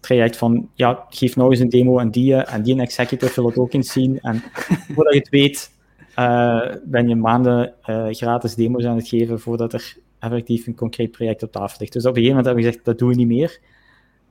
traject 0.00 0.36
van, 0.36 0.68
ja, 0.74 1.06
geef 1.08 1.36
nou 1.36 1.50
eens 1.50 1.60
een 1.60 1.68
demo 1.68 1.98
en 1.98 2.10
die, 2.10 2.34
en 2.34 2.62
die 2.62 2.80
executive 2.80 3.34
wil 3.34 3.46
het 3.46 3.58
ook 3.58 3.72
eens 3.72 3.92
zien. 3.92 4.20
En 4.20 4.42
voordat 4.94 5.12
je 5.12 5.18
het 5.18 5.28
weet, 5.28 5.77
uh, 6.18 6.74
ben 6.84 7.08
je 7.08 7.16
maanden 7.16 7.74
uh, 7.86 8.06
gratis 8.10 8.54
demo's 8.54 8.84
aan 8.84 8.96
het 8.96 9.08
geven 9.08 9.40
voordat 9.40 9.72
er 9.72 9.96
effectief 10.18 10.66
een 10.66 10.74
concreet 10.74 11.10
project 11.10 11.42
op 11.42 11.52
tafel 11.52 11.76
ligt. 11.80 11.92
Dus 11.92 12.06
op 12.06 12.16
een 12.16 12.22
gegeven 12.22 12.36
moment 12.36 12.46
hebben 12.46 12.64
we 12.64 12.68
gezegd, 12.70 12.84
dat 12.84 12.98
doen 12.98 13.08
we 13.08 13.14
niet 13.14 13.26
meer. 13.26 13.60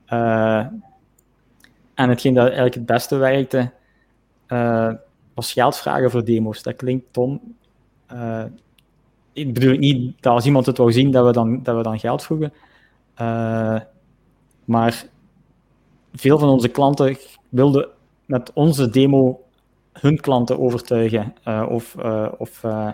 Uh, 0.10 0.66
en 1.94 2.10
hetgeen 2.10 2.34
dat 2.34 2.44
eigenlijk 2.44 2.76
het 2.76 2.86
beste 2.86 3.16
werkte, 3.16 3.72
was 5.34 5.54
geld 5.54 5.78
vragen 5.78 6.12
voor 6.12 6.24
demo's. 6.24 6.64
Dat 6.64 6.76
klinkt 6.76 7.14
tom. 7.14 7.56
ik 9.34 9.54
bedoel 9.54 9.78
niet 9.78 10.16
dat 10.20 10.34
als 10.34 10.46
iemand 10.46 10.66
het 10.66 10.78
wou 10.78 10.92
zien, 10.92 11.12
dat 11.12 11.26
we 11.26 11.32
dan, 11.32 11.64
dat 11.64 11.76
we 11.76 11.84
dan 11.84 12.00
geld 12.00 12.24
vroegen. 12.24 12.54
maar 14.66 15.06
veel 16.14 16.40
van 16.40 16.50
onze 16.50 16.68
klanten 16.68 17.18
wilden 17.50 17.88
met 18.26 18.54
onze 18.54 18.90
demo 18.90 19.47
hun 20.00 20.20
klanten 20.20 20.60
overtuigen 20.60 21.34
uh, 21.48 21.66
of, 21.70 21.96
uh, 22.00 22.28
of 22.38 22.64
uh, 22.64 22.92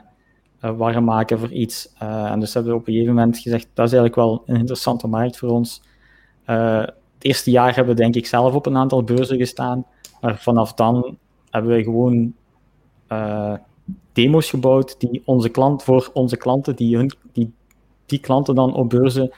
warm 0.59 1.03
maken 1.03 1.39
voor 1.39 1.51
iets. 1.51 1.93
en 1.99 2.39
dus 2.39 2.53
hebben 2.53 2.71
we 2.71 2.77
op 2.77 2.87
een 2.87 2.93
gegeven 2.93 3.15
moment 3.15 3.37
gezegd, 3.37 3.67
dat 3.73 3.85
is 3.85 3.93
eigenlijk 3.93 4.15
wel 4.15 4.43
een 4.45 4.59
interessante 4.59 5.07
markt 5.07 5.37
voor 5.37 5.49
ons. 5.49 5.81
het 6.45 6.93
eerste 7.19 7.51
jaar 7.51 7.75
hebben 7.75 7.95
we 7.95 8.01
denk 8.01 8.15
ik 8.15 8.25
zelf 8.25 8.53
op 8.53 8.65
een 8.65 8.77
aantal 8.77 9.03
beurzen 9.03 9.37
gestaan, 9.37 9.85
maar 10.21 10.37
vanaf 10.37 10.73
dan 10.73 11.17
hebben 11.49 11.75
we 11.75 11.83
gewoon 11.83 12.33
demo's 14.13 14.49
gebouwd 14.49 14.99
die 14.99 15.21
onze 15.25 15.49
klant, 15.49 15.83
voor 15.83 16.09
onze 16.13 16.37
klanten, 16.37 16.75
die, 16.75 16.97
hun, 16.97 17.11
die, 17.33 17.53
die 18.05 18.19
klanten 18.19 18.55
dan 18.55 18.73
op 18.73 18.89
beurzen 18.89 19.31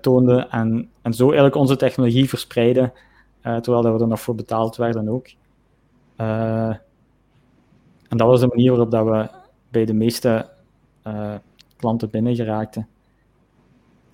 toonden 0.00 0.50
en, 0.50 0.90
en 1.02 1.14
zo 1.14 1.24
eigenlijk 1.24 1.54
onze 1.54 1.76
technologie 1.76 2.28
verspreiden, 2.28 2.92
terwijl 3.42 3.82
dat 3.82 3.94
we 3.94 4.00
er 4.00 4.08
nog 4.08 4.20
voor 4.20 4.34
betaald 4.34 4.76
werden 4.76 5.08
ook. 5.08 5.26
Uh, 6.20 6.74
en 8.08 8.16
dat 8.16 8.26
was 8.26 8.40
de 8.40 8.46
manier 8.46 8.70
waarop 8.70 8.90
dat 8.90 9.04
we 9.04 9.28
bij 9.70 9.84
de 9.84 9.94
meeste 9.94 10.48
uh, 11.06 11.34
klanten 11.76 12.10
binnen 12.10 12.34
geraakten. 12.34 12.88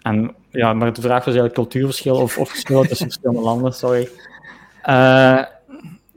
En 0.03 0.35
ja, 0.51 0.73
maar 0.73 0.93
de 0.93 1.01
vraag 1.01 1.25
was 1.25 1.35
eigenlijk 1.35 1.55
cultuurverschil 1.55 2.17
of, 2.17 2.39
of 2.39 2.49
verschil 2.49 2.83
tussen 2.83 3.07
verschillende 3.07 3.43
landen, 3.43 3.73
sorry. 3.73 4.09
Uh, 4.89 5.45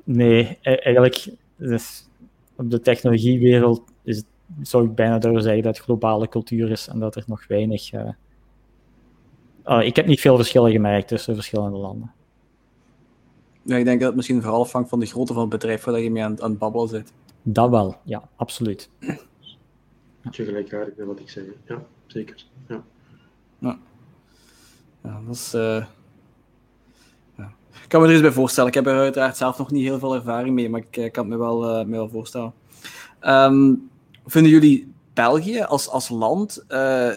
nee, 0.04 0.58
e-, 0.62 0.74
eigenlijk 0.76 1.30
dus 1.56 2.08
op 2.56 2.72
de 2.72 2.82
technologiewereld 2.82 3.82
is 4.04 4.24
zou 4.62 4.86
ik 4.86 4.96
bijna 4.96 5.18
durven 5.18 5.42
zeggen 5.42 5.64
dat 5.64 5.76
het 5.76 5.86
globale 5.86 6.30
cultuur 6.30 6.72
is 6.72 6.88
en 6.88 7.00
dat 7.00 7.16
er 7.16 7.24
nog 7.28 7.48
weinig. 7.48 7.92
Uh, 7.94 9.82
ik 9.82 9.96
heb 9.96 10.06
niet 10.06 10.20
veel 10.20 10.36
verschillen 10.36 10.72
gemerkt 10.72 11.08
tussen 11.08 11.36
verschillende 11.36 11.78
landen. 11.78 12.12
Ja, 13.70 13.76
ik 13.78 13.86
denk 13.86 14.00
dat 14.00 14.08
het 14.08 14.16
misschien 14.16 14.42
vooral 14.42 14.62
afhangt 14.62 14.90
van 14.90 15.00
de 15.00 15.06
grootte 15.06 15.34
van 15.34 15.42
het 15.42 15.52
bedrijf 15.52 15.84
waar 15.84 16.00
je 16.00 16.12
mee 16.12 16.24
aan, 16.24 16.42
aan 16.42 16.50
het 16.50 16.60
babbelen 16.60 16.88
zit. 16.88 17.14
Dat 17.42 17.70
wel, 17.70 17.98
ja, 18.04 18.30
absoluut. 18.36 18.90
Beetje 20.22 20.46
gelijkaardig 20.46 20.96
met 20.96 21.08
wat 21.08 21.20
ik 21.20 21.30
zei. 21.30 21.46
Ja, 21.66 21.84
zeker. 22.08 22.46
Ja, 22.68 22.84
ja. 23.60 23.80
ja 25.04 25.22
dat 25.26 25.36
is... 25.36 25.54
Uh... 25.54 25.86
Ja. 27.38 27.52
Ik 27.84 27.90
kan 27.90 28.02
me 28.02 28.08
er 28.08 28.14
eens 28.14 28.22
bij 28.22 28.32
voorstellen. 28.32 28.70
Ik 28.70 28.76
heb 28.76 28.88
er 28.88 29.00
uiteraard 29.00 29.38
zelf 29.38 29.58
nog 29.58 29.72
niet 29.72 29.84
heel 29.84 30.00
veel 30.00 30.16
ervaring 30.16 30.56
mee, 30.56 30.70
maar 30.70 30.80
ik, 30.80 30.98
ik 30.98 31.12
kan 31.12 31.24
het 31.24 31.34
me 31.34 31.40
wel, 31.40 31.80
uh, 31.80 31.86
me 31.86 31.92
wel 31.92 32.10
voorstellen. 32.10 32.54
Um, 33.22 33.90
vinden 34.26 34.52
jullie 34.52 34.92
België 35.14 35.62
als, 35.62 35.90
als 35.90 36.10
land, 36.10 36.66
uh, 36.70 37.12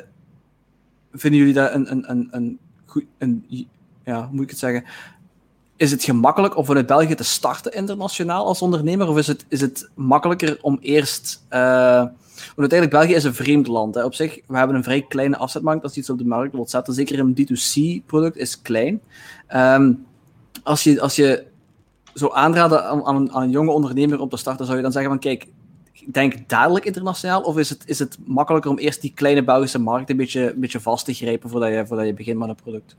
vinden 1.12 1.40
jullie 1.40 1.55
dat 1.55 1.74
een, 1.74 1.90
een, 1.90 2.10
een, 2.10 2.28
een, 2.31 2.59
een, 3.18 3.68
ja, 4.05 4.27
hoe 4.27 4.35
moet 4.35 4.44
ik 4.44 4.51
het 4.51 4.59
zeggen, 4.59 4.85
is 5.82 5.90
het 5.90 6.04
gemakkelijk 6.04 6.56
om 6.56 6.64
vanuit 6.64 6.86
België 6.86 7.14
te 7.14 7.24
starten 7.24 7.72
internationaal 7.72 8.46
als 8.46 8.62
ondernemer? 8.62 9.09
Of 9.09 9.18
is 9.18 9.26
het, 9.26 9.44
is 9.48 9.60
het 9.60 9.90
makkelijker 9.94 10.59
om 10.60 10.78
eerst. 10.80 11.44
Uh, 11.50 11.59
want 12.34 12.70
uiteindelijk, 12.70 12.90
België 12.90 13.14
is 13.14 13.24
een 13.24 13.34
vreemd 13.34 13.66
land. 13.66 13.94
Hè. 13.94 14.04
Op 14.04 14.14
zich, 14.14 14.40
we 14.46 14.56
hebben 14.56 14.76
een 14.76 14.82
vrij 14.82 15.02
kleine 15.02 15.36
afzetmarkt 15.36 15.82
als 15.82 15.94
je 15.94 16.00
iets 16.00 16.10
op 16.10 16.18
de 16.18 16.24
markt 16.24 16.52
wilt 16.52 16.70
zetten. 16.70 16.94
Zeker 16.94 17.18
een 17.18 17.36
D2C-product 17.40 18.36
is 18.36 18.62
klein. 18.62 19.00
Um, 19.54 20.06
als, 20.62 20.82
je, 20.82 21.00
als 21.00 21.16
je 21.16 21.44
zou 22.14 22.34
aanraden 22.34 22.84
aan, 22.84 23.04
aan, 23.04 23.42
een, 23.42 23.50
jonge 23.50 23.70
ondernemer 23.70 24.20
om 24.20 24.28
te 24.28 24.36
starten, 24.36 24.64
zou 24.64 24.76
je 24.76 24.82
dan 24.82 24.92
zeggen 24.92 25.10
van 25.10 25.20
kijk, 25.20 25.46
denk 26.12 26.48
dadelijk 26.48 26.84
internationaal? 26.84 27.40
Of 27.40 27.59
is 27.59 27.68
het, 27.68 27.82
is 27.86 27.98
het 27.98 28.18
makkelijker 28.24 28.70
om 28.70 28.78
eerst 28.78 29.00
die 29.00 29.12
kleine 29.14 29.44
Belgische 29.44 29.78
markt 29.78 30.10
een 30.10 30.16
beetje, 30.16 30.52
een 30.52 30.60
beetje 30.60 30.80
vast 30.80 31.04
te 31.04 31.14
grijpen 31.14 31.50
voordat 31.50 31.70
je, 31.70 31.86
voordat 31.86 32.06
je 32.06 32.14
begint 32.14 32.38
met 32.38 32.48
een 32.48 32.54
product? 32.54 32.96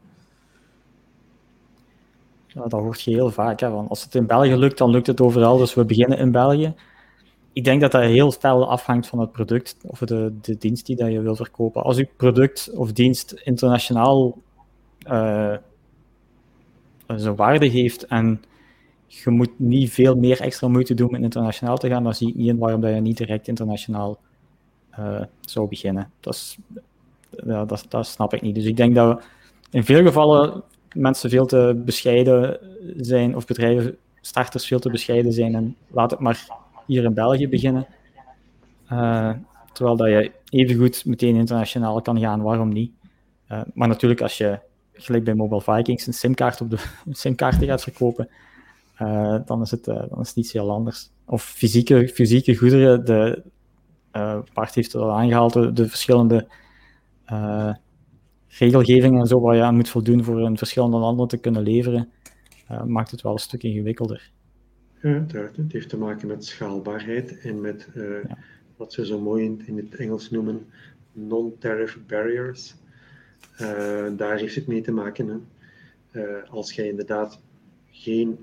Ja, 2.53 2.61
dat 2.61 2.71
hoort 2.71 3.01
je 3.01 3.11
heel 3.11 3.31
vaak. 3.31 3.59
Hè, 3.59 3.69
want 3.69 3.89
als 3.89 4.03
het 4.03 4.15
in 4.15 4.27
België 4.27 4.55
lukt, 4.55 4.77
dan 4.77 4.89
lukt 4.89 5.07
het 5.07 5.21
overal. 5.21 5.57
Dus 5.57 5.73
we 5.73 5.85
beginnen 5.85 6.17
in 6.17 6.31
België. 6.31 6.73
Ik 7.53 7.63
denk 7.63 7.81
dat 7.81 7.91
dat 7.91 8.01
heel 8.01 8.31
fel 8.31 8.69
afhangt 8.69 9.07
van 9.07 9.19
het 9.19 9.31
product 9.31 9.77
of 9.87 9.99
de, 9.99 10.33
de 10.41 10.57
dienst 10.57 10.85
die 10.85 10.95
dat 10.95 11.11
je 11.11 11.21
wil 11.21 11.35
verkopen. 11.35 11.83
Als 11.83 11.97
je 11.97 12.09
product 12.17 12.71
of 12.75 12.91
dienst 12.91 13.31
internationaal 13.31 14.37
uh, 15.07 15.55
zijn 17.07 17.35
waarde 17.35 17.65
heeft 17.65 18.05
en 18.05 18.43
je 19.07 19.29
moet 19.29 19.59
niet 19.59 19.91
veel 19.91 20.15
meer 20.15 20.41
extra 20.41 20.67
moeite 20.67 20.93
doen 20.93 21.07
om 21.07 21.15
internationaal 21.15 21.77
te 21.77 21.89
gaan, 21.89 22.03
dan 22.03 22.13
zie 22.13 22.27
ik 22.27 22.35
niet 22.35 22.47
in 22.47 22.57
waarom 22.57 22.81
dat 22.81 22.93
je 22.93 23.01
niet 23.01 23.17
direct 23.17 23.47
internationaal 23.47 24.19
uh, 24.99 25.21
zou 25.41 25.67
beginnen. 25.67 26.11
Dat, 26.19 26.57
ja, 27.45 27.65
dat, 27.65 27.85
dat 27.89 28.07
snap 28.07 28.33
ik 28.33 28.41
niet. 28.41 28.55
Dus 28.55 28.65
ik 28.65 28.77
denk 28.77 28.95
dat 28.95 29.23
in 29.71 29.83
veel 29.83 30.03
gevallen 30.03 30.63
mensen 30.93 31.29
veel 31.29 31.45
te 31.45 31.81
bescheiden 31.85 32.59
zijn, 32.97 33.35
of 33.35 33.45
bedrijven, 33.45 33.97
starters 34.21 34.67
veel 34.67 34.79
te 34.79 34.89
bescheiden 34.89 35.33
zijn 35.33 35.55
en 35.55 35.75
laat 35.87 36.11
het 36.11 36.19
maar 36.19 36.47
hier 36.85 37.03
in 37.03 37.13
België 37.13 37.49
beginnen. 37.49 37.87
Uh, 38.91 39.31
terwijl 39.73 39.97
dat 39.97 40.07
je 40.07 40.31
evengoed 40.49 41.05
meteen 41.05 41.35
internationaal 41.35 42.01
kan 42.01 42.19
gaan, 42.19 42.41
waarom 42.41 42.69
niet? 42.73 42.91
Uh, 43.51 43.61
maar 43.73 43.87
natuurlijk, 43.87 44.21
als 44.21 44.37
je 44.37 44.59
gelijk 44.93 45.23
bij 45.23 45.33
Mobile 45.33 45.61
Vikings 45.61 46.07
een 46.07 46.13
simkaart 46.13 46.61
op 46.61 46.69
de 46.69 46.77
simkaarten 47.11 47.67
gaat 47.67 47.83
verkopen, 47.83 48.29
uh, 49.01 49.37
dan, 49.45 49.61
is 49.61 49.71
het, 49.71 49.83
dan 49.83 50.19
is 50.21 50.27
het 50.27 50.37
iets 50.37 50.53
heel 50.53 50.71
anders. 50.71 51.09
Of 51.25 51.43
fysieke, 51.43 52.07
fysieke 52.07 52.55
goederen, 52.55 53.05
de, 53.05 53.43
Bart 54.53 54.75
heeft 54.75 54.93
het 54.93 55.01
al 55.01 55.11
aangehaald, 55.11 55.53
de, 55.53 55.73
de 55.73 55.89
verschillende 55.89 56.47
regelgeving 58.57 59.19
en 59.19 59.27
zo 59.27 59.39
waar 59.39 59.55
je 59.55 59.61
aan 59.61 59.75
moet 59.75 59.89
voldoen 59.89 60.23
voor 60.23 60.41
in 60.41 60.57
verschillende 60.57 60.97
landen 60.97 61.27
te 61.27 61.37
kunnen 61.37 61.61
leveren, 61.61 62.09
uh, 62.71 62.83
maakt 62.83 63.11
het 63.11 63.21
wel 63.21 63.31
een 63.31 63.39
stuk 63.39 63.63
ingewikkelder. 63.63 64.31
Ja, 65.01 65.13
uiteraard. 65.13 65.57
Het 65.57 65.71
heeft 65.71 65.89
te 65.89 65.97
maken 65.97 66.27
met 66.27 66.45
schaalbaarheid 66.45 67.39
en 67.39 67.61
met 67.61 67.87
uh, 67.95 68.23
ja. 68.23 68.37
wat 68.77 68.93
ze 68.93 69.05
zo 69.05 69.19
mooi 69.21 69.45
in, 69.45 69.61
in 69.65 69.77
het 69.77 69.95
Engels 69.95 70.29
noemen 70.29 70.65
non-tariff 71.11 71.99
barriers. 72.07 72.75
Uh, 73.61 74.05
daar 74.17 74.37
heeft 74.37 74.55
het 74.55 74.67
mee 74.67 74.81
te 74.81 74.91
maken. 74.91 75.43
Hè. 76.11 76.43
als 76.49 76.73
jij 76.73 76.87
inderdaad 76.87 77.41
geen 77.91 78.37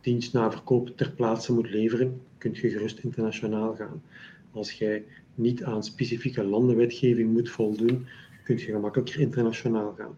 dienst 0.00 0.32
na 0.32 0.50
verkoop 0.50 0.96
ter 0.96 1.10
plaatse 1.10 1.52
moet 1.52 1.70
leveren, 1.70 2.20
kun 2.38 2.52
je 2.54 2.70
gerust 2.70 2.98
internationaal 2.98 3.74
gaan. 3.74 4.02
Als 4.50 4.72
jij 4.72 5.04
niet 5.34 5.64
aan 5.64 5.84
specifieke 5.84 6.44
landenwetgeving 6.44 7.32
moet 7.32 7.50
voldoen, 7.50 8.06
kun 8.44 8.58
je 8.58 8.64
gemakkelijker 8.64 9.20
internationaal 9.20 9.94
gaan. 9.98 10.16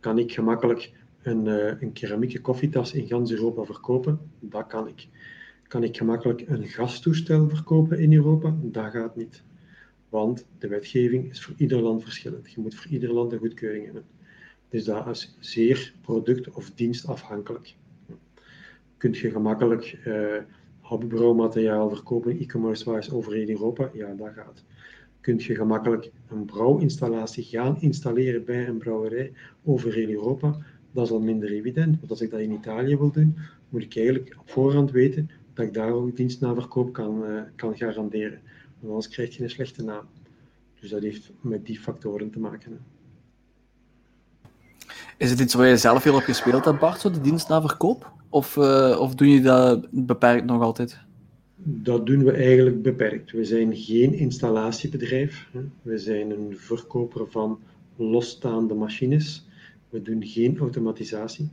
Kan 0.00 0.18
ik 0.18 0.32
gemakkelijk 0.32 0.92
een, 1.22 1.46
uh, 1.46 1.80
een 1.80 1.92
keramieke 1.92 2.40
koffietas 2.40 2.92
in 2.92 3.06
gans 3.06 3.32
Europa 3.32 3.64
verkopen? 3.64 4.20
Dat 4.40 4.66
kan 4.66 4.88
ik. 4.88 5.08
Kan 5.68 5.82
ik 5.82 5.96
gemakkelijk 5.96 6.48
een 6.48 6.66
gastoestel 6.66 7.48
verkopen 7.48 7.98
in 7.98 8.12
Europa? 8.14 8.56
Dat 8.62 8.90
gaat 8.90 9.16
niet. 9.16 9.42
Want 10.08 10.46
de 10.58 10.68
wetgeving 10.68 11.30
is 11.30 11.44
voor 11.44 11.54
ieder 11.56 11.80
land 11.80 12.02
verschillend. 12.02 12.52
Je 12.52 12.60
moet 12.60 12.74
voor 12.74 12.90
ieder 12.90 13.12
land 13.12 13.32
een 13.32 13.38
goedkeuring 13.38 13.84
hebben. 13.84 14.04
Dus 14.68 14.84
dat 14.84 15.08
is 15.08 15.36
zeer 15.38 15.94
product- 16.00 16.50
of 16.50 16.70
dienstafhankelijk. 16.70 17.74
Kunt 18.96 19.18
je 19.18 19.30
gemakkelijk 19.30 19.98
uh, 20.06 20.36
hobbybrouwmateriaal 20.80 21.88
verkopen, 21.88 22.38
e-commerce-wise, 22.38 23.14
over 23.14 23.32
heel 23.32 23.48
Europa? 23.48 23.90
Ja, 23.92 24.14
dat 24.14 24.32
gaat. 24.34 24.64
Kunt 25.20 25.44
je 25.44 25.54
gemakkelijk 25.54 26.10
een 26.28 26.44
brouwinstallatie 26.44 27.44
gaan 27.44 27.80
installeren 27.80 28.44
bij 28.44 28.68
een 28.68 28.78
brouwerij 28.78 29.32
over 29.64 29.92
heel 29.92 30.08
Europa? 30.08 30.58
Dat 30.92 31.04
is 31.04 31.12
al 31.12 31.20
minder 31.20 31.52
evident. 31.52 31.98
Want 31.98 32.10
als 32.10 32.20
ik 32.20 32.30
dat 32.30 32.40
in 32.40 32.52
Italië 32.52 32.96
wil 32.96 33.10
doen, 33.10 33.36
moet 33.68 33.82
ik 33.82 33.96
eigenlijk 33.96 34.36
op 34.38 34.50
voorhand 34.50 34.90
weten 34.90 35.30
dat 35.54 35.66
ik 35.66 35.74
daar 35.74 35.90
ook 35.90 36.16
dienst 36.16 36.40
na 36.40 36.54
verkoop 36.54 36.92
kan, 36.92 37.24
uh, 37.24 37.40
kan 37.56 37.76
garanderen. 37.76 38.40
Want 38.78 38.92
anders 38.92 39.08
krijg 39.08 39.36
je 39.36 39.42
een 39.42 39.50
slechte 39.50 39.84
naam. 39.84 40.04
Dus 40.80 40.90
dat 40.90 41.02
heeft 41.02 41.30
met 41.40 41.66
die 41.66 41.78
factoren 41.78 42.30
te 42.30 42.38
maken. 42.38 42.72
Hè. 42.72 42.78
Is 45.16 45.30
het 45.30 45.40
iets 45.40 45.54
waar 45.54 45.66
je 45.66 45.76
zelf 45.76 46.04
heel 46.04 46.14
op 46.14 46.22
gespeeld 46.22 46.64
hebt, 46.64 46.78
Bart, 46.78 47.00
zo, 47.00 47.10
de 47.10 47.20
dienst 47.20 47.48
na 47.48 47.60
verkoop? 47.60 48.12
Of, 48.28 48.56
uh, 48.56 48.96
of 49.00 49.14
doen 49.14 49.28
je 49.28 49.40
dat 49.40 49.86
beperkt 49.90 50.44
nog 50.44 50.62
altijd? 50.62 51.00
Dat 51.62 52.06
doen 52.06 52.24
we 52.24 52.32
eigenlijk 52.32 52.82
beperkt. 52.82 53.30
We 53.30 53.44
zijn 53.44 53.76
geen 53.76 54.14
installatiebedrijf. 54.14 55.48
We 55.82 55.98
zijn 55.98 56.30
een 56.30 56.56
verkoper 56.56 57.30
van 57.30 57.58
losstaande 57.96 58.74
machines. 58.74 59.46
We 59.88 60.02
doen 60.02 60.26
geen 60.26 60.58
automatisatie. 60.58 61.50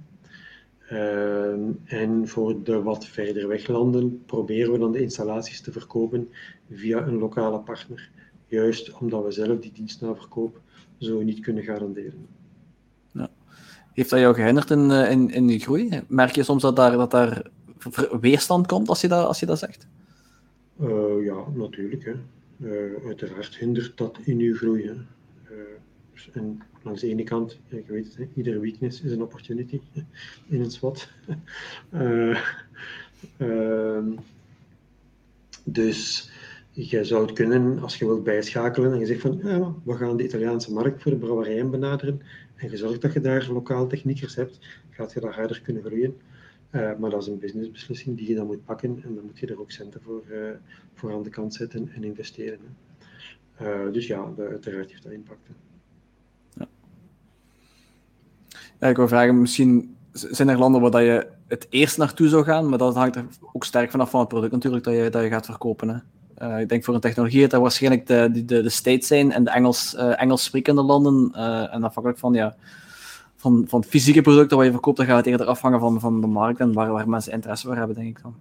Uh, 0.91 1.53
en 1.86 2.27
voor 2.27 2.64
de 2.64 2.82
wat 2.82 3.06
verder 3.06 3.48
weg 3.48 3.68
landen 3.68 4.23
proberen 4.26 4.72
we 4.72 4.77
dan 4.80 4.91
de 4.91 5.02
installaties 5.02 5.61
te 5.61 5.72
verkopen 5.72 6.30
via 6.72 7.07
een 7.07 7.18
lokale 7.18 7.60
partner. 7.60 8.10
Juist 8.48 8.94
omdat 8.99 9.23
we 9.23 9.32
zelf 9.32 9.60
die 9.60 9.72
dienst 9.73 10.02
na 10.02 10.15
verkoop 10.15 10.61
zo 10.98 11.22
niet 11.22 11.40
kunnen 11.40 11.64
garanderen. 11.64 12.27
Heeft 13.95 14.10
dat 14.10 14.19
jou 14.19 14.36
gehinderd 14.36 14.72
in, 14.72 14.91
eh, 14.91 15.11
in, 15.11 15.30
in 15.30 15.48
je 15.48 15.60
groei? 15.60 16.02
Merk 16.07 16.36
je 16.36 16.44
soms 16.44 16.61
dat 16.61 16.76
daar, 16.76 16.91
dat 16.91 17.11
daar 17.11 17.49
weerstand 18.22 18.68
komt 18.68 18.90
als 18.90 19.02
je 19.02 19.07
dat, 19.07 19.26
als 19.26 19.40
je 19.40 19.45
dat 19.45 19.60
zegt? 19.60 19.88
Uh, 20.82 21.26
ja, 21.26 21.44
natuurlijk. 21.53 22.06
Hè. 22.06 22.14
Uh, 22.57 23.06
uiteraard 23.06 23.57
hindert 23.57 23.98
dat 23.98 24.18
in 24.24 24.40
je 24.40 24.53
groei. 24.53 24.88
Hè. 24.88 24.94
Dus, 26.14 26.30
en 26.34 26.62
langs 26.82 27.02
de 27.02 27.10
ene 27.10 27.24
kant, 27.24 27.60
je 27.68 27.84
weet 27.88 28.06
het, 28.06 28.18
hè, 28.18 28.28
iedere 28.34 28.60
weakness 28.60 29.02
is 29.02 29.12
een 29.12 29.22
opportunity 29.22 29.82
in 30.48 30.62
een 30.62 30.72
SWOT. 30.72 31.10
Ehm, 33.38 34.12
dus 35.64 36.32
je 36.72 37.03
zou 37.03 37.26
het 37.26 37.34
kunnen, 37.34 37.80
als 37.80 37.98
je 37.98 38.06
wilt 38.06 38.24
bijschakelen 38.24 38.94
en 38.94 38.99
je 38.99 39.06
zegt 39.06 39.22
van 39.22 39.38
we 39.84 39.94
gaan 39.94 40.18
de 40.18 40.24
Italiaanse 40.24 40.74
markt 40.74 41.02
voor 41.02 41.12
de 41.12 41.18
brouwerijen 41.18 41.72
benaderen 41.72 42.22
en 42.56 42.70
je 42.70 42.78
zorgt 42.78 43.02
dat 43.02 43.14
je 43.14 43.22
daar 43.22 43.49
lokaal 43.52 43.88
techniekers 43.88 44.36
hebt, 44.36 44.60
gaat 44.90 45.14
je 45.14 45.20
daar 45.20 45.34
harder 45.34 45.62
kunnen 45.62 45.84
groeien. 45.84 46.16
Uh, 46.71 46.91
maar 46.99 47.09
dat 47.09 47.21
is 47.21 47.27
een 47.27 47.39
businessbeslissing 47.39 48.17
die 48.17 48.29
je 48.29 48.35
dan 48.35 48.45
moet 48.45 48.65
pakken 48.65 49.01
en 49.03 49.15
dan 49.15 49.25
moet 49.25 49.39
je 49.39 49.47
er 49.47 49.59
ook 49.59 49.71
centen 49.71 50.01
voor, 50.01 50.23
uh, 50.29 50.49
voor 50.93 51.13
aan 51.13 51.23
de 51.23 51.29
kant 51.29 51.53
zetten 51.53 51.89
en 51.95 52.03
investeren. 52.03 52.77
Uh, 53.61 53.91
dus 53.91 54.07
ja, 54.07 54.31
de, 54.35 54.47
uiteraard 54.47 54.89
heeft 54.89 55.03
dat 55.03 55.11
impact. 55.11 55.49
Ja. 58.79 58.89
ik 58.89 58.95
wil 58.95 59.07
vragen, 59.07 59.41
misschien 59.41 59.95
zijn 60.11 60.49
er 60.49 60.57
landen 60.57 60.81
waar 60.81 61.03
je 61.03 61.27
het 61.47 61.67
eerst 61.69 61.97
naartoe 61.97 62.27
zou 62.27 62.43
gaan, 62.43 62.69
maar 62.69 62.77
dat 62.77 62.95
hangt 62.95 63.15
er 63.15 63.25
ook 63.53 63.63
sterk 63.63 63.91
vanaf 63.91 64.09
van 64.09 64.19
het 64.19 64.29
product 64.29 64.51
natuurlijk 64.51 64.83
dat 64.83 64.93
je, 64.93 65.09
dat 65.09 65.23
je 65.23 65.29
gaat 65.29 65.45
verkopen. 65.45 65.89
Hè? 65.89 66.59
Ik 66.59 66.69
denk 66.69 66.83
voor 66.83 66.93
een 66.93 66.99
technologie 66.99 67.41
dat 67.41 67.51
dat 67.51 67.61
waarschijnlijk 67.61 68.07
de, 68.07 68.29
de, 68.31 68.61
de, 68.61 68.69
States 68.69 69.07
zijn 69.07 69.31
en 69.31 69.43
de 69.43 69.49
Engels, 69.49 69.95
Engels 69.95 70.51
landen. 70.63 71.31
Uh, 71.35 71.73
en 71.73 71.83
afhankelijk 71.83 72.17
van, 72.19 72.33
ja, 72.33 72.55
van, 73.45 73.65
van 73.67 73.84
fysieke 73.84 74.22
producten 74.22 74.57
wat 74.57 74.65
je 74.65 74.72
verkoopt, 74.72 74.97
dan 74.97 75.05
gaat 75.05 75.17
het 75.17 75.26
eerder 75.26 75.45
afhangen 75.45 75.80
van, 75.80 75.99
van 75.99 76.22
de 76.22 76.27
markt 76.27 76.59
en 76.59 76.73
waar, 76.73 76.91
waar 76.91 77.09
mensen 77.09 77.31
interesse 77.31 77.67
voor 77.67 77.76
hebben, 77.76 77.95
denk 77.95 78.17
ik 78.17 78.23
dan. 78.23 78.35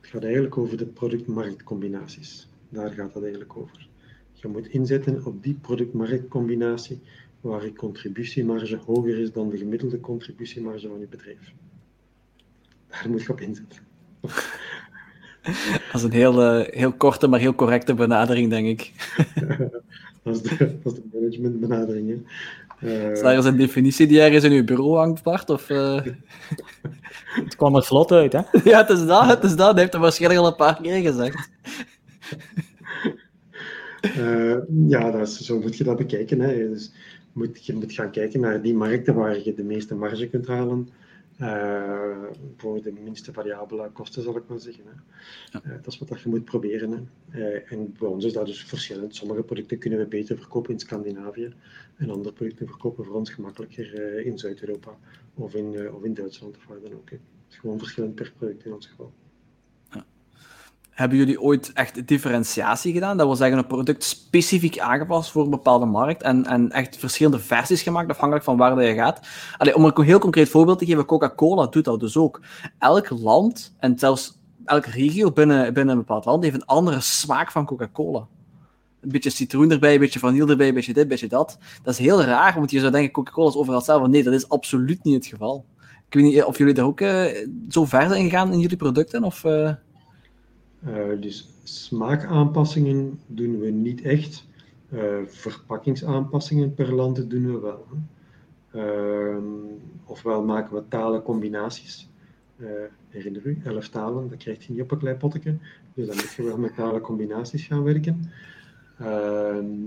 Het 0.00 0.10
gaat 0.10 0.22
eigenlijk 0.22 0.58
over 0.58 0.76
de 0.76 0.86
product-marktcombinaties. 0.86 2.48
Daar 2.68 2.90
gaat 2.90 3.14
het 3.14 3.22
eigenlijk 3.22 3.56
over. 3.56 3.88
Je 4.32 4.48
moet 4.48 4.66
inzetten 4.66 5.24
op 5.24 5.42
die 5.42 5.54
product-marktcombinatie 5.54 7.00
waar 7.40 7.64
je 7.64 7.72
contributiemarge 7.72 8.78
hoger 8.86 9.18
is 9.18 9.32
dan 9.32 9.50
de 9.50 9.56
gemiddelde 9.56 10.00
contributiemarge 10.00 10.88
van 10.88 10.98
je 10.98 11.06
bedrijf. 11.06 11.52
Daar 12.88 13.10
moet 13.10 13.22
je 13.22 13.32
op 13.32 13.40
inzetten. 13.40 13.78
Dat 15.92 15.94
is 15.94 16.02
een 16.02 16.12
heel, 16.12 16.60
uh, 16.60 16.66
heel 16.66 16.92
korte, 16.92 17.28
maar 17.28 17.40
heel 17.40 17.54
correcte 17.54 17.94
benadering, 17.94 18.50
denk 18.50 18.66
ik. 18.66 18.92
dat, 20.22 20.34
is 20.34 20.42
de, 20.42 20.78
dat 20.82 20.92
is 20.92 20.98
de 20.98 21.02
managementbenadering. 21.12 22.08
Hè. 22.08 22.22
Uh, 22.80 23.10
is 23.10 23.20
daar 23.20 23.34
eens 23.34 23.44
een 23.44 23.56
definitie 23.56 24.06
die 24.06 24.20
ergens 24.20 24.44
in 24.44 24.52
uw 24.52 24.64
bureau 24.64 24.96
hangt, 24.96 25.22
Bart? 25.22 25.50
Of, 25.50 25.70
uh... 25.70 26.00
het 27.44 27.56
kwam 27.56 27.76
er 27.76 27.84
vlot 27.84 28.12
uit, 28.12 28.32
hè? 28.32 28.40
ja, 28.70 28.78
het 28.78 28.90
is 28.90 29.06
dat, 29.06 29.26
het 29.26 29.44
is 29.44 29.56
dat. 29.56 29.58
Dat 29.58 29.78
heeft 29.78 29.92
hij 29.92 30.00
waarschijnlijk 30.00 30.40
al 30.40 30.46
een 30.46 30.56
paar 30.56 30.80
keer 30.82 31.00
gezegd. 31.02 31.50
uh, 34.16 34.56
ja, 34.94 35.10
dat 35.10 35.28
is, 35.28 35.40
zo 35.40 35.60
moet 35.60 35.76
je 35.76 35.84
dat 35.84 35.96
bekijken. 35.96 36.40
Hè. 36.40 36.68
Dus 36.68 36.92
moet, 37.32 37.66
je 37.66 37.74
moet 37.74 37.92
gaan 37.92 38.10
kijken 38.10 38.40
naar 38.40 38.62
die 38.62 38.74
markten 38.74 39.14
waar 39.14 39.44
je 39.44 39.54
de 39.54 39.64
meeste 39.64 39.94
marge 39.94 40.28
kunt 40.28 40.46
halen. 40.46 40.88
Uh, 41.40 42.24
voor 42.56 42.82
de 42.82 42.92
minste 42.92 43.32
variabele 43.32 43.90
kosten, 43.90 44.22
zal 44.22 44.36
ik 44.36 44.48
maar 44.48 44.58
zeggen. 44.58 44.84
Hè. 44.86 44.92
Ja. 45.50 45.62
Uh, 45.66 45.82
dat 45.82 45.86
is 45.92 45.98
wat 45.98 46.20
je 46.20 46.28
moet 46.28 46.44
proberen. 46.44 46.90
Hè. 46.90 47.00
Uh, 47.38 47.72
en 47.72 47.94
bij 47.98 48.08
ons 48.08 48.24
is 48.24 48.32
dat 48.32 48.46
dus 48.46 48.64
verschillend. 48.64 49.14
Sommige 49.14 49.42
producten 49.42 49.78
kunnen 49.78 49.98
we 49.98 50.06
beter 50.06 50.38
verkopen 50.38 50.72
in 50.72 50.78
Scandinavië 50.78 51.54
en 51.96 52.10
andere 52.10 52.34
producten 52.34 52.66
verkopen 52.66 53.04
voor 53.04 53.14
ons 53.14 53.30
gemakkelijker 53.30 54.26
in 54.26 54.38
Zuid-Europa 54.38 54.98
of 55.34 55.54
in, 55.54 55.92
of 55.92 56.04
in 56.04 56.14
Duitsland 56.14 56.56
of 56.56 56.66
waar 56.66 56.80
dan 56.80 56.92
ook. 56.92 57.10
Hè. 57.10 57.16
Het 57.16 57.52
is 57.52 57.56
gewoon 57.56 57.78
verschillend 57.78 58.14
per 58.14 58.32
product 58.38 58.64
in 58.64 58.72
ons 58.72 58.86
geval. 58.86 59.12
Hebben 60.98 61.18
jullie 61.18 61.40
ooit 61.40 61.72
echt 61.74 62.06
differentiatie 62.06 62.92
gedaan? 62.92 63.16
Dat 63.16 63.26
wil 63.26 63.36
zeggen, 63.36 63.58
een 63.58 63.66
product 63.66 64.04
specifiek 64.04 64.78
aangepast 64.78 65.30
voor 65.30 65.44
een 65.44 65.50
bepaalde 65.50 65.86
markt 65.86 66.22
en, 66.22 66.46
en 66.46 66.70
echt 66.70 66.96
verschillende 66.96 67.38
versies 67.38 67.82
gemaakt, 67.82 68.10
afhankelijk 68.10 68.44
van 68.44 68.56
waar 68.56 68.82
je 68.82 68.94
gaat. 68.94 69.20
Allee, 69.56 69.74
om 69.74 69.84
een 69.84 70.04
heel 70.04 70.18
concreet 70.18 70.48
voorbeeld 70.48 70.78
te 70.78 70.86
geven, 70.86 71.04
Coca-Cola 71.04 71.66
doet 71.66 71.84
dat 71.84 72.00
dus 72.00 72.16
ook. 72.16 72.40
Elk 72.78 73.10
land 73.10 73.74
en 73.78 73.98
zelfs 73.98 74.38
elke 74.64 74.90
regio 74.90 75.30
binnen, 75.30 75.74
binnen 75.74 75.94
een 75.94 76.00
bepaald 76.00 76.24
land 76.24 76.42
heeft 76.42 76.54
een 76.54 76.66
andere 76.66 77.00
smaak 77.00 77.50
van 77.50 77.66
Coca-Cola. 77.66 78.26
Een 79.00 79.10
beetje 79.10 79.30
citroen 79.30 79.70
erbij, 79.70 79.94
een 79.94 80.00
beetje 80.00 80.18
vanille 80.18 80.50
erbij, 80.50 80.68
een 80.68 80.74
beetje 80.74 80.92
dit, 80.92 81.02
een 81.02 81.08
beetje 81.08 81.28
dat. 81.28 81.58
Dat 81.82 81.92
is 81.92 82.00
heel 82.00 82.22
raar, 82.22 82.54
want 82.54 82.70
je 82.70 82.80
zou 82.80 82.92
denken, 82.92 83.12
Coca-Cola 83.12 83.48
is 83.48 83.56
overal 83.56 83.76
hetzelfde. 83.76 84.08
Nee, 84.08 84.22
dat 84.22 84.34
is 84.34 84.48
absoluut 84.48 85.04
niet 85.04 85.14
het 85.14 85.26
geval. 85.26 85.64
Ik 86.08 86.14
weet 86.14 86.24
niet 86.24 86.44
of 86.44 86.58
jullie 86.58 86.74
daar 86.74 86.84
ook 86.84 87.00
uh, 87.00 87.24
zo 87.68 87.84
ver 87.84 88.08
zijn 88.08 88.24
gegaan 88.24 88.52
in 88.52 88.60
jullie 88.60 88.76
producten, 88.76 89.24
of... 89.24 89.44
Uh... 89.44 89.70
Uh, 90.86 91.20
dus 91.20 91.48
smaakaanpassingen 91.62 93.20
doen 93.26 93.58
we 93.58 93.70
niet 93.70 94.02
echt. 94.02 94.46
Uh, 94.92 95.16
verpakkingsaanpassingen 95.26 96.74
per 96.74 96.94
land 96.94 97.30
doen 97.30 97.52
we 97.52 97.58
wel. 97.60 97.86
Uh, 98.74 99.36
ofwel 100.04 100.44
maken 100.44 100.74
we 100.74 100.88
talencombinaties. 100.88 102.08
herinner 103.08 103.46
u, 103.46 103.60
elf 103.64 103.88
talen, 103.88 104.28
dat 104.28 104.38
krijg 104.38 104.66
je 104.66 104.72
niet 104.72 104.82
op 104.82 104.90
een 104.90 104.98
klein 104.98 105.16
potje. 105.16 105.56
Dus 105.94 106.06
dan 106.06 106.16
moet 106.16 106.32
je 106.32 106.42
wel 106.42 106.58
met 106.58 106.74
talencombinaties 106.74 107.66
gaan 107.66 107.82
werken. 107.82 108.30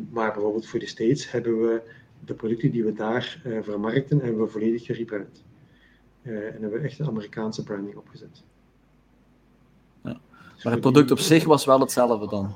Maar 0.09 0.31
bijvoorbeeld 0.33 0.67
voor 0.67 0.79
de 0.79 0.87
States 0.87 1.31
hebben 1.31 1.61
we 1.61 1.81
de 2.25 2.33
producten 2.33 2.71
die 2.71 2.83
we 2.83 2.93
daar 2.93 3.41
vermarkten, 3.61 4.19
hebben 4.19 4.41
we 4.41 4.47
volledig 4.47 4.85
gerebrand. 4.85 5.43
en 6.21 6.61
hebben 6.61 6.71
we 6.71 6.87
echt 6.87 6.99
een 6.99 7.07
Amerikaanse 7.07 7.63
branding 7.63 7.95
opgezet. 7.95 8.43
Maar 10.63 10.73
het 10.73 10.81
product 10.81 11.11
op 11.11 11.19
zich 11.19 11.43
was 11.45 11.65
wel 11.65 11.79
hetzelfde 11.79 12.27
dan? 12.27 12.53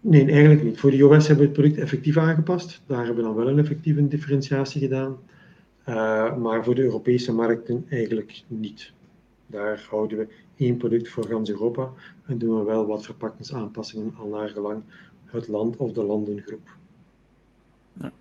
Nee, 0.00 0.30
eigenlijk 0.30 0.62
niet. 0.62 0.80
Voor 0.80 0.90
de 0.90 0.96
iOS 0.96 1.26
hebben 1.26 1.46
we 1.46 1.52
het 1.52 1.60
product 1.60 1.80
effectief 1.80 2.16
aangepast. 2.16 2.82
Daar 2.86 3.04
hebben 3.04 3.16
we 3.16 3.22
dan 3.22 3.34
wel 3.34 3.48
een 3.48 3.58
effectieve 3.58 4.08
differentiatie 4.08 4.80
gedaan. 4.80 5.16
Uh, 5.88 6.36
maar 6.36 6.64
voor 6.64 6.74
de 6.74 6.82
Europese 6.82 7.32
markten 7.32 7.86
eigenlijk 7.88 8.42
niet. 8.46 8.92
Daar 9.46 9.86
houden 9.90 10.18
we 10.18 10.28
één 10.56 10.76
product 10.76 11.08
voor 11.08 11.24
gans 11.26 11.50
Europa 11.50 11.90
en 12.26 12.38
doen 12.38 12.58
we 12.58 12.64
wel 12.64 12.86
wat 12.86 13.04
verpakkingsaanpassingen 13.04 14.14
al 14.18 14.28
naar 14.28 14.48
gelang 14.48 14.82
het 15.24 15.48
land 15.48 15.76
of 15.76 15.92
de 15.92 16.04
landengroep. 16.04 16.68
Ja. 18.00 18.12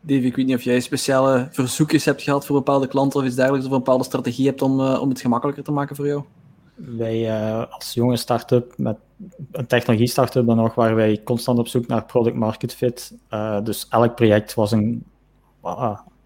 Dave, 0.00 0.24
ik 0.24 0.36
weet 0.36 0.46
niet 0.46 0.56
of 0.56 0.62
jij 0.62 0.80
speciale 0.80 1.48
verzoekjes 1.50 2.04
hebt 2.04 2.22
gehad 2.22 2.46
voor 2.46 2.56
bepaalde 2.56 2.88
klanten 2.88 3.20
of 3.20 3.26
iets 3.26 3.34
dergelijks, 3.34 3.66
of 3.66 3.72
een 3.72 3.78
bepaalde 3.78 4.04
strategie 4.04 4.46
hebt 4.46 4.62
om, 4.62 4.80
uh, 4.80 5.00
om 5.00 5.08
het 5.08 5.20
gemakkelijker 5.20 5.64
te 5.64 5.72
maken 5.72 5.96
voor 5.96 6.06
jou? 6.06 6.22
Wij 6.86 7.20
uh, 7.20 7.64
als 7.70 7.94
jonge 7.94 8.16
start-up 8.16 8.72
met 8.76 8.96
een 9.52 9.66
technologie-startup 9.66 10.46
dan 10.46 10.56
nog, 10.56 10.74
waar 10.74 10.94
wij 10.94 11.20
constant 11.24 11.58
op 11.58 11.68
zoek 11.68 11.86
naar 11.86 12.04
product 12.04 12.36
market 12.36 12.74
fit. 12.74 13.14
Uh, 13.30 13.62
dus 13.64 13.86
elk 13.88 14.14
project 14.14 14.54
was 14.54 14.72
een, 14.72 15.04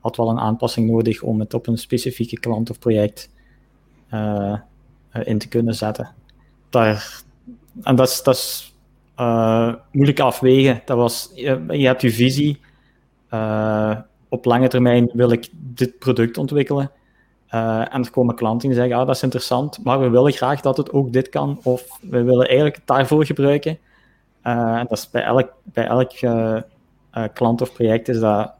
had 0.01 0.17
wel 0.17 0.29
een 0.29 0.39
aanpassing 0.39 0.91
nodig 0.91 1.23
om 1.23 1.41
het 1.41 1.55
op 1.55 1.67
een 1.67 1.79
specifieke 1.79 2.41
klant 2.41 2.71
of 2.71 2.79
project 2.79 3.31
uh, 4.11 4.59
in 5.25 5.39
te 5.39 5.49
kunnen 5.49 5.75
zetten. 5.75 6.15
Daar, 6.71 7.23
en 7.83 7.97
dat 7.97 8.09
is, 8.09 8.23
dat 8.23 8.73
moeilijk 9.91 10.21
afwegen. 10.21 10.83
Dat 10.85 10.97
was, 10.97 11.31
je, 11.35 11.65
je 11.69 11.87
hebt 11.87 12.03
je 12.03 12.11
visie. 12.11 12.61
Op 14.29 14.45
lange 14.45 14.69
termijn 14.69 15.11
wil 15.13 15.31
ik 15.31 15.49
dit 15.53 15.99
product 15.99 16.39
ontwikkelen. 16.39 16.91
En 17.55 18.05
er 18.05 18.11
komen 18.11 18.35
klanten 18.35 18.69
die 18.69 18.79
zeggen, 18.79 18.97
ah, 18.97 19.07
dat 19.07 19.17
is 19.17 19.23
interessant, 19.23 19.85
maar 19.85 20.01
we 20.01 20.09
willen 20.09 20.33
graag 20.33 20.61
dat 20.61 20.77
het 20.77 20.93
ook 20.93 21.13
dit 21.13 21.29
kan, 21.29 21.61
of 21.63 21.99
we 22.01 22.23
willen 22.23 22.47
eigenlijk 22.47 22.77
het 22.77 22.87
daarvoor 22.87 23.25
gebruiken. 23.25 23.79
en 24.43 24.87
dat 24.89 24.99
is 24.99 25.11
bij 25.11 25.23
elk, 25.23 25.53
bij 25.63 25.87
elk 25.87 26.13
klant 27.33 27.61
of 27.61 27.73
project 27.73 28.09
is 28.09 28.21
dat 28.21 28.53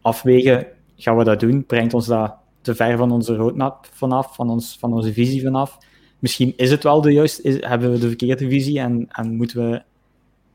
afwegen, 0.00 0.66
gaan 0.96 1.16
we 1.16 1.24
dat 1.24 1.40
doen? 1.40 1.64
Brengt 1.66 1.94
ons 1.94 2.06
dat 2.06 2.34
te 2.60 2.74
ver 2.74 2.96
van 2.96 3.12
onze 3.12 3.36
roadmap 3.36 3.86
vanaf, 3.92 4.34
van, 4.34 4.50
ons, 4.50 4.76
van 4.78 4.92
onze 4.92 5.12
visie 5.12 5.42
vanaf? 5.42 5.78
Misschien 6.18 6.52
is 6.56 6.70
het 6.70 6.82
wel 6.82 7.00
de 7.00 7.12
juiste, 7.12 7.42
is, 7.42 7.64
hebben 7.64 7.92
we 7.92 7.98
de 7.98 8.08
verkeerde 8.08 8.48
visie 8.48 8.80
en, 8.80 9.08
en 9.08 9.36
moeten, 9.36 9.82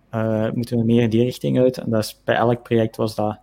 we, 0.10 0.52
moeten 0.54 0.78
we 0.78 0.84
meer 0.84 1.02
in 1.02 1.10
die 1.10 1.24
richting 1.24 1.60
uit? 1.60 1.78
En 1.78 1.90
dat 1.90 2.04
is, 2.04 2.22
bij 2.24 2.36
elk 2.36 2.64
project 2.64 2.96
was 2.96 3.16
dat 3.16 3.38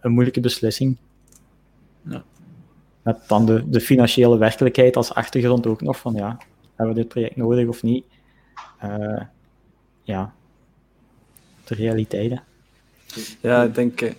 een 0.00 0.12
moeilijke 0.12 0.40
beslissing. 0.40 0.96
Ja. 2.08 2.22
Met 3.02 3.18
dan 3.26 3.46
de, 3.46 3.68
de 3.68 3.80
financiële 3.80 4.38
werkelijkheid 4.38 4.96
als 4.96 5.14
achtergrond 5.14 5.66
ook 5.66 5.80
nog 5.80 5.98
van 5.98 6.14
ja, 6.14 6.38
hebben 6.74 6.94
we 6.94 7.00
dit 7.00 7.08
project 7.08 7.36
nodig 7.36 7.68
of 7.68 7.82
niet? 7.82 8.04
ja, 10.02 10.34
de 11.64 11.74
realiteiten. 11.74 12.42
Ja, 13.40 13.62
ik 13.62 13.74
denk. 13.74 14.00
Eh, 14.00 14.12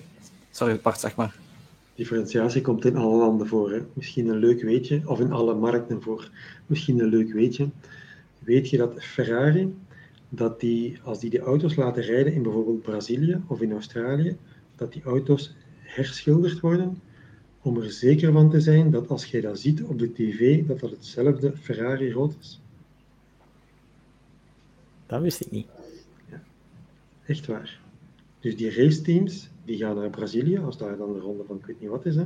sorry, 0.52 0.80
Bart, 0.82 1.00
zeg 1.00 1.16
maar. 1.16 1.36
Differentiatie 1.96 2.62
komt 2.62 2.86
in 2.86 2.98
alle 2.98 3.18
landen 3.18 3.48
voor. 3.48 3.72
Hè. 3.72 3.80
Misschien 3.94 4.28
een 4.28 4.38
leuk 4.38 4.62
weetje, 4.62 5.02
of 5.06 5.20
in 5.20 5.32
alle 5.32 5.54
markten 5.54 6.02
voor. 6.02 6.30
Misschien 6.66 7.00
een 7.00 7.10
leuk 7.10 7.34
weetje. 7.34 7.70
Weet 8.40 8.70
je 8.70 8.78
dat 8.78 9.04
Ferrari, 9.04 9.76
dat 10.30 10.60
die, 10.60 11.00
als 11.04 11.20
die 11.20 11.30
de 11.30 11.40
auto's 11.40 11.76
laten 11.76 12.04
rijden 12.04 12.34
in 12.34 12.44
bijvoorbeeld 12.44 12.82
Brazilië 12.82 13.42
of 13.48 13.62
in 13.62 13.72
Australië, 13.72 14.38
dat 14.76 14.94
die 14.94 15.04
auto's 15.04 15.56
herschilderd 15.80 16.60
worden 16.60 17.02
om 17.64 17.82
er 17.82 17.92
zeker 17.92 18.32
van 18.32 18.50
te 18.50 18.62
zijn 18.62 18.92
dat 18.92 19.10
als 19.10 19.26
jij 19.26 19.42
dat 19.42 19.60
ziet 19.60 19.84
op 19.84 20.00
de 20.00 20.14
tv, 20.14 20.66
dat 20.66 20.80
dat 20.80 20.90
hetzelfde 20.90 21.58
Ferrari 21.58 22.12
rood 22.12 22.36
is? 22.40 22.62
Dat 25.06 25.22
wist 25.22 25.42
ik 25.42 25.52
niet. 25.52 25.68
Ja, 26.30 26.44
echt 27.26 27.48
waar. 27.48 27.80
Dus 28.40 28.58
die 28.58 28.76
raceteams 28.76 29.50
die 29.66 29.78
gaan 29.78 29.96
naar 29.96 30.10
Brazilië, 30.10 30.58
als 30.58 30.78
daar 30.78 30.98
dan 30.98 31.14
de 31.14 31.20
ronde 31.20 31.44
van 31.48 31.58
ik 31.58 31.66
weet 31.66 31.82
niet 31.82 31.90
wat 31.90 32.06
is, 32.06 32.16
hè, 32.16 32.26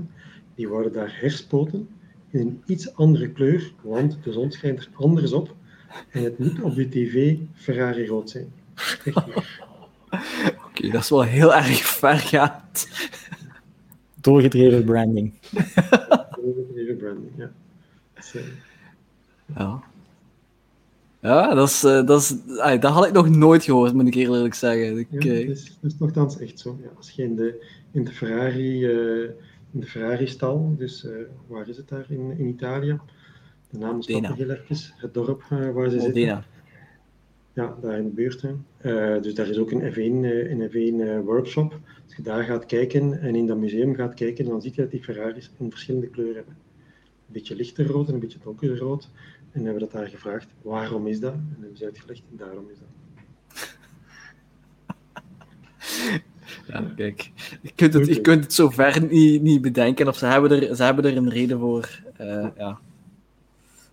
die 0.55 0.67
worden 0.67 0.93
daar 0.93 1.17
herspoten 1.19 1.89
in 2.29 2.39
een 2.39 2.61
iets 2.65 2.95
andere 2.95 3.29
kleur, 3.29 3.73
want 3.81 4.17
de 4.23 4.31
zon 4.31 4.51
schijnt 4.51 4.79
er 4.79 4.89
anders 4.93 5.33
op 5.33 5.55
en 6.09 6.23
het 6.23 6.39
moet 6.39 6.61
op 6.61 6.75
de 6.75 6.89
tv 6.89 7.37
Ferrari 7.53 8.07
rood 8.07 8.29
zijn. 8.29 8.51
Oké, 10.67 10.89
dat 10.89 11.01
is 11.01 11.09
wel 11.09 11.23
heel 11.23 11.55
erg 11.55 11.77
vergaand. 11.77 12.87
Doorgedreven 14.27 14.83
branding. 14.83 15.33
Doorgedreven 16.41 16.97
branding, 16.97 17.31
ja. 17.37 17.49
ja. 19.55 19.83
Ja, 21.19 21.53
dat, 21.53 21.67
is, 21.67 21.83
uh, 21.83 22.05
dat, 22.05 22.21
is, 22.21 22.57
ay, 22.57 22.79
dat 22.79 22.91
had 22.91 23.05
ik 23.05 23.13
nog 23.13 23.29
nooit 23.29 23.63
gehoord, 23.63 23.93
moet 23.93 24.07
ik 24.07 24.15
eerlijk 24.15 24.53
zeggen. 24.53 24.97
Ik, 24.97 25.07
ja, 25.09 25.19
dat, 25.19 25.29
is, 25.29 25.77
dat 25.81 25.91
is 25.91 25.97
nogthans 25.99 26.39
echt 26.39 26.59
zo. 26.59 26.77
Ja, 26.81 26.89
als 26.97 27.11
je 27.11 27.23
in 27.23 27.35
de, 27.35 27.65
in 27.91 28.03
de 28.03 28.11
Ferrari, 28.11 28.85
uh, 28.85 29.23
in 29.71 29.79
de 29.79 29.85
Ferrari-stal, 29.85 30.75
dus 30.77 31.03
uh, 31.03 31.11
waar 31.47 31.69
is 31.69 31.77
het 31.77 31.89
daar 31.89 32.05
in, 32.09 32.37
in 32.37 32.47
Italië? 32.47 32.99
De 33.69 33.77
naam 33.77 33.99
is 33.99 34.07
heel 34.07 34.23
even, 34.23 34.59
het 34.97 35.13
dorp 35.13 35.43
waar 35.49 35.89
ze 35.89 35.95
Modena. 35.95 36.01
zitten. 36.01 36.45
Ja, 37.53 37.75
daar 37.81 37.97
in 37.97 38.03
de 38.03 38.09
buurt. 38.09 38.45
dus 39.23 39.33
daar 39.33 39.47
is 39.47 39.57
ook 39.57 39.71
een 39.71 39.93
F1, 39.93 40.25
een 40.51 40.69
F1 40.69 41.25
workshop. 41.25 41.79
Als 42.07 42.15
je 42.15 42.21
daar 42.21 42.43
gaat 42.43 42.65
kijken 42.65 43.21
en 43.21 43.35
in 43.35 43.47
dat 43.47 43.57
museum 43.57 43.95
gaat 43.95 44.13
kijken, 44.13 44.45
dan 44.45 44.61
zie 44.61 44.71
je 44.75 44.81
dat 44.81 44.91
die 44.91 45.03
Ferraris 45.03 45.51
een 45.59 45.69
verschillende 45.69 46.07
kleuren 46.07 46.35
hebben. 46.35 46.57
Een 47.27 47.33
beetje 47.33 47.55
lichter 47.55 47.87
rood 47.87 48.07
en 48.07 48.13
een 48.13 48.19
beetje 48.19 48.39
donkerder 48.43 48.77
rood. 48.77 49.09
En 49.51 49.63
hebben 49.63 49.73
we 49.73 49.79
dat 49.79 49.91
daar 49.91 50.07
gevraagd, 50.07 50.47
waarom 50.61 51.07
is 51.07 51.19
dat? 51.19 51.33
En 51.33 51.57
hebben 51.59 51.77
ze 51.77 51.85
uitgelegd, 51.85 52.21
daarom 52.29 52.69
is 52.69 52.77
dat. 52.79 52.87
Ja, 56.67 56.91
kijk. 56.95 57.31
Je 57.61 57.71
kunt 57.75 57.93
het, 57.93 58.07
je 58.07 58.21
kunt 58.21 58.43
het 58.43 58.53
zo 58.53 58.69
ver 58.69 59.05
niet, 59.05 59.41
niet 59.41 59.61
bedenken, 59.61 60.07
of 60.07 60.17
ze 60.17 60.25
hebben 60.25 60.51
er, 60.51 60.75
ze 60.75 60.83
hebben 60.83 61.05
er 61.05 61.17
een 61.17 61.29
reden 61.29 61.59
voor. 61.59 62.01
Uh, 62.21 62.47
ja. 62.57 62.79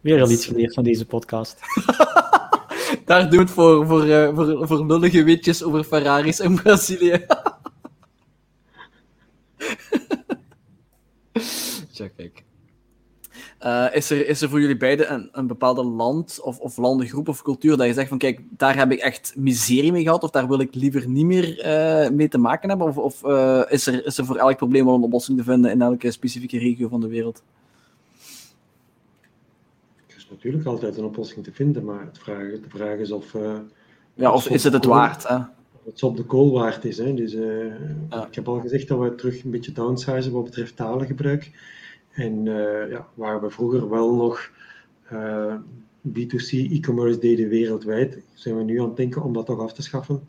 Weer 0.00 0.20
al 0.22 0.30
iets 0.30 0.46
geleerd 0.46 0.74
van 0.74 0.84
deze 0.84 1.06
podcast. 1.06 1.58
Daar 3.04 3.22
doen 3.22 3.38
we 3.38 3.44
het 3.44 3.50
voor, 3.50 3.86
voor, 3.86 4.06
uh, 4.06 4.34
voor, 4.34 4.66
voor 4.66 4.86
lullige 4.86 5.24
weetjes 5.24 5.62
over 5.62 5.84
Ferraris 5.84 6.40
in 6.40 6.54
Brazilië. 6.54 7.26
Tja, 11.92 12.08
kijk. 12.16 12.44
Uh, 13.64 13.86
is, 13.92 14.10
er, 14.10 14.28
is 14.28 14.42
er 14.42 14.48
voor 14.48 14.60
jullie 14.60 14.76
beiden 14.76 15.12
een, 15.12 15.28
een 15.32 15.46
bepaalde 15.46 15.84
land 15.84 16.40
of, 16.40 16.58
of 16.58 16.76
landengroep 16.76 17.28
of 17.28 17.42
cultuur 17.42 17.76
dat 17.76 17.86
je 17.86 17.92
zegt 17.92 18.08
van 18.08 18.18
kijk, 18.18 18.40
daar 18.50 18.76
heb 18.76 18.92
ik 18.92 18.98
echt 18.98 19.32
miserie 19.36 19.92
mee 19.92 20.02
gehad 20.02 20.22
of 20.22 20.30
daar 20.30 20.48
wil 20.48 20.60
ik 20.60 20.74
liever 20.74 21.08
niet 21.08 21.24
meer 21.24 21.66
uh, 21.66 22.10
mee 22.10 22.28
te 22.28 22.38
maken 22.38 22.68
hebben? 22.68 22.86
Of, 22.86 22.98
of 22.98 23.24
uh, 23.24 23.62
is, 23.68 23.86
er, 23.86 24.06
is 24.06 24.18
er 24.18 24.24
voor 24.24 24.36
elk 24.36 24.56
probleem 24.56 24.84
wel 24.84 24.94
een 24.94 25.02
oplossing 25.02 25.38
te 25.38 25.44
vinden 25.44 25.70
in 25.70 25.82
elke 25.82 26.10
specifieke 26.10 26.58
regio 26.58 26.88
van 26.88 27.00
de 27.00 27.08
wereld? 27.08 27.42
Er 30.06 30.16
is 30.16 30.28
natuurlijk 30.30 30.66
altijd 30.66 30.96
een 30.96 31.04
oplossing 31.04 31.44
te 31.44 31.52
vinden, 31.52 31.84
maar 31.84 32.00
het 32.00 32.18
vraag, 32.18 32.50
de 32.50 32.68
vraag 32.68 32.98
is 32.98 33.10
of... 33.10 33.36
ja, 34.14 34.32
of 34.32 34.48
is 34.48 34.64
het 34.64 34.72
het 34.72 34.84
waard? 34.84 35.28
Hè? 35.28 35.38
Het 35.84 36.02
op 36.02 36.16
de 36.16 36.24
kool 36.24 36.52
waard 36.52 36.84
is. 36.84 36.98
Hè? 36.98 37.14
Dus, 37.14 37.32
ja. 38.10 38.26
Ik 38.26 38.34
heb 38.34 38.48
al 38.48 38.60
gezegd 38.60 38.88
dat 38.88 38.98
we 38.98 39.14
terug 39.14 39.44
een 39.44 39.50
beetje 39.50 39.72
downsizen 39.72 40.32
wat 40.32 40.44
betreft 40.44 40.76
talengebruik. 40.76 41.50
En 42.14 42.46
uh, 42.46 42.90
ja, 42.90 43.08
waar 43.14 43.40
we 43.40 43.50
vroeger 43.50 43.90
wel 43.90 44.14
nog 44.14 44.50
uh, 45.12 45.54
B2C 46.08 46.50
e-commerce 46.50 47.18
deden 47.18 47.48
wereldwijd, 47.48 48.18
zijn 48.34 48.56
we 48.56 48.62
nu 48.62 48.80
aan 48.80 48.86
het 48.86 48.96
denken 48.96 49.22
om 49.22 49.32
dat 49.32 49.46
toch 49.46 49.60
af 49.60 49.72
te 49.72 49.82
schaffen. 49.82 50.28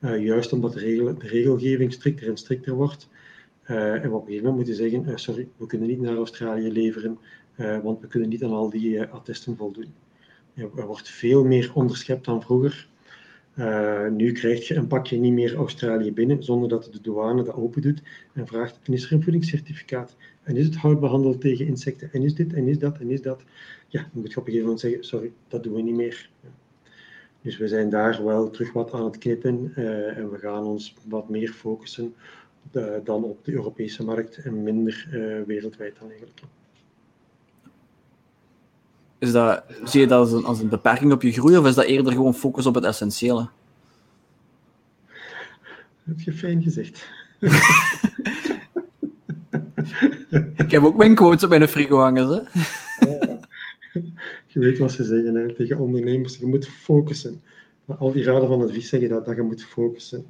Juist 0.00 0.52
omdat 0.52 0.72
de, 0.72 0.78
regel, 0.78 1.18
de, 1.18 1.28
regelgeving 1.28 1.92
strikter 1.92 2.28
en 2.28 2.36
strikter 2.36 2.74
wordt. 2.74 3.08
en 3.62 4.00
we 4.00 4.08
op 4.08 4.20
een 4.20 4.26
gegeven 4.26 4.48
moment 4.48 4.56
moeten 4.56 4.74
zeggen, 4.74 5.18
sorry, 5.18 5.48
we 5.56 5.66
kunnen 5.66 5.88
niet 5.88 6.00
naar 6.00 6.16
Australië 6.16 6.72
leveren, 6.72 7.18
want 7.56 8.00
we 8.00 8.06
kunnen 8.06 8.28
niet 8.28 8.44
aan 8.44 8.52
al 8.52 8.70
die 8.70 9.02
attesten 9.02 9.56
voldoen. 9.56 9.94
er 10.54 10.86
wordt 10.86 11.08
veel 11.08 11.44
meer 11.44 11.70
onderschept 11.74 12.24
dan 12.24 12.42
vroeger. 12.42 12.88
Uh, 13.58 14.08
nu 14.08 14.32
krijg 14.32 14.68
je 14.68 14.74
een 14.74 14.86
pakje 14.86 15.16
niet 15.16 15.32
meer 15.32 15.54
Australië 15.54 16.12
binnen 16.12 16.42
zonder 16.42 16.68
dat 16.68 16.88
de 16.92 17.00
douane 17.00 17.42
dat 17.42 17.54
open 17.54 17.82
doet 17.82 18.02
en 18.32 18.46
vraagt: 18.46 18.80
en 18.82 18.92
is 18.92 19.04
er 19.04 19.12
een 19.12 19.22
voedingscertificaat? 19.22 20.16
En 20.42 20.56
is 20.56 20.64
het 20.64 20.76
hout 20.76 21.00
behandeld 21.00 21.40
tegen 21.40 21.66
insecten? 21.66 22.12
En 22.12 22.22
is 22.22 22.34
dit 22.34 22.52
en 22.52 22.68
is 22.68 22.78
dat 22.78 22.98
en 22.98 23.10
is 23.10 23.22
dat? 23.22 23.44
Ja, 23.88 24.00
dan 24.00 24.22
moet 24.22 24.32
je 24.32 24.38
op 24.38 24.46
een 24.46 24.52
gegeven 24.52 24.62
moment 24.62 24.80
zeggen: 24.80 25.04
sorry, 25.04 25.32
dat 25.48 25.62
doen 25.62 25.74
we 25.74 25.82
niet 25.82 25.94
meer. 25.94 26.30
Dus 27.40 27.56
we 27.56 27.68
zijn 27.68 27.90
daar 27.90 28.24
wel 28.24 28.50
terug 28.50 28.72
wat 28.72 28.92
aan 28.92 29.04
het 29.04 29.18
knippen 29.18 29.72
uh, 29.76 30.18
en 30.18 30.30
we 30.30 30.38
gaan 30.38 30.64
ons 30.64 30.94
wat 31.08 31.28
meer 31.28 31.48
focussen 31.48 32.14
uh, 32.72 32.94
dan 33.04 33.24
op 33.24 33.44
de 33.44 33.52
Europese 33.52 34.04
markt 34.04 34.36
en 34.36 34.62
minder 34.62 35.08
wereldwijd 35.46 35.98
dan 35.98 36.08
eigenlijk. 36.08 36.40
Is 39.24 39.32
dat, 39.32 39.62
zie 39.84 40.00
je 40.00 40.06
dat 40.06 40.18
als 40.18 40.32
een, 40.32 40.44
als 40.44 40.60
een 40.60 40.68
beperking 40.68 41.12
op 41.12 41.22
je 41.22 41.32
groei 41.32 41.56
of 41.56 41.66
is 41.66 41.74
dat 41.74 41.84
eerder 41.84 42.12
gewoon 42.12 42.34
focus 42.34 42.66
op 42.66 42.74
het 42.74 42.84
essentiële? 42.84 43.48
Dat 45.06 46.16
heb 46.16 46.20
je 46.20 46.32
fijn 46.32 46.62
gezegd. 46.62 47.08
Ik 50.56 50.70
heb 50.70 50.82
ook 50.82 50.96
mijn 50.96 51.14
quotes 51.14 51.44
op 51.44 51.48
mijn 51.48 51.68
frigo 51.68 51.98
hangen. 51.98 52.28
Hè? 52.28 52.40
Je 54.46 54.60
weet 54.60 54.78
wat 54.78 54.92
ze 54.92 55.04
zeggen 55.04 55.34
hè, 55.34 55.54
tegen 55.54 55.78
ondernemers, 55.78 56.36
je 56.36 56.46
moet 56.46 56.68
focussen. 56.68 57.42
Al 57.86 58.12
die 58.12 58.24
raden 58.24 58.48
van 58.48 58.62
advies 58.62 58.88
zeggen 58.88 59.08
dat, 59.08 59.24
dat 59.26 59.36
je 59.36 59.42
moet 59.42 59.64
focussen. 59.64 60.26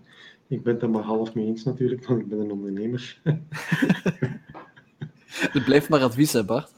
Ik 0.48 0.62
ben 0.62 0.74
het 0.74 0.82
er 0.82 0.90
maar 0.90 1.02
half 1.02 1.34
mee 1.34 1.46
eens 1.46 1.64
natuurlijk, 1.64 2.06
want 2.06 2.20
ik 2.20 2.28
ben 2.28 2.40
een 2.40 2.50
ondernemer. 2.50 3.20
Het 5.54 5.64
blijft 5.64 5.88
maar 5.88 6.02
advies, 6.02 6.32
hè, 6.32 6.44
Bart? 6.44 6.72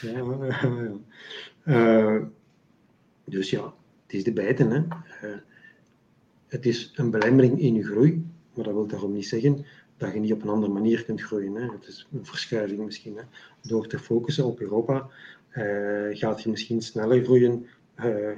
Ja, 0.00 0.10
ja, 0.10 0.46
ja. 0.62 0.92
Uh, 1.64 2.22
dus 3.24 3.50
ja, 3.50 3.74
het 4.02 4.14
is 4.14 4.24
de 4.24 4.32
bijten. 4.32 4.70
Hè. 4.70 4.78
Uh, 5.28 5.36
het 6.46 6.66
is 6.66 6.92
een 6.94 7.10
belemmering 7.10 7.60
in 7.60 7.74
je 7.74 7.84
groei, 7.84 8.24
maar 8.54 8.64
dat 8.64 8.74
wil 8.74 8.86
daarom 8.86 9.12
niet 9.12 9.26
zeggen 9.26 9.64
dat 9.96 10.12
je 10.12 10.20
niet 10.20 10.32
op 10.32 10.42
een 10.42 10.48
andere 10.48 10.72
manier 10.72 11.04
kunt 11.04 11.22
groeien. 11.22 11.54
Hè. 11.54 11.70
Het 11.72 11.86
is 11.86 12.06
een 12.12 12.26
verschuiving 12.26 12.84
misschien. 12.84 13.16
Hè. 13.16 13.22
Door 13.60 13.86
te 13.86 13.98
focussen 13.98 14.44
op 14.44 14.60
Europa 14.60 15.08
uh, 15.52 16.16
gaat 16.18 16.42
je 16.42 16.50
misschien 16.50 16.82
sneller 16.82 17.24
groeien 17.24 17.66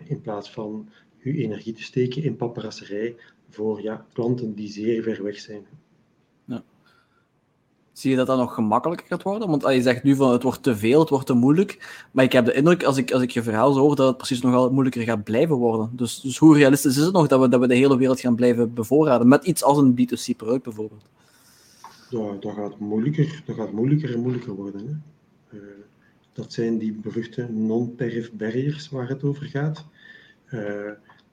in 0.04 0.20
plaats 0.20 0.50
van 0.52 0.88
je 1.18 1.32
energie 1.32 1.72
te 1.72 1.82
steken 1.82 2.22
in 2.22 2.36
paparasserij 2.36 3.16
voor 3.48 3.82
ja, 3.82 4.06
klanten 4.12 4.54
die 4.54 4.68
zeer 4.68 5.02
ver 5.02 5.22
weg 5.22 5.38
zijn. 5.38 5.66
Zie 7.94 8.10
je 8.10 8.16
dat 8.16 8.26
dat 8.26 8.38
nog 8.38 8.54
gemakkelijker 8.54 9.06
gaat 9.06 9.22
worden? 9.22 9.48
Want 9.48 9.62
je 9.62 9.82
zegt 9.82 10.02
nu 10.02 10.14
van 10.16 10.32
het 10.32 10.42
wordt 10.42 10.62
te 10.62 10.76
veel, 10.76 11.00
het 11.00 11.08
wordt 11.08 11.26
te 11.26 11.32
moeilijk. 11.32 12.04
Maar 12.10 12.24
ik 12.24 12.32
heb 12.32 12.44
de 12.44 12.52
indruk, 12.52 12.84
als 12.84 12.96
ik, 12.96 13.12
als 13.12 13.22
ik 13.22 13.30
je 13.30 13.42
verhaal 13.42 13.72
zo 13.72 13.80
hoor, 13.80 13.96
dat 13.96 14.06
het 14.06 14.16
precies 14.16 14.40
nogal 14.40 14.70
moeilijker 14.70 15.02
gaat 15.02 15.24
blijven 15.24 15.56
worden. 15.56 15.90
Dus, 15.92 16.20
dus 16.20 16.38
hoe 16.38 16.56
realistisch 16.56 16.96
is 16.96 17.04
het 17.04 17.12
nog 17.12 17.26
dat 17.26 17.40
we, 17.40 17.48
dat 17.48 17.60
we 17.60 17.66
de 17.66 17.74
hele 17.74 17.96
wereld 17.96 18.20
gaan 18.20 18.34
blijven 18.34 18.74
bevoorraden? 18.74 19.28
Met 19.28 19.44
iets 19.44 19.62
als 19.62 19.78
een 19.78 19.92
B2C-product 19.92 20.62
bijvoorbeeld. 20.62 21.04
Ja, 22.10 22.32
dat 22.40 22.54
gaat 22.54 22.78
moeilijker, 22.78 23.42
dat 23.46 23.56
gaat 23.56 23.72
moeilijker 23.72 24.14
en 24.14 24.20
moeilijker 24.20 24.54
worden. 24.54 24.86
Hè. 24.86 25.58
Uh, 25.58 25.64
dat 26.32 26.52
zijn 26.52 26.78
die 26.78 26.92
beruchte 26.92 27.48
non-tariff 27.50 28.32
barriers 28.32 28.88
waar 28.88 29.08
het 29.08 29.24
over 29.24 29.46
gaat. 29.46 29.84
Uh, 30.50 30.60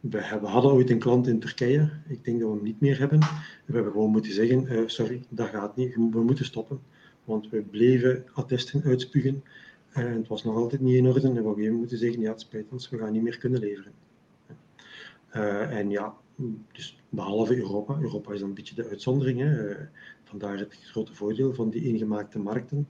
we, 0.01 0.47
hadden 0.47 0.71
ooit 0.71 0.89
een 0.89 0.99
klant 0.99 1.27
in 1.27 1.39
Turkije. 1.39 1.89
Ik 2.07 2.23
denk 2.23 2.39
dat 2.39 2.49
we 2.49 2.55
hem 2.55 2.63
niet 2.63 2.79
meer 2.79 2.99
hebben. 2.99 3.19
We 3.65 3.73
hebben 3.73 3.91
gewoon 3.91 4.11
moeten 4.11 4.33
zeggen: 4.33 4.73
uh, 4.73 4.81
sorry, 4.85 5.23
dat 5.29 5.47
gaat 5.47 5.75
niet. 5.75 5.95
We 5.95 6.23
moeten 6.23 6.45
stoppen. 6.45 6.79
Want 7.23 7.49
we 7.49 7.61
bleven 7.61 8.25
attesten 8.33 8.83
uitspugen. 8.83 9.43
En 9.91 10.13
het 10.13 10.27
was 10.27 10.43
nog 10.43 10.55
altijd 10.55 10.81
niet 10.81 10.95
in 10.95 11.07
orde. 11.07 11.27
En 11.27 11.33
we 11.33 11.47
hebben 11.47 11.73
moeten 11.73 11.97
zeggen: 11.97 12.21
ja, 12.21 12.31
het 12.31 12.41
spijt 12.41 12.65
ons, 12.71 12.89
we 12.89 12.97
gaan 12.97 13.11
niet 13.11 13.21
meer 13.21 13.37
kunnen 13.37 13.59
leveren. 13.59 13.91
Uh, 15.35 15.77
en 15.77 15.89
ja, 15.89 16.13
dus 16.71 16.99
behalve 17.09 17.57
Europa. 17.57 17.97
Europa 18.01 18.33
is 18.33 18.39
dan 18.39 18.49
een 18.49 18.55
beetje 18.55 18.75
de 18.75 18.87
uitzondering. 18.89 19.39
Hè. 19.39 19.75
Vandaar 20.23 20.57
het 20.57 20.79
grote 20.83 21.13
voordeel 21.13 21.53
van 21.53 21.69
die 21.69 21.83
ingemaakte 21.83 22.39
markten. 22.39 22.87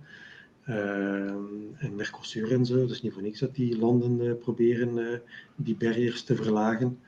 Uh, 0.72 1.30
en 1.77 1.95
Mercosur 1.95 2.52
en 2.52 2.65
zo. 2.65 2.85
Dus 2.85 3.02
niet 3.02 3.14
voor 3.14 3.22
niks 3.22 3.39
dat 3.39 3.56
die 3.56 3.77
landen 3.80 4.22
uh, 4.22 4.34
proberen 4.34 4.98
uh, 4.98 5.18
die 5.56 5.76
barrières 5.76 6.23
te 6.23 6.35
verlagen. 6.35 6.99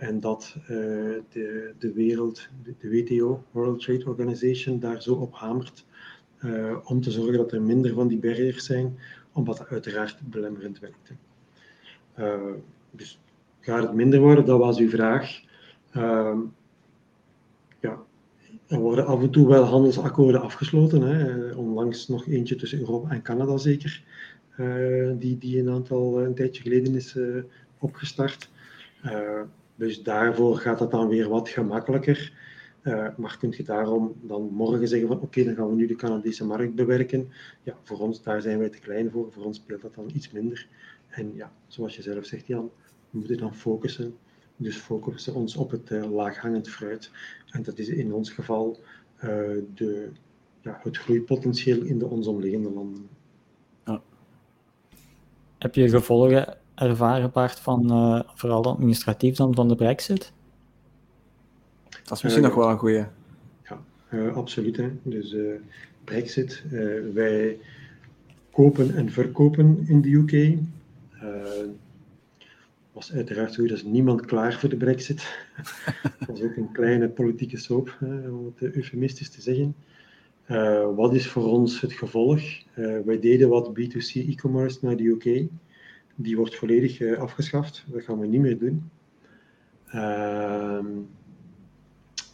en 0.00 0.20
dat 0.20 0.56
de, 0.68 1.72
de 1.78 1.92
wereld, 1.92 2.48
de, 2.62 2.74
de, 2.78 2.88
WTO, 2.88 3.44
World 3.50 3.80
Trade 3.80 4.08
Organization, 4.08 4.78
daar 4.78 5.02
zo 5.02 5.14
op 5.14 5.34
hamert. 5.34 5.84
om 6.84 7.00
te 7.00 7.10
zorgen 7.10 7.36
dat 7.36 7.52
er 7.52 7.62
minder 7.62 7.94
van 7.94 8.08
die 8.08 8.18
barrières 8.18 8.64
zijn, 8.64 8.98
omdat 9.32 9.56
dat 9.56 9.68
uiteraard 9.68 10.20
belemmerend 10.24 10.78
werkt. 10.78 11.12
dus 12.90 13.18
gaat 13.60 13.82
het 13.82 13.92
minder 13.92 14.20
worden? 14.20 14.44
Dat 14.44 14.58
was 14.58 14.78
uw 14.78 14.88
vraag. 14.88 15.40
Ehm, 15.90 16.38
ja, 17.80 18.02
er 18.72 18.78
worden 18.78 19.06
af 19.06 19.22
en 19.22 19.30
toe 19.30 19.48
wel 19.48 19.64
handelsakkoorden 19.64 20.40
afgesloten. 20.40 21.02
Hè. 21.02 21.50
Onlangs 21.54 22.08
nog 22.08 22.26
eentje 22.26 22.56
tussen 22.56 22.78
Europa 22.78 23.10
en 23.10 23.22
Canada 23.22 23.56
zeker, 23.56 24.04
uh, 24.60 25.10
die, 25.18 25.38
die 25.38 25.60
een 25.60 25.70
aantal 25.70 26.20
een 26.20 26.34
tijdje 26.34 26.62
geleden 26.62 26.94
is 26.94 27.14
uh, 27.14 27.42
opgestart. 27.78 28.50
Dus 29.74 30.02
daarvoor 30.02 30.56
gaat 30.56 30.78
dat 30.78 30.90
dan 30.90 31.08
weer 31.08 31.28
wat 31.28 31.48
gemakkelijker. 31.48 32.32
maar 33.16 33.36
kun 33.38 33.54
je 33.56 33.62
daarom 33.62 34.14
dan 34.20 34.48
morgen 34.52 34.88
zeggen 34.88 35.08
van 35.08 35.20
oké, 35.20 35.44
dan 35.44 35.54
gaan 35.54 35.68
we 35.68 35.74
nu 35.74 35.86
de 35.86 35.96
Canadese 35.96 36.44
markt 36.44 36.74
bewerken. 36.74 37.28
Ja, 37.62 37.76
voor 37.82 37.98
ons, 37.98 38.22
daar 38.22 38.42
zijn 38.42 38.58
wij 38.58 38.68
te 38.68 38.78
klein 38.78 39.10
voor. 39.10 39.32
Voor 39.32 39.44
ons 39.44 39.56
speelt 39.56 39.82
dat 39.82 39.94
dan 39.94 40.10
iets 40.14 40.30
minder. 40.30 40.66
En 41.08 41.32
ja, 41.34 41.52
zoals 41.66 41.96
je 41.96 42.02
zelf 42.02 42.24
zegt 42.24 42.46
Jan, 42.46 42.70
we 43.10 43.18
moeten 43.18 43.36
dan 43.36 43.54
focussen 43.54 44.14
dus 44.62 44.76
focussen 44.76 45.34
ons 45.34 45.56
op 45.56 45.70
het 45.70 45.90
uh, 45.90 46.12
laaghangend 46.12 46.68
fruit. 46.68 47.10
En 47.50 47.62
dat 47.62 47.78
is 47.78 47.88
in 47.88 48.12
ons 48.12 48.30
geval 48.30 48.80
uh, 49.16 49.30
de, 49.74 50.08
ja, 50.60 50.80
het 50.82 50.96
groeipotentieel 50.96 51.82
in 51.82 51.98
de 51.98 52.06
ons 52.06 52.26
omliggende 52.26 52.70
landen. 52.70 53.08
Ja. 53.84 54.02
Heb 55.58 55.74
je 55.74 55.88
gevolgen 55.88 56.56
ervaren, 56.74 57.30
Bart, 57.32 57.60
van 57.60 57.92
uh, 57.92 58.20
vooral 58.34 58.64
administratief 58.64 59.36
dan 59.36 59.54
van 59.54 59.68
de 59.68 59.74
brexit? 59.74 60.32
Dat 62.04 62.16
is 62.16 62.22
misschien 62.22 62.44
nog 62.44 62.54
wel 62.54 62.70
een 62.70 62.78
goede. 62.78 63.08
Ja, 64.10 64.28
absoluut. 64.28 64.76
Hè. 64.76 64.90
Dus 65.02 65.36
brexit, 66.04 66.64
wij 67.14 67.58
kopen 68.50 68.94
en 68.94 69.10
verkopen 69.10 69.84
in 69.86 70.00
de 70.00 70.10
UK 70.10 70.58
was 72.92 73.12
uiteraard 73.12 73.54
zo, 73.54 73.62
is 73.62 73.82
niemand 73.82 74.24
klaar 74.24 74.52
voor 74.52 74.68
de 74.68 74.76
brexit. 74.76 75.36
dat 76.18 76.28
was 76.28 76.42
ook 76.42 76.56
een 76.56 76.72
kleine 76.72 77.08
politieke 77.08 77.56
soap, 77.56 77.98
om 78.00 78.52
het 78.54 78.74
eufemistisch 78.74 79.30
te 79.30 79.40
zeggen. 79.40 79.74
Uh, 80.50 80.94
wat 80.94 81.14
is 81.14 81.28
voor 81.28 81.44
ons 81.44 81.80
het 81.80 81.92
gevolg? 81.92 82.40
Uh, 82.74 82.98
wij 83.04 83.20
deden 83.20 83.48
wat 83.48 83.70
B2C 83.80 84.12
e-commerce 84.14 84.78
naar 84.82 84.96
de 84.96 85.04
UK. 85.04 85.24
Die 86.14 86.36
wordt 86.36 86.56
volledig 86.56 87.00
uh, 87.00 87.18
afgeschaft. 87.18 87.84
Dat 87.86 88.02
gaan 88.02 88.18
we 88.18 88.26
niet 88.26 88.40
meer 88.40 88.58
doen. 88.58 88.90
Ehm, 89.86 90.86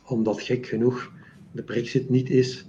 omdat 0.07 0.41
gek 0.41 0.67
genoeg 0.67 1.13
de 1.53 1.63
brexit 1.63 2.09
niet 2.09 2.31
is 2.31 2.67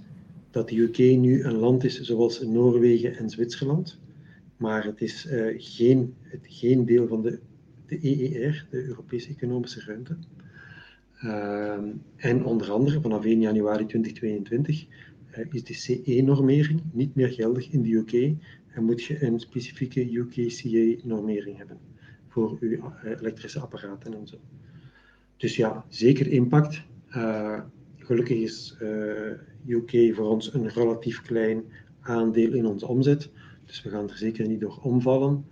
dat 0.50 0.68
de 0.68 0.76
UK 0.76 0.98
nu 0.98 1.44
een 1.44 1.56
land 1.56 1.84
is 1.84 2.00
zoals 2.00 2.42
Noorwegen 2.42 3.16
en 3.16 3.30
Zwitserland. 3.30 3.98
Maar 4.56 4.84
het 4.84 5.00
is 5.00 5.28
geen, 5.56 6.14
het, 6.22 6.40
geen 6.48 6.86
deel 6.86 7.06
van 7.06 7.22
de 7.22 7.38
de 7.90 7.98
EER, 8.02 8.66
de 8.70 8.84
Europese 8.84 9.28
Economische 9.28 9.80
Ruimte. 9.80 10.16
Uh, 11.24 11.78
en 12.16 12.44
onder 12.44 12.70
andere 12.70 13.00
vanaf 13.00 13.24
1 13.24 13.40
januari 13.40 13.86
2022 13.86 14.86
uh, 14.86 15.46
is 15.50 15.64
de 15.64 15.74
CE-normering 15.74 16.82
niet 16.92 17.14
meer 17.14 17.28
geldig 17.28 17.70
in 17.70 17.82
de 17.82 17.92
UK 17.92 18.36
en 18.68 18.84
moet 18.84 19.04
je 19.04 19.24
een 19.24 19.40
specifieke 19.40 20.10
UKCA-normering 20.10 21.56
hebben 21.56 21.78
voor 22.28 22.56
uw 22.60 22.70
uh, 22.70 23.10
elektrische 23.20 23.60
apparaten 23.60 24.14
en 24.14 24.26
zo. 24.26 24.36
Dus 25.36 25.56
ja, 25.56 25.84
zeker 25.88 26.26
impact. 26.26 26.82
Uh, 27.16 27.60
gelukkig 27.96 28.38
is 28.38 28.76
UK 29.66 30.14
voor 30.14 30.30
ons 30.30 30.54
een 30.54 30.68
relatief 30.68 31.22
klein 31.22 31.62
aandeel 32.00 32.52
in 32.52 32.66
onze 32.66 32.86
omzet, 32.86 33.30
dus 33.66 33.82
we 33.82 33.90
gaan 33.90 34.10
er 34.10 34.16
zeker 34.16 34.48
niet 34.48 34.60
door 34.60 34.78
omvallen. 34.82 35.44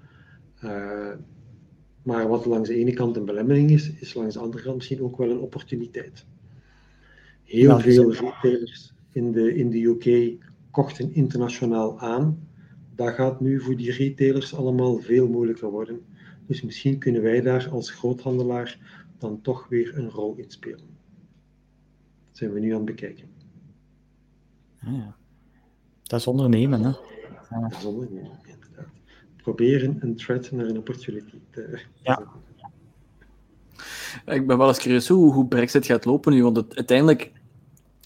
Maar 2.08 2.28
wat 2.28 2.44
langs 2.44 2.68
de 2.68 2.74
ene 2.74 2.92
kant 2.92 3.16
een 3.16 3.24
belemmering 3.24 3.70
is, 3.70 3.90
is 3.90 4.14
langs 4.14 4.34
de 4.34 4.40
andere 4.40 4.62
kant 4.62 4.76
misschien 4.76 5.02
ook 5.02 5.16
wel 5.16 5.30
een 5.30 5.38
opportuniteit. 5.38 6.26
Heel 7.44 7.80
veel 7.80 8.12
retailers 8.12 8.94
in 9.12 9.32
de, 9.32 9.54
in 9.54 9.70
de 9.70 9.82
UK 9.82 10.36
kochten 10.70 11.14
internationaal 11.14 12.00
aan. 12.00 12.48
Dat 12.94 13.14
gaat 13.14 13.40
nu 13.40 13.60
voor 13.60 13.76
die 13.76 13.92
retailers 13.92 14.54
allemaal 14.54 14.98
veel 14.98 15.28
moeilijker 15.28 15.70
worden. 15.70 16.00
Dus 16.46 16.62
misschien 16.62 16.98
kunnen 16.98 17.22
wij 17.22 17.40
daar 17.40 17.68
als 17.68 17.90
groothandelaar 17.90 18.78
dan 19.18 19.40
toch 19.40 19.68
weer 19.68 19.98
een 19.98 20.10
rol 20.10 20.34
in 20.36 20.50
spelen. 20.50 20.96
Dat 22.26 22.36
zijn 22.36 22.52
we 22.52 22.60
nu 22.60 22.70
aan 22.70 22.76
het 22.76 22.84
bekijken. 22.84 23.28
Ah, 24.80 24.92
ja. 24.92 25.16
Dat 26.02 26.20
is 26.20 26.26
ondernemen, 26.26 26.82
hè? 26.82 26.92
Dat 27.60 27.78
is 27.78 27.84
ondernemen 27.84 28.47
proberen 29.54 29.96
een 30.00 30.16
threat 30.16 30.50
naar 30.50 30.66
een 30.66 30.78
opportunity 30.78 31.38
te 31.50 31.78
ja. 32.02 32.22
Ik 34.26 34.46
ben 34.46 34.58
wel 34.58 34.68
eens 34.68 34.78
curieus 34.78 35.08
hoe, 35.08 35.32
hoe 35.32 35.46
Brexit 35.46 35.86
gaat 35.86 36.04
lopen 36.04 36.32
nu, 36.32 36.42
want 36.42 36.56
het, 36.56 36.76
uiteindelijk 36.76 37.32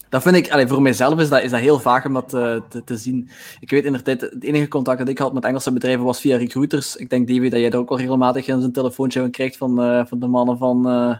dat 0.09 0.21
vind 0.21 0.35
ik, 0.35 0.51
allez, 0.51 0.69
voor 0.69 0.81
mijzelf 0.81 1.19
is 1.19 1.29
dat, 1.29 1.41
is 1.41 1.51
dat 1.51 1.59
heel 1.59 1.79
vaag 1.79 2.05
om 2.05 2.13
dat 2.13 2.33
uh, 2.33 2.61
te, 2.69 2.83
te, 2.83 2.97
zien. 2.97 3.29
Ik 3.59 3.69
weet 3.69 3.85
in 3.85 3.93
de 3.93 4.01
tijd, 4.01 4.21
het 4.21 4.43
enige 4.43 4.67
contact 4.67 4.99
dat 4.99 5.07
ik 5.07 5.17
had 5.17 5.33
met 5.33 5.43
Engelse 5.43 5.71
bedrijven 5.71 6.03
was 6.03 6.21
via 6.21 6.37
recruiters. 6.37 6.95
Ik 6.95 7.09
denk, 7.09 7.27
Davy, 7.27 7.49
dat 7.49 7.59
jij 7.59 7.71
er 7.71 7.77
ook 7.77 7.89
al 7.89 7.97
regelmatig 7.97 8.47
een 8.47 8.71
telefoontje 8.71 9.29
krijgt 9.29 9.57
van, 9.57 9.83
uh, 9.83 10.05
van 10.05 10.19
de 10.19 10.27
mannen 10.27 10.57
van... 10.57 10.89
Uh, 10.89 11.15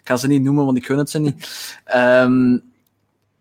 ik 0.00 0.08
ga 0.08 0.16
ze 0.16 0.26
niet 0.26 0.42
noemen, 0.42 0.64
want 0.64 0.76
ik 0.76 0.86
gun 0.86 0.98
het 0.98 1.10
ze 1.10 1.18
niet. 1.18 1.50
Um, 1.94 2.62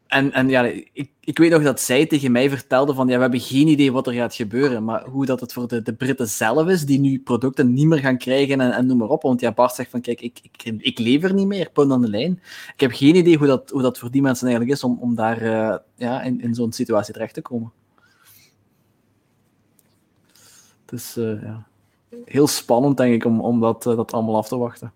en, 0.10 0.31
en 0.31 0.49
ja, 0.49 0.64
ik, 0.94 1.11
ik 1.19 1.38
weet 1.38 1.52
nog 1.52 1.64
dat 1.64 1.81
zij 1.81 2.06
tegen 2.06 2.31
mij 2.31 2.49
vertelde 2.49 2.94
van 2.94 3.07
ja, 3.07 3.15
we 3.15 3.22
hebben 3.22 3.40
geen 3.40 3.68
idee 3.68 3.91
wat 3.91 4.07
er 4.07 4.14
gaat 4.14 4.36
gebeuren, 4.36 4.84
maar 4.84 5.06
hoe 5.06 5.26
dat 5.26 5.40
het 5.40 5.53
voor 5.53 5.68
de, 5.68 5.81
de 5.81 5.94
Britten 5.94 6.27
zelf 6.27 6.68
is, 6.68 6.86
die 6.86 6.99
nu 6.99 7.19
producten 7.19 7.73
niet 7.73 7.88
meer 7.88 7.99
gaan 7.99 8.18
krijgen 8.18 8.61
en, 8.61 8.72
en 8.72 8.86
noem 8.86 8.98
maar 8.98 9.07
op. 9.07 9.22
Want 9.22 9.41
ja, 9.41 9.52
Bart 9.52 9.76
zegt 9.76 9.90
van 9.90 10.02
kijk, 10.02 10.22
ik, 10.22 10.40
ik, 10.52 10.73
ik 10.77 10.99
lever 10.99 11.34
niet 11.34 11.48
meer, 11.48 11.69
punt 11.72 11.91
aan 11.91 12.02
de 12.02 12.10
lijn. 12.10 12.41
Ik 12.73 12.80
heb 12.80 12.91
geen 12.91 13.15
idee 13.15 13.38
hoe 13.38 13.48
dat, 13.48 13.69
hoe 13.69 13.81
dat 13.81 13.98
voor 13.98 14.11
die 14.11 14.22
mensen 14.22 14.48
eigenlijk 14.48 14.77
is 14.77 14.84
om, 14.84 14.98
om 15.02 15.15
daar 15.15 15.41
uh, 15.41 15.76
ja, 15.95 16.22
in, 16.22 16.41
in 16.41 16.56
zo'n 16.56 16.72
situatie 16.72 17.14
terecht 17.14 17.34
te 17.34 17.41
komen. 17.41 17.72
Dus 20.86 21.18
uh, 21.18 21.41
ja. 21.41 21.68
heel 22.26 22.48
spannend, 22.48 22.98
denk 22.98 23.14
ik, 23.14 23.26
om, 23.26 23.41
om 23.41 23.60
dat, 23.60 23.84
dat 23.84 24.11
allemaal 24.11 24.38
af 24.38 24.48
te 24.48 24.57
wachten. 24.57 24.91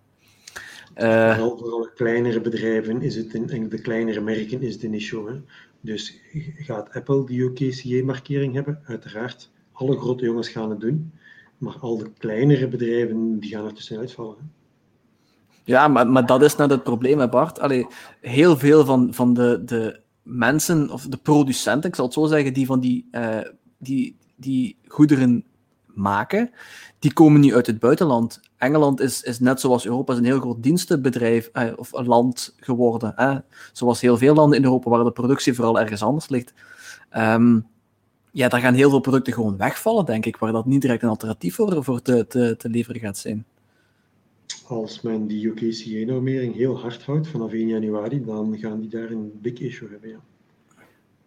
Vooral 0.96 1.58
voor 1.58 1.72
alle 1.72 1.92
kleinere 1.96 2.42
bedrijven 2.42 3.02
is 3.02 3.16
het 3.16 3.34
en 3.34 3.70
de 3.70 3.82
kleinere 3.82 4.22
merken 4.22 4.62
is 4.62 4.74
het 4.74 4.84
een 4.84 4.94
issue. 4.94 5.30
Hè? 5.30 5.42
Dus 5.82 6.20
gaat 6.58 6.94
Apple 6.94 7.26
die 7.26 7.46
OKCA-markering 7.46 8.54
hebben? 8.54 8.80
Uiteraard. 8.86 9.52
Alle 9.72 10.00
grote 10.00 10.26
jongens 10.26 10.50
gaan 10.50 10.70
het 10.70 10.80
doen. 10.80 11.12
Maar 11.58 11.78
al 11.80 11.98
de 11.98 12.12
kleinere 12.18 12.68
bedrijven 12.68 13.40
die 13.40 13.50
gaan 13.50 13.66
er 13.66 13.74
tussenuit 13.74 14.12
vallen. 14.12 14.36
Hè? 14.38 14.46
Ja, 15.66 15.88
maar, 15.88 16.08
maar 16.08 16.26
dat 16.26 16.42
is 16.42 16.56
net 16.56 16.70
het 16.70 16.84
probleem, 16.84 17.20
hè 17.20 17.30
Bart. 17.30 17.60
Allee, 17.60 17.88
heel 18.22 18.58
veel 18.58 18.86
van, 18.86 19.14
van 19.14 19.34
de, 19.34 19.62
de 19.66 20.00
mensen, 20.22 20.90
of 20.90 21.06
de 21.06 21.18
producenten, 21.18 21.90
ik 21.90 21.96
zal 21.96 22.06
het 22.06 22.14
zo 22.14 22.26
zeggen, 22.26 22.54
die 22.54 22.66
van 22.66 22.80
die, 22.80 23.08
uh, 23.12 23.38
die, 23.78 24.18
die 24.36 24.78
goederen 24.88 25.46
maken, 25.94 26.52
die 27.00 27.14
komen 27.14 27.40
niet 27.42 27.54
uit 27.54 27.68
het 27.68 27.80
buitenland. 27.80 28.42
Engeland 28.58 29.00
is, 29.00 29.22
is 29.22 29.40
net 29.40 29.60
zoals 29.60 29.86
Europa 29.86 30.14
een 30.14 30.26
heel 30.26 30.40
groot 30.40 30.64
dienstenbedrijf 30.64 31.50
eh, 31.54 31.72
of 31.76 31.94
een 31.94 32.08
land 32.08 32.56
geworden. 32.60 33.16
Eh? 33.16 33.38
Zoals 33.72 34.02
heel 34.02 34.18
veel 34.18 34.36
landen 34.36 34.58
in 34.58 34.64
Europa, 34.64 34.90
waar 34.90 35.04
de 35.04 35.12
productie 35.12 35.54
vooral 35.54 35.80
ergens 35.80 36.04
anders 36.04 36.30
ligt. 36.30 36.54
Um, 37.18 37.68
ja, 38.32 38.48
daar 38.48 38.60
gaan 38.60 38.74
heel 38.74 38.90
veel 38.90 39.00
producten 39.00 39.34
gewoon 39.34 39.58
wegvallen, 39.58 40.06
denk 40.06 40.26
ik, 40.26 40.38
waar 40.38 40.52
dat 40.52 40.66
niet 40.66 40.82
direct 40.82 41.04
een 41.04 41.10
alternatief 41.10 41.56
voor, 41.56 41.84
voor 41.84 42.02
te, 42.02 42.28
te, 42.28 42.56
te 42.58 42.70
leveren 42.70 43.02
gaat 43.02 43.18
zijn. 43.18 43.46
Als 44.68 45.02
men 45.02 45.28
die 45.28 45.46
UKCA-normering 45.46 46.56
heel 46.56 46.80
hard 46.80 47.04
houdt 47.04 47.28
vanaf 47.28 47.52
1 47.52 47.68
januari, 47.68 48.26
dan 48.26 48.58
gaan 48.58 48.80
die 48.80 48.90
daar 48.90 49.12
een 49.12 49.32
big 49.42 49.60
issue 49.60 49.90
hebben. 49.90 50.10
Ja. 50.10 50.20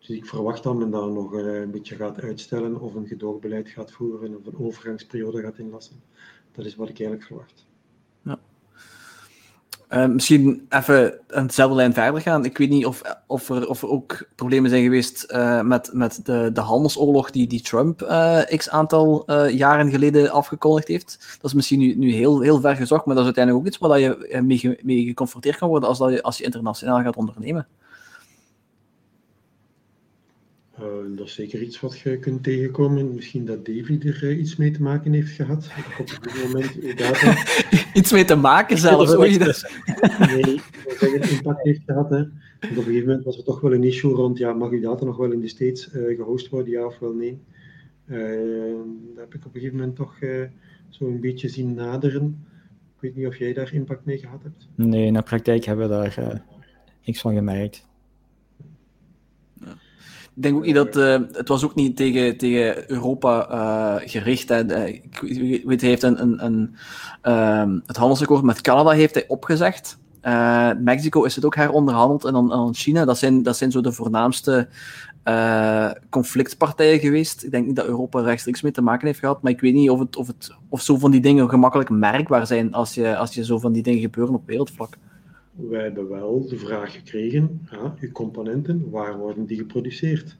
Dus 0.07 0.17
ik 0.17 0.27
verwacht 0.27 0.63
dat 0.63 0.75
men 0.75 0.91
daar 0.91 1.09
nog 1.09 1.35
eh, 1.35 1.61
een 1.61 1.71
beetje 1.71 1.97
gaat 1.97 2.21
uitstellen 2.21 2.81
of 2.81 2.95
een 2.95 3.07
gedoogbeleid 3.07 3.69
gaat 3.69 3.93
voeren 3.93 4.37
of 4.37 4.47
een 4.47 4.59
overgangsperiode 4.59 5.43
gaat 5.43 5.59
inlassen. 5.59 6.03
Dat 6.53 6.65
is 6.65 6.77
wat 6.77 6.89
ik 6.89 6.99
eigenlijk 6.99 7.27
verwacht. 7.27 7.67
Ja. 8.23 8.39
Uh, 9.91 10.07
misschien 10.07 10.67
even 10.69 11.21
een 11.27 11.47
dezelfde 11.47 11.77
lijn 11.77 11.95
verder 11.95 12.21
gaan. 12.21 12.45
Ik 12.45 12.59
weet 12.59 12.69
niet 12.69 12.87
of, 12.87 13.03
of, 13.27 13.49
er, 13.49 13.69
of 13.69 13.85
ook 13.85 14.29
problemen 14.35 14.71
zijn 14.71 14.83
geweest 14.83 15.33
uh, 15.33 15.63
met, 15.63 15.91
met 15.93 16.21
de, 16.25 16.51
de 16.53 16.61
handelsoorlog 16.61 17.31
die, 17.31 17.47
die 17.47 17.63
Trump 17.63 18.03
uh, 18.03 18.43
x 18.43 18.71
aantal 18.71 19.33
jaren 19.51 19.91
geleden 19.91 20.31
afgekondigd 20.31 20.89
heeft. 20.89 21.39
Dat 21.41 21.51
is 21.51 21.55
misschien 21.55 21.79
nu, 21.79 21.95
nu 21.95 22.13
heel, 22.13 22.41
heel 22.41 22.61
ver 22.61 22.77
gezocht, 22.77 23.05
maar 23.05 23.15
dat 23.15 23.25
is 23.25 23.37
uiteindelijk 23.37 23.65
ook 23.67 23.73
iets 23.73 23.79
waar 23.79 24.01
je 24.01 24.41
mee, 24.45 24.79
mee 24.83 25.05
geconfronteerd 25.05 25.57
kan 25.57 25.69
worden 25.69 25.89
als, 25.89 25.99
dat 25.99 26.11
je, 26.11 26.23
als 26.23 26.39
je 26.39 26.45
internationaal 26.45 27.03
gaat 27.03 27.17
ondernemen. 27.17 27.67
Uh, 30.81 31.17
dat 31.17 31.27
is 31.27 31.35
zeker 31.35 31.63
iets 31.63 31.81
wat 31.81 31.99
je 31.99 32.19
kunt 32.19 32.43
tegenkomen. 32.43 33.15
Misschien 33.15 33.45
dat 33.45 33.65
Davy 33.65 33.99
er 34.03 34.25
uh, 34.25 34.39
iets 34.39 34.57
mee 34.57 34.71
te 34.71 34.83
maken 34.83 35.13
heeft 35.13 35.31
gehad. 35.31 35.71
Op 35.99 36.07
dit 36.07 36.45
moment 36.45 36.99
data... 36.99 37.37
iets 38.01 38.13
mee 38.13 38.25
te 38.25 38.35
maken 38.35 38.79
zelfs, 38.79 39.15
hoe 39.15 39.31
je 39.31 39.39
dat... 39.39 39.71
nee, 40.31 40.61
dat 40.85 40.97
zeggen 40.99 41.31
impact 41.31 41.63
heeft 41.63 41.81
gehad. 41.87 42.11
Hè. 42.11 42.17
Want 42.17 42.73
op 42.73 42.77
een 42.77 42.83
gegeven 42.83 43.07
moment 43.07 43.25
was 43.25 43.37
er 43.37 43.45
toch 43.45 43.61
wel 43.61 43.73
een 43.73 43.85
issue 43.85 44.13
rond, 44.13 44.39
ja, 44.39 44.53
mag 44.53 44.71
uw 44.71 44.81
data 44.81 45.05
nog 45.05 45.17
wel 45.17 45.33
in 45.33 45.41
de 45.41 45.49
States 45.49 45.93
uh, 45.93 46.17
gehost 46.17 46.49
worden, 46.49 46.73
ja 46.73 46.87
of 46.87 46.99
wel 46.99 47.13
nee. 47.13 47.39
dat 49.15 49.25
heb 49.25 49.35
ik 49.35 49.47
op 49.47 49.55
een 49.55 49.61
gegeven 49.61 49.77
moment 49.77 49.97
toch 49.97 50.19
zo 50.89 51.07
een 51.07 51.21
beetje 51.21 51.49
zien 51.49 51.75
naderen. 51.75 52.47
Ik 52.95 53.01
weet 53.01 53.17
niet 53.17 53.27
of 53.27 53.37
jij 53.37 53.53
daar 53.53 53.75
impact 53.75 54.05
mee 54.05 54.19
gehad 54.19 54.43
hebt. 54.43 54.69
Nee, 54.75 55.07
in 55.07 55.15
de 55.15 55.23
praktijk 55.23 55.65
hebben 55.65 55.89
we 55.89 55.95
daar 55.95 56.43
niks 57.05 57.21
van 57.21 57.35
gemerkt. 57.35 57.87
Ik 60.37 60.43
denk 60.43 60.57
ook 60.57 60.65
niet 60.65 60.75
dat 60.75 60.97
uh, 60.97 61.19
het 61.33 61.49
was 61.49 61.65
ook 61.65 61.75
niet 61.75 61.97
tegen, 61.97 62.37
tegen 62.37 62.91
Europa 62.91 63.49
uh, 63.51 64.09
gericht. 64.09 64.49
Hè. 64.49 64.65
Eh, 64.65 64.95
ik 64.95 65.63
weet, 65.65 65.81
hij 65.81 65.91
heeft 65.91 66.03
een, 66.03 66.23
een, 66.23 66.45
een 66.45 66.77
uh, 67.23 67.79
het 67.87 67.97
handelsakkoord 67.97 68.43
met 68.43 68.61
Canada 68.61 68.91
heeft 68.91 69.15
hij 69.15 69.25
opgezegd. 69.29 69.99
Mexico 70.79 71.23
is 71.23 71.35
het 71.35 71.45
ook 71.45 71.55
heronderhandeld 71.55 72.25
en 72.25 72.33
dan, 72.33 72.49
dan 72.49 72.75
China. 72.75 73.05
Dat 73.05 73.19
zijn, 73.19 73.43
dat 73.43 73.57
zijn 73.57 73.71
zo 73.71 73.81
de 73.81 73.93
voornaamste 73.93 74.69
conflictpartijen 76.11 77.01
geweest. 77.01 77.45
Ik 77.45 77.51
denk 77.51 77.67
niet 77.67 77.77
dat 77.77 77.87
Europa 77.87 78.21
rechtstreeks 78.21 78.63
mee 78.63 78.73
te 78.73 78.83
maken 78.83 79.07
heeft 79.07 79.19
gehad, 79.19 79.43
maar 79.43 79.53
ik 79.53 79.61
weet 79.61 79.75
niet 79.75 79.91
of, 79.91 79.99
het, 79.99 80.17
of, 80.17 80.27
het, 80.27 80.55
of 80.69 80.81
zo 80.81 80.97
van 80.97 81.11
die 81.11 81.21
dingen 81.21 81.49
gemakkelijk 81.49 81.91
merkbaar 81.91 82.47
zijn 82.47 82.73
als 82.73 82.95
je, 82.95 83.17
als 83.17 83.35
je 83.35 83.45
zo 83.45 83.59
van 83.59 83.73
die 83.73 83.83
dingen 83.83 84.01
gebeuren 84.01 84.35
op 84.35 84.47
wereldvlak 84.47 84.97
wij 85.57 85.83
hebben 85.83 86.09
wel 86.09 86.49
de 86.49 86.57
vraag 86.57 86.93
gekregen, 86.93 87.67
ja, 87.71 87.95
uw 88.01 88.13
componenten, 88.13 88.91
waar 88.91 89.19
worden 89.19 89.47
die 89.47 89.57
geproduceerd? 89.57 90.37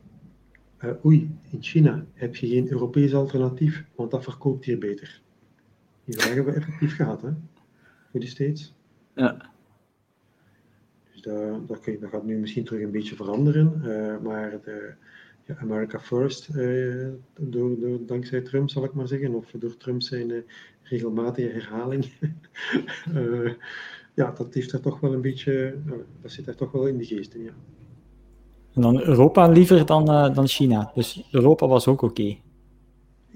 Uh, 0.85 1.05
oei, 1.05 1.39
in 1.51 1.63
China 1.63 2.07
heb 2.13 2.37
je 2.37 2.47
geen 2.47 2.71
Europees 2.71 3.15
alternatief, 3.15 3.85
want 3.95 4.11
dat 4.11 4.25
verkoopt 4.25 4.65
hier 4.65 4.79
beter. 4.79 5.21
Die 6.05 6.15
vraag 6.15 6.35
hebben 6.35 6.55
we 6.55 6.61
effectief 6.61 6.97
gehad, 6.97 7.23
hè? 7.23 7.31
Voor 8.11 8.21
die 8.21 8.29
steeds. 8.29 8.75
Ja. 9.15 9.51
Dus 11.13 11.23
dat, 11.23 11.69
dat, 11.69 11.85
dat, 12.01 12.11
gaat 12.11 12.25
nu 12.25 12.37
misschien 12.37 12.65
terug 12.65 12.83
een 12.83 12.91
beetje 12.91 13.17
veranderen, 13.17 13.81
uh, 13.85 14.19
maar 14.19 14.61
de, 14.65 14.95
ja, 15.45 15.57
America 15.57 16.01
First, 16.01 16.49
uh, 16.55 17.09
door, 17.39 17.81
door, 17.81 18.07
dankzij 18.07 18.41
Trump 18.41 18.71
zal 18.71 18.85
ik 18.85 18.93
maar 18.93 19.09
zeggen, 19.09 19.35
of 19.35 19.51
door 19.51 19.77
Trump 19.77 20.03
zijn 20.03 20.45
regelmatige 20.83 21.49
herhaling. 21.49 22.05
ja, 24.17 24.31
dat 24.31 24.55
heeft 24.55 24.73
er 24.73 24.81
toch 24.81 25.01
wel 25.01 25.13
een 25.13 25.21
beetje, 25.21 25.79
dat 26.23 26.31
zit 26.31 26.47
er 26.47 26.55
toch 26.55 26.73
wel 26.73 26.87
in 26.87 26.99
de 26.99 27.05
geesten, 27.05 27.43
ja. 27.43 27.53
En 28.75 28.83
dan 28.83 29.01
Europa 29.01 29.49
liever 29.49 29.87
dan, 29.87 30.11
uh, 30.11 30.35
dan 30.35 30.49
China. 30.49 30.91
Dus 30.95 31.29
Europa 31.31 31.67
was 31.67 31.87
ook 31.87 32.03
oké. 32.03 32.21
Okay. 32.21 32.43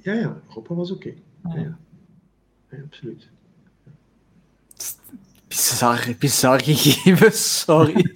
Ja, 0.03 0.13
ja, 0.13 0.41
Europa 0.49 0.75
was 0.75 0.91
oké. 0.91 1.15
Okay. 1.43 1.55
Ja, 1.55 1.61
ja. 1.61 1.79
ja, 2.71 2.83
absoluut. 2.85 3.29
Bizar, 5.49 6.15
bizar 6.19 6.61
gegeven, 6.63 7.33
sorry. 7.33 7.95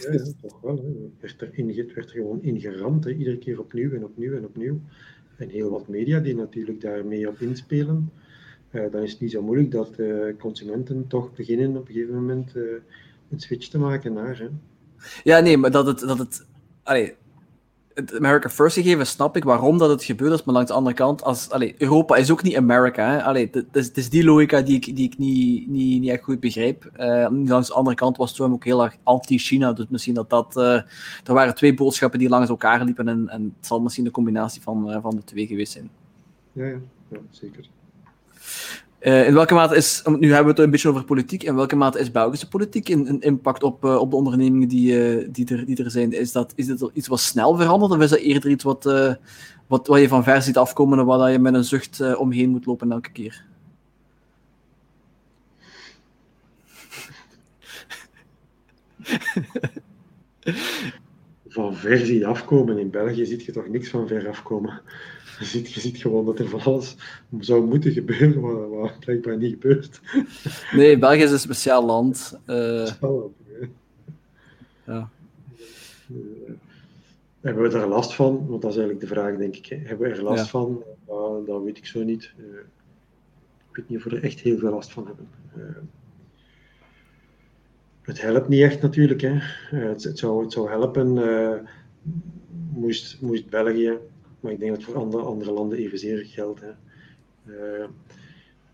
ja, 0.00 0.12
ja, 0.12 0.24
toch 0.40 0.60
wel. 0.60 0.76
Hè. 0.76 1.10
Werd 1.20 1.40
er 1.40 1.48
in, 1.52 1.66
werd 1.74 1.96
er 1.96 2.08
gewoon 2.08 2.42
ingeramd, 2.42 3.04
hè. 3.04 3.10
iedere 3.12 3.38
keer 3.38 3.60
opnieuw 3.60 3.92
en 3.92 4.04
opnieuw 4.04 4.36
en 4.36 4.44
opnieuw. 4.44 4.80
En 5.36 5.48
heel 5.48 5.70
wat 5.70 5.88
media 5.88 6.20
die 6.20 6.34
natuurlijk 6.34 6.80
daarmee 6.80 7.28
op 7.28 7.40
inspelen. 7.40 8.10
Uh, 8.76 8.92
dan 8.92 9.02
is 9.02 9.10
het 9.10 9.20
niet 9.20 9.30
zo 9.30 9.42
moeilijk 9.42 9.70
dat 9.70 9.90
uh, 9.96 10.36
consumenten 10.38 11.06
toch 11.08 11.32
beginnen 11.34 11.76
op 11.76 11.88
een 11.88 11.94
gegeven 11.94 12.14
moment 12.14 12.52
uh, 12.54 12.62
een 13.30 13.40
switch 13.40 13.68
te 13.68 13.78
maken 13.78 14.12
naar. 14.12 14.38
Hè. 14.38 14.48
Ja, 15.24 15.40
nee, 15.40 15.56
maar 15.56 15.70
dat 15.70 15.86
het. 15.86 15.98
Dat 15.98 16.18
het, 16.18 16.46
allee, 16.82 17.14
het 17.94 18.16
America 18.16 18.48
First 18.48 18.76
gegeven 18.76 19.06
snap 19.06 19.36
ik 19.36 19.44
waarom 19.44 19.78
dat 19.78 19.90
het 19.90 20.04
gebeurd 20.04 20.32
is, 20.32 20.44
maar 20.44 20.54
langs 20.54 20.70
de 20.70 20.76
andere 20.76 20.96
kant, 20.96 21.22
als, 21.22 21.50
allee, 21.50 21.74
Europa 21.78 22.16
is 22.16 22.30
ook 22.30 22.42
niet 22.42 22.56
Amerika. 22.56 23.10
Hè? 23.10 23.22
Allee, 23.22 23.48
het, 23.52 23.66
is, 23.72 23.86
het 23.86 23.96
is 23.96 24.10
die 24.10 24.24
logica 24.24 24.60
die 24.60 24.76
ik, 24.76 24.96
die 24.96 25.04
ik 25.04 25.18
niet, 25.18 25.68
niet, 25.68 26.00
niet 26.00 26.10
echt 26.10 26.22
goed 26.22 26.40
begrijp. 26.40 26.90
Uh, 26.98 27.26
langs 27.44 27.68
de 27.68 27.74
andere 27.74 27.96
kant 27.96 28.16
was 28.16 28.34
Trump 28.34 28.52
ook 28.52 28.64
heel 28.64 28.84
erg 28.84 28.96
anti-China, 29.02 29.72
dus 29.72 29.86
misschien 29.88 30.14
dat 30.14 30.30
dat... 30.30 30.56
Uh, 30.56 30.74
er 31.24 31.34
waren 31.34 31.54
twee 31.54 31.74
boodschappen 31.74 32.18
die 32.18 32.28
langs 32.28 32.48
elkaar 32.48 32.84
liepen 32.84 33.08
en, 33.08 33.28
en 33.28 33.54
het 33.56 33.66
zal 33.66 33.80
misschien 33.80 34.04
de 34.04 34.10
combinatie 34.10 34.62
van, 34.62 34.90
uh, 34.90 34.98
van 35.02 35.16
de 35.16 35.24
twee 35.24 35.46
geweest 35.46 35.72
zijn. 35.72 35.90
Ja, 36.52 36.64
ja, 36.66 36.78
ja 37.08 37.18
zeker. 37.30 37.68
Uh, 39.00 39.26
in 39.26 39.34
welke 39.34 39.54
mate 39.54 39.76
is, 39.76 40.02
nu 40.04 40.32
hebben 40.32 40.44
we 40.44 40.50
het 40.50 40.58
een 40.58 40.70
beetje 40.70 40.88
over 40.88 41.04
politiek, 41.04 41.42
in 41.42 41.54
welke 41.54 41.76
mate 41.76 41.98
is 41.98 42.10
Belgische 42.10 42.48
politiek 42.48 42.88
een, 42.88 43.20
impact 43.20 43.62
op, 43.62 43.84
uh, 43.84 43.96
op 43.96 44.10
de 44.10 44.16
ondernemingen 44.16 44.68
die, 44.68 44.92
uh, 44.92 45.28
die, 45.30 45.56
er, 45.56 45.66
die 45.66 45.84
er 45.84 45.90
zijn? 45.90 46.12
Is, 46.12 46.32
dat, 46.32 46.52
is 46.54 46.66
dit 46.66 46.90
iets 46.92 47.08
wat 47.08 47.20
snel 47.20 47.56
verandert 47.56 47.92
of 47.92 47.98
is 48.00 48.10
dat 48.10 48.18
eerder 48.18 48.50
iets 48.50 48.64
wat, 48.64 48.84
wat, 49.66 49.86
wat 49.86 50.00
je 50.00 50.08
van 50.08 50.24
ver 50.24 50.42
ziet 50.42 50.56
afkomen 50.56 50.98
en 50.98 51.04
waar 51.04 51.30
je 51.30 51.38
met 51.38 51.54
een 51.54 51.64
zucht 51.64 52.16
omheen 52.16 52.50
moet 52.50 52.66
lopen 52.66 52.92
elke 52.92 53.12
keer? 53.12 53.44
van 61.56 61.74
ver 61.74 61.98
zie 61.98 62.18
je 62.18 62.26
afkomen. 62.26 62.78
In 62.78 62.90
België 62.90 63.24
ziet 63.26 63.44
je 63.44 63.52
toch 63.52 63.68
niks 63.68 63.88
van 63.88 64.08
ver 64.08 64.28
afkomen. 64.28 64.80
Je 65.38 65.44
ziet, 65.44 65.72
je 65.72 65.80
ziet 65.80 65.96
gewoon 65.96 66.24
dat 66.24 66.38
er 66.38 66.48
van 66.48 66.60
alles 66.60 66.96
zou 67.40 67.66
moeten 67.66 67.92
gebeuren, 67.92 68.70
wat 68.70 68.98
blijkbaar 68.98 69.36
niet 69.36 69.52
gebeurt. 69.52 70.00
Nee, 70.72 70.98
België 70.98 71.22
is 71.22 71.30
een 71.30 71.38
speciaal 71.38 71.84
land. 71.84 72.38
Uh... 72.46 72.90
Ja. 74.86 75.10
Uh, 76.10 76.52
hebben 77.40 77.70
we 77.70 77.78
er 77.78 77.88
last 77.88 78.14
van? 78.14 78.46
Want 78.48 78.62
dat 78.62 78.70
is 78.70 78.76
eigenlijk 78.76 79.08
de 79.08 79.14
vraag, 79.14 79.36
denk 79.36 79.56
ik. 79.56 79.66
Hè. 79.66 79.76
Hebben 79.76 80.10
we 80.10 80.14
er 80.14 80.22
last 80.22 80.44
ja. 80.44 80.50
van? 80.50 80.82
Uh, 81.08 81.46
dat 81.46 81.62
weet 81.62 81.78
ik 81.78 81.86
zo 81.86 82.02
niet. 82.02 82.32
Uh, 82.38 82.44
ik 83.70 83.76
weet 83.76 83.88
niet 83.88 83.98
of 83.98 84.04
we 84.04 84.16
er 84.16 84.24
echt 84.24 84.40
heel 84.40 84.58
veel 84.58 84.70
last 84.70 84.92
van 84.92 85.06
hebben. 85.06 85.28
Het 88.06 88.20
helpt 88.20 88.48
niet 88.48 88.62
echt 88.62 88.82
natuurlijk. 88.82 89.20
Hè. 89.20 89.36
Het, 89.76 90.04
het, 90.04 90.18
zou, 90.18 90.42
het 90.42 90.52
zou 90.52 90.68
helpen 90.68 91.18
moest, 92.72 93.20
moest 93.20 93.48
België 93.48 93.98
maar 94.46 94.54
ik 94.54 94.60
denk 94.60 94.74
dat 94.74 94.84
voor 94.84 94.96
andere, 94.96 95.22
andere 95.22 95.52
landen 95.52 95.78
evenzeer 95.78 96.24
geldt. 96.24 96.60
Hè. 96.60 96.70
Uh, 97.46 97.86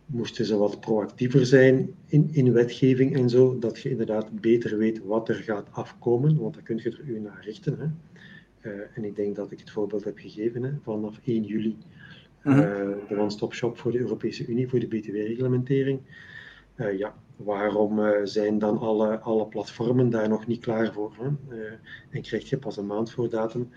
moesten 0.07 0.45
ze 0.45 0.57
wat 0.57 0.81
proactiever 0.81 1.47
zijn 1.47 1.95
in, 2.07 2.29
in 2.33 2.53
wetgeving 2.53 3.17
en 3.17 3.31
zo, 3.31 3.59
dat 3.59 3.81
je 3.81 3.91
inderdaad 3.91 4.41
beter 4.41 4.79
weet 4.79 5.05
wat 5.05 5.29
er 5.29 5.35
gaat 5.35 5.69
afkomen, 5.71 6.37
want 6.37 6.55
dan 6.55 6.63
kun 6.63 6.77
je 6.77 6.91
er 6.91 7.05
u 7.05 7.21
naar 7.21 7.45
richten. 7.45 7.79
Hè. 7.79 7.87
Uh, 8.71 8.81
en 8.95 9.05
ik 9.05 9.17
denk 9.17 9.37
dat 9.37 9.51
ik 9.51 9.59
het 9.59 9.71
voorbeeld 9.71 10.05
heb 10.05 10.19
gegeven, 10.19 10.63
hè. 10.63 10.71
vanaf 10.83 11.21
1 11.25 11.43
juli 11.43 11.77
mhm. 12.43 12.61
de 13.09 13.17
one-stop 13.17 13.55
shop 13.55 13.79
voor 13.79 13.93
de 13.93 13.99
Europese 13.99 14.47
Unie, 14.47 14.69
voor 14.69 14.81
de 14.81 14.87
BTW-reglementering. 14.87 16.01
ja, 16.77 17.15
waarom 17.37 18.27
zijn 18.27 18.59
dan 18.59 18.79
alle, 18.79 19.19
alle 19.19 19.47
platformen 19.47 20.11
daar 20.11 20.29
nog 20.29 20.47
niet 20.47 20.61
klaar 20.61 20.93
voor? 20.93 21.13
Hè? 21.19 21.57
en 22.11 22.23
krijg 22.23 22.49
je 22.49 22.59
pas 22.59 22.77
een 22.77 22.87
maand 22.87 23.11
voor 23.11 23.31
datum 23.31 23.71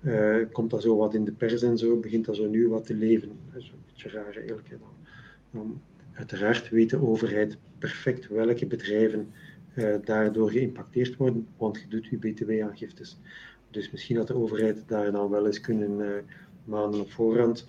uh, 0.00 0.36
komt 0.52 0.70
dat 0.70 0.82
zo 0.82 0.96
wat 0.96 1.14
in 1.14 1.24
de 1.24 1.32
pers 1.32 1.62
en 1.62 1.78
zo, 1.78 1.96
begint 1.96 2.24
dat 2.24 2.36
zo 2.36 2.48
nu 2.48 2.68
wat 2.68 2.86
te 2.86 2.94
leven. 2.94 3.38
Dat 3.52 3.62
is 3.62 3.68
een 3.68 3.82
beetje 3.86 4.08
raar 4.08 4.36
eigenlijk. 4.36 4.76
Dan. 5.50 5.80
uiteraard 6.12 6.68
weet 6.68 6.90
de 6.90 7.02
overheid 7.06 7.58
perfect 7.78 8.28
welke 8.28 8.66
bedrijven 8.66 9.32
daardoor 10.04 10.50
geïmpacteerd 10.50 11.16
worden, 11.16 11.48
want 11.56 11.80
je 11.80 11.88
doet 11.88 12.06
je 12.06 12.16
btw-aangiftes. 12.18 13.18
Dus 13.70 13.90
misschien 13.90 14.16
had 14.16 14.26
de 14.26 14.34
overheid 14.34 14.82
daar 14.86 15.12
dan 15.12 15.30
wel 15.30 15.46
eens 15.46 15.60
kunnen 15.60 16.24
maanden 16.64 17.00
op 17.00 17.10
voorhand 17.10 17.66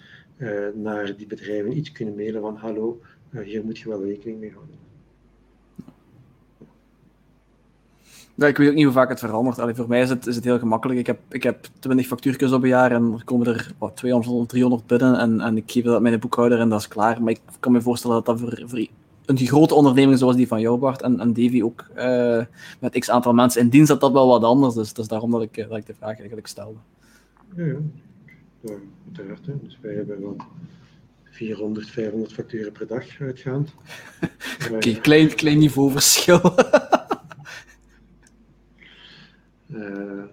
naar 0.73 1.17
die 1.17 1.27
bedrijven 1.27 1.77
iets 1.77 1.91
kunnen 1.91 2.15
mailen 2.15 2.41
van 2.41 2.55
hallo, 2.55 3.01
hier 3.43 3.63
moet 3.63 3.77
je 3.77 3.89
wel 3.89 4.05
rekening 4.05 4.39
mee 4.39 4.51
houden. 4.51 4.78
Ik 8.47 8.57
weet 8.57 8.69
ook 8.69 8.75
niet 8.75 8.83
hoe 8.83 8.93
vaak 8.93 9.09
het 9.09 9.19
verandert. 9.19 9.59
Allee, 9.59 9.75
voor 9.75 9.87
mij 9.87 10.01
is 10.01 10.09
het, 10.09 10.27
is 10.27 10.35
het 10.35 10.43
heel 10.43 10.59
gemakkelijk. 10.59 10.99
Ik 10.99 11.07
heb, 11.07 11.19
ik 11.29 11.43
heb 11.43 11.67
20 11.79 12.07
factuurtjes 12.07 12.51
op 12.51 12.63
een 12.63 12.69
jaar 12.69 12.91
en 12.91 13.13
er 13.17 13.23
komen 13.23 13.47
er 13.47 13.71
wat, 13.77 13.95
200 13.95 14.33
of 14.33 14.47
300 14.47 14.87
binnen 14.87 15.19
en, 15.19 15.41
en 15.41 15.57
ik 15.57 15.71
geef 15.71 15.83
dat 15.83 16.01
met 16.01 16.11
de 16.11 16.17
boekhouder 16.17 16.59
en 16.59 16.69
dat 16.69 16.79
is 16.79 16.87
klaar. 16.87 17.21
Maar 17.21 17.31
ik 17.31 17.39
kan 17.59 17.71
me 17.71 17.81
voorstellen 17.81 18.15
dat 18.15 18.25
dat 18.25 18.39
voor, 18.39 18.63
voor 18.65 18.87
een 19.25 19.37
grote 19.37 19.73
onderneming 19.73 20.17
zoals 20.17 20.35
die 20.35 20.47
van 20.47 20.61
jou, 20.61 20.77
Bart, 20.77 21.01
en, 21.01 21.19
en 21.19 21.33
Davy 21.33 21.61
ook 21.61 21.85
uh, 21.97 22.43
met 22.79 22.99
x 22.99 23.09
aantal 23.09 23.33
mensen 23.33 23.61
in 23.61 23.69
dienst, 23.69 23.87
dat 23.87 24.01
dat 24.01 24.11
wel 24.11 24.27
wat 24.27 24.43
anders 24.43 24.75
is. 24.75 24.93
Dus 24.93 25.07
daarom 25.07 25.31
dat 25.31 25.41
ik, 25.41 25.65
dat 25.69 25.77
ik 25.77 25.85
de 25.85 25.93
vraag 25.93 26.17
eigenlijk 26.17 26.47
stelde. 26.47 26.77
Ja, 27.55 27.65
ja. 27.65 27.75
ja 28.61 28.73
uiteraard. 29.05 29.45
Hè. 29.45 29.53
Dus 29.63 29.77
wij 29.81 29.93
hebben 29.93 30.21
wel 30.21 30.35
400, 31.23 31.89
500 31.89 32.33
facturen 32.33 32.71
per 32.71 32.87
dag 32.87 33.05
uitgaand. 33.19 33.73
Oké, 34.63 34.73
okay, 34.73 34.93
klein, 34.93 35.35
klein 35.35 35.57
niveauverschil. 35.57 36.41
Uh, 39.69 40.23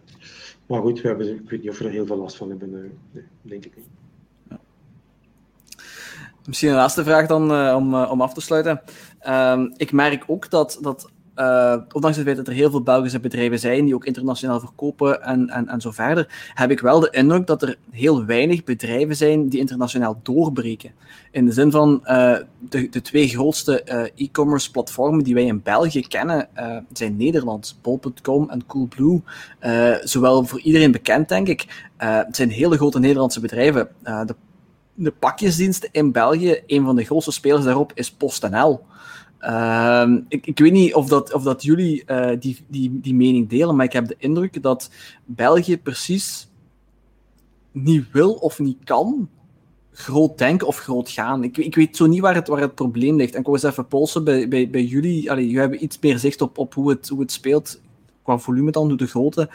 maar 0.67 0.81
goed, 0.81 1.01
we 1.01 1.09
hebben, 1.09 1.35
ik 1.35 1.51
weet 1.51 1.63
niet 1.63 1.71
of 1.71 1.79
we 1.79 1.85
er 1.85 1.91
heel 1.91 2.07
veel 2.07 2.17
last 2.17 2.37
van 2.37 2.49
hebben. 2.49 2.71
Nee, 3.13 3.25
denk 3.43 3.65
ik 3.65 3.77
niet. 3.77 3.87
Misschien 6.47 6.69
een 6.69 6.77
laatste 6.77 7.05
vraag 7.05 7.27
dan 7.27 7.53
uh, 7.53 7.75
om, 7.77 7.95
om 7.95 8.21
af 8.21 8.35
te 8.35 8.41
sluiten. 8.41 8.83
Ehm, 9.19 9.71
ik 9.77 9.93
merk 9.93 10.25
ook 10.27 10.51
dat, 10.51 10.79
dat 10.81 11.11
uh, 11.37 11.77
ondanks 11.93 12.17
het 12.17 12.27
feit 12.27 12.37
dat 12.37 12.47
er 12.47 12.53
heel 12.53 12.71
veel 12.71 12.83
Belgische 12.83 13.21
bedrijven 13.21 13.59
zijn 13.59 13.85
die 13.85 13.95
ook 13.95 14.05
internationaal 14.05 14.61
verkopen 14.61 15.23
en, 15.23 15.49
en, 15.49 15.69
en 15.69 15.81
zo 15.81 15.91
verder, 15.91 16.51
heb 16.55 16.71
ik 16.71 16.81
wel 16.81 17.01
de 17.01 17.11
indruk 17.11 17.47
dat 17.47 17.63
er 17.63 17.77
heel 17.91 18.25
weinig 18.25 18.65
bedrijven 18.65 19.17
zijn 19.17 19.49
die 19.49 19.61
internationaal 19.61 20.21
doorbreken. 20.23 20.91
In 21.31 21.47
de 21.47 21.53
zin 21.53 21.71
van 21.71 22.01
uh, 22.05 22.37
de, 22.69 22.89
de 22.89 23.01
twee 23.01 23.29
grootste 23.29 23.83
uh, 23.89 24.27
e-commerce 24.27 24.71
platformen 24.71 25.25
die 25.25 25.35
wij 25.35 25.45
in 25.45 25.63
België 25.63 26.07
kennen, 26.07 26.49
zijn 26.93 27.17
Nederlands, 27.17 27.79
bol.com 27.83 28.51
en 28.51 28.67
Coolblue. 28.67 29.23
zowel 30.03 30.45
voor 30.45 30.61
iedereen 30.61 30.93
bekend, 30.93 31.29
denk 31.29 31.49
ik. 31.49 31.89
het 31.97 32.37
zijn 32.37 32.51
hele 32.51 32.77
grote 32.77 32.99
Nederlandse 32.99 33.41
bedrijven. 33.41 33.89
de, 34.03 34.35
de 34.95 35.11
pakjesdiensten 35.11 35.89
in 35.93 36.13
België, 36.13 36.63
een 36.67 36.85
van 36.85 36.97
de 36.97 37.05
grootste 37.05 37.33
spelers 37.33 37.65
daarop 37.65 37.93
is 37.95 38.13
PostNL. 38.13 38.81
Uh, 39.41 40.13
ik, 40.29 40.59
weet 40.59 40.73
niet 40.73 40.95
of 40.95 41.09
dat, 41.09 41.33
of 41.33 41.43
dat 41.43 41.63
jullie 41.63 42.03
uh, 42.07 42.31
die, 42.39 42.59
die, 42.69 43.01
die 43.01 43.15
mening 43.15 43.49
delen, 43.49 43.77
maar 43.77 43.85
ik 43.85 43.93
heb 43.93 44.07
de 44.07 44.17
indruk 44.19 44.63
dat 44.63 44.91
België 45.25 45.79
precies 45.79 46.49
niet 47.73 48.11
wil 48.13 48.33
of 48.33 48.59
niet 48.59 48.79
kan 48.85 49.29
groot 49.97 50.39
denken 50.39 50.67
of 50.67 50.79
groot 50.79 51.11
gaan. 51.11 51.45
Ik, 51.45 51.57
ik 51.57 51.75
weet 51.75 51.97
zo 51.97 52.07
niet 52.07 52.21
waar 52.21 52.35
het, 52.35 52.49
waar 52.49 52.61
het 52.61 52.75
probleem 52.75 53.17
ligt. 53.17 53.33
En 53.33 53.39
ik 53.41 53.45
wil 53.45 53.55
eens 53.55 53.63
even 53.63 53.87
polsen 53.87 54.25
bij, 54.25 54.49
bij, 54.49 54.71
bij 54.71 54.85
jullie. 54.85 55.23
Jullie 55.23 55.59
hebben 55.59 55.83
iets 55.83 55.99
meer 56.01 56.19
zicht 56.19 56.41
op, 56.41 56.59
op 56.59 56.75
hoe, 56.75 56.91
het, 56.91 57.09
hoe 57.09 57.21
het 57.21 57.33
speelt, 57.33 57.81
qua 58.23 58.39
volume 58.39 58.71
dan, 58.71 58.89
hoe 58.89 58.97
de 58.97 59.07
grootte. 59.07 59.51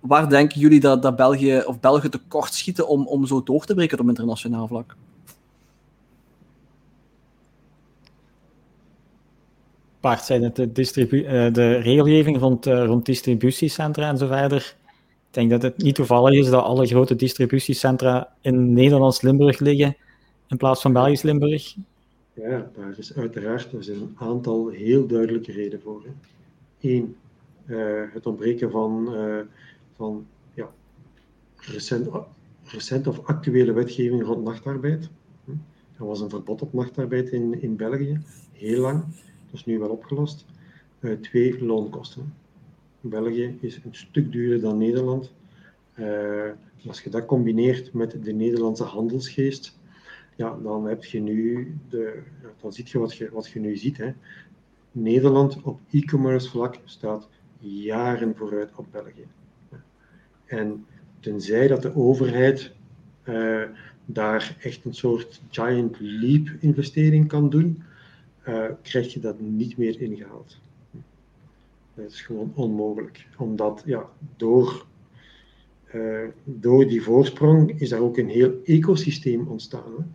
Waar 0.00 0.28
denken 0.28 0.60
jullie 0.60 0.80
dat, 0.80 1.02
dat 1.02 1.16
België 1.16 1.62
of 1.66 1.80
België 1.80 2.08
tekort 2.08 2.54
schieten 2.54 2.88
om, 2.88 3.06
om 3.06 3.26
zo 3.26 3.42
door 3.42 3.64
te 3.64 3.74
breken 3.74 4.00
op 4.00 4.08
internationaal 4.08 4.66
vlak? 4.66 4.96
Paard 10.08 10.24
zijn 10.24 10.42
het 10.42 10.56
de, 10.56 11.08
uh, 11.10 11.52
de 11.52 11.76
regelgeving 11.76 12.38
rond, 12.38 12.66
uh, 12.66 12.84
rond 12.84 13.06
distributiecentra 13.06 14.08
en 14.08 14.18
zo 14.18 14.26
verder. 14.26 14.76
Ik 15.28 15.34
denk 15.34 15.50
dat 15.50 15.62
het 15.62 15.76
niet 15.76 15.94
toevallig 15.94 16.38
is 16.38 16.50
dat 16.50 16.62
alle 16.62 16.86
grote 16.86 17.16
distributiecentra 17.16 18.32
in 18.40 18.72
Nederlands 18.72 19.22
Limburg 19.22 19.58
liggen 19.58 19.96
in 20.46 20.56
plaats 20.56 20.80
van 20.80 20.92
Belgisch 20.92 21.22
Limburg. 21.22 21.74
Ja, 22.32 22.70
daar 22.76 22.94
is 22.98 23.14
uiteraard 23.14 23.72
er 23.72 23.84
zijn 23.84 24.00
een 24.00 24.16
aantal 24.18 24.68
heel 24.68 25.06
duidelijke 25.06 25.52
redenen 25.52 25.80
voor. 25.80 26.02
Eén, 26.80 27.16
uh, 27.66 28.02
het 28.12 28.26
ontbreken 28.26 28.70
van, 28.70 29.08
van 29.96 30.26
ja, 30.54 30.70
recent, 31.56 32.08
recent 32.64 33.06
of 33.06 33.26
actuele 33.26 33.72
wetgeving 33.72 34.22
rond 34.24 34.44
nachtarbeid. 34.44 35.08
Er 35.98 36.06
was 36.06 36.20
een 36.20 36.30
verbod 36.30 36.62
op 36.62 36.72
nachtarbeid 36.72 37.28
in, 37.28 37.62
in 37.62 37.76
België, 37.76 38.20
heel 38.52 38.80
lang. 38.80 39.04
Dat 39.50 39.60
is 39.60 39.64
nu 39.64 39.78
wel 39.78 39.88
opgelost. 39.90 40.44
Uh, 41.00 41.12
twee, 41.12 41.64
loonkosten. 41.64 42.34
België 43.00 43.58
is 43.60 43.76
een 43.76 43.94
stuk 43.94 44.32
duurder 44.32 44.60
dan 44.60 44.78
Nederland. 44.78 45.32
Uh, 45.98 46.50
als 46.86 47.00
je 47.00 47.10
dat 47.10 47.26
combineert 47.26 47.92
met 47.92 48.24
de 48.24 48.32
Nederlandse 48.32 48.84
handelsgeest, 48.84 49.78
ja, 50.36 50.58
dan 50.62 50.86
heb 50.86 51.04
je 51.04 51.20
nu 51.20 51.74
de, 51.88 52.22
dan 52.60 52.72
zie 52.72 52.84
je 52.88 52.98
wat 52.98 53.16
je, 53.16 53.30
wat 53.32 53.48
je 53.48 53.60
nu 53.60 53.76
ziet. 53.76 53.96
Hè. 53.96 54.12
Nederland 54.92 55.62
op 55.62 55.80
e-commerce 55.90 56.50
vlak 56.50 56.78
staat 56.84 57.28
jaren 57.58 58.36
vooruit 58.36 58.70
op 58.76 58.86
België. 58.90 59.26
En 60.44 60.86
tenzij 61.20 61.68
dat 61.68 61.82
de 61.82 61.96
overheid 61.96 62.72
uh, 63.24 63.62
daar 64.04 64.56
echt 64.60 64.84
een 64.84 64.94
soort 64.94 65.40
giant 65.50 65.96
leap 66.00 66.48
investering 66.60 67.28
kan 67.28 67.50
doen, 67.50 67.82
uh, 68.48 68.64
krijg 68.82 69.12
je 69.12 69.20
dat 69.20 69.40
niet 69.40 69.76
meer 69.76 70.00
ingehaald. 70.00 70.58
Dat 71.94 72.10
is 72.10 72.22
gewoon 72.22 72.52
onmogelijk. 72.54 73.26
Omdat 73.38 73.82
ja, 73.84 74.08
door, 74.36 74.86
uh, 75.94 76.28
door 76.44 76.86
die 76.86 77.02
voorsprong 77.02 77.80
is 77.80 77.88
daar 77.88 78.00
ook 78.00 78.16
een 78.16 78.28
heel 78.28 78.60
ecosysteem 78.64 79.48
ontstaan. 79.48 80.14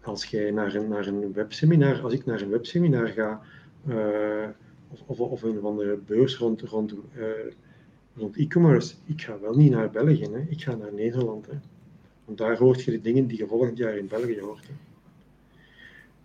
Als 0.00 0.24
jij 0.24 0.50
naar 0.50 0.74
een, 0.74 0.88
naar 0.88 1.06
een 1.06 1.32
webseminar, 1.32 2.00
als 2.00 2.12
ik 2.12 2.24
naar 2.24 2.40
een 2.40 2.50
webseminar 2.50 3.08
ga, 3.08 3.40
uh, 3.88 4.48
of, 4.88 5.00
of, 5.06 5.20
of 5.20 5.42
een 5.42 5.58
of 5.58 5.64
andere 5.64 5.96
beurs 6.06 6.38
rond, 6.38 6.60
rond, 6.60 6.94
rond 8.14 8.36
e-commerce, 8.36 8.94
ik 9.06 9.20
ga 9.22 9.40
wel 9.40 9.54
niet 9.54 9.70
naar 9.70 9.90
België, 9.90 10.28
hè. 10.30 10.40
ik 10.48 10.62
ga 10.62 10.74
naar 10.74 10.94
Nederland. 10.94 11.46
Hè. 11.46 11.54
Want 12.24 12.38
daar 12.38 12.58
hoort 12.58 12.82
je 12.82 12.90
de 12.90 13.00
dingen 13.00 13.26
die 13.26 13.38
je 13.38 13.46
volgend 13.46 13.78
jaar 13.78 13.96
in 13.96 14.06
België 14.06 14.40
hoort. 14.40 14.66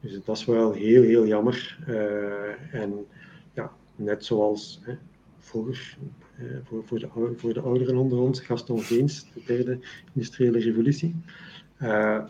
Dus 0.08 0.20
dat 0.26 0.38
is 0.38 0.46
wel 0.46 0.72
heel, 0.72 1.02
heel 1.02 1.28
jammer. 1.28 1.78
Uh, 1.88 2.74
en 2.74 3.06
ja, 3.54 3.72
net 3.96 4.26
zoals 4.26 4.80
hè, 4.84 4.94
vroeger, 5.40 5.98
uh, 6.40 6.58
voor, 6.64 6.84
voor, 6.86 7.00
de, 7.00 7.08
voor 7.36 7.54
de 7.54 7.60
ouderen 7.60 7.98
onder 7.98 8.20
ons, 8.20 8.40
Gaston 8.40 8.82
Geens, 8.82 9.26
de 9.34 9.42
derde 9.46 9.80
industriële 10.14 10.60
revolutie. 10.60 11.16
Uh, 11.82 12.24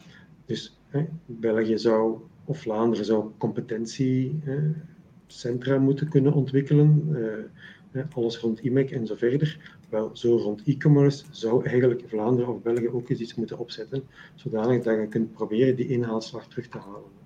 dus 0.45 0.77
hè, 0.87 1.05
België 1.25 1.77
zou, 1.77 2.17
of 2.45 2.61
Vlaanderen 2.61 3.05
zou 3.05 3.31
competentiecentra 3.37 5.77
moeten 5.79 6.09
kunnen 6.09 6.33
ontwikkelen. 6.33 7.15
alles 8.13 8.37
rond 8.37 8.59
IMEC 8.59 8.91
en 8.91 9.07
zo 9.07 9.15
verder. 9.15 9.75
Wel, 9.89 10.09
zo 10.13 10.37
rond 10.37 10.61
e-commerce 10.65 11.25
zou 11.31 11.65
eigenlijk 11.65 12.03
Vlaanderen 12.07 12.53
of 12.53 12.61
België 12.61 12.89
ook 12.89 13.09
eens 13.09 13.19
iets 13.19 13.35
moeten 13.35 13.57
opzetten, 13.57 14.03
zodanig 14.35 14.83
dat 14.83 14.99
je 14.99 15.07
kunt 15.07 15.33
proberen 15.33 15.75
die 15.75 15.87
inhaalslag 15.87 16.47
terug 16.47 16.67
te 16.67 16.77
halen. 16.77 17.16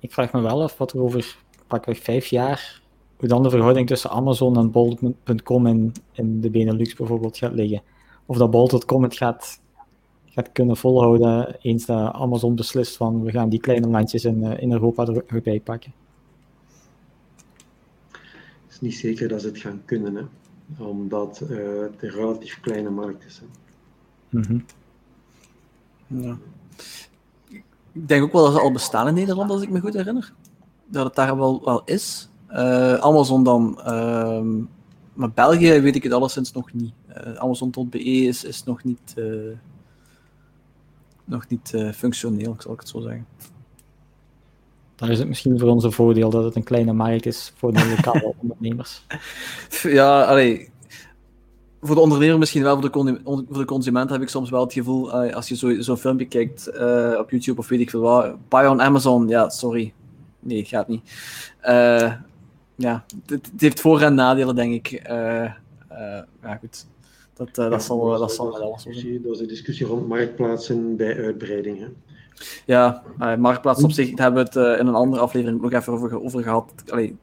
Ik 0.00 0.12
vraag 0.12 0.32
me 0.32 0.40
wel 0.40 0.62
af 0.62 0.78
wat 0.78 0.92
er 0.92 1.00
over 1.00 1.36
pakweg 1.66 1.98
vijf 1.98 2.26
jaar, 2.26 2.82
hoe 3.16 3.28
dan 3.28 3.42
de 3.42 3.50
verhouding 3.50 3.86
tussen 3.86 4.10
Amazon 4.10 4.56
en 4.56 4.70
bol.com 4.70 5.66
in, 5.66 5.92
in 6.12 6.40
de 6.40 6.50
Benelux 6.50 6.94
bijvoorbeeld 6.94 7.36
gaat 7.36 7.52
liggen. 7.52 7.82
Of 8.26 8.36
dat 8.36 8.50
bol.com 8.50 9.02
het 9.02 9.16
gaat, 9.16 9.60
gaat 10.26 10.52
kunnen 10.52 10.76
volhouden 10.76 11.56
eens 11.60 11.86
dat 11.86 12.12
Amazon 12.12 12.54
beslist 12.54 12.96
van 12.96 13.22
we 13.22 13.30
gaan 13.30 13.48
die 13.48 13.60
kleine 13.60 13.88
landjes 13.88 14.24
in, 14.24 14.44
eh, 14.44 14.62
in 14.62 14.72
Europa 14.72 15.06
erbij 15.26 15.60
pakken. 15.60 15.92
Het 18.10 18.70
is 18.70 18.80
niet 18.80 18.94
zeker 18.94 19.28
dat 19.28 19.40
ze 19.40 19.46
het 19.46 19.58
gaan 19.58 19.82
kunnen, 19.84 20.14
hè? 20.14 20.22
omdat 20.84 21.40
uh, 21.42 21.80
het 21.80 22.02
een 22.02 22.10
relatief 22.10 22.60
kleine 22.60 22.90
markt 22.90 23.24
is. 23.24 23.38
Hè? 23.38 23.46
Mm 24.38 24.44
-hmm. 24.44 24.64
Ja 26.22 26.38
ik 27.92 28.08
denk 28.08 28.22
ook 28.22 28.32
wel 28.32 28.44
dat 28.44 28.52
ze 28.52 28.60
al 28.60 28.72
bestaan 28.72 29.08
in 29.08 29.14
Nederland, 29.14 29.50
als 29.50 29.62
ik 29.62 29.70
me 29.70 29.80
goed 29.80 29.94
herinner. 29.94 30.32
Dat 30.86 31.04
het 31.04 31.14
daar 31.14 31.36
wel, 31.36 31.64
wel 31.64 31.82
is. 31.84 32.28
Uh, 32.50 32.94
Amazon 32.94 33.44
dan. 33.44 33.80
Uh, 33.86 34.40
maar 35.12 35.30
België 35.30 35.80
weet 35.80 35.96
ik 35.96 36.02
het 36.02 36.12
alleszins 36.12 36.52
nog 36.52 36.72
niet. 36.72 36.92
Uh, 37.08 37.16
eh, 37.16 37.34
Amazon.be 37.34 37.98
is, 37.98 38.44
is 38.44 38.64
nog 38.64 38.84
niet. 38.84 39.14
Uh, 39.16 39.56
nog 41.24 41.48
niet 41.48 41.74
functioneel, 41.94 42.56
zal 42.58 42.72
ik 42.72 42.80
het 42.80 42.88
zo 42.88 43.00
zeggen. 43.00 43.26
Dan 44.96 45.10
is 45.10 45.18
het 45.18 45.28
misschien 45.28 45.58
voor 45.58 45.68
ons 45.68 45.84
een 45.84 45.92
voordeel 45.92 46.30
dat 46.30 46.44
het 46.44 46.56
een 46.56 46.62
kleine 46.62 46.92
markt 46.92 47.26
is 47.26 47.52
voor 47.56 47.72
de 47.72 47.88
lokale 47.96 48.34
ondernemers. 48.42 49.06
Ja, 49.82 50.24
allee, 50.24 50.69
voor 51.82 51.94
de 51.94 52.00
ondernemer 52.00 52.38
misschien 52.38 52.62
wel, 52.62 52.80
voor 52.80 53.04
de, 53.04 53.20
voor 53.24 53.58
de 53.58 53.64
consument 53.64 54.10
heb 54.10 54.22
ik 54.22 54.28
soms 54.28 54.50
wel 54.50 54.60
het 54.60 54.72
gevoel, 54.72 55.12
als 55.12 55.48
je 55.48 55.54
zo'n 55.54 55.82
zo 55.82 55.96
filmpje 55.96 56.26
kijkt 56.26 56.70
uh, 56.74 57.16
op 57.18 57.30
YouTube 57.30 57.60
of 57.60 57.68
weet 57.68 57.80
ik 57.80 57.90
veel 57.90 58.00
wat, 58.00 58.48
buy 58.48 58.66
on 58.66 58.82
Amazon, 58.82 59.28
ja, 59.28 59.48
sorry. 59.48 59.92
Nee, 60.40 60.64
gaat 60.64 60.88
niet. 60.88 61.02
Uh, 61.64 62.12
ja, 62.74 63.04
het, 63.26 63.50
heeft 63.56 63.80
voor- 63.80 64.00
en 64.00 64.14
nadelen, 64.14 64.54
denk 64.54 64.74
ik. 64.74 64.92
Uh, 65.10 65.52
ja, 66.42 66.56
goed. 66.60 66.86
Dat, 67.34 67.54
dat, 67.54 67.82
zal, 67.82 68.18
dat 68.18 68.32
zal 68.32 68.52
wel 68.52 68.62
alles 68.62 68.82
zijn. 68.82 69.22
Dat 69.22 69.34
is 69.34 69.40
een 69.40 69.48
discussie 69.48 69.86
rond 69.86 70.08
marktplaatsen 70.08 70.96
bij 70.96 71.24
uitbreidingen. 71.24 71.96
Ja, 72.66 73.02
marktplaats 73.38 73.82
op 73.82 73.92
zich, 73.92 74.14
daar 74.14 74.32
hebben 74.32 74.52
we 74.52 74.60
het 74.60 74.80
in 74.80 74.86
een 74.86 74.94
andere 74.94 75.22
aflevering 75.22 75.60
nog 75.60 75.72
even 75.72 75.92
over, 75.92 76.22
over 76.22 76.42
gehad. 76.42 76.72
Allee, 76.88 77.16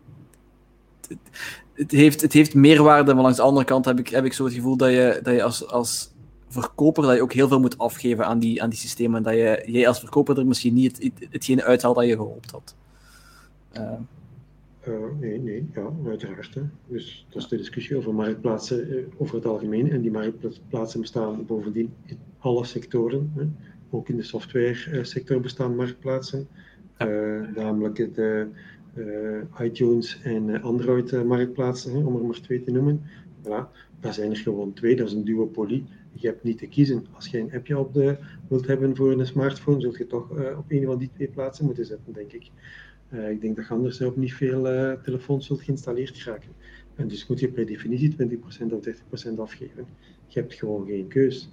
het, 1.78 1.92
heeft, 1.92 2.22
het 2.22 2.34
heeft 2.34 2.54
meerwaarde, 2.54 3.14
maar 3.14 3.24
langs 3.24 3.38
de 3.38 3.44
andere 3.44 3.66
kant 3.66 3.86
heb 3.86 4.00
ik, 4.00 4.08
heb 4.08 4.26
ik 4.26 4.34
zo 4.34 4.44
het 4.44 4.54
gevoel 4.54 4.78
dat 4.78 4.90
je, 4.90 5.20
dat 5.24 5.34
je 5.34 5.44
als, 5.44 5.68
als 5.68 6.12
verkoper 6.48 7.04
dat 7.04 7.16
je 7.16 7.22
ook 7.22 7.34
heel 7.34 7.48
veel 7.48 7.60
moet 7.60 7.78
afgeven 7.78 8.26
aan 8.26 8.40
die, 8.40 8.64
aan 8.64 8.70
die 8.70 8.80
systemen. 8.80 9.24
Dat 9.24 9.34
je, 9.34 9.64
jij 9.66 9.88
als 9.88 10.00
verkoper 10.00 10.38
er 10.38 10.48
misschien 10.48 10.74
niet 10.74 11.04
het, 11.04 11.28
hetgene 11.30 11.64
uithaalt 11.64 11.96
dat 11.96 12.06
je 12.06 12.16
gehoopt 12.16 12.52
had. 12.52 12.76
Uh. 13.78 13.92
Uh, 14.88 14.94
nee, 15.20 15.40
nee, 15.40 15.70
ja, 15.76 15.92
uiteraard. 16.06 16.54
Hè. 16.54 16.62
Dus 16.88 17.26
dat 17.30 17.42
is 17.42 17.48
de 17.48 17.58
discussie 17.58 17.98
over 17.98 18.14
marktplaatsen 18.14 18.94
uh, 18.94 19.04
over 19.18 19.36
het 19.36 19.46
algemeen. 19.46 19.92
En 19.92 20.02
die 20.02 20.12
marktplaatsen 20.12 21.02
bestaan 21.02 21.46
bovendien 21.46 21.94
in 22.06 22.18
alle 22.40 22.66
sectoren. 22.66 23.32
Hè. 23.36 23.44
Ook 23.90 24.10
in 24.10 24.18
de 24.18 24.24
software 24.24 25.04
sector 25.04 25.40
bestaan 25.40 25.76
marktplaatsen. 25.76 26.48
namelijk 27.56 27.96
de 28.16 28.48
iTunes 29.62 30.22
en 30.24 30.62
Android 30.62 31.24
marktplaatsen, 31.26 31.92
hè, 31.92 32.06
om 32.06 32.16
er 32.16 32.26
maar 32.26 32.42
twee 32.42 32.64
te 32.64 32.72
noemen. 32.72 33.02
Voilà. 33.44 33.86
Daar 34.00 34.14
zijn 34.14 34.32
er 34.32 34.38
gewoon 34.38 34.74
twee, 34.74 34.96
dat 34.96 35.08
is 35.08 35.14
een 35.14 35.26
duopolie. 35.26 35.86
Je 36.14 36.28
hebt 36.28 36.44
niet 36.44 36.58
te 36.58 36.68
kiezen. 36.68 37.06
Als 37.12 37.28
je 37.28 37.40
een 37.40 37.54
appje 37.54 37.78
op 37.78 37.94
de, 37.94 38.18
wilt 38.48 38.68
hebben 38.68 38.96
voor 38.96 39.12
een 39.12 39.28
smartphone, 39.28 39.82
zult 39.82 39.98
je 39.98 40.08
toch 40.08 40.30
op 40.58 40.66
een 40.68 40.86
van 40.86 40.98
die 40.98 41.10
twee 41.14 41.28
plaatsen 41.28 41.66
moeten 41.66 41.86
zetten, 41.86 42.14
denk 42.14 42.32
ik. 42.32 42.52
Ik 43.30 43.42
denk 43.42 43.56
dat 43.56 43.68
je 43.68 43.74
anders 43.74 44.02
op 44.02 44.16
niet 44.16 44.34
veel 44.34 44.62
telefoons 45.04 45.46
zult 45.46 45.62
geïnstalleerd 45.62 46.24
raken. 46.24 46.52
En 46.98 47.08
dus 47.08 47.28
moet 47.28 47.40
je 47.40 47.48
per 47.48 47.66
definitie 47.66 48.16
20% 48.16 48.74
of 48.74 48.88
30% 49.30 49.40
afgeven. 49.40 49.86
Je 50.28 50.40
hebt 50.40 50.54
gewoon 50.54 50.86
geen 50.86 51.08
keus. 51.08 51.50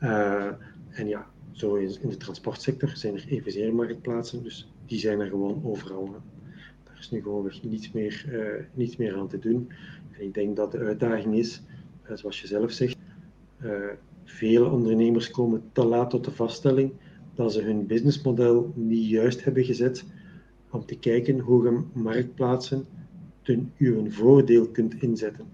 Uh, 0.00 0.52
en 0.88 1.08
ja, 1.08 1.30
zo 1.52 1.74
in 1.74 2.08
de 2.08 2.16
transportsector 2.16 2.88
zijn 2.88 3.14
er 3.14 3.24
evenzeer 3.28 3.74
marktplaatsen, 3.74 4.42
dus 4.42 4.72
die 4.88 4.98
zijn 4.98 5.20
er 5.20 5.28
gewoon 5.28 5.60
overal. 5.64 6.16
Daar 6.84 6.98
is 6.98 7.10
nu 7.10 7.22
gewoon 7.22 7.52
niets 7.62 7.92
meer, 7.92 8.26
niets 8.74 8.96
meer 8.96 9.16
aan 9.16 9.28
te 9.28 9.38
doen. 9.38 9.72
En 10.10 10.24
ik 10.24 10.34
denk 10.34 10.56
dat 10.56 10.72
de 10.72 10.78
uitdaging 10.78 11.34
is, 11.34 11.62
zoals 12.14 12.40
je 12.40 12.46
zelf 12.46 12.70
zegt, 12.70 12.96
vele 14.24 14.68
ondernemers 14.70 15.30
komen 15.30 15.62
te 15.72 15.84
laat 15.84 16.10
tot 16.10 16.24
de 16.24 16.30
vaststelling 16.30 16.92
dat 17.34 17.52
ze 17.52 17.62
hun 17.62 17.86
businessmodel 17.86 18.72
niet 18.74 19.08
juist 19.08 19.44
hebben 19.44 19.64
gezet 19.64 20.04
om 20.70 20.84
te 20.84 20.98
kijken 20.98 21.38
hoe 21.38 21.64
je 21.64 22.00
marktplaatsen 22.00 22.86
ten 23.42 23.72
uw 23.78 24.10
voordeel 24.10 24.68
kunt 24.68 25.02
inzetten. 25.02 25.46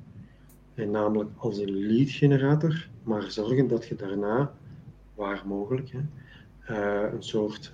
En 0.74 0.90
namelijk 0.90 1.30
als 1.36 1.58
een 1.58 1.86
lead 1.86 2.10
generator, 2.10 2.88
maar 3.02 3.30
zorgen 3.30 3.68
dat 3.68 3.86
je 3.86 3.94
daarna, 3.94 4.54
waar 5.14 5.42
mogelijk, 5.46 5.90
hè, 5.90 6.00
een 7.12 7.22
soort 7.22 7.72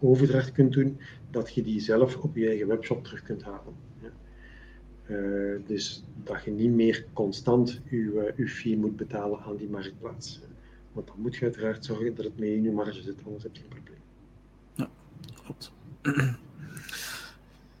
overdracht 0.00 0.52
kunt 0.52 0.72
doen, 0.72 0.98
dat 1.30 1.54
je 1.54 1.62
die 1.62 1.80
zelf 1.80 2.16
op 2.16 2.36
je 2.36 2.48
eigen 2.48 2.66
webshop 2.66 3.04
terug 3.04 3.22
kunt 3.22 3.42
halen. 3.42 3.84
Uh, 5.10 5.56
dus 5.66 6.04
dat 6.24 6.44
je 6.44 6.50
niet 6.50 6.70
meer 6.70 7.04
constant 7.12 7.80
je, 7.90 8.32
je 8.36 8.48
fee 8.48 8.76
moet 8.76 8.96
betalen 8.96 9.38
aan 9.40 9.56
die 9.56 9.68
marktplaats. 9.68 10.40
Want 10.92 11.06
dan 11.06 11.16
moet 11.18 11.36
je 11.36 11.44
uiteraard 11.44 11.84
zorgen 11.84 12.14
dat 12.14 12.24
het 12.24 12.38
mee 12.38 12.56
in 12.56 12.62
je 12.62 12.70
marge 12.70 13.02
zit, 13.02 13.14
anders 13.24 13.42
heb 13.42 13.56
je 13.56 13.62
een 13.62 13.68
probleem. 13.68 13.98
Ja, 14.74 14.88
klopt 15.44 15.72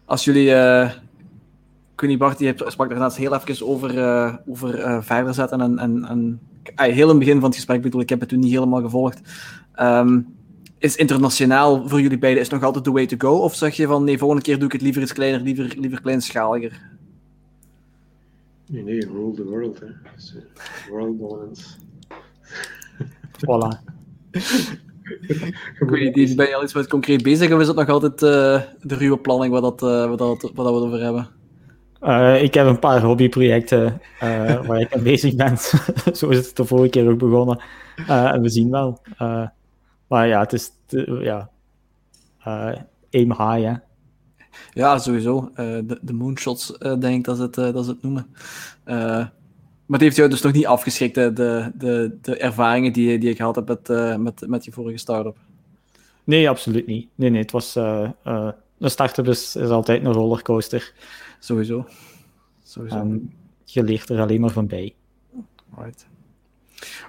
als 0.04 0.24
jullie, 0.24 0.48
uh, 0.48 0.92
ik 1.96 2.18
Bart, 2.18 2.38
je 2.38 2.54
sprak 2.66 2.94
net 2.94 3.16
heel 3.16 3.34
even 3.34 3.66
over, 3.66 3.94
uh, 3.94 4.36
over 4.46 5.02
verder 5.04 5.34
zetten 5.34 5.60
en, 5.60 5.78
en, 5.78 6.04
en 6.04 6.40
heel 6.74 7.02
in 7.02 7.08
het 7.08 7.18
begin 7.18 7.40
van 7.40 7.44
het 7.44 7.54
gesprek 7.54 7.82
bedoel, 7.82 8.00
ik 8.00 8.08
heb 8.08 8.20
het 8.20 8.28
toen 8.28 8.38
niet 8.38 8.52
helemaal 8.52 8.82
gevolgd. 8.82 9.20
Um, 9.80 10.35
is 10.78 10.96
internationaal 10.96 11.88
voor 11.88 12.00
jullie 12.00 12.18
beiden 12.18 12.42
is 12.42 12.48
nog 12.48 12.62
altijd 12.62 12.84
the 12.84 12.92
way 12.92 13.06
to 13.06 13.16
go? 13.18 13.38
Of 13.38 13.54
zeg 13.54 13.76
je 13.76 13.86
van 13.86 14.04
nee, 14.04 14.18
volgende 14.18 14.42
keer 14.42 14.56
doe 14.56 14.66
ik 14.66 14.72
het 14.72 14.82
liever 14.82 15.02
iets 15.02 15.12
kleiner, 15.12 15.40
liever, 15.40 15.74
liever 15.78 16.00
kleinschaliger? 16.00 16.80
Nee, 18.66 18.82
nee, 18.82 19.00
rule 19.00 19.34
the 19.34 19.44
world. 19.44 19.80
Hè. 19.80 19.86
World 20.90 21.18
dominance. 21.18 21.64
voilà. 23.44 23.94
ik 25.80 25.88
weet 25.88 26.14
niet, 26.14 26.36
ben 26.36 26.48
je 26.48 26.54
al 26.54 26.62
iets 26.62 26.74
met 26.74 26.88
concreet 26.88 27.22
bezig 27.22 27.52
of 27.52 27.60
is 27.60 27.66
het 27.66 27.76
nog 27.76 27.88
altijd 27.88 28.22
uh, 28.22 28.62
de 28.82 28.94
ruwe 28.94 29.18
planning 29.18 29.52
waar, 29.52 29.60
dat, 29.60 29.82
uh, 29.82 29.88
waar, 29.88 30.16
dat, 30.16 30.50
waar 30.54 30.64
dat 30.64 30.74
we 30.74 30.74
het 30.74 30.84
over 30.84 31.00
hebben? 31.00 31.28
Uh, 32.02 32.42
ik 32.42 32.54
heb 32.54 32.66
een 32.66 32.78
paar 32.78 33.02
hobbyprojecten 33.02 34.00
waar 34.66 34.80
ik 34.80 34.94
aan 34.94 35.02
bezig 35.02 35.34
ben. 35.34 35.56
Zo 36.16 36.28
is 36.28 36.36
het 36.36 36.56
de 36.56 36.64
vorige 36.64 36.88
keer 36.88 37.10
ook 37.10 37.18
begonnen. 37.18 37.60
en 38.06 38.42
we 38.42 38.48
zien 38.48 38.70
wel. 38.70 39.00
Maar 40.06 40.26
ja, 40.26 40.40
het 40.40 40.52
is 40.52 40.72
te, 40.86 41.18
ja, 41.22 41.50
aim 43.10 43.30
high, 43.30 43.62
hè. 43.62 43.74
Ja, 44.70 44.98
sowieso. 44.98 45.50
de, 45.54 45.98
de 46.02 46.12
moonshots, 46.12 46.78
denk 46.78 47.04
ik 47.04 47.24
dat 47.24 47.36
ze 47.36 47.42
het, 47.42 47.54
dat 47.54 47.84
ze 47.84 47.90
het 47.90 48.02
noemen. 48.02 48.26
Maar 49.86 49.98
het 49.98 50.00
heeft 50.00 50.16
jou 50.16 50.28
dus 50.28 50.42
nog 50.42 50.52
niet 50.52 50.66
afgeschrikt, 50.66 51.14
de, 51.14 51.32
de, 51.76 52.18
de 52.22 52.36
ervaringen 52.36 52.92
die, 52.92 53.18
die 53.18 53.28
je 53.28 53.34
gehad 53.36 53.54
hebt 53.54 53.68
met, 53.68 53.88
uh, 53.88 54.16
met, 54.16 54.44
met 54.46 54.64
je 54.64 54.72
vorige 54.72 54.98
start-up? 54.98 55.36
Nee, 56.24 56.48
absoluut 56.48 56.86
niet. 56.86 57.08
Nee, 57.14 57.30
nee, 57.30 57.40
het 57.40 57.50
was... 57.50 57.76
Uh, 57.76 58.10
uh, 58.24 58.50
een 58.78 58.90
start-up 58.90 59.26
is, 59.26 59.56
is 59.56 59.68
altijd 59.68 60.04
een 60.04 60.12
rollercoaster. 60.12 60.92
Sowieso. 61.38 61.86
Sowieso. 62.62 63.20
Je 63.64 63.82
leert 63.82 64.08
er 64.08 64.20
alleen 64.20 64.40
maar 64.40 64.50
van 64.50 64.66
bij. 64.66 64.94
Right. 65.78 66.06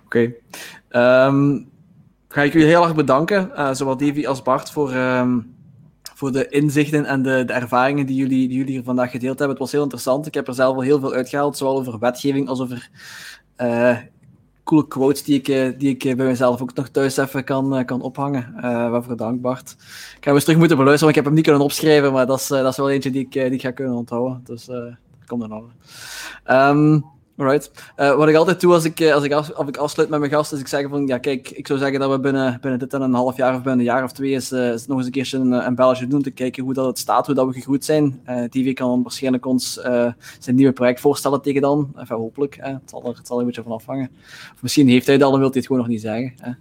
Oké. 0.06 0.34
Okay. 0.92 1.28
Um, 1.28 1.70
ga 2.38 2.44
ik 2.44 2.54
jullie 2.54 2.68
heel 2.68 2.84
erg 2.84 2.96
bedanken, 2.96 3.76
zowel 3.76 3.98
Davy 3.98 4.26
als 4.28 4.42
Bart, 4.42 4.72
voor... 4.72 4.94
Um, 4.94 5.56
voor 6.18 6.32
de 6.32 6.48
inzichten 6.48 7.06
en 7.06 7.22
de, 7.22 7.44
de, 7.46 7.54
ervaringen 7.54 8.06
die 8.06 8.16
jullie, 8.16 8.48
die 8.48 8.58
jullie 8.58 8.74
hier 8.74 8.84
vandaag 8.84 9.12
gedeeld 9.12 9.38
hebben. 9.40 9.50
Het 9.50 9.60
was 9.60 9.72
heel 9.72 9.82
interessant. 9.82 10.26
Ik 10.28 10.34
heb 10.34 10.48
er 10.48 10.54
zelf 10.54 10.76
al 10.76 10.82
heel 10.82 11.00
veel 11.00 11.14
uitgehaald, 11.14 11.58
zowel 11.58 11.78
over 11.78 12.00
wetgeving 12.00 12.48
als 12.48 12.62
over 12.62 12.90
uh, 13.58 13.98
coole 14.64 14.88
quotes 14.88 15.24
die 15.24 15.36
ik, 15.40 15.48
eh, 15.48 15.70
die 15.78 15.90
ik 15.90 16.16
bij 16.16 16.26
mezelf 16.26 16.62
ook 16.62 16.74
nog 16.74 16.88
thuis 16.88 17.18
even 17.18 17.44
kan, 17.44 17.86
kan 17.86 18.02
ophangen. 18.02 18.54
Uh, 18.56 18.62
waarvoor 18.62 19.18
dank, 19.18 19.42
Bart. 19.42 19.76
Ik 19.78 19.78
ga 19.80 20.18
hem 20.20 20.34
eens 20.34 20.44
terug 20.44 20.60
moeten 20.60 20.78
beluisteren, 20.78 21.00
want 21.00 21.10
ik 21.10 21.16
heb 21.16 21.26
hem 21.26 21.34
niet 21.34 21.44
kunnen 21.44 21.64
opschrijven, 21.64 22.14
maar 22.14 22.26
dat 22.26 22.40
is, 22.40 22.48
dat 22.48 22.72
is 22.72 22.78
wel 22.78 22.90
eentje 22.90 23.12
die 23.12 23.22
ik, 23.22 23.32
die 23.32 23.52
ik 23.52 23.62
ga 23.62 23.72
kunnen 23.72 23.96
onthouden. 23.96 24.42
Dus 24.44 24.70
uh, 24.70 24.78
komt 25.26 25.44
in. 25.44 25.72
Um, 26.56 27.06
Alright. 27.38 27.72
Uh, 27.98 28.16
wat 28.16 28.28
ik 28.28 28.36
altijd 28.36 28.62
doe 28.62 28.74
als 28.74 28.86
ik, 28.86 29.02
als, 29.12 29.24
ik 29.24 29.32
af, 29.32 29.52
als 29.52 29.68
ik 29.68 29.78
afsluit 29.78 30.10
met 30.10 30.20
mijn 30.20 30.32
gast, 30.32 30.54
is 30.54 30.60
ik 30.60 30.68
zeg 30.68 30.90
van, 30.90 31.08
ja 31.08 31.18
kijk, 31.18 31.50
ik 31.50 31.68
zou 31.68 31.80
zeggen 31.80 32.00
dat 32.00 32.12
we 32.12 32.20
binnen, 32.20 32.58
binnen 32.62 32.80
dit 32.80 32.94
en 32.94 33.02
een 33.02 33.14
half 33.14 33.38
jaar 33.38 33.56
of 33.56 33.62
binnen 33.62 33.80
een 33.80 33.86
jaar 33.86 34.04
of 34.04 34.12
twee 34.12 34.32
is, 34.32 34.52
uh, 34.52 34.60
nog 34.60 34.98
eens 34.98 35.06
een 35.06 35.12
keertje 35.12 35.38
een, 35.38 35.52
een 35.52 35.76
belletje 35.76 36.08
doen, 36.08 36.22
te 36.22 36.32
kijken 36.32 36.64
hoe 36.64 36.74
dat 36.74 36.86
het 36.86 37.00
staat, 37.00 37.26
hoe 37.26 37.36
dat 37.36 37.48
we 37.48 37.54
gegroeid 37.54 37.86
zijn. 37.86 38.22
Uh, 38.30 38.44
TV 38.44 38.74
kan 38.74 39.04
waarschijnlijk 39.04 39.46
ons 39.46 39.74
zijn 40.40 40.56
nieuwe 40.56 40.72
project 40.72 41.00
voorstellen 41.00 41.42
tegen 41.42 41.62
dan. 41.62 41.92
Enfin, 41.96 42.18
hopelijk. 42.18 42.58
het, 42.62 42.90
zal 42.90 43.04
er, 43.04 43.16
het 43.16 43.28
zal 43.28 43.36
er 43.36 43.42
een 43.42 43.48
beetje 43.48 43.64
van 43.64 43.72
afhangen. 43.72 44.10
Of 44.54 44.62
misschien 44.62 44.88
heeft 44.88 45.08
hij 45.08 45.18
dat, 45.18 45.30
dan 45.32 45.40
wil 45.40 45.50
hij 45.50 45.58
het 45.58 45.68
gewoon 45.68 45.82
nog 45.82 45.92
niet 45.92 46.02
zeggen. 46.02 46.34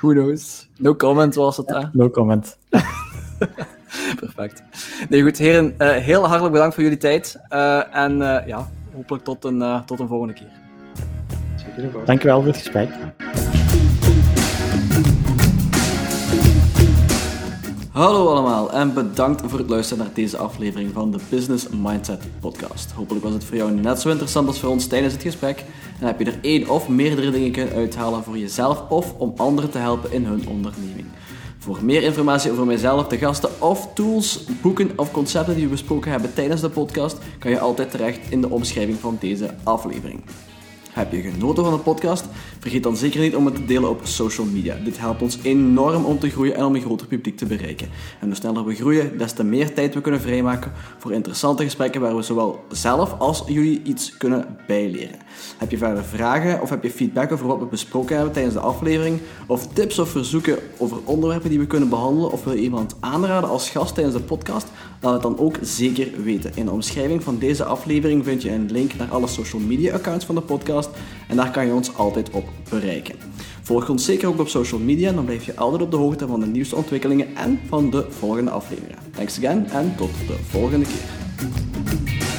Who 0.00 0.08
knows? 0.08 0.68
No 0.78 0.94
comment 0.94 1.34
was 1.34 1.56
het. 1.56 1.68
Hè? 1.68 1.82
No 1.92 2.10
comment. 2.10 2.58
Perfect. 4.20 4.62
Nee, 5.08 5.22
goed, 5.22 5.38
heren, 5.38 5.74
uh, 5.78 5.90
heel 5.90 6.26
hartelijk 6.26 6.52
bedankt 6.52 6.74
voor 6.74 6.82
jullie 6.82 6.98
tijd. 6.98 7.40
Uh, 7.50 7.96
en 7.96 8.12
uh, 8.12 8.46
ja, 8.46 8.68
hopelijk 8.94 9.24
tot 9.24 9.44
een, 9.44 9.82
tot 9.84 10.00
een 10.00 10.08
volgende 10.08 10.34
keer. 10.34 10.62
Dankjewel 12.04 12.38
voor 12.38 12.46
het 12.46 12.56
gesprek. 12.56 12.88
Hallo 17.94 18.28
allemaal 18.28 18.72
en 18.72 18.94
bedankt 18.94 19.42
voor 19.44 19.58
het 19.58 19.68
luisteren 19.68 20.04
naar 20.04 20.14
deze 20.14 20.36
aflevering 20.36 20.92
van 20.92 21.10
de 21.10 21.18
Business 21.28 21.68
Mindset 21.68 22.22
Podcast. 22.40 22.90
Hopelijk 22.90 23.24
was 23.24 23.32
het 23.32 23.44
voor 23.44 23.56
jou 23.56 23.70
net 23.70 24.00
zo 24.00 24.08
interessant 24.08 24.48
als 24.48 24.60
voor 24.60 24.70
ons 24.70 24.86
tijdens 24.86 25.12
het 25.12 25.22
gesprek. 25.22 25.64
En 26.00 26.06
heb 26.06 26.18
je 26.18 26.24
er 26.24 26.38
één 26.42 26.68
of 26.68 26.88
meerdere 26.88 27.30
dingen 27.30 27.52
kunnen 27.52 27.74
uithalen 27.74 28.22
voor 28.22 28.38
jezelf 28.38 28.90
of 28.90 29.14
om 29.18 29.32
anderen 29.36 29.70
te 29.70 29.78
helpen 29.78 30.12
in 30.12 30.24
hun 30.24 30.48
onderneming. 30.48 31.06
Voor 31.64 31.84
meer 31.84 32.02
informatie 32.02 32.50
over 32.50 32.66
mijzelf, 32.66 33.06
de 33.06 33.18
gasten 33.18 33.50
of 33.58 33.88
tools, 33.94 34.44
boeken 34.62 34.90
of 34.96 35.10
concepten 35.10 35.54
die 35.54 35.64
we 35.64 35.70
besproken 35.70 36.10
hebben 36.10 36.34
tijdens 36.34 36.60
de 36.60 36.68
podcast, 36.68 37.18
kan 37.38 37.50
je 37.50 37.58
altijd 37.58 37.90
terecht 37.90 38.18
in 38.30 38.40
de 38.40 38.50
omschrijving 38.50 38.98
van 38.98 39.16
deze 39.20 39.54
aflevering. 39.62 40.22
Heb 40.94 41.12
je 41.12 41.20
genoten 41.20 41.64
van 41.64 41.72
de 41.72 41.78
podcast? 41.78 42.24
Vergeet 42.58 42.82
dan 42.82 42.96
zeker 42.96 43.20
niet 43.20 43.36
om 43.36 43.44
het 43.46 43.54
te 43.54 43.64
delen 43.64 43.90
op 43.90 44.00
social 44.02 44.46
media. 44.46 44.76
Dit 44.84 44.98
helpt 44.98 45.22
ons 45.22 45.38
enorm 45.42 46.04
om 46.04 46.18
te 46.18 46.30
groeien 46.30 46.54
en 46.54 46.64
om 46.64 46.74
een 46.74 46.80
groter 46.80 47.06
publiek 47.06 47.36
te 47.36 47.46
bereiken. 47.46 47.88
En 48.20 48.26
hoe 48.26 48.36
sneller 48.36 48.64
we 48.64 48.74
groeien, 48.74 49.18
des 49.18 49.32
te 49.32 49.44
meer 49.44 49.74
tijd 49.74 49.94
we 49.94 50.00
kunnen 50.00 50.20
vrijmaken 50.20 50.72
voor 50.98 51.12
interessante 51.12 51.62
gesprekken 51.62 52.00
waar 52.00 52.16
we 52.16 52.22
zowel 52.22 52.64
zelf 52.68 53.18
als 53.18 53.42
jullie 53.46 53.82
iets 53.82 54.16
kunnen 54.16 54.56
bijleren. 54.66 55.18
Heb 55.58 55.70
je 55.70 55.78
verder 55.78 56.04
vragen 56.04 56.62
of 56.62 56.70
heb 56.70 56.82
je 56.82 56.90
feedback 56.90 57.32
over 57.32 57.46
wat 57.46 57.58
we 57.58 57.66
besproken 57.66 58.14
hebben 58.14 58.32
tijdens 58.32 58.54
de 58.54 58.60
aflevering? 58.60 59.20
Of 59.46 59.66
tips 59.66 59.98
of 59.98 60.08
verzoeken 60.08 60.58
over 60.78 60.98
onderwerpen 61.04 61.50
die 61.50 61.58
we 61.58 61.66
kunnen 61.66 61.88
behandelen? 61.88 62.32
Of 62.32 62.44
wil 62.44 62.54
je 62.54 62.62
iemand 62.62 62.96
aanraden 63.00 63.50
als 63.50 63.70
gast 63.70 63.94
tijdens 63.94 64.16
de 64.16 64.22
podcast? 64.22 64.66
Laat 65.00 65.12
het 65.12 65.22
dan 65.22 65.38
ook 65.38 65.58
zeker 65.62 66.22
weten. 66.22 66.50
In 66.54 66.64
de 66.64 66.70
omschrijving 66.70 67.22
van 67.22 67.38
deze 67.38 67.64
aflevering 67.64 68.24
vind 68.24 68.42
je 68.42 68.50
een 68.50 68.70
link 68.70 68.94
naar 68.94 69.08
alle 69.08 69.26
social 69.26 69.62
media 69.62 69.94
accounts 69.94 70.24
van 70.24 70.34
de 70.34 70.40
podcast 70.40 70.90
en 71.28 71.36
daar 71.36 71.50
kan 71.50 71.66
je 71.66 71.72
ons 71.72 71.96
altijd 71.96 72.30
op 72.30 72.44
bereiken. 72.70 73.14
Volg 73.62 73.88
ons 73.88 74.04
zeker 74.04 74.28
ook 74.28 74.40
op 74.40 74.48
social 74.48 74.80
media, 74.80 75.12
dan 75.12 75.24
blijf 75.24 75.44
je 75.44 75.56
altijd 75.56 75.82
op 75.82 75.90
de 75.90 75.96
hoogte 75.96 76.26
van 76.26 76.40
de 76.40 76.46
nieuwste 76.46 76.76
ontwikkelingen 76.76 77.36
en 77.36 77.60
van 77.68 77.90
de 77.90 78.06
volgende 78.08 78.50
afleveringen. 78.50 78.98
Thanks 79.10 79.38
again 79.38 79.66
en 79.70 79.94
tot 79.96 80.10
de 80.26 80.36
volgende 80.50 80.86
keer. 80.86 82.33